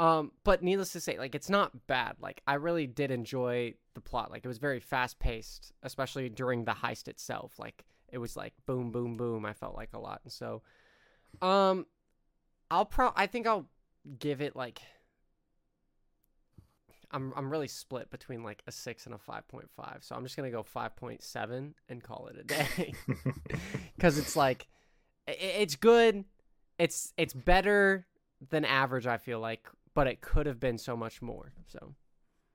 Um, 0.00 0.30
but 0.44 0.62
needless 0.62 0.92
to 0.92 1.00
say, 1.00 1.18
like 1.18 1.34
it's 1.34 1.50
not 1.50 1.86
bad. 1.88 2.16
Like 2.20 2.40
I 2.46 2.54
really 2.54 2.86
did 2.86 3.10
enjoy 3.10 3.74
the 3.94 4.00
plot. 4.00 4.30
Like 4.30 4.44
it 4.44 4.48
was 4.48 4.58
very 4.58 4.78
fast 4.80 5.18
paced, 5.18 5.72
especially 5.82 6.28
during 6.28 6.64
the 6.64 6.72
heist 6.72 7.08
itself. 7.08 7.58
Like 7.58 7.84
it 8.08 8.18
was 8.18 8.36
like 8.36 8.52
boom, 8.66 8.92
boom, 8.92 9.16
boom. 9.16 9.44
I 9.44 9.52
felt 9.54 9.74
like 9.76 9.90
a 9.94 9.98
lot, 9.98 10.20
and 10.22 10.32
so, 10.32 10.62
um, 11.42 11.84
I'll 12.70 12.84
pro. 12.84 13.12
I 13.16 13.26
think 13.26 13.46
I'll 13.46 13.66
give 14.20 14.40
it 14.40 14.54
like. 14.54 14.80
I'm 17.10 17.32
I'm 17.36 17.50
really 17.50 17.68
split 17.68 18.10
between 18.10 18.42
like 18.42 18.62
a 18.66 18.72
six 18.72 19.06
and 19.06 19.14
a 19.14 19.18
five 19.18 19.48
point 19.48 19.68
five, 19.74 19.98
so 20.02 20.14
I'm 20.14 20.22
just 20.24 20.36
gonna 20.36 20.50
go 20.50 20.62
five 20.62 20.94
point 20.94 21.22
seven 21.22 21.74
and 21.88 22.02
call 22.02 22.28
it 22.28 22.36
a 22.38 22.44
day, 22.44 22.92
because 23.96 24.18
it's 24.18 24.36
like, 24.36 24.68
i- 25.26 25.32
i- 25.32 25.34
it's 25.60 25.74
good, 25.74 26.24
it's 26.78 27.14
it's 27.16 27.32
better 27.32 28.06
than 28.50 28.66
average. 28.66 29.06
I 29.06 29.16
feel 29.16 29.40
like, 29.40 29.66
but 29.98 30.06
it 30.06 30.20
could 30.20 30.46
have 30.46 30.60
been 30.60 30.78
so 30.78 30.96
much 30.96 31.20
more. 31.20 31.50
So 31.66 31.92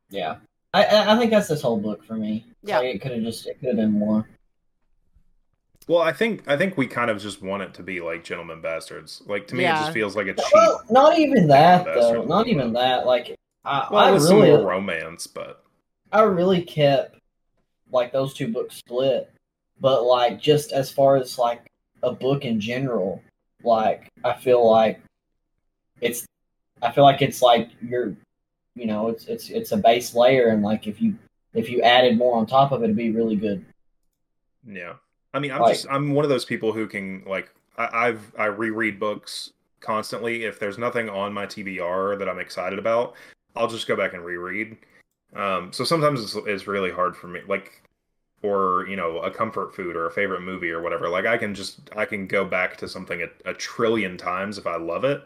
Yeah, 0.09 0.37
I 0.73 0.85
I 0.85 1.13
I 1.13 1.19
think 1.19 1.29
that's 1.29 1.49
this 1.49 1.61
whole 1.61 1.75
book 1.75 2.01
for 2.05 2.15
me. 2.15 2.45
Yeah. 2.63 2.77
Like, 2.77 2.95
it 2.95 3.01
could 3.01 3.11
have 3.11 3.21
just 3.21 3.45
it 3.45 3.59
could 3.59 3.67
have 3.67 3.75
been 3.75 3.91
more. 3.91 4.29
Well, 5.89 5.99
I 6.01 6.13
think 6.13 6.47
I 6.47 6.55
think 6.55 6.77
we 6.77 6.87
kind 6.87 7.11
of 7.11 7.21
just 7.21 7.41
want 7.41 7.63
it 7.63 7.73
to 7.73 7.83
be 7.83 7.99
like 7.99 8.23
Gentleman 8.23 8.61
Bastards. 8.61 9.23
Like 9.25 9.47
to 9.47 9.55
me, 9.55 9.65
it 9.65 9.75
just 9.75 9.91
feels 9.91 10.15
like 10.15 10.27
a 10.27 10.35
cheap. 10.35 10.53
Well, 10.53 10.85
not 10.89 11.19
even 11.19 11.49
that 11.49 11.83
though. 11.83 12.23
Not 12.23 12.45
movie. 12.47 12.51
even 12.51 12.71
that. 12.73 13.05
Like 13.05 13.35
I, 13.65 13.89
Well, 13.91 14.05
I 14.05 14.11
with 14.11 14.23
some 14.23 14.37
really 14.37 14.55
more 14.55 14.65
romance, 14.65 15.27
but 15.27 15.65
I 16.13 16.21
really 16.21 16.61
kept 16.61 17.17
like 17.91 18.13
those 18.13 18.33
two 18.33 18.47
books 18.47 18.77
split. 18.77 19.29
But 19.81 20.05
like 20.05 20.39
just 20.39 20.71
as 20.71 20.89
far 20.89 21.17
as 21.17 21.37
like 21.37 21.69
a 22.03 22.13
book 22.13 22.45
in 22.45 22.61
general, 22.61 23.21
like 23.65 24.07
I 24.23 24.31
feel 24.31 24.65
like 24.65 25.01
it's 25.99 26.25
I 26.83 26.91
feel 26.91 27.03
like 27.03 27.21
it's 27.21 27.41
like 27.41 27.69
you're 27.81 28.15
you 28.75 28.85
know, 28.87 29.07
it's 29.09 29.25
it's 29.25 29.49
it's 29.49 29.71
a 29.71 29.77
base 29.77 30.15
layer 30.15 30.47
and 30.49 30.63
like 30.63 30.87
if 30.87 31.01
you 31.01 31.15
if 31.53 31.69
you 31.69 31.81
added 31.83 32.17
more 32.17 32.35
on 32.37 32.45
top 32.47 32.71
of 32.71 32.81
it 32.81 32.85
it'd 32.85 32.95
be 32.95 33.11
really 33.11 33.35
good. 33.35 33.63
yeah. 34.67 34.93
I 35.35 35.39
mean, 35.39 35.51
I'm 35.51 35.61
Like- 35.61 35.75
just 35.75 35.87
I'm 35.89 36.13
one 36.13 36.25
of 36.25 36.29
those 36.29 36.45
people 36.45 36.71
who 36.73 36.87
can 36.87 37.23
like 37.25 37.53
I, 37.77 38.07
I've 38.07 38.31
I 38.37 38.45
reread 38.45 38.99
books 38.99 39.51
constantly. 39.79 40.45
If 40.45 40.59
there's 40.59 40.77
nothing 40.77 41.09
on 41.09 41.33
my 41.33 41.45
TBR 41.45 42.17
that 42.19 42.29
I'm 42.29 42.39
excited 42.39 42.79
about, 42.79 43.15
I'll 43.55 43.67
just 43.67 43.87
go 43.87 43.95
back 43.95 44.13
and 44.13 44.23
reread. 44.23 44.77
Um, 45.35 45.73
so 45.73 45.83
sometimes 45.83 46.21
it's, 46.21 46.35
it's 46.47 46.67
really 46.67 46.91
hard 46.91 47.17
for 47.17 47.27
me, 47.27 47.39
like, 47.47 47.81
or 48.43 48.85
you 48.87 48.95
know, 48.95 49.17
a 49.19 49.31
comfort 49.31 49.75
food 49.75 49.95
or 49.95 50.05
a 50.05 50.11
favorite 50.11 50.41
movie 50.41 50.69
or 50.69 50.81
whatever. 50.83 51.09
Like, 51.09 51.25
I 51.25 51.37
can 51.37 51.55
just 51.55 51.79
I 51.95 52.05
can 52.05 52.27
go 52.27 52.45
back 52.45 52.77
to 52.77 52.87
something 52.87 53.23
a, 53.23 53.49
a 53.49 53.53
trillion 53.55 54.17
times 54.17 54.57
if 54.59 54.67
I 54.67 54.77
love 54.77 55.03
it. 55.03 55.23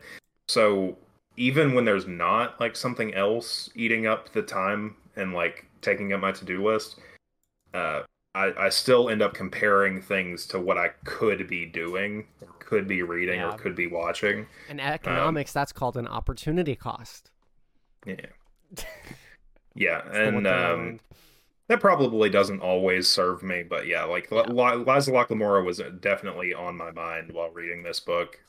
So 0.47 0.97
even 1.37 1.73
when 1.73 1.85
there's 1.85 2.07
not 2.07 2.59
like 2.59 2.75
something 2.75 3.13
else 3.13 3.69
eating 3.75 4.05
up 4.07 4.33
the 4.33 4.41
time 4.41 4.95
and 5.15 5.33
like 5.33 5.65
taking 5.81 6.11
up 6.13 6.19
my 6.19 6.31
to-do 6.31 6.65
list, 6.67 6.99
uh, 7.73 8.01
I, 8.35 8.53
I 8.57 8.69
still 8.69 9.09
end 9.09 9.21
up 9.21 9.33
comparing 9.33 10.01
things 10.01 10.45
to 10.47 10.59
what 10.59 10.77
I 10.77 10.89
could 11.05 11.47
be 11.47 11.65
doing, 11.65 12.27
could 12.59 12.87
be 12.87 13.01
reading, 13.03 13.39
Yeah. 13.39 13.53
or 13.53 13.57
could 13.57 13.75
be 13.75 13.87
watching. 13.87 14.45
in 14.69 14.79
economics, 14.79 15.53
that's 15.53 15.71
called 15.71 15.95
an 15.97 16.07
opportunity 16.07 16.75
cost. 16.75 17.31
Yeah. 18.05 18.15
Yeah, 19.79 20.01
That's 20.05 20.17
the 20.17 20.23
one 20.31 20.45
and 20.47 20.47
um, 20.47 20.99
that 21.67 21.79
probably 21.79 22.31
doesn't 22.31 22.61
always 22.61 23.07
serve 23.07 23.43
me, 23.43 23.61
but 23.61 23.85
yeah, 23.85 24.05
like 24.05 24.27
Yeah. 24.31 24.41
Li- 24.49 24.83
Lies 24.83 25.07
of 25.07 25.13
Locke 25.13 25.29
Lamora 25.29 25.63
was 25.63 25.79
definitely 25.99 26.51
on 26.51 26.75
my 26.75 26.89
mind 26.89 27.31
while 27.31 27.51
reading 27.51 27.83
this 27.83 27.99
book. 27.99 28.39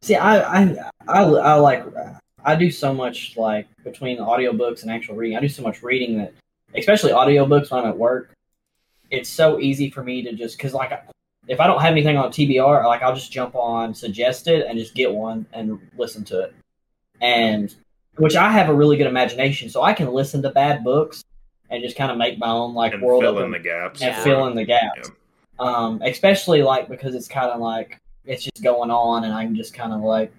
See, 0.00 0.14
I, 0.14 0.40
I, 0.62 0.76
I, 1.08 1.22
I 1.22 1.54
like, 1.54 1.84
I 2.44 2.54
do 2.54 2.70
so 2.70 2.94
much 2.94 3.36
like 3.36 3.66
between 3.84 4.18
audiobooks 4.18 4.82
and 4.82 4.90
actual 4.90 5.16
reading. 5.16 5.36
I 5.36 5.40
do 5.40 5.48
so 5.48 5.62
much 5.62 5.82
reading 5.82 6.18
that, 6.18 6.32
especially 6.74 7.12
audiobooks 7.12 7.70
when 7.70 7.82
I'm 7.84 7.90
at 7.90 7.98
work, 7.98 8.30
it's 9.10 9.28
so 9.28 9.58
easy 9.58 9.90
for 9.90 10.02
me 10.04 10.22
to 10.22 10.32
just 10.34 10.56
because 10.56 10.72
like 10.74 10.92
if 11.48 11.60
I 11.60 11.66
don't 11.66 11.80
have 11.80 11.92
anything 11.92 12.16
on 12.16 12.30
TBR, 12.30 12.84
like 12.84 13.02
I'll 13.02 13.14
just 13.14 13.32
jump 13.32 13.54
on 13.54 13.94
suggested 13.94 14.62
and 14.68 14.78
just 14.78 14.94
get 14.94 15.12
one 15.12 15.46
and 15.52 15.80
listen 15.96 16.24
to 16.26 16.40
it, 16.42 16.54
and 17.20 17.74
which 18.16 18.36
I 18.36 18.50
have 18.52 18.68
a 18.68 18.74
really 18.74 18.96
good 18.96 19.06
imagination, 19.06 19.68
so 19.70 19.82
I 19.82 19.94
can 19.94 20.12
listen 20.12 20.42
to 20.42 20.50
bad 20.50 20.84
books 20.84 21.24
and 21.70 21.82
just 21.82 21.96
kind 21.96 22.10
of 22.12 22.18
make 22.18 22.38
my 22.38 22.48
own 22.50 22.74
like 22.74 22.92
and 22.94 23.02
world 23.02 23.22
fill 23.22 23.38
of 23.38 23.44
in 23.44 23.50
the 23.50 23.58
gaps. 23.58 24.00
and 24.02 24.10
Yeah. 24.14 24.22
fill 24.24 24.46
in 24.46 24.54
the 24.54 24.64
gaps. 24.64 25.10
Um, 25.58 26.00
especially 26.04 26.62
like 26.62 26.88
because 26.88 27.14
it's 27.14 27.28
kind 27.28 27.50
of 27.50 27.60
like 27.60 27.98
it's 28.28 28.44
just 28.44 28.62
going 28.62 28.90
on, 28.90 29.24
and 29.24 29.32
I'm 29.32 29.56
just 29.56 29.74
kind 29.74 29.92
of 29.92 30.02
like 30.02 30.32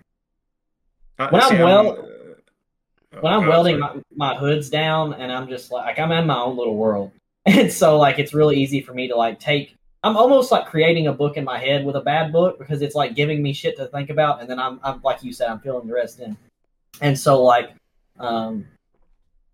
When 1.17 1.41
I'm 1.41 1.49
see, 1.49 1.57
wel- 1.57 1.99
uh, 1.99 3.19
when 3.21 3.33
I'm 3.33 3.47
welding 3.47 3.79
my, 3.79 3.95
my 4.15 4.35
hoods 4.35 4.69
down 4.69 5.13
and 5.13 5.31
I'm 5.31 5.47
just 5.49 5.71
like 5.71 5.99
I'm 5.99 6.11
in 6.11 6.27
my 6.27 6.39
own 6.39 6.57
little 6.57 6.75
world. 6.75 7.11
And 7.45 7.71
so 7.73 7.97
like 7.97 8.19
it's 8.19 8.33
really 8.33 8.57
easy 8.57 8.81
for 8.81 8.93
me 8.93 9.07
to 9.07 9.15
like 9.15 9.39
take 9.39 9.75
I'm 10.03 10.15
almost 10.15 10.51
like 10.51 10.67
creating 10.67 11.07
a 11.07 11.13
book 11.13 11.35
in 11.35 11.43
my 11.43 11.57
head 11.57 11.83
with 11.83 11.95
a 11.95 12.01
bad 12.01 12.31
book 12.31 12.59
because 12.59 12.81
it's 12.81 12.95
like 12.95 13.15
giving 13.15 13.41
me 13.41 13.53
shit 13.53 13.75
to 13.77 13.87
think 13.87 14.09
about 14.11 14.39
and 14.39 14.49
then 14.49 14.59
I'm 14.59 14.79
I'm 14.83 15.01
like 15.01 15.23
you 15.23 15.33
said, 15.33 15.49
I'm 15.49 15.59
filling 15.59 15.87
the 15.87 15.93
rest 15.93 16.19
in. 16.19 16.37
And 17.01 17.17
so 17.17 17.41
like 17.41 17.71
um 18.19 18.67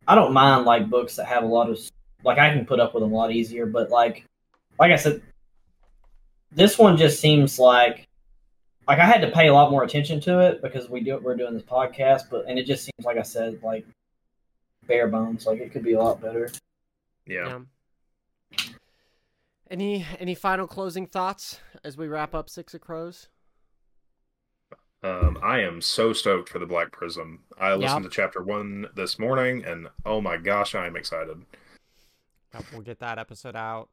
I 0.08 0.16
don't 0.16 0.34
mind 0.34 0.66
like 0.66 0.90
books 0.90 1.16
that 1.16 1.28
have 1.28 1.44
a 1.44 1.48
lot 1.48 1.70
of 1.70 1.80
like 2.24 2.38
I 2.38 2.50
can 2.54 2.66
put 2.66 2.80
up 2.82 2.94
with 2.94 3.02
them 3.02 3.14
a 3.14 3.16
lot 3.16 3.32
easier, 3.32 3.66
but 3.66 3.90
like 3.90 4.26
like 4.78 4.92
I 4.92 4.98
said, 4.98 5.22
this 6.52 6.78
one 6.78 6.98
just 6.98 7.22
seems 7.22 7.60
like 7.60 8.05
like 8.88 9.00
I 9.00 9.06
had 9.06 9.22
to 9.22 9.32
pay 9.32 9.48
a 9.48 9.54
lot 9.54 9.72
more 9.72 9.84
attention 9.84 10.20
to 10.22 10.40
it 10.40 10.62
because 10.62 10.90
we 10.90 11.02
do 11.02 11.18
we're 11.18 11.36
doing 11.36 11.54
this 11.54 11.64
podcast, 11.64 12.30
but 12.30 12.46
and 12.48 12.60
it 12.60 12.66
just 12.66 12.84
seems 12.84 13.06
like 13.06 13.18
I 13.18 13.24
said 13.24 13.62
like 13.64 13.86
bare 14.88 15.08
bones. 15.08 15.46
Like 15.46 15.60
it 15.60 15.72
could 15.72 15.84
be 15.84 15.94
a 15.94 16.02
lot 16.02 16.22
better. 16.22 16.50
Yeah. 17.26 17.62
Yeah. 18.52 18.58
Any 19.70 20.06
any 20.20 20.36
final 20.36 20.68
closing 20.68 21.08
thoughts 21.08 21.60
as 21.84 21.98
we 21.98 22.08
wrap 22.08 22.36
up 22.36 22.50
Six 22.50 22.74
of 22.74 22.82
Crows? 22.82 23.30
Um, 25.04 25.38
I 25.44 25.60
am 25.60 25.82
so 25.82 26.14
stoked 26.14 26.50
for 26.50 26.58
the 26.58 26.66
Black 26.66 26.92
Prism. 26.92 27.44
I 27.60 27.76
listened 27.76 28.04
to 28.06 28.10
chapter 28.10 28.42
one 28.42 28.88
this 28.96 29.20
morning, 29.20 29.64
and 29.64 29.88
oh 30.04 30.20
my 30.20 30.38
gosh, 30.38 30.74
I 30.74 30.88
am 30.88 30.96
excited. 30.96 31.46
Yep, 32.54 32.66
we'll 32.72 32.82
get 32.82 33.00
that 33.00 33.20
episode 33.20 33.56
out 33.56 33.90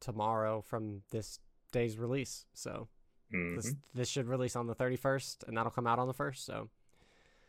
tomorrow 0.00 0.62
from 0.62 1.02
this 1.10 1.38
day's 1.70 1.98
release. 1.98 2.46
So 2.52 2.88
Mhm. 3.32 3.56
this 3.56 3.74
this 3.94 4.08
should 4.08 4.28
release 4.28 4.54
on 4.56 4.66
the 4.66 4.74
thirty 4.74 4.96
first, 4.96 5.44
and 5.46 5.56
that'll 5.56 5.72
come 5.72 5.86
out 5.86 5.98
on 5.98 6.06
the 6.06 6.14
first. 6.14 6.44
So 6.44 6.68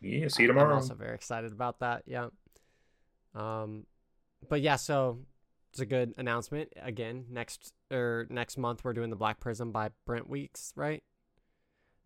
Yeah, 0.01 0.27
see 0.27 0.43
you 0.43 0.47
tomorrow. 0.47 0.69
I'm 0.69 0.75
also 0.75 0.93
very 0.95 1.15
excited 1.15 1.51
about 1.51 1.79
that. 1.79 2.03
Yeah. 2.05 2.29
Um, 3.33 3.85
but 4.49 4.61
yeah, 4.61 4.75
so 4.75 5.19
it's 5.71 5.79
a 5.79 5.85
good 5.85 6.13
announcement. 6.17 6.73
Again, 6.81 7.25
next 7.29 7.73
or 7.91 8.25
next 8.29 8.57
month 8.57 8.83
we're 8.83 8.93
doing 8.93 9.09
the 9.09 9.15
Black 9.15 9.39
Prism 9.39 9.71
by 9.71 9.89
Brent 10.05 10.27
Weeks, 10.29 10.73
right? 10.75 11.03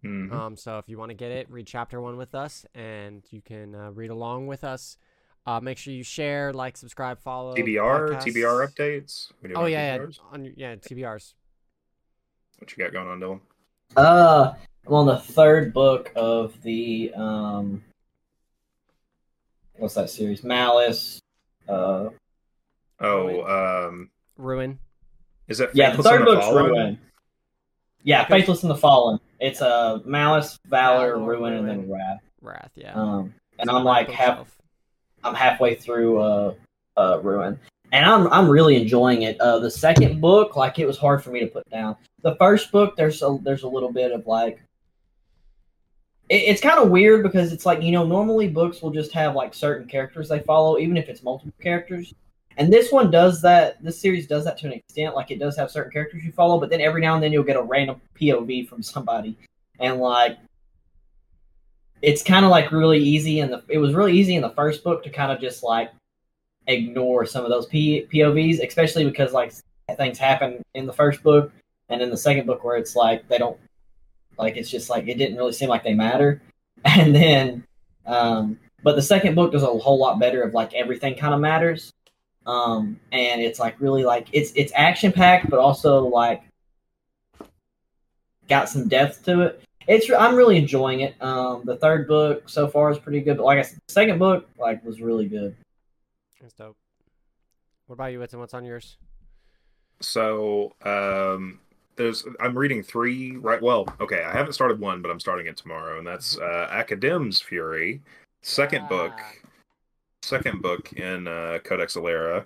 Mhm. 0.04 0.32
Um, 0.32 0.56
so 0.58 0.78
if 0.80 0.90
you 0.90 0.98
want 0.98 1.10
to 1.10 1.16
get 1.16 1.32
it, 1.32 1.50
read 1.50 1.68
chapter 1.68 2.02
one 2.02 2.18
with 2.18 2.34
us, 2.34 2.66
and 2.74 3.24
you 3.32 3.42
can 3.42 3.76
uh, 3.76 3.92
read 3.92 4.10
along 4.10 4.48
with 4.48 4.64
us. 4.64 4.98
Uh, 5.46 5.60
make 5.60 5.78
sure 5.78 5.94
you 5.94 6.04
share, 6.04 6.54
like, 6.54 6.78
subscribe, 6.78 7.20
follow. 7.20 7.56
TBR, 7.56 8.10
podcast. 8.10 8.24
TBR 8.24 8.68
updates. 8.68 9.32
Oh 9.56 9.66
yeah, 9.66 9.96
yeah, 9.96 9.98
TBRs? 9.98 10.20
on 10.32 10.46
yeah, 10.56 10.76
TBRs. 10.76 11.34
What 12.60 12.76
you 12.78 12.84
got 12.84 12.94
going 12.94 13.08
on, 13.08 13.20
Dylan? 13.20 13.42
Uh, 13.96 14.54
I'm 14.88 14.94
on 14.94 15.06
the 15.06 15.18
third 15.18 15.74
book 15.74 16.12
of 16.16 16.60
the 16.64 17.12
um, 17.16 17.84
what's 19.78 19.96
that 19.96 20.10
series? 20.10 20.44
Malice. 20.44 21.20
Uh, 21.68 22.10
Oh, 23.04 23.88
um, 23.88 24.12
Ruin. 24.38 24.78
is 25.48 25.60
it? 25.60 25.72
yeah, 25.74 25.90
the 25.90 26.04
Faithful 26.04 26.12
and 26.12 26.20
third 26.20 26.26
book's 26.26 26.46
Fallen? 26.46 26.66
Ruin. 26.66 27.00
Yeah, 28.04 28.22
Okay. 28.22 28.34
Faithful 28.46 28.58
and 28.62 28.70
the 28.70 28.76
Fallen. 28.80 29.20
It's 29.40 29.60
uh, 29.60 30.00
Malice, 30.06 30.60
Valor, 30.68 31.14
Valor, 31.18 31.26
Ruin, 31.26 31.54
and 31.54 31.68
then 31.68 31.90
Wrath. 31.92 32.22
Wrath. 32.44 32.70
Yeah. 32.76 32.94
Um, 32.94 33.34
and 33.58 33.70
It's 33.70 33.72
I'm 33.72 33.84
like 33.84 34.10
half 34.12 34.38
bookshelf. 34.38 34.58
I'm 35.24 35.34
halfway 35.34 35.74
through 35.74 36.20
uh, 36.20 36.54
uh, 36.96 37.20
Ruin, 37.24 37.60
and 37.92 38.06
I'm 38.06 38.28
I'm 38.32 38.50
really 38.50 38.76
enjoying 38.76 39.24
it. 39.24 39.40
Uh, 39.40 39.60
the 39.60 39.72
second 39.72 40.22
book, 40.22 40.56
like 40.56 40.80
it 40.80 40.86
was 40.86 40.98
hard 40.98 41.24
for 41.24 41.32
me 41.32 41.40
to 41.42 41.48
put 41.48 41.70
down. 41.70 41.96
The 42.22 42.36
first 42.36 42.72
book, 42.72 42.96
there's 42.96 43.22
a 43.22 43.38
there's 43.42 43.64
a 43.64 43.68
little 43.68 43.92
bit 43.92 44.12
of 44.12 44.26
like, 44.28 44.62
it, 46.30 46.36
it's 46.36 46.62
kind 46.62 46.80
of 46.80 46.90
weird 46.90 47.24
because 47.24 47.52
it's 47.52 47.66
like 47.66 47.82
you 47.82 47.92
know 47.92 48.06
normally 48.06 48.48
books 48.48 48.82
will 48.82 48.92
just 48.92 49.12
have 49.14 49.36
like 49.36 49.54
certain 49.54 49.88
characters 49.88 50.30
they 50.30 50.40
follow, 50.40 50.78
even 50.78 50.98
if 50.98 51.10
it's 51.10 51.24
multiple 51.24 51.54
characters. 51.62 52.14
And 52.58 52.72
this 52.72 52.92
one 52.92 53.12
does 53.12 53.42
that. 53.42 53.82
This 53.84 54.00
series 54.00 54.28
does 54.28 54.46
that 54.46 54.58
to 54.60 54.68
an 54.68 54.74
extent. 54.74 55.16
Like 55.16 55.32
it 55.32 55.40
does 55.40 55.58
have 55.58 55.72
certain 55.72 55.92
characters 55.92 56.24
you 56.24 56.32
follow, 56.32 56.60
but 56.60 56.70
then 56.70 56.82
every 56.82 57.02
now 57.02 57.16
and 57.16 57.24
then 57.24 57.32
you'll 57.32 57.44
get 57.44 57.56
a 57.56 57.62
random 57.62 58.02
POV 58.20 58.68
from 58.68 58.84
somebody, 58.84 59.38
and 59.80 60.00
like 60.00 60.38
it's 62.02 62.24
kind 62.24 62.46
of 62.46 62.52
like 62.52 62.72
really 62.72 62.98
easy 62.98 63.42
and 63.42 63.62
it 63.68 63.78
was 63.78 63.94
really 63.94 64.18
easy 64.18 64.36
in 64.36 64.42
the 64.42 64.50
first 64.52 64.84
book 64.84 65.04
to 65.04 65.10
kind 65.10 65.32
of 65.32 65.40
just 65.40 65.62
like 65.62 65.92
ignore 66.68 67.26
some 67.26 67.44
of 67.44 67.50
those 67.50 67.66
P- 67.68 68.08
povs 68.14 68.66
especially 68.66 69.06
because 69.06 69.34
like 69.34 69.54
things 69.98 70.18
happen 70.18 70.62
in 70.74 70.86
the 70.86 70.94
first 70.94 71.22
book 71.24 71.52
and 71.90 72.02
in 72.02 72.10
the 72.10 72.18
second 72.18 72.46
book 72.46 72.64
where 72.64 72.78
it's 72.78 72.96
like 72.96 73.28
they 73.28 73.38
don't 73.38 73.58
like 74.38 74.58
it's 74.58 74.70
just 74.70 74.90
like 74.90 75.08
it 75.08 75.18
didn't 75.18 75.38
really 75.38 75.52
seem 75.52 75.70
like 75.70 75.84
they 75.84 75.94
matter 75.94 76.42
and 76.86 77.16
then 77.16 77.64
um 78.06 78.58
but 78.84 78.96
the 78.96 79.02
second 79.02 79.36
book 79.36 79.52
does 79.52 79.64
a 79.64 79.68
whole 79.68 80.00
lot 80.00 80.20
better 80.20 80.42
of 80.42 80.54
like 80.54 80.74
everything 80.74 81.16
kind 81.16 81.34
of 81.34 81.40
matters 81.40 81.92
um 82.46 83.00
and 83.12 83.42
it's 83.42 83.60
like 83.60 83.80
really 83.80 84.04
like 84.04 84.28
it's 84.32 84.52
it's 84.56 84.72
action 84.76 85.12
packed 85.12 85.50
but 85.50 85.60
also 85.60 86.06
like 86.06 86.42
got 88.48 88.70
some 88.70 88.88
depth 88.88 89.24
to 89.24 89.42
it 89.42 89.64
it's 89.88 90.10
I'm 90.12 90.36
really 90.36 90.58
enjoying 90.58 91.02
it. 91.02 91.22
Um, 91.22 91.64
the 91.66 91.78
third 91.78 92.08
book 92.08 92.48
so 92.48 92.68
far 92.68 92.92
is 92.92 93.00
pretty 93.00 93.22
good, 93.22 93.38
but 93.38 93.46
like 93.46 93.60
I 93.60 93.64
said, 93.64 93.80
the 93.88 93.94
second 93.94 94.20
book 94.20 94.48
like 94.58 94.84
was 94.86 95.02
really 95.02 95.28
good. 95.28 95.56
That's 96.42 96.54
dope. 96.54 96.78
What 97.86 97.94
about 97.94 98.12
you, 98.12 98.20
Whitson? 98.20 98.40
What's 98.40 98.54
on 98.54 98.66
yours? 98.66 98.98
So, 100.02 100.74
um, 100.84 101.60
there's 101.96 102.26
I'm 102.40 102.58
reading 102.58 102.82
three 102.82 103.38
right. 103.38 103.62
Well, 103.62 103.86
okay, 104.00 104.24
I 104.24 104.32
haven't 104.32 104.54
started 104.54 104.80
one, 104.80 105.02
but 105.02 105.12
I'm 105.12 105.20
starting 105.20 105.46
it 105.46 105.56
tomorrow, 105.56 106.00
and 106.00 106.08
that's 106.08 106.40
uh, 106.40 106.68
Academ's 106.72 107.42
Fury, 107.42 108.02
second 108.42 108.90
book, 108.90 109.14
second 110.24 110.62
book 110.62 110.92
in 110.94 111.28
uh, 111.28 111.60
Codex 111.64 111.96
Alera. 111.96 112.46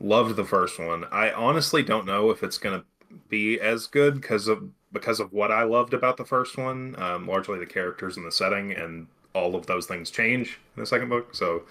Loved 0.00 0.36
the 0.36 0.44
first 0.44 0.78
one. 0.78 1.04
I 1.12 1.30
honestly 1.32 1.82
don't 1.82 2.06
know 2.06 2.30
if 2.30 2.42
it's 2.42 2.56
gonna 2.56 2.84
be 3.28 3.60
as 3.60 3.86
good 3.86 4.14
because 4.14 4.48
of 4.48 4.70
because 4.92 5.20
of 5.20 5.32
what 5.32 5.52
I 5.52 5.64
loved 5.64 5.92
about 5.92 6.16
the 6.16 6.24
first 6.24 6.56
one, 6.56 6.94
um, 6.98 7.26
largely 7.26 7.58
the 7.58 7.66
characters 7.66 8.16
and 8.16 8.24
the 8.24 8.32
setting, 8.32 8.72
and 8.72 9.06
all 9.34 9.54
of 9.54 9.66
those 9.66 9.86
things 9.86 10.10
change 10.10 10.58
in 10.76 10.80
the 10.80 10.86
second 10.86 11.10
book. 11.10 11.34
So 11.34 11.64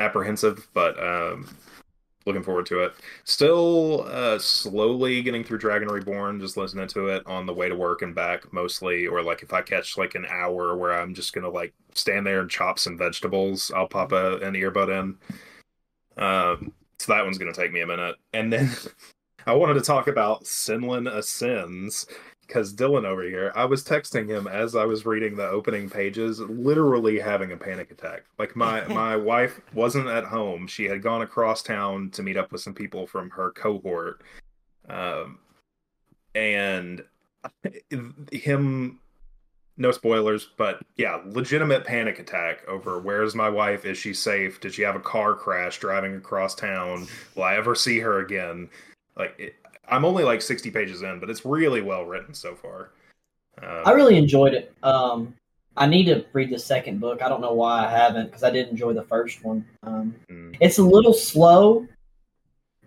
apprehensive, 0.00 0.66
but 0.74 1.00
um, 1.00 1.48
looking 2.26 2.42
forward 2.42 2.66
to 2.66 2.80
it. 2.80 2.94
Still 3.24 4.06
uh, 4.08 4.38
slowly 4.38 5.22
getting 5.22 5.44
through 5.44 5.58
Dragon 5.58 5.88
Reborn, 5.88 6.40
just 6.40 6.56
listening 6.56 6.88
to 6.88 7.08
it 7.08 7.26
on 7.26 7.46
the 7.46 7.54
way 7.54 7.68
to 7.68 7.76
work 7.76 8.02
and 8.02 8.14
back 8.14 8.52
mostly, 8.52 9.06
or 9.06 9.22
like 9.22 9.42
if 9.42 9.52
I 9.52 9.62
catch 9.62 9.96
like 9.96 10.14
an 10.14 10.26
hour 10.28 10.76
where 10.76 10.92
I'm 10.92 11.14
just 11.14 11.32
gonna 11.32 11.50
like 11.50 11.72
stand 11.94 12.26
there 12.26 12.40
and 12.40 12.50
chop 12.50 12.78
some 12.78 12.98
vegetables, 12.98 13.70
I'll 13.74 13.88
pop 13.88 14.12
a, 14.12 14.38
an 14.38 14.54
earbud 14.54 14.88
in. 14.88 16.22
Um, 16.22 16.72
so 16.98 17.12
that 17.12 17.24
one's 17.24 17.38
gonna 17.38 17.52
take 17.52 17.72
me 17.72 17.80
a 17.82 17.86
minute, 17.86 18.16
and 18.32 18.52
then 18.52 18.70
I 19.46 19.54
wanted 19.54 19.74
to 19.74 19.80
talk 19.80 20.06
about 20.06 20.44
Senlin 20.44 21.10
Ascends 21.10 22.06
because 22.50 22.74
Dylan 22.74 23.04
over 23.04 23.22
here, 23.22 23.52
I 23.54 23.64
was 23.64 23.84
texting 23.84 24.28
him 24.28 24.48
as 24.48 24.74
I 24.74 24.84
was 24.84 25.06
reading 25.06 25.36
the 25.36 25.48
opening 25.48 25.88
pages, 25.88 26.40
literally 26.40 27.20
having 27.20 27.52
a 27.52 27.56
panic 27.56 27.92
attack. 27.92 28.24
Like 28.40 28.56
my 28.56 28.84
my 28.88 29.14
wife 29.14 29.60
wasn't 29.72 30.08
at 30.08 30.24
home; 30.24 30.66
she 30.66 30.84
had 30.84 31.00
gone 31.00 31.22
across 31.22 31.62
town 31.62 32.10
to 32.10 32.24
meet 32.24 32.36
up 32.36 32.50
with 32.50 32.60
some 32.60 32.74
people 32.74 33.06
from 33.06 33.30
her 33.30 33.52
cohort, 33.52 34.22
um, 34.88 35.38
and 36.34 37.04
him. 38.32 38.98
No 39.76 39.92
spoilers, 39.92 40.50
but 40.58 40.82
yeah, 40.96 41.20
legitimate 41.24 41.86
panic 41.86 42.18
attack 42.18 42.68
over 42.68 42.98
where's 42.98 43.34
my 43.34 43.48
wife? 43.48 43.86
Is 43.86 43.96
she 43.96 44.12
safe? 44.12 44.60
Did 44.60 44.74
she 44.74 44.82
have 44.82 44.96
a 44.96 45.00
car 45.00 45.34
crash 45.34 45.78
driving 45.78 46.16
across 46.16 46.54
town? 46.54 47.06
Will 47.34 47.44
I 47.44 47.56
ever 47.56 47.74
see 47.74 47.98
her 48.00 48.18
again? 48.18 48.68
Like, 49.16 49.34
it, 49.38 49.54
I'm 49.90 50.04
only 50.04 50.24
like 50.24 50.40
60 50.40 50.70
pages 50.70 51.02
in, 51.02 51.20
but 51.20 51.28
it's 51.28 51.44
really 51.44 51.82
well 51.82 52.04
written 52.04 52.32
so 52.34 52.54
far. 52.54 52.90
Um, 53.62 53.82
I 53.84 53.92
really 53.92 54.16
enjoyed 54.16 54.54
it. 54.54 54.72
Um, 54.82 55.34
I 55.76 55.86
need 55.86 56.04
to 56.04 56.24
read 56.32 56.50
the 56.50 56.58
second 56.58 57.00
book. 57.00 57.22
I 57.22 57.28
don't 57.28 57.40
know 57.40 57.54
why 57.54 57.86
I 57.86 57.90
haven't 57.90 58.26
because 58.26 58.42
I 58.42 58.50
did 58.50 58.68
enjoy 58.68 58.92
the 58.92 59.02
first 59.02 59.44
one. 59.44 59.64
Um, 59.82 60.14
mm, 60.30 60.56
it's 60.60 60.78
a 60.78 60.82
little 60.82 61.12
slow. 61.12 61.86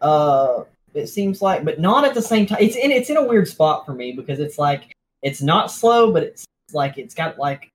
Uh, 0.01 0.63
it 0.93 1.07
seems 1.07 1.41
like, 1.41 1.63
but 1.63 1.79
not 1.79 2.05
at 2.05 2.13
the 2.13 2.21
same 2.21 2.45
time. 2.45 2.59
It's 2.61 2.75
in 2.75 2.91
it's 2.91 3.09
in 3.09 3.17
a 3.17 3.23
weird 3.23 3.47
spot 3.47 3.85
for 3.85 3.93
me 3.93 4.11
because 4.11 4.39
it's 4.39 4.57
like 4.57 4.91
it's 5.21 5.41
not 5.41 5.71
slow, 5.71 6.11
but 6.11 6.23
it's 6.23 6.45
like 6.73 6.97
it's 6.97 7.15
got 7.15 7.37
like 7.37 7.69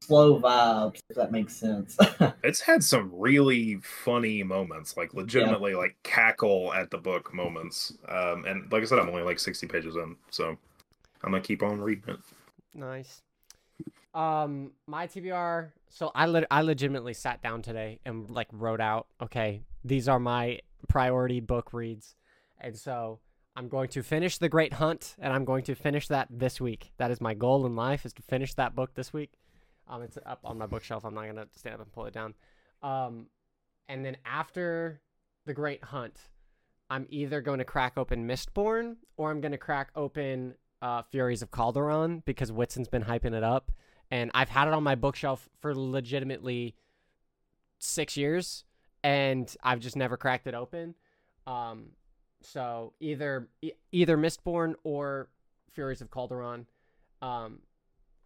slow 0.00 0.40
vibes. 0.40 1.00
If 1.10 1.16
that 1.16 1.32
makes 1.32 1.54
sense. 1.56 1.96
it's 2.42 2.60
had 2.60 2.82
some 2.82 3.10
really 3.12 3.76
funny 3.82 4.42
moments, 4.42 4.96
like 4.96 5.14
legitimately 5.14 5.74
like 5.74 5.96
cackle 6.02 6.72
at 6.74 6.90
the 6.90 6.98
book 6.98 7.32
moments. 7.34 7.92
Um, 8.08 8.44
and 8.44 8.70
like 8.72 8.82
I 8.82 8.86
said, 8.86 8.98
I'm 8.98 9.08
only 9.08 9.22
like 9.22 9.38
60 9.38 9.66
pages 9.66 9.96
in, 9.96 10.16
so 10.30 10.56
I'm 11.22 11.30
gonna 11.30 11.40
keep 11.40 11.62
on 11.62 11.80
reading 11.80 12.14
it. 12.14 12.20
Nice. 12.74 13.22
Um, 14.14 14.72
my 14.86 15.06
TBR. 15.06 15.70
So 15.90 16.10
I 16.14 16.26
lit- 16.26 16.46
I 16.50 16.62
legitimately 16.62 17.14
sat 17.14 17.42
down 17.42 17.62
today 17.62 18.00
and 18.04 18.28
like 18.30 18.48
wrote 18.52 18.80
out, 18.80 19.06
okay, 19.22 19.62
these 19.84 20.08
are 20.08 20.18
my 20.18 20.60
priority 20.88 21.40
book 21.40 21.72
reads, 21.72 22.14
and 22.60 22.76
so 22.76 23.20
I'm 23.56 23.68
going 23.68 23.88
to 23.90 24.02
finish 24.02 24.38
The 24.38 24.48
Great 24.48 24.74
Hunt, 24.74 25.16
and 25.18 25.32
I'm 25.32 25.44
going 25.44 25.64
to 25.64 25.74
finish 25.74 26.08
that 26.08 26.28
this 26.30 26.60
week. 26.60 26.92
That 26.98 27.10
is 27.10 27.20
my 27.20 27.34
goal 27.34 27.66
in 27.66 27.74
life, 27.74 28.06
is 28.06 28.12
to 28.14 28.22
finish 28.22 28.54
that 28.54 28.76
book 28.76 28.94
this 28.94 29.12
week. 29.12 29.32
Um, 29.88 30.02
it's 30.02 30.18
up 30.26 30.40
on 30.44 30.58
my 30.58 30.66
bookshelf. 30.66 31.04
I'm 31.04 31.14
not 31.14 31.26
gonna 31.26 31.46
stand 31.56 31.76
up 31.76 31.82
and 31.82 31.92
pull 31.92 32.04
it 32.06 32.14
down. 32.14 32.34
Um, 32.82 33.26
and 33.88 34.04
then 34.04 34.16
after 34.24 35.00
The 35.46 35.54
Great 35.54 35.82
Hunt, 35.82 36.18
I'm 36.90 37.06
either 37.10 37.40
going 37.40 37.58
to 37.58 37.64
crack 37.64 37.94
open 37.96 38.26
Mistborn 38.26 38.96
or 39.16 39.30
I'm 39.30 39.40
going 39.40 39.52
to 39.52 39.58
crack 39.58 39.90
open 39.94 40.54
uh, 40.80 41.02
Furies 41.02 41.42
of 41.42 41.50
Calderon 41.50 42.22
because 42.24 42.50
Whitson's 42.52 42.88
been 42.88 43.02
hyping 43.04 43.34
it 43.34 43.42
up, 43.42 43.72
and 44.10 44.30
I've 44.34 44.48
had 44.48 44.68
it 44.68 44.74
on 44.74 44.82
my 44.82 44.94
bookshelf 44.94 45.48
for 45.60 45.74
legitimately 45.74 46.74
six 47.78 48.16
years. 48.16 48.64
and 49.02 49.54
I've 49.62 49.80
just 49.80 49.96
never 49.96 50.16
cracked 50.16 50.46
it 50.46 50.54
open. 50.54 50.94
Um, 51.46 51.90
so 52.42 52.92
either 53.00 53.48
e- 53.62 53.72
either 53.92 54.16
Mistborn 54.16 54.74
or 54.84 55.28
Furies 55.72 56.00
of 56.00 56.10
Calderon. 56.10 56.66
Um, 57.22 57.60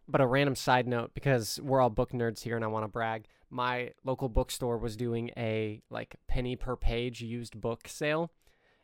but 0.07 0.21
a 0.21 0.27
random 0.27 0.55
side 0.55 0.87
note 0.87 1.11
because 1.13 1.59
we're 1.61 1.81
all 1.81 1.89
book 1.89 2.11
nerds 2.11 2.41
here, 2.41 2.55
and 2.55 2.65
I 2.65 2.67
want 2.67 2.83
to 2.83 2.89
brag. 2.89 3.27
My 3.49 3.91
local 4.03 4.29
bookstore 4.29 4.77
was 4.77 4.95
doing 4.95 5.31
a 5.37 5.81
like 5.89 6.15
penny 6.27 6.55
per 6.55 6.75
page 6.75 7.21
used 7.21 7.59
book 7.59 7.87
sale, 7.87 8.31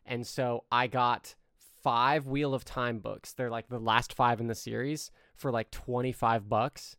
and 0.06 0.26
so 0.26 0.64
I 0.70 0.86
got 0.86 1.34
five 1.82 2.26
Wheel 2.26 2.54
of 2.54 2.64
Time 2.64 2.98
books. 2.98 3.32
They're 3.32 3.50
like 3.50 3.68
the 3.68 3.78
last 3.78 4.14
five 4.14 4.40
in 4.40 4.46
the 4.46 4.54
series 4.54 5.10
for 5.34 5.50
like 5.50 5.70
twenty 5.70 6.12
five 6.12 6.48
bucks. 6.48 6.96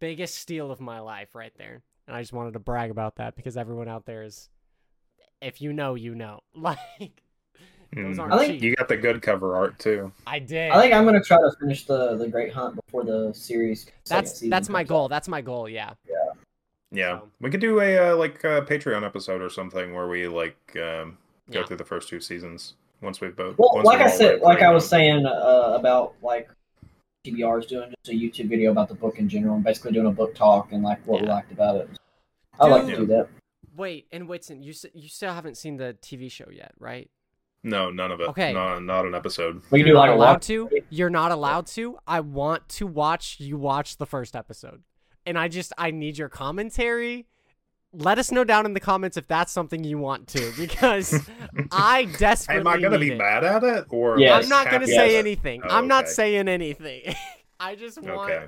Biggest 0.00 0.34
steal 0.34 0.70
of 0.70 0.80
my 0.80 0.98
life 1.00 1.34
right 1.34 1.52
there. 1.56 1.82
And 2.06 2.16
I 2.16 2.20
just 2.22 2.32
wanted 2.32 2.54
to 2.54 2.58
brag 2.58 2.90
about 2.90 3.16
that 3.16 3.36
because 3.36 3.56
everyone 3.56 3.86
out 3.86 4.06
there 4.06 4.22
is, 4.22 4.48
if 5.42 5.60
you 5.60 5.72
know, 5.72 5.94
you 5.94 6.14
know. 6.14 6.40
Like 6.54 7.22
those 7.92 8.16
Mm. 8.16 8.20
aren't 8.20 8.32
I 8.34 8.38
think 8.38 8.52
cheap. 8.54 8.62
You 8.62 8.76
got 8.76 8.88
the 8.88 8.96
good 8.96 9.22
cover 9.22 9.56
art 9.56 9.78
too. 9.78 10.12
I 10.26 10.38
did. 10.38 10.70
I 10.70 10.80
think 10.82 10.92
I'm 10.94 11.04
gonna 11.04 11.22
try 11.22 11.38
to 11.38 11.50
finish 11.60 11.86
the 11.86 12.16
the 12.16 12.28
Great 12.28 12.52
Hunt 12.52 12.76
before 12.76 13.04
the 13.04 13.32
series. 13.34 13.84
second 14.04 14.26
that's 14.26 14.40
that's 14.40 14.68
my 14.68 14.84
goal. 14.84 15.04
out. 15.04 15.10
That's 15.10 15.28
my 15.28 15.40
goal. 15.40 15.68
Yeah. 15.68 15.94
Yeah, 16.90 17.18
So- 17.18 17.28
we 17.40 17.50
could 17.50 17.60
do 17.60 17.80
a 17.80 18.12
uh, 18.12 18.16
like 18.16 18.42
uh, 18.46 18.62
Patreon 18.62 19.04
episode 19.04 19.42
or 19.42 19.50
something 19.50 19.92
where 19.94 20.08
we 20.08 20.26
like 20.26 20.56
um, 20.76 21.18
go 21.50 21.60
Yeah. 21.60 21.66
through 21.66 21.76
the 21.76 21.84
first 21.84 22.08
two 22.08 22.18
seasons 22.20 22.74
once 23.02 23.20
we've 23.20 23.36
both. 23.36 23.56
Well, 23.58 23.82
like 23.84 24.00
I 24.00 24.08
said, 24.08 24.40
like 24.40 24.62
I 24.62 24.70
was 24.70 24.84
on- 24.84 24.88
saying 24.88 25.26
uh, 25.26 25.74
about 25.78 26.14
like 26.22 26.48
TBR 27.26 27.58
is 27.60 27.66
doing 27.66 27.90
just 27.90 28.08
a 28.08 28.12
YouTube 28.18 28.48
video 28.48 28.70
about 28.70 28.88
the 28.88 28.94
book 28.94 29.18
in 29.18 29.28
general, 29.28 29.56
and 29.56 29.64
basically 29.64 29.92
doing 29.92 30.06
a 30.06 30.10
book 30.10 30.34
talk 30.34 30.72
and 30.72 30.82
like 30.82 30.98
what 31.06 31.20
we 31.20 31.26
liked 31.26 31.52
about 31.52 31.76
it. 31.76 31.90
I 32.58 32.66
like 32.68 32.86
to 32.86 32.88
Dude. 32.96 33.00
do 33.00 33.06
that. 33.16 33.28
Wait, 33.76 34.06
and 34.10 34.26
Whitson, 34.26 34.62
you 34.62 34.72
you 34.94 35.08
still 35.10 35.32
haven't 35.34 35.58
seen 35.58 35.76
the 35.76 35.94
TV 36.00 36.30
show 36.30 36.48
yet, 36.50 36.72
right? 36.78 37.10
No, 37.68 37.90
none 37.90 38.10
of 38.12 38.20
it. 38.20 38.28
Okay. 38.30 38.52
not, 38.52 38.82
not 38.82 39.04
an 39.06 39.14
episode. 39.14 39.62
We 39.70 39.80
can 39.80 39.86
You're 39.88 39.94
do 39.94 39.98
like 39.98 40.08
not 40.10 40.14
a 40.14 40.16
allowed 40.16 40.42
to. 40.42 40.70
You're 40.90 41.10
not 41.10 41.32
allowed 41.32 41.66
to. 41.68 41.98
I 42.06 42.20
want 42.20 42.68
to 42.70 42.86
watch 42.86 43.36
you 43.40 43.56
watch 43.56 43.96
the 43.98 44.06
first 44.06 44.34
episode, 44.36 44.82
and 45.26 45.38
I 45.38 45.48
just 45.48 45.72
I 45.78 45.90
need 45.90 46.18
your 46.18 46.28
commentary. 46.28 47.26
Let 47.92 48.18
us 48.18 48.30
know 48.30 48.44
down 48.44 48.66
in 48.66 48.74
the 48.74 48.80
comments 48.80 49.16
if 49.16 49.26
that's 49.28 49.50
something 49.50 49.82
you 49.82 49.96
want 49.98 50.28
to, 50.28 50.52
because 50.58 51.26
I 51.72 52.04
desperately. 52.18 52.60
Am 52.60 52.66
I 52.66 52.80
gonna 52.80 52.98
be 52.98 53.12
it. 53.12 53.18
mad 53.18 53.44
at 53.44 53.64
it 53.64 53.84
or? 53.90 54.18
Yes. 54.18 54.42
I'm 54.44 54.48
not 54.48 54.70
gonna 54.70 54.86
say 54.86 55.16
anything. 55.16 55.62
Oh, 55.64 55.68
I'm 55.74 55.88
not 55.88 56.08
saying 56.08 56.48
anything. 56.48 57.14
I 57.60 57.74
just 57.74 58.00
want 58.00 58.30
Okay. 58.30 58.46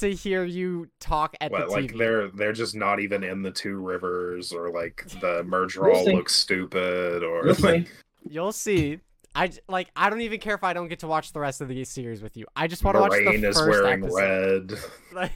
to 0.00 0.12
hear 0.12 0.44
you 0.44 0.88
talk 1.00 1.34
at 1.40 1.50
What, 1.50 1.68
the 1.68 1.72
like 1.72 1.96
they're 1.96 2.28
they're 2.28 2.52
just 2.52 2.74
not 2.74 3.00
even 3.00 3.24
in 3.24 3.40
the 3.42 3.50
two 3.50 3.76
rivers, 3.78 4.52
or 4.52 4.70
like 4.70 5.06
the 5.22 5.42
merge 5.44 5.78
all 5.78 6.04
looks 6.04 6.34
stupid, 6.34 7.22
or 7.22 7.46
You'll 7.46 7.56
like 7.60 7.88
You'll 8.28 8.52
see. 8.52 9.00
I 9.34 9.50
like. 9.68 9.90
I 9.94 10.10
don't 10.10 10.22
even 10.22 10.40
care 10.40 10.54
if 10.54 10.64
I 10.64 10.72
don't 10.72 10.88
get 10.88 11.00
to 11.00 11.06
watch 11.06 11.32
the 11.32 11.40
rest 11.40 11.60
of 11.60 11.68
the 11.68 11.84
series 11.84 12.22
with 12.22 12.36
you. 12.36 12.46
I 12.56 12.66
just 12.66 12.82
want 12.82 12.96
to 12.96 13.00
watch 13.00 13.12
the 13.12 13.30
is 13.30 13.56
first 13.56 13.82
wearing 13.82 14.04
episode. 14.04 14.72
red. 14.72 14.80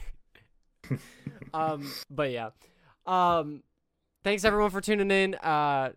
Like, 0.89 0.99
um, 1.53 1.91
but 2.09 2.31
yeah. 2.31 2.49
Um, 3.07 3.63
thanks 4.23 4.43
everyone 4.43 4.69
for 4.69 4.81
tuning 4.81 5.11
in. 5.11 5.35
Uh, 5.35 5.91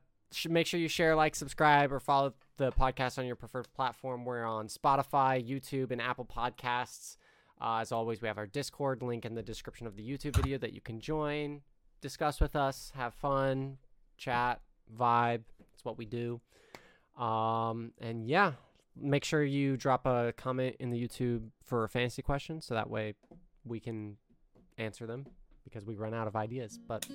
make 0.48 0.66
sure 0.66 0.78
you 0.78 0.89
share, 0.89 1.15
like, 1.15 1.35
subscribe, 1.35 1.93
or 1.93 2.01
follow 2.01 2.35
the 2.56 2.73
podcast 2.73 3.19
on 3.19 3.27
your 3.27 3.36
preferred 3.36 3.69
platform. 3.74 4.24
We're 4.24 4.44
on 4.44 4.69
Spotify, 4.69 5.47
YouTube, 5.47 5.90
and 5.90 6.01
Apple 6.01 6.24
Podcasts. 6.27 7.16
Uh, 7.60 7.78
as 7.81 7.93
always, 7.93 8.23
we 8.23 8.28
have 8.28 8.39
our 8.39 8.47
Discord 8.47 9.02
link 9.02 9.24
in 9.24 9.35
the 9.35 9.43
description 9.43 9.86
of 9.86 9.97
the 9.97 10.09
YouTube 10.09 10.36
video 10.36 10.59
that 10.59 10.73
you 10.73 10.81
can 10.81 11.01
join, 11.01 11.62
discuss 12.01 12.40
with 12.40 12.55
us, 12.55 12.93
have 12.94 13.15
fun, 13.15 13.78
chat, 14.16 14.60
vibe. 14.97 15.43
It's 15.74 15.85
what 15.85 15.98
we 15.98 16.05
do. 16.05 16.40
Um, 17.19 17.93
and 18.01 18.28
yeah, 18.28 18.53
make 18.97 19.24
sure 19.24 19.43
you 19.43 19.77
drop 19.77 20.07
a 20.07 20.32
comment 20.36 20.77
in 20.78 20.90
the 20.90 21.03
YouTube 21.09 21.49
for 21.65 21.85
a 21.85 21.89
fantasy 21.89 22.23
question 22.23 22.61
so 22.61 22.74
that 22.74 22.89
way 22.89 23.15
we 23.65 23.81
can 23.81 24.16
answer 24.78 25.07
them 25.07 25.27
because 25.65 25.85
we 25.85 25.97
run 25.97 26.15
out 26.15 26.27
of 26.28 26.36
ideas. 26.36 26.78
But 26.86 27.07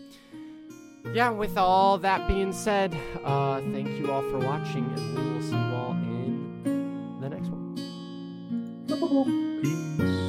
yeah, 1.13 1.29
with 1.29 1.57
all 1.57 1.97
that 1.99 2.27
being 2.27 2.53
said, 2.53 2.95
uh, 3.23 3.61
thank 3.71 3.87
you 3.99 4.11
all 4.11 4.21
for 4.23 4.39
watching, 4.39 4.85
and 4.85 5.17
we 5.17 5.33
will 5.33 5.41
see 5.41 5.51
you 5.51 5.75
all 5.75 5.91
in 5.91 7.19
the 7.21 7.29
next 7.29 7.49
one. 7.49 7.75
Peace. 9.61 10.22